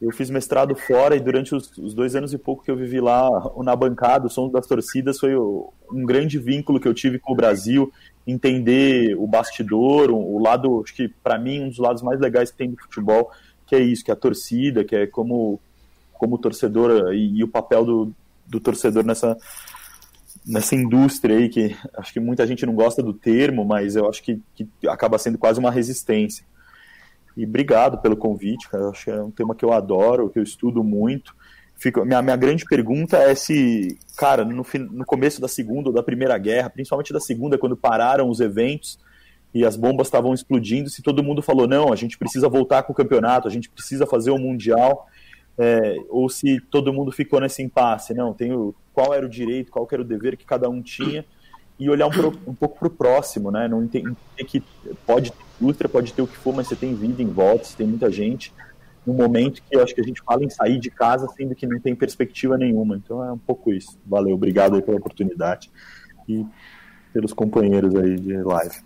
Eu 0.00 0.10
fiz 0.12 0.30
mestrado 0.30 0.74
fora 0.74 1.14
e 1.14 1.20
durante 1.20 1.54
os, 1.54 1.76
os, 1.76 1.92
dois 1.92 2.16
anos 2.16 2.32
e 2.32 2.38
pouco 2.38 2.64
que 2.64 2.70
eu 2.70 2.76
vivi 2.76 3.00
lá 3.00 3.28
na 3.58 3.76
bancada, 3.76 4.26
o 4.26 4.30
som 4.30 4.48
das 4.48 4.66
torcidas 4.66 5.18
foi 5.18 5.34
o, 5.34 5.72
um 5.92 6.06
grande 6.06 6.38
vínculo 6.38 6.80
que 6.80 6.88
eu 6.88 6.94
tive 6.94 7.18
com 7.18 7.32
o 7.32 7.36
Brasil, 7.36 7.92
entender 8.26 9.14
o 9.18 9.26
bastidor, 9.26 10.10
o, 10.10 10.36
o 10.36 10.38
lado, 10.38 10.82
acho 10.82 10.94
que 10.94 11.08
para 11.08 11.38
mim 11.38 11.64
um 11.64 11.68
dos 11.68 11.78
lados 11.78 12.02
mais 12.02 12.18
legais 12.18 12.50
que 12.50 12.56
tem 12.56 12.70
do 12.70 12.80
futebol, 12.80 13.30
que 13.66 13.76
é 13.76 13.80
isso, 13.80 14.02
que 14.02 14.10
é 14.10 14.14
a 14.14 14.16
torcida, 14.16 14.84
que 14.84 14.96
é 14.96 15.06
como 15.06 15.60
como 16.14 16.36
torcedor 16.36 17.14
e, 17.14 17.38
e 17.38 17.44
o 17.44 17.48
papel 17.48 17.84
do, 17.84 18.12
do 18.46 18.60
torcedor 18.60 19.04
nessa 19.04 19.38
nessa 20.46 20.74
indústria 20.74 21.36
aí 21.36 21.48
que 21.48 21.76
acho 21.96 22.12
que 22.12 22.20
muita 22.20 22.46
gente 22.46 22.64
não 22.64 22.74
gosta 22.74 23.02
do 23.02 23.12
termo, 23.12 23.64
mas 23.64 23.96
eu 23.96 24.08
acho 24.08 24.22
que, 24.22 24.40
que 24.54 24.66
acaba 24.88 25.18
sendo 25.18 25.38
quase 25.38 25.60
uma 25.60 25.70
resistência. 25.70 26.44
E 27.40 27.44
obrigado 27.46 27.96
pelo 27.96 28.18
convite, 28.18 28.68
cara. 28.68 28.90
Acho 28.90 29.04
que 29.04 29.10
é 29.10 29.22
um 29.22 29.30
tema 29.30 29.54
que 29.54 29.64
eu 29.64 29.72
adoro, 29.72 30.28
que 30.28 30.38
eu 30.38 30.42
estudo 30.42 30.84
muito. 30.84 31.34
Fico, 31.74 32.04
minha, 32.04 32.20
minha 32.20 32.36
grande 32.36 32.66
pergunta 32.66 33.16
é 33.16 33.34
se, 33.34 33.98
cara, 34.14 34.44
no, 34.44 34.62
no 34.90 35.06
começo 35.06 35.40
da 35.40 35.48
Segunda 35.48 35.88
ou 35.88 35.94
da 35.94 36.02
Primeira 36.02 36.36
Guerra, 36.36 36.68
principalmente 36.68 37.14
da 37.14 37.18
Segunda, 37.18 37.56
quando 37.56 37.74
pararam 37.74 38.28
os 38.28 38.40
eventos 38.40 38.98
e 39.54 39.64
as 39.64 39.74
bombas 39.74 40.08
estavam 40.08 40.34
explodindo, 40.34 40.90
se 40.90 41.00
todo 41.00 41.22
mundo 41.22 41.40
falou, 41.40 41.66
não, 41.66 41.90
a 41.90 41.96
gente 41.96 42.18
precisa 42.18 42.46
voltar 42.46 42.82
com 42.82 42.92
o 42.92 42.94
campeonato, 42.94 43.48
a 43.48 43.50
gente 43.50 43.70
precisa 43.70 44.06
fazer 44.06 44.30
o 44.30 44.38
Mundial, 44.38 45.06
é, 45.56 45.96
ou 46.10 46.28
se 46.28 46.60
todo 46.70 46.92
mundo 46.92 47.10
ficou 47.10 47.40
nesse 47.40 47.62
impasse, 47.62 48.12
não, 48.12 48.34
tem 48.34 48.52
o, 48.52 48.74
qual 48.92 49.14
era 49.14 49.24
o 49.24 49.30
direito, 49.30 49.72
qual 49.72 49.88
era 49.90 50.02
o 50.02 50.04
dever 50.04 50.36
que 50.36 50.44
cada 50.44 50.68
um 50.68 50.82
tinha, 50.82 51.24
e 51.80 51.88
olhar 51.88 52.06
um, 52.06 52.10
pro, 52.10 52.28
um 52.46 52.54
pouco 52.54 52.78
para 52.78 52.88
o 52.88 52.90
próximo, 52.90 53.50
né? 53.50 53.66
Não 53.66 53.82
entender 53.82 54.14
que 54.46 54.62
pode 55.06 55.32
ter 55.32 55.50
indústria, 55.58 55.88
pode 55.88 56.12
ter 56.12 56.20
o 56.20 56.26
que 56.26 56.36
for, 56.36 56.54
mas 56.54 56.68
você 56.68 56.76
tem 56.76 56.94
vida 56.94 57.22
em 57.22 57.26
volta, 57.26 57.64
você 57.64 57.76
tem 57.78 57.86
muita 57.86 58.12
gente. 58.12 58.52
Num 59.06 59.14
momento 59.14 59.62
que 59.62 59.74
eu 59.74 59.82
acho 59.82 59.94
que 59.94 60.00
a 60.02 60.04
gente 60.04 60.20
fala 60.20 60.44
em 60.44 60.50
sair 60.50 60.78
de 60.78 60.90
casa, 60.90 61.26
sendo 61.34 61.54
que 61.54 61.66
não 61.66 61.80
tem 61.80 61.96
perspectiva 61.96 62.58
nenhuma. 62.58 62.96
Então 62.96 63.24
é 63.24 63.32
um 63.32 63.38
pouco 63.38 63.72
isso. 63.72 63.98
Valeu, 64.06 64.34
obrigado 64.34 64.76
aí 64.76 64.82
pela 64.82 64.98
oportunidade 64.98 65.70
e 66.28 66.44
pelos 67.14 67.32
companheiros 67.32 67.94
aí 67.96 68.16
de 68.16 68.36
live. 68.36 68.76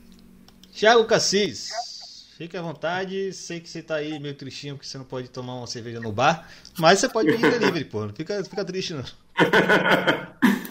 Thiago 0.72 1.04
Cassis, 1.04 2.32
fique 2.38 2.56
à 2.56 2.62
vontade. 2.62 3.32
Sei 3.32 3.58
que 3.58 3.68
você 3.68 3.82
tá 3.82 3.96
aí 3.96 4.20
meio 4.20 4.36
tristinho 4.36 4.76
porque 4.76 4.86
você 4.86 4.98
não 4.98 5.04
pode 5.04 5.28
tomar 5.30 5.56
uma 5.56 5.66
cerveja 5.66 5.98
no 5.98 6.12
bar, 6.12 6.48
mas 6.78 7.00
você 7.00 7.08
pode 7.08 7.32
pedir 7.32 7.50
delivery, 7.50 7.84
pô. 7.86 8.06
Não 8.06 8.14
fica, 8.14 8.42
fica 8.44 8.64
triste, 8.64 8.94
não. 8.94 9.04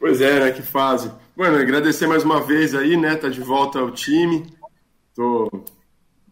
Pois 0.00 0.18
é, 0.22 0.40
né? 0.40 0.50
Que 0.50 0.62
fase. 0.62 1.12
Bueno, 1.40 1.56
agradecer 1.56 2.06
mais 2.06 2.22
uma 2.22 2.38
vez 2.38 2.74
aí, 2.74 2.98
né? 2.98 3.16
Tá 3.16 3.30
de 3.30 3.40
volta 3.40 3.78
ao 3.78 3.90
time. 3.90 4.46
Tô 5.14 5.50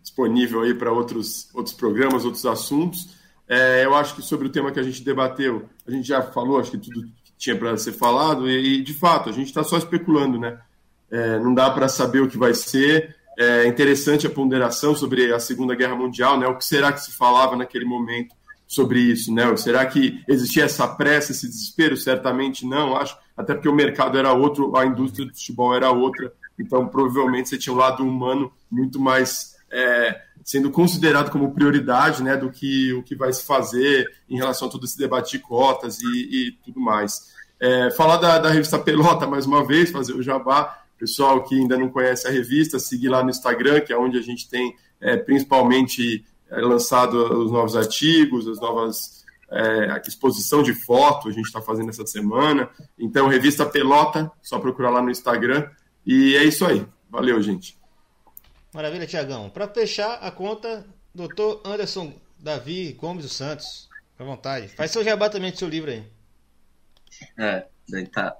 disponível 0.03 0.61
aí 0.61 0.75
para 0.75 0.93
outros, 0.93 1.49
outros 1.55 1.75
programas, 1.75 2.27
outros 2.27 2.45
assuntos. 2.45 3.17
É, 3.49 3.87
eu 3.87 3.95
acho 3.95 4.15
que 4.15 4.21
sobre 4.21 4.49
o 4.49 4.51
tema 4.51 4.71
que 4.71 4.79
a 4.79 4.83
gente 4.83 5.03
debateu, 5.03 5.67
a 5.87 5.91
gente 5.91 6.07
já 6.07 6.21
falou, 6.21 6.61
acho 6.61 6.73
que 6.73 6.77
tudo 6.77 7.07
que 7.25 7.33
tinha 7.39 7.57
para 7.57 7.75
ser 7.79 7.93
falado, 7.93 8.51
e, 8.51 8.83
de 8.83 8.93
fato, 8.93 9.31
a 9.31 9.33
gente 9.33 9.47
está 9.47 9.65
só 9.65 9.79
especulando, 9.79 10.39
né? 10.39 10.61
É, 11.11 11.39
não 11.39 11.55
dá 11.55 11.71
para 11.71 11.89
saber 11.89 12.21
o 12.21 12.29
que 12.29 12.37
vai 12.37 12.53
ser. 12.53 13.17
É 13.39 13.67
interessante 13.67 14.27
a 14.27 14.31
ponderação 14.31 14.95
sobre 14.95 15.33
a 15.33 15.41
Segunda 15.41 15.75
Guerra 15.75 15.97
Mundial, 15.97 16.39
né? 16.39 16.47
O 16.47 16.59
que 16.59 16.67
será 16.67 16.93
que 16.93 17.01
se 17.01 17.13
falava 17.13 17.57
naquele 17.57 17.87
momento 17.87 18.37
sobre 18.67 19.01
isso, 19.01 19.33
né? 19.33 19.57
Será 19.57 19.87
que 19.87 20.23
existia 20.29 20.65
essa 20.65 20.87
pressa, 20.87 21.33
esse 21.33 21.49
desespero? 21.49 21.97
Certamente 21.97 22.67
não, 22.67 22.95
acho 22.95 23.17
até 23.39 23.55
porque 23.55 23.69
o 23.69 23.75
mercado 23.75 24.19
era 24.19 24.33
outro, 24.33 24.77
a 24.77 24.85
indústria 24.85 25.25
do 25.25 25.33
futebol 25.33 25.73
era 25.73 25.93
outra, 25.93 26.33
então 26.59 26.89
provavelmente 26.89 27.49
você 27.49 27.57
tinha 27.57 27.73
um 27.73 27.79
lado 27.79 28.03
humano 28.03 28.53
muito 28.69 28.99
mais 28.99 29.57
é, 29.71 30.21
sendo 30.45 30.71
considerado 30.71 31.31
como 31.31 31.55
prioridade 31.55 32.23
né, 32.23 32.37
do 32.37 32.51
que 32.51 32.93
o 32.95 33.03
que 33.03 33.15
vai 33.15 33.33
se 33.33 33.45
fazer 33.45 34.11
em 34.29 34.37
relação 34.37 34.67
a 34.67 34.71
todo 34.71 34.85
esse 34.85 34.99
debate 34.99 35.33
de 35.33 35.39
cotas 35.39 36.01
e, 36.01 36.49
e 36.49 36.53
tudo 36.65 36.81
mais. 36.81 37.33
É, 37.61 37.91
falar 37.93 38.17
da, 38.17 38.39
da, 38.39 38.51
revista 38.51 38.79
Pelota 38.79 39.27
mais 39.27 39.47
uma 39.47 39.65
vez, 39.65 39.91
fazer 39.91 40.15
o 40.15 40.23
jabá. 40.23 40.83
Pessoal 40.99 41.45
que 41.45 41.55
ainda 41.55 41.79
não 41.79 41.89
conhece 41.89 42.27
a 42.27 42.31
revista, 42.31 42.79
seguir 42.81 43.09
lá 43.09 43.23
no 43.23 43.31
Instagram, 43.31 43.81
que 43.81 43.93
é 43.93 43.97
onde 43.97 44.19
a 44.19 44.23
gente 44.23 44.49
tem 44.49 44.75
é, 45.01 45.17
principalmente 45.17 46.25
é, 46.51 46.61
lançado 46.61 47.15
os 47.45 47.53
novos 47.53 47.77
artigos, 47.77 48.49
as 48.49 48.61
novas 48.61 49.25
é, 49.51 50.03
exposição 50.07 50.63
de 50.63 50.75
foto, 50.75 51.29
a 51.29 51.33
gente 51.33 51.47
está 51.47 51.61
fazendo 51.61 51.91
essa 51.91 52.07
semana. 52.07 52.69
Então, 52.99 53.29
revista 53.29 53.65
Pelota, 53.65 54.31
só 54.43 54.59
procurar 54.59 54.91
lá 54.91 55.03
no 55.03 55.11
Instagram. 55.11 55.69
E 56.07 56.37
é 56.37 56.45
isso 56.45 56.67
aí. 56.67 56.87
Valeu, 57.11 57.41
gente. 57.43 57.77
Maravilha, 58.73 59.07
Tiagão. 59.07 59.49
Para 59.49 59.69
fechar 59.69 60.15
a 60.15 60.31
conta, 60.31 60.87
doutor 61.15 61.63
Anderson 61.65 62.13
Davi 62.39 62.93
Gomes 62.93 63.25
dos 63.25 63.33
Santos. 63.33 63.89
à 64.19 64.25
vontade. 64.25 64.69
Faz 64.69 64.91
seu 64.91 65.05
jabá 65.05 65.29
também 65.29 65.51
do 65.51 65.59
seu 65.59 65.69
livro 65.69 65.91
aí. 65.91 66.05
É, 67.39 67.67
tá. 68.13 68.37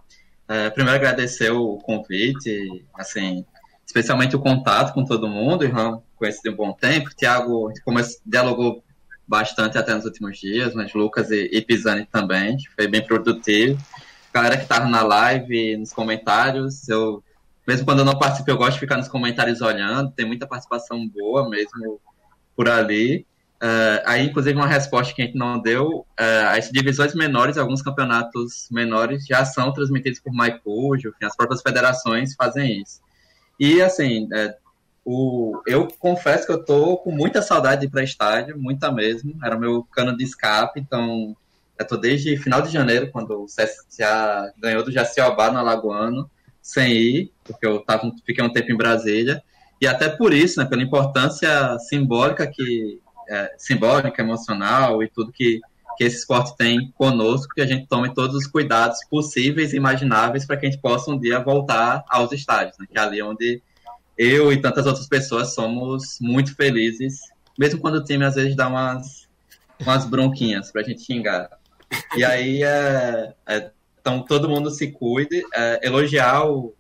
É, 0.49 0.71
primeiro 0.71 0.97
agradecer 0.97 1.51
o 1.51 1.79
convite, 1.79 2.85
assim, 2.95 3.45
especialmente 3.87 4.35
o 4.37 4.41
contato 4.41 4.95
com 4.95 5.05
todo 5.05 5.29
mundo, 5.29 5.65
Irmão, 5.65 6.03
conhecido 6.17 6.45
de 6.45 6.51
um 6.51 6.57
bom 6.57 6.73
tempo. 6.73 7.11
Tiago 7.15 7.73
dialogou 8.25 8.83
bastante 9.29 9.77
até 9.77 9.95
nos 9.95 10.07
últimos 10.07 10.39
dias, 10.39 10.75
mas 10.75 10.95
Lucas 10.95 11.31
e, 11.31 11.51
e 11.53 11.61
Pisani 11.61 12.07
também, 12.07 12.57
foi 12.75 12.89
bem 12.89 13.05
produtivo. 13.05 13.79
Galera 14.33 14.57
que 14.57 14.63
estava 14.63 14.89
na 14.89 15.03
live, 15.03 15.77
nos 15.77 15.93
comentários, 15.93 16.89
eu 16.89 17.23
mesmo 17.67 17.85
quando 17.85 17.99
eu 17.99 18.05
não 18.07 18.19
participo, 18.19 18.51
eu 18.51 18.57
gosto 18.57 18.75
de 18.75 18.81
ficar 18.81 18.97
nos 18.97 19.09
comentários 19.09 19.61
olhando, 19.61 20.11
tem 20.13 20.25
muita 20.25 20.47
participação 20.47 21.07
boa 21.07 21.51
mesmo 21.51 22.01
por 22.57 22.67
ali. 22.67 23.27
Uh, 23.63 24.01
aí, 24.07 24.25
inclusive, 24.25 24.57
uma 24.57 24.67
resposta 24.67 25.13
que 25.13 25.21
a 25.21 25.27
gente 25.27 25.37
não 25.37 25.61
deu, 25.61 26.07
uh, 26.19 26.49
as 26.57 26.71
divisões 26.71 27.15
menores, 27.15 27.59
alguns 27.59 27.83
campeonatos 27.83 28.69
menores 28.71 29.27
já 29.27 29.45
são 29.45 29.71
transmitidos 29.73 30.21
por 30.21 30.33
MyCujo, 30.33 31.13
as 31.23 31.37
próprias 31.37 31.61
federações 31.61 32.35
fazem 32.35 32.81
isso. 32.81 33.01
E, 33.61 33.83
assim, 33.83 34.25
uh, 34.27 34.55
o, 35.11 35.63
eu 35.67 35.89
confesso 35.99 36.45
que 36.45 36.53
eu 36.53 36.63
tô 36.63 36.99
com 36.99 37.11
muita 37.11 37.41
saudade 37.41 37.81
de 37.81 37.87
ir 37.87 37.91
para 37.91 38.05
estádio, 38.05 38.59
muita 38.59 38.93
mesmo, 38.93 39.35
era 39.43 39.57
meu 39.57 39.83
cano 39.85 40.15
de 40.15 40.23
escape, 40.23 40.79
então 40.79 41.35
eu 41.79 41.87
tô 41.87 41.97
desde 41.97 42.37
final 42.37 42.61
de 42.61 42.69
janeiro, 42.69 43.11
quando 43.11 43.31
o 43.43 43.47
CSA 43.47 44.53
ganhou 44.59 44.85
do 44.85 44.93
Jaciobá 44.93 45.51
no 45.51 45.61
Alagoano, 45.61 46.31
sem 46.61 46.93
ir, 46.93 47.33
porque 47.43 47.67
eu 47.67 47.81
tava, 47.81 48.13
fiquei 48.27 48.45
um 48.45 48.53
tempo 48.53 48.71
em 48.71 48.77
Brasília, 48.77 49.43
e 49.81 49.87
até 49.87 50.11
por 50.11 50.35
isso, 50.35 50.61
né, 50.61 50.67
pela 50.67 50.83
importância 50.83 51.79
simbólica 51.79 52.47
que 52.47 53.01
é, 53.31 53.55
simbólica, 53.57 54.21
emocional 54.21 55.03
e 55.03 55.09
tudo 55.09 55.33
que, 55.33 55.59
que 55.97 56.05
esse 56.05 56.19
esporte 56.19 56.55
tem 56.55 56.93
conosco, 56.99 57.55
que 57.55 57.63
a 57.63 57.67
gente 57.67 57.87
tome 57.87 58.13
todos 58.13 58.37
os 58.37 58.47
cuidados 58.47 58.99
possíveis 59.09 59.73
e 59.73 59.77
imagináveis 59.79 60.45
para 60.45 60.59
que 60.59 60.67
a 60.67 60.71
gente 60.71 60.83
possa 60.83 61.11
um 61.11 61.19
dia 61.19 61.39
voltar 61.39 62.05
aos 62.11 62.31
estádios, 62.31 62.77
né, 62.79 62.85
que 62.93 62.99
é 62.99 63.01
ali 63.01 63.23
onde 63.23 63.63
eu 64.19 64.53
e 64.53 64.61
tantas 64.61 64.85
outras 64.85 65.07
pessoas 65.07 65.55
somos 65.55 66.19
muito 66.21 66.55
felizes, 66.57 67.21
mesmo 67.59 67.81
quando 67.81 67.97
o 67.97 68.05
time 68.05 68.25
às 68.25 68.35
vezes 68.35 68.57
dá 68.57 68.67
umas, 68.67 69.29
umas 69.81 70.05
bronquinhas 70.05 70.73
para 70.73 70.81
a 70.81 70.85
gente 70.85 71.03
xingar. 71.03 71.49
E 72.17 72.25
aí 72.25 72.63
é, 72.63 73.33
é 73.47 73.71
então, 74.01 74.23
todo 74.23 74.49
mundo 74.49 74.71
se 74.71 74.91
cuide. 74.91 75.43
É, 75.55 75.87
elogiar 75.87 76.49
o, 76.49 76.75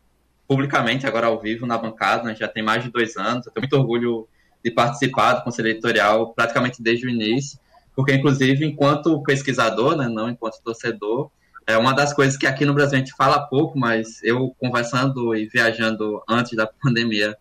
publicamente, 0.46 1.06
agora 1.06 1.26
ao 1.26 1.38
vivo, 1.38 1.66
na 1.66 1.76
bancada, 1.76 2.24
né? 2.24 2.34
já 2.34 2.48
tem 2.48 2.62
mais 2.62 2.82
de 2.82 2.90
dois 2.90 3.16
anos. 3.16 3.46
Eu 3.46 3.52
tenho 3.52 3.62
muito 3.62 3.76
orgulho 3.76 4.26
de 4.64 4.70
participar 4.70 5.34
do 5.34 5.44
Conselho 5.44 5.68
Editorial 5.68 6.32
praticamente 6.32 6.82
desde 6.82 7.06
o 7.06 7.10
início, 7.10 7.58
porque, 7.94 8.14
inclusive, 8.14 8.64
enquanto 8.64 9.22
pesquisador, 9.22 9.96
né, 9.96 10.08
não 10.08 10.30
enquanto 10.30 10.62
torcedor, 10.62 11.30
é 11.68 11.76
uma 11.76 11.92
das 11.92 12.14
coisas 12.14 12.34
que 12.34 12.46
aqui 12.46 12.64
no 12.64 12.72
Brasil 12.72 12.96
a 12.96 12.98
gente 12.98 13.14
fala 13.14 13.46
pouco, 13.46 13.78
mas 13.78 14.22
eu 14.22 14.56
conversando 14.58 15.36
e 15.36 15.46
viajando 15.46 16.22
antes 16.26 16.56
da 16.56 16.66
pandemia 16.82 17.36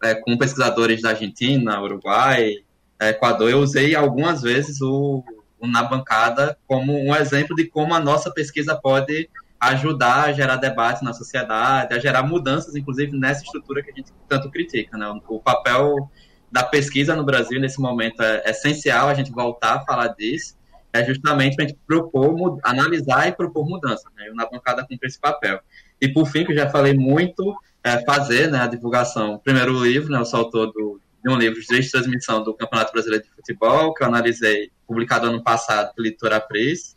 é, 0.00 0.14
com 0.14 0.38
pesquisadores 0.38 1.02
da 1.02 1.10
Argentina, 1.10 1.82
Uruguai, 1.82 2.54
Equador, 3.00 3.50
eu 3.50 3.58
usei 3.58 3.96
algumas 3.96 4.42
vezes 4.42 4.80
o 4.80 5.24
na 5.60 5.82
bancada 5.82 6.56
como 6.66 6.92
um 6.92 7.14
exemplo 7.14 7.54
de 7.54 7.66
como 7.66 7.94
a 7.94 8.00
nossa 8.00 8.32
pesquisa 8.32 8.74
pode 8.74 9.28
ajudar 9.60 10.24
a 10.24 10.32
gerar 10.32 10.56
debate 10.56 11.04
na 11.04 11.12
sociedade, 11.12 11.94
a 11.94 11.98
gerar 11.98 12.24
mudanças, 12.24 12.74
inclusive, 12.74 13.16
nessa 13.16 13.44
estrutura 13.44 13.82
que 13.82 13.90
a 13.90 13.94
gente 13.94 14.12
tanto 14.28 14.50
critica. 14.50 14.96
Né? 14.96 15.06
O 15.28 15.38
papel 15.38 16.10
da 16.50 16.64
pesquisa 16.64 17.14
no 17.14 17.24
Brasil, 17.24 17.60
nesse 17.60 17.80
momento, 17.80 18.20
é 18.22 18.50
essencial 18.50 19.08
a 19.08 19.14
gente 19.14 19.30
voltar 19.30 19.74
a 19.74 19.80
falar 19.80 20.08
disso, 20.08 20.56
é 20.92 21.04
justamente 21.04 21.56
para 21.56 21.64
a 21.64 21.68
gente 21.68 21.78
propor, 21.86 22.58
analisar 22.62 23.28
e 23.28 23.32
propor 23.32 23.68
mudanças. 23.68 24.04
Né? 24.16 24.28
Eu, 24.28 24.34
na 24.34 24.46
bancada, 24.46 24.86
cumpro 24.86 25.08
esse 25.08 25.18
papel. 25.18 25.60
E, 26.00 26.08
por 26.08 26.26
fim, 26.26 26.44
que 26.44 26.52
eu 26.52 26.56
já 26.56 26.68
falei 26.68 26.94
muito, 26.94 27.56
é 27.82 27.98
fazer 28.04 28.50
né, 28.50 28.60
a 28.60 28.66
divulgação. 28.66 29.38
Primeiro, 29.38 29.76
o 29.76 29.84
livro, 29.84 30.12
né, 30.12 30.18
eu 30.18 30.24
sou 30.24 30.40
autor 30.40 30.72
do, 30.72 31.00
de 31.24 31.30
um 31.30 31.36
livro 31.36 31.60
de 31.60 31.90
transmissão 31.90 32.42
do 32.42 32.54
Campeonato 32.54 32.92
Brasileiro 32.92 33.24
de 33.24 33.30
Futebol, 33.30 33.94
que 33.94 34.02
eu 34.02 34.08
analisei, 34.08 34.70
publicado 34.86 35.28
ano 35.28 35.42
passado 35.42 35.94
pelo 35.94 36.08
Editora 36.08 36.40
Pris, 36.40 36.96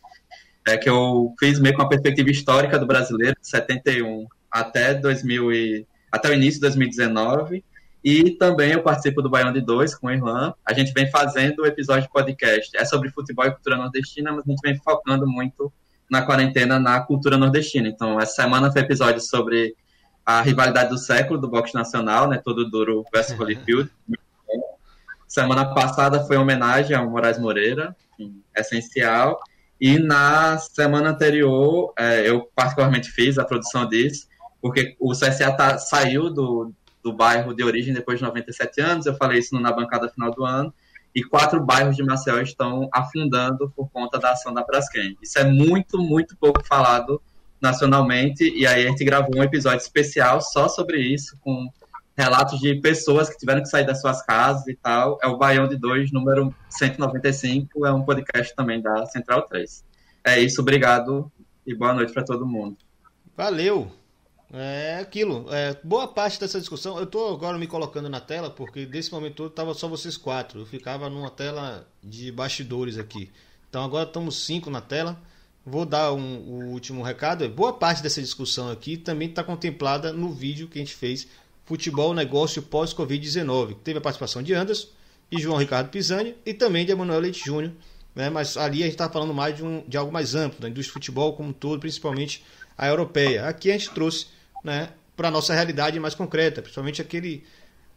é, 0.67 0.77
que 0.77 0.89
eu 0.89 1.34
fiz 1.39 1.59
meio 1.59 1.76
com 1.76 1.84
a 1.84 1.88
perspectiva 1.88 2.30
histórica 2.30 2.80
do 2.80 2.88
brasileiro, 2.88 3.35
de 3.39 3.47
71 3.47 4.26
até, 4.51 4.93
2000 4.95 5.53
e, 5.53 5.88
até 6.11 6.30
o 6.30 6.34
início 6.34 6.55
de 6.55 6.61
2019, 6.61 7.63
e 8.06 8.30
também 8.38 8.73
eu 8.73 8.84
participo 8.84 9.19
do 9.19 9.32
Baião 9.32 9.52
de 9.52 9.60
Dois 9.60 9.95
com 9.95 10.06
o 10.06 10.11
Irlan. 10.11 10.53
A 10.64 10.73
gente 10.73 10.94
vem 10.94 11.10
fazendo 11.10 11.64
o 11.64 11.65
episódio 11.65 12.03
de 12.03 12.10
podcast. 12.10 12.69
É 12.77 12.86
sobre 12.86 13.10
futebol 13.10 13.44
e 13.48 13.52
cultura 13.52 13.77
nordestina, 13.77 14.32
mas 14.32 14.44
a 14.45 14.48
gente 14.48 14.61
vem 14.61 14.77
focando 14.77 15.26
muito 15.26 15.73
na 16.07 16.22
quarentena 16.22 16.80
na 16.80 16.99
cultura 16.99 17.36
nordestina. 17.36 17.88
Então, 17.88 18.19
essa 18.19 18.44
semana 18.44 18.72
foi 18.72 18.84
episódio 18.84 19.19
sobre 19.19 19.76
a 20.23 20.40
rivalidade 20.44 20.91
do 20.91 20.99
século 20.99 21.41
do 21.41 21.49
boxe 21.49 21.73
nacional, 21.73 22.30
né? 22.30 22.38
Todo 22.38 22.69
duro 22.69 23.03
versus 23.11 23.34
Holyfield. 23.40 23.90
Semana 25.27 25.73
passada 25.73 26.23
foi 26.26 26.38
homenagem 26.38 26.95
ao 26.95 27.10
Moraes 27.10 27.40
Moreira, 27.40 27.95
enfim, 28.19 28.40
essencial. 28.56 29.40
E 29.82 29.98
na 29.98 30.60
semana 30.60 31.10
anterior, 31.10 31.91
é, 31.98 32.30
eu 32.30 32.48
particularmente 32.56 33.10
fiz 33.10 33.40
a 33.40 33.44
produção 33.44 33.90
disso, 33.90 34.27
porque 34.61 34.95
o 34.99 35.11
CSA 35.14 35.52
tá, 35.53 35.80
saiu 35.80 36.30
do, 36.30 36.72
do 37.06 37.14
bairro 37.14 37.53
de 37.53 37.64
origem 37.64 37.94
depois 37.94 38.18
de 38.18 38.26
97 38.26 38.82
anos, 38.82 39.06
eu 39.06 39.15
falei 39.15 39.38
isso 39.38 39.57
na 39.60 39.72
bancada 39.72 40.10
final 40.10 40.32
do 40.32 40.44
ano, 40.44 40.73
e 41.14 41.23
quatro 41.23 41.64
bairros 41.64 41.95
de 41.95 42.02
Maceió 42.02 42.41
estão 42.41 42.90
afundando 42.91 43.72
por 43.76 43.88
conta 43.91 44.18
da 44.18 44.32
ação 44.32 44.52
da 44.52 44.64
Braskem. 44.64 45.15
Isso 45.22 45.38
é 45.38 45.44
muito, 45.44 45.99
muito 45.99 46.36
pouco 46.36 46.65
falado 46.65 47.22
nacionalmente, 47.61 48.44
e 48.44 48.65
aí 48.65 48.88
a 48.88 48.90
gente 48.90 49.06
gravou 49.06 49.38
um 49.38 49.44
episódio 49.44 49.77
especial 49.77 50.41
só 50.41 50.68
sobre 50.68 50.98
isso, 50.99 51.38
com 51.41 51.69
relatos 52.18 52.60
de 52.60 52.73
pessoas 52.82 53.30
que 53.30 53.38
tiveram 53.38 53.61
que 53.61 53.69
sair 53.69 53.86
das 53.86 54.02
suas 54.02 54.26
casas 54.26 54.65
e 54.68 54.76
tal. 54.76 55.19
É 55.22 55.27
o 55.27 55.38
Baião 55.38 55.68
de 55.68 55.77
2, 55.77 56.11
número 56.11 56.53
195, 56.69 57.86
é 57.86 57.94
um 57.94 58.02
podcast 58.02 58.56
também 58.56 58.82
da 58.82 59.06
Central 59.06 59.44
3. 59.44 59.86
É 60.23 60.40
isso, 60.40 60.60
obrigado 60.60 61.32
e 61.68 61.76
boa 61.76 61.94
noite 61.94 62.11
para 62.11 62.23
todo 62.23 62.48
mundo. 62.48 62.77
Valeu! 63.38 64.05
É 64.53 64.99
aquilo. 65.01 65.47
É, 65.51 65.77
boa 65.84 66.07
parte 66.07 66.39
dessa 66.39 66.59
discussão, 66.59 66.97
eu 66.97 67.03
estou 67.03 67.34
agora 67.34 67.57
me 67.57 67.67
colocando 67.67 68.07
na 68.07 68.19
tela, 68.19 68.49
porque 68.49 68.85
desse 68.85 69.11
momento 69.11 69.35
todo 69.35 69.49
estava 69.49 69.73
só 69.73 69.88
vocês 69.88 70.17
quatro. 70.17 70.61
Eu 70.61 70.65
ficava 70.65 71.09
numa 71.09 71.30
tela 71.30 71.88
de 72.03 72.31
bastidores 72.31 72.97
aqui. 72.97 73.31
Então 73.69 73.84
agora 73.84 74.07
estamos 74.07 74.45
cinco 74.45 74.69
na 74.69 74.81
tela. 74.81 75.19
Vou 75.65 75.85
dar 75.85 76.13
um, 76.13 76.38
o 76.38 76.65
último 76.69 77.01
recado. 77.01 77.47
Boa 77.49 77.73
parte 77.73 78.03
dessa 78.03 78.22
discussão 78.22 78.69
aqui 78.69 78.97
também 78.97 79.30
está 79.30 79.43
contemplada 79.43 80.13
no 80.13 80.31
vídeo 80.31 80.67
que 80.67 80.77
a 80.77 80.81
gente 80.81 80.93
fez 80.93 81.27
Futebol 81.65 82.13
Negócio 82.13 82.61
Pós-Covid-19. 82.61 83.77
Teve 83.84 83.97
a 83.97 84.01
participação 84.01 84.43
de 84.43 84.53
Anderson 84.53 84.88
e 85.31 85.41
João 85.41 85.57
Ricardo 85.57 85.89
Pisani 85.89 86.35
e 86.45 86.53
também 86.53 86.85
de 86.85 86.91
Emanuel 86.91 87.19
Leite 87.19 87.43
Júnior. 87.43 87.73
Né? 88.13 88.30
Mas 88.30 88.55
ali 88.55 88.84
a 88.84 88.85
gente 88.85 88.93
está 88.93 89.09
falando 89.09 89.34
mais 89.34 89.55
de, 89.55 89.63
um, 89.63 89.84
de 89.88 89.97
algo 89.97 90.13
mais 90.13 90.35
amplo, 90.35 90.61
da 90.61 90.69
indústria 90.69 90.91
de 90.91 90.93
futebol 90.93 91.34
como 91.34 91.49
um 91.49 91.53
todo, 91.53 91.80
principalmente 91.80 92.43
a 92.77 92.88
europeia. 92.88 93.47
Aqui 93.47 93.72
a 93.72 93.73
gente 93.73 93.89
trouxe 93.89 94.27
né, 94.65 94.89
para 95.15 95.27
a 95.27 95.31
nossa 95.31 95.53
realidade 95.53 95.99
mais 95.99 96.15
concreta, 96.15 96.61
principalmente 96.61 97.01
aquele 97.01 97.43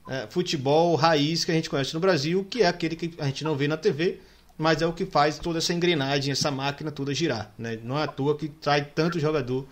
é, 0.07 0.27
futebol 0.29 0.95
raiz 0.95 1.45
que 1.45 1.51
a 1.51 1.55
gente 1.55 1.71
conhece 1.71 1.95
no 1.95 2.01
Brasil, 2.01 2.47
que 2.49 2.63
é 2.63 2.69
aquele 2.69 2.95
que 2.95 3.15
a 3.19 3.25
gente 3.25 3.43
não 3.43 3.57
vê 3.57 3.67
na 3.67 3.77
TV, 3.77 4.21
mas 4.57 4.83
é 4.83 4.87
o 4.87 4.93
que 4.93 5.07
faz 5.07 5.39
toda 5.39 5.59
essa 5.59 5.73
engrenagem, 5.73 6.31
essa 6.31 6.51
máquina 6.51 6.91
toda 6.91 7.15
girar. 7.15 7.53
Né? 7.59 7.79
Não 7.83 7.99
é 7.99 8.03
à 8.03 8.07
toa 8.07 8.37
que 8.37 8.49
trai 8.49 8.85
tanto 8.85 9.19
jogador, 9.19 9.67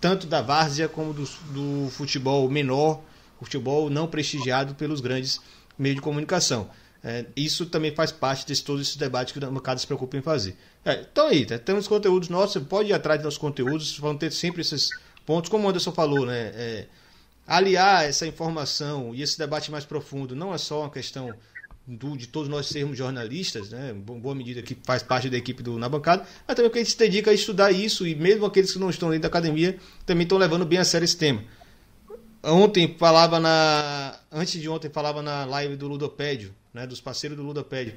tanto 0.00 0.26
da 0.26 0.40
várzea 0.40 0.88
como 0.88 1.12
do, 1.12 1.24
do 1.50 1.90
futebol 1.90 2.48
menor, 2.48 3.02
futebol 3.40 3.90
não 3.90 4.06
prestigiado 4.06 4.74
pelos 4.74 5.00
grandes 5.00 5.40
meios 5.76 5.96
de 5.96 6.02
comunicação. 6.02 6.70
É, 7.02 7.26
isso 7.36 7.66
também 7.66 7.94
faz 7.94 8.10
parte 8.10 8.46
de 8.46 8.62
todos 8.62 8.82
esses 8.82 8.96
debates 8.96 9.32
que 9.32 9.38
o 9.38 9.52
mercado 9.52 9.78
se 9.78 9.86
preocupa 9.86 10.16
em 10.16 10.22
fazer. 10.22 10.56
É, 10.84 11.06
então 11.10 11.28
aí, 11.28 11.46
né, 11.48 11.58
temos 11.58 11.86
conteúdos 11.86 12.28
nossos, 12.28 12.54
você 12.54 12.60
pode 12.60 12.90
ir 12.90 12.92
atrás 12.92 13.20
dos 13.20 13.24
nossos 13.24 13.38
conteúdos, 13.38 13.96
vão 13.98 14.16
ter 14.16 14.32
sempre 14.32 14.62
esses 14.62 14.90
pontos, 15.28 15.50
como 15.50 15.66
o 15.66 15.68
Anderson 15.68 15.92
falou, 15.92 16.24
né? 16.24 16.52
É, 16.54 16.86
aliar 17.46 18.08
essa 18.08 18.26
informação 18.26 19.14
e 19.14 19.20
esse 19.20 19.38
debate 19.38 19.70
mais 19.70 19.84
profundo 19.84 20.34
não 20.34 20.54
é 20.54 20.58
só 20.58 20.80
uma 20.80 20.90
questão 20.90 21.34
do, 21.86 22.16
de 22.16 22.26
todos 22.26 22.48
nós 22.48 22.66
sermos 22.66 22.96
jornalistas, 22.96 23.68
né, 23.68 23.92
boa 23.92 24.34
medida 24.34 24.62
que 24.62 24.74
faz 24.84 25.02
parte 25.02 25.28
da 25.28 25.36
equipe 25.36 25.62
do 25.62 25.78
Na 25.78 25.86
Bancada, 25.86 26.26
mas 26.46 26.56
também 26.56 26.70
porque 26.70 26.78
a 26.78 26.82
gente 26.82 26.92
se 26.92 26.98
dedica 26.98 27.30
a 27.30 27.34
estudar 27.34 27.70
isso 27.70 28.06
e 28.06 28.14
mesmo 28.14 28.46
aqueles 28.46 28.72
que 28.72 28.78
não 28.78 28.88
estão 28.88 29.10
dentro 29.10 29.22
da 29.22 29.28
academia 29.28 29.76
também 30.06 30.22
estão 30.22 30.38
levando 30.38 30.64
bem 30.64 30.78
a 30.78 30.84
sério 30.84 31.04
esse 31.04 31.16
tema. 31.16 31.44
Ontem 32.42 32.96
falava 32.98 33.38
na. 33.38 34.18
Antes 34.32 34.58
de 34.58 34.68
ontem 34.68 34.88
falava 34.88 35.20
na 35.20 35.44
live 35.44 35.76
do 35.76 35.88
Ludopédio, 35.88 36.54
né, 36.72 36.86
dos 36.86 37.02
parceiros 37.02 37.36
do 37.36 37.42
Ludopédia, 37.42 37.96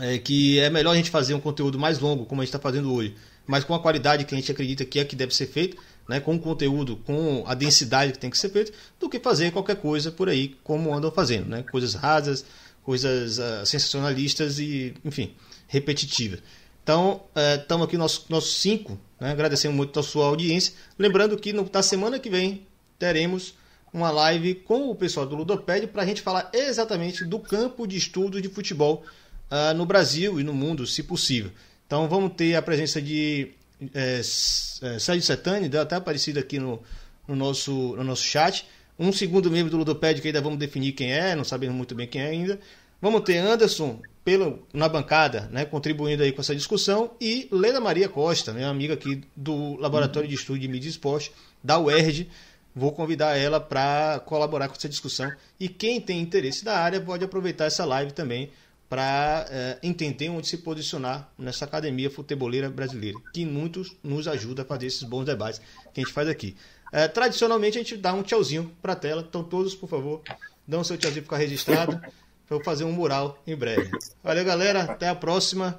é 0.00 0.16
que 0.16 0.58
é 0.60 0.70
melhor 0.70 0.92
a 0.92 0.96
gente 0.96 1.10
fazer 1.10 1.34
um 1.34 1.40
conteúdo 1.40 1.78
mais 1.78 1.98
longo, 1.98 2.24
como 2.24 2.40
a 2.40 2.44
gente 2.44 2.54
está 2.54 2.58
fazendo 2.58 2.92
hoje, 2.92 3.14
mas 3.46 3.64
com 3.64 3.74
a 3.74 3.80
qualidade 3.80 4.24
que 4.24 4.34
a 4.34 4.38
gente 4.38 4.50
acredita 4.50 4.84
que 4.84 4.98
é 4.98 5.04
que 5.04 5.16
deve 5.16 5.34
ser 5.34 5.46
feito, 5.46 5.76
né, 6.08 6.18
com 6.18 6.34
o 6.34 6.38
conteúdo, 6.40 6.96
com 6.96 7.44
a 7.46 7.54
densidade 7.54 8.12
que 8.12 8.18
tem 8.18 8.30
que 8.30 8.38
ser 8.38 8.48
feito, 8.48 8.72
do 8.98 9.08
que 9.08 9.20
fazer 9.20 9.52
qualquer 9.52 9.76
coisa 9.76 10.10
por 10.10 10.28
aí, 10.28 10.56
como 10.64 10.94
andam 10.94 11.10
fazendo, 11.10 11.48
né, 11.48 11.62
coisas 11.70 11.94
rasas, 11.94 12.44
coisas 12.82 13.38
uh, 13.38 13.66
sensacionalistas 13.66 14.58
e, 14.58 14.94
enfim, 15.04 15.34
repetitivas. 15.66 16.40
Então, 16.82 17.22
estamos 17.60 17.84
uh, 17.84 17.88
aqui 17.88 17.98
nossos 17.98 18.26
nosso 18.30 18.52
cinco, 18.52 18.98
né, 19.20 19.30
agradecendo 19.30 19.74
muito 19.74 20.00
a 20.00 20.02
sua 20.02 20.26
audiência, 20.26 20.72
lembrando 20.98 21.36
que 21.36 21.52
no, 21.52 21.68
na 21.70 21.82
semana 21.82 22.18
que 22.18 22.30
vem 22.30 22.66
teremos 22.98 23.54
uma 23.92 24.10
live 24.10 24.54
com 24.54 24.90
o 24.90 24.94
pessoal 24.94 25.26
do 25.26 25.36
Ludopédio 25.36 25.88
para 25.88 26.02
a 26.02 26.06
gente 26.06 26.22
falar 26.22 26.50
exatamente 26.52 27.24
do 27.24 27.38
campo 27.38 27.86
de 27.86 27.96
estudo 27.96 28.40
de 28.40 28.48
futebol 28.48 29.04
uh, 29.50 29.74
no 29.74 29.84
Brasil 29.84 30.40
e 30.40 30.44
no 30.44 30.54
mundo, 30.54 30.86
se 30.86 31.02
possível. 31.02 31.50
Então 31.86 32.08
vamos 32.08 32.32
ter 32.34 32.54
a 32.54 32.62
presença 32.62 33.00
de 33.00 33.50
é, 33.94 34.22
Sérgio 34.22 35.22
Setani, 35.22 35.74
até 35.76 35.96
aparecido 35.96 36.38
aqui 36.38 36.58
no, 36.58 36.82
no, 37.26 37.36
nosso, 37.36 37.94
no 37.96 38.04
nosso 38.04 38.22
chat. 38.22 38.66
Um 38.98 39.12
segundo 39.12 39.50
membro 39.50 39.70
do 39.70 39.76
Ludopédio 39.76 40.20
que 40.20 40.28
ainda 40.28 40.40
vamos 40.40 40.58
definir 40.58 40.92
quem 40.92 41.12
é, 41.12 41.36
não 41.36 41.44
sabemos 41.44 41.76
muito 41.76 41.94
bem 41.94 42.06
quem 42.06 42.20
é 42.20 42.28
ainda. 42.28 42.58
Vamos 43.00 43.20
ter 43.22 43.38
Anderson 43.38 44.00
pelo, 44.24 44.66
na 44.74 44.88
bancada, 44.88 45.48
né, 45.52 45.64
contribuindo 45.64 46.22
aí 46.22 46.32
com 46.32 46.40
essa 46.40 46.54
discussão, 46.54 47.12
e 47.20 47.48
Leda 47.50 47.80
Maria 47.80 48.08
Costa, 48.08 48.52
minha 48.52 48.68
amiga 48.68 48.94
aqui 48.94 49.22
do 49.36 49.76
Laboratório 49.76 50.28
de 50.28 50.34
Estudo 50.34 50.58
de 50.58 50.66
Mídia 50.66 50.88
e 50.88 50.90
Esporte, 50.90 51.32
da 51.62 51.78
UERJ. 51.78 52.28
Vou 52.74 52.92
convidar 52.92 53.36
ela 53.36 53.60
para 53.60 54.20
colaborar 54.26 54.68
com 54.68 54.74
essa 54.74 54.88
discussão. 54.88 55.32
E 55.58 55.68
quem 55.68 56.00
tem 56.00 56.20
interesse 56.20 56.64
da 56.64 56.78
área 56.78 57.00
pode 57.00 57.24
aproveitar 57.24 57.64
essa 57.64 57.84
live 57.84 58.12
também 58.12 58.50
para 58.88 59.46
é, 59.50 59.78
entender 59.82 60.30
onde 60.30 60.46
se 60.46 60.58
posicionar 60.58 61.30
nessa 61.38 61.64
academia 61.64 62.10
futeboleira 62.10 62.70
brasileira, 62.70 63.18
que 63.32 63.44
muitos 63.44 63.94
nos 64.02 64.26
ajuda 64.26 64.62
a 64.62 64.64
fazer 64.64 64.86
esses 64.86 65.02
bons 65.02 65.24
debates 65.24 65.60
que 65.92 66.00
a 66.00 66.04
gente 66.04 66.12
faz 66.12 66.28
aqui. 66.28 66.56
É, 66.90 67.06
tradicionalmente 67.06 67.76
a 67.76 67.82
gente 67.82 67.96
dá 67.96 68.14
um 68.14 68.22
tchauzinho 68.22 68.74
para 68.80 68.94
a 68.94 68.96
tela, 68.96 69.24
então 69.28 69.44
todos, 69.44 69.74
por 69.74 69.88
favor, 69.88 70.22
dão 70.66 70.82
seu 70.82 70.96
tchauzinho 70.96 71.22
para 71.22 71.36
ficar 71.36 71.48
registrado. 71.48 72.00
Vou 72.48 72.64
fazer 72.64 72.84
um 72.84 72.92
mural 72.92 73.42
em 73.46 73.54
breve. 73.54 73.90
Valeu, 74.24 74.44
galera. 74.44 74.84
Até 74.84 75.08
a 75.08 75.14
próxima. 75.14 75.78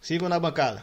Sigam 0.00 0.28
na 0.28 0.38
bancada. 0.38 0.82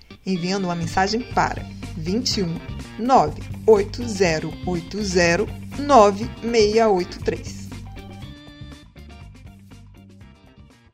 enviando 0.25 0.65
uma 0.65 0.75
mensagem 0.75 1.21
para 1.21 1.65
21 1.97 2.59
98080 2.99 5.47
9683. 5.79 7.60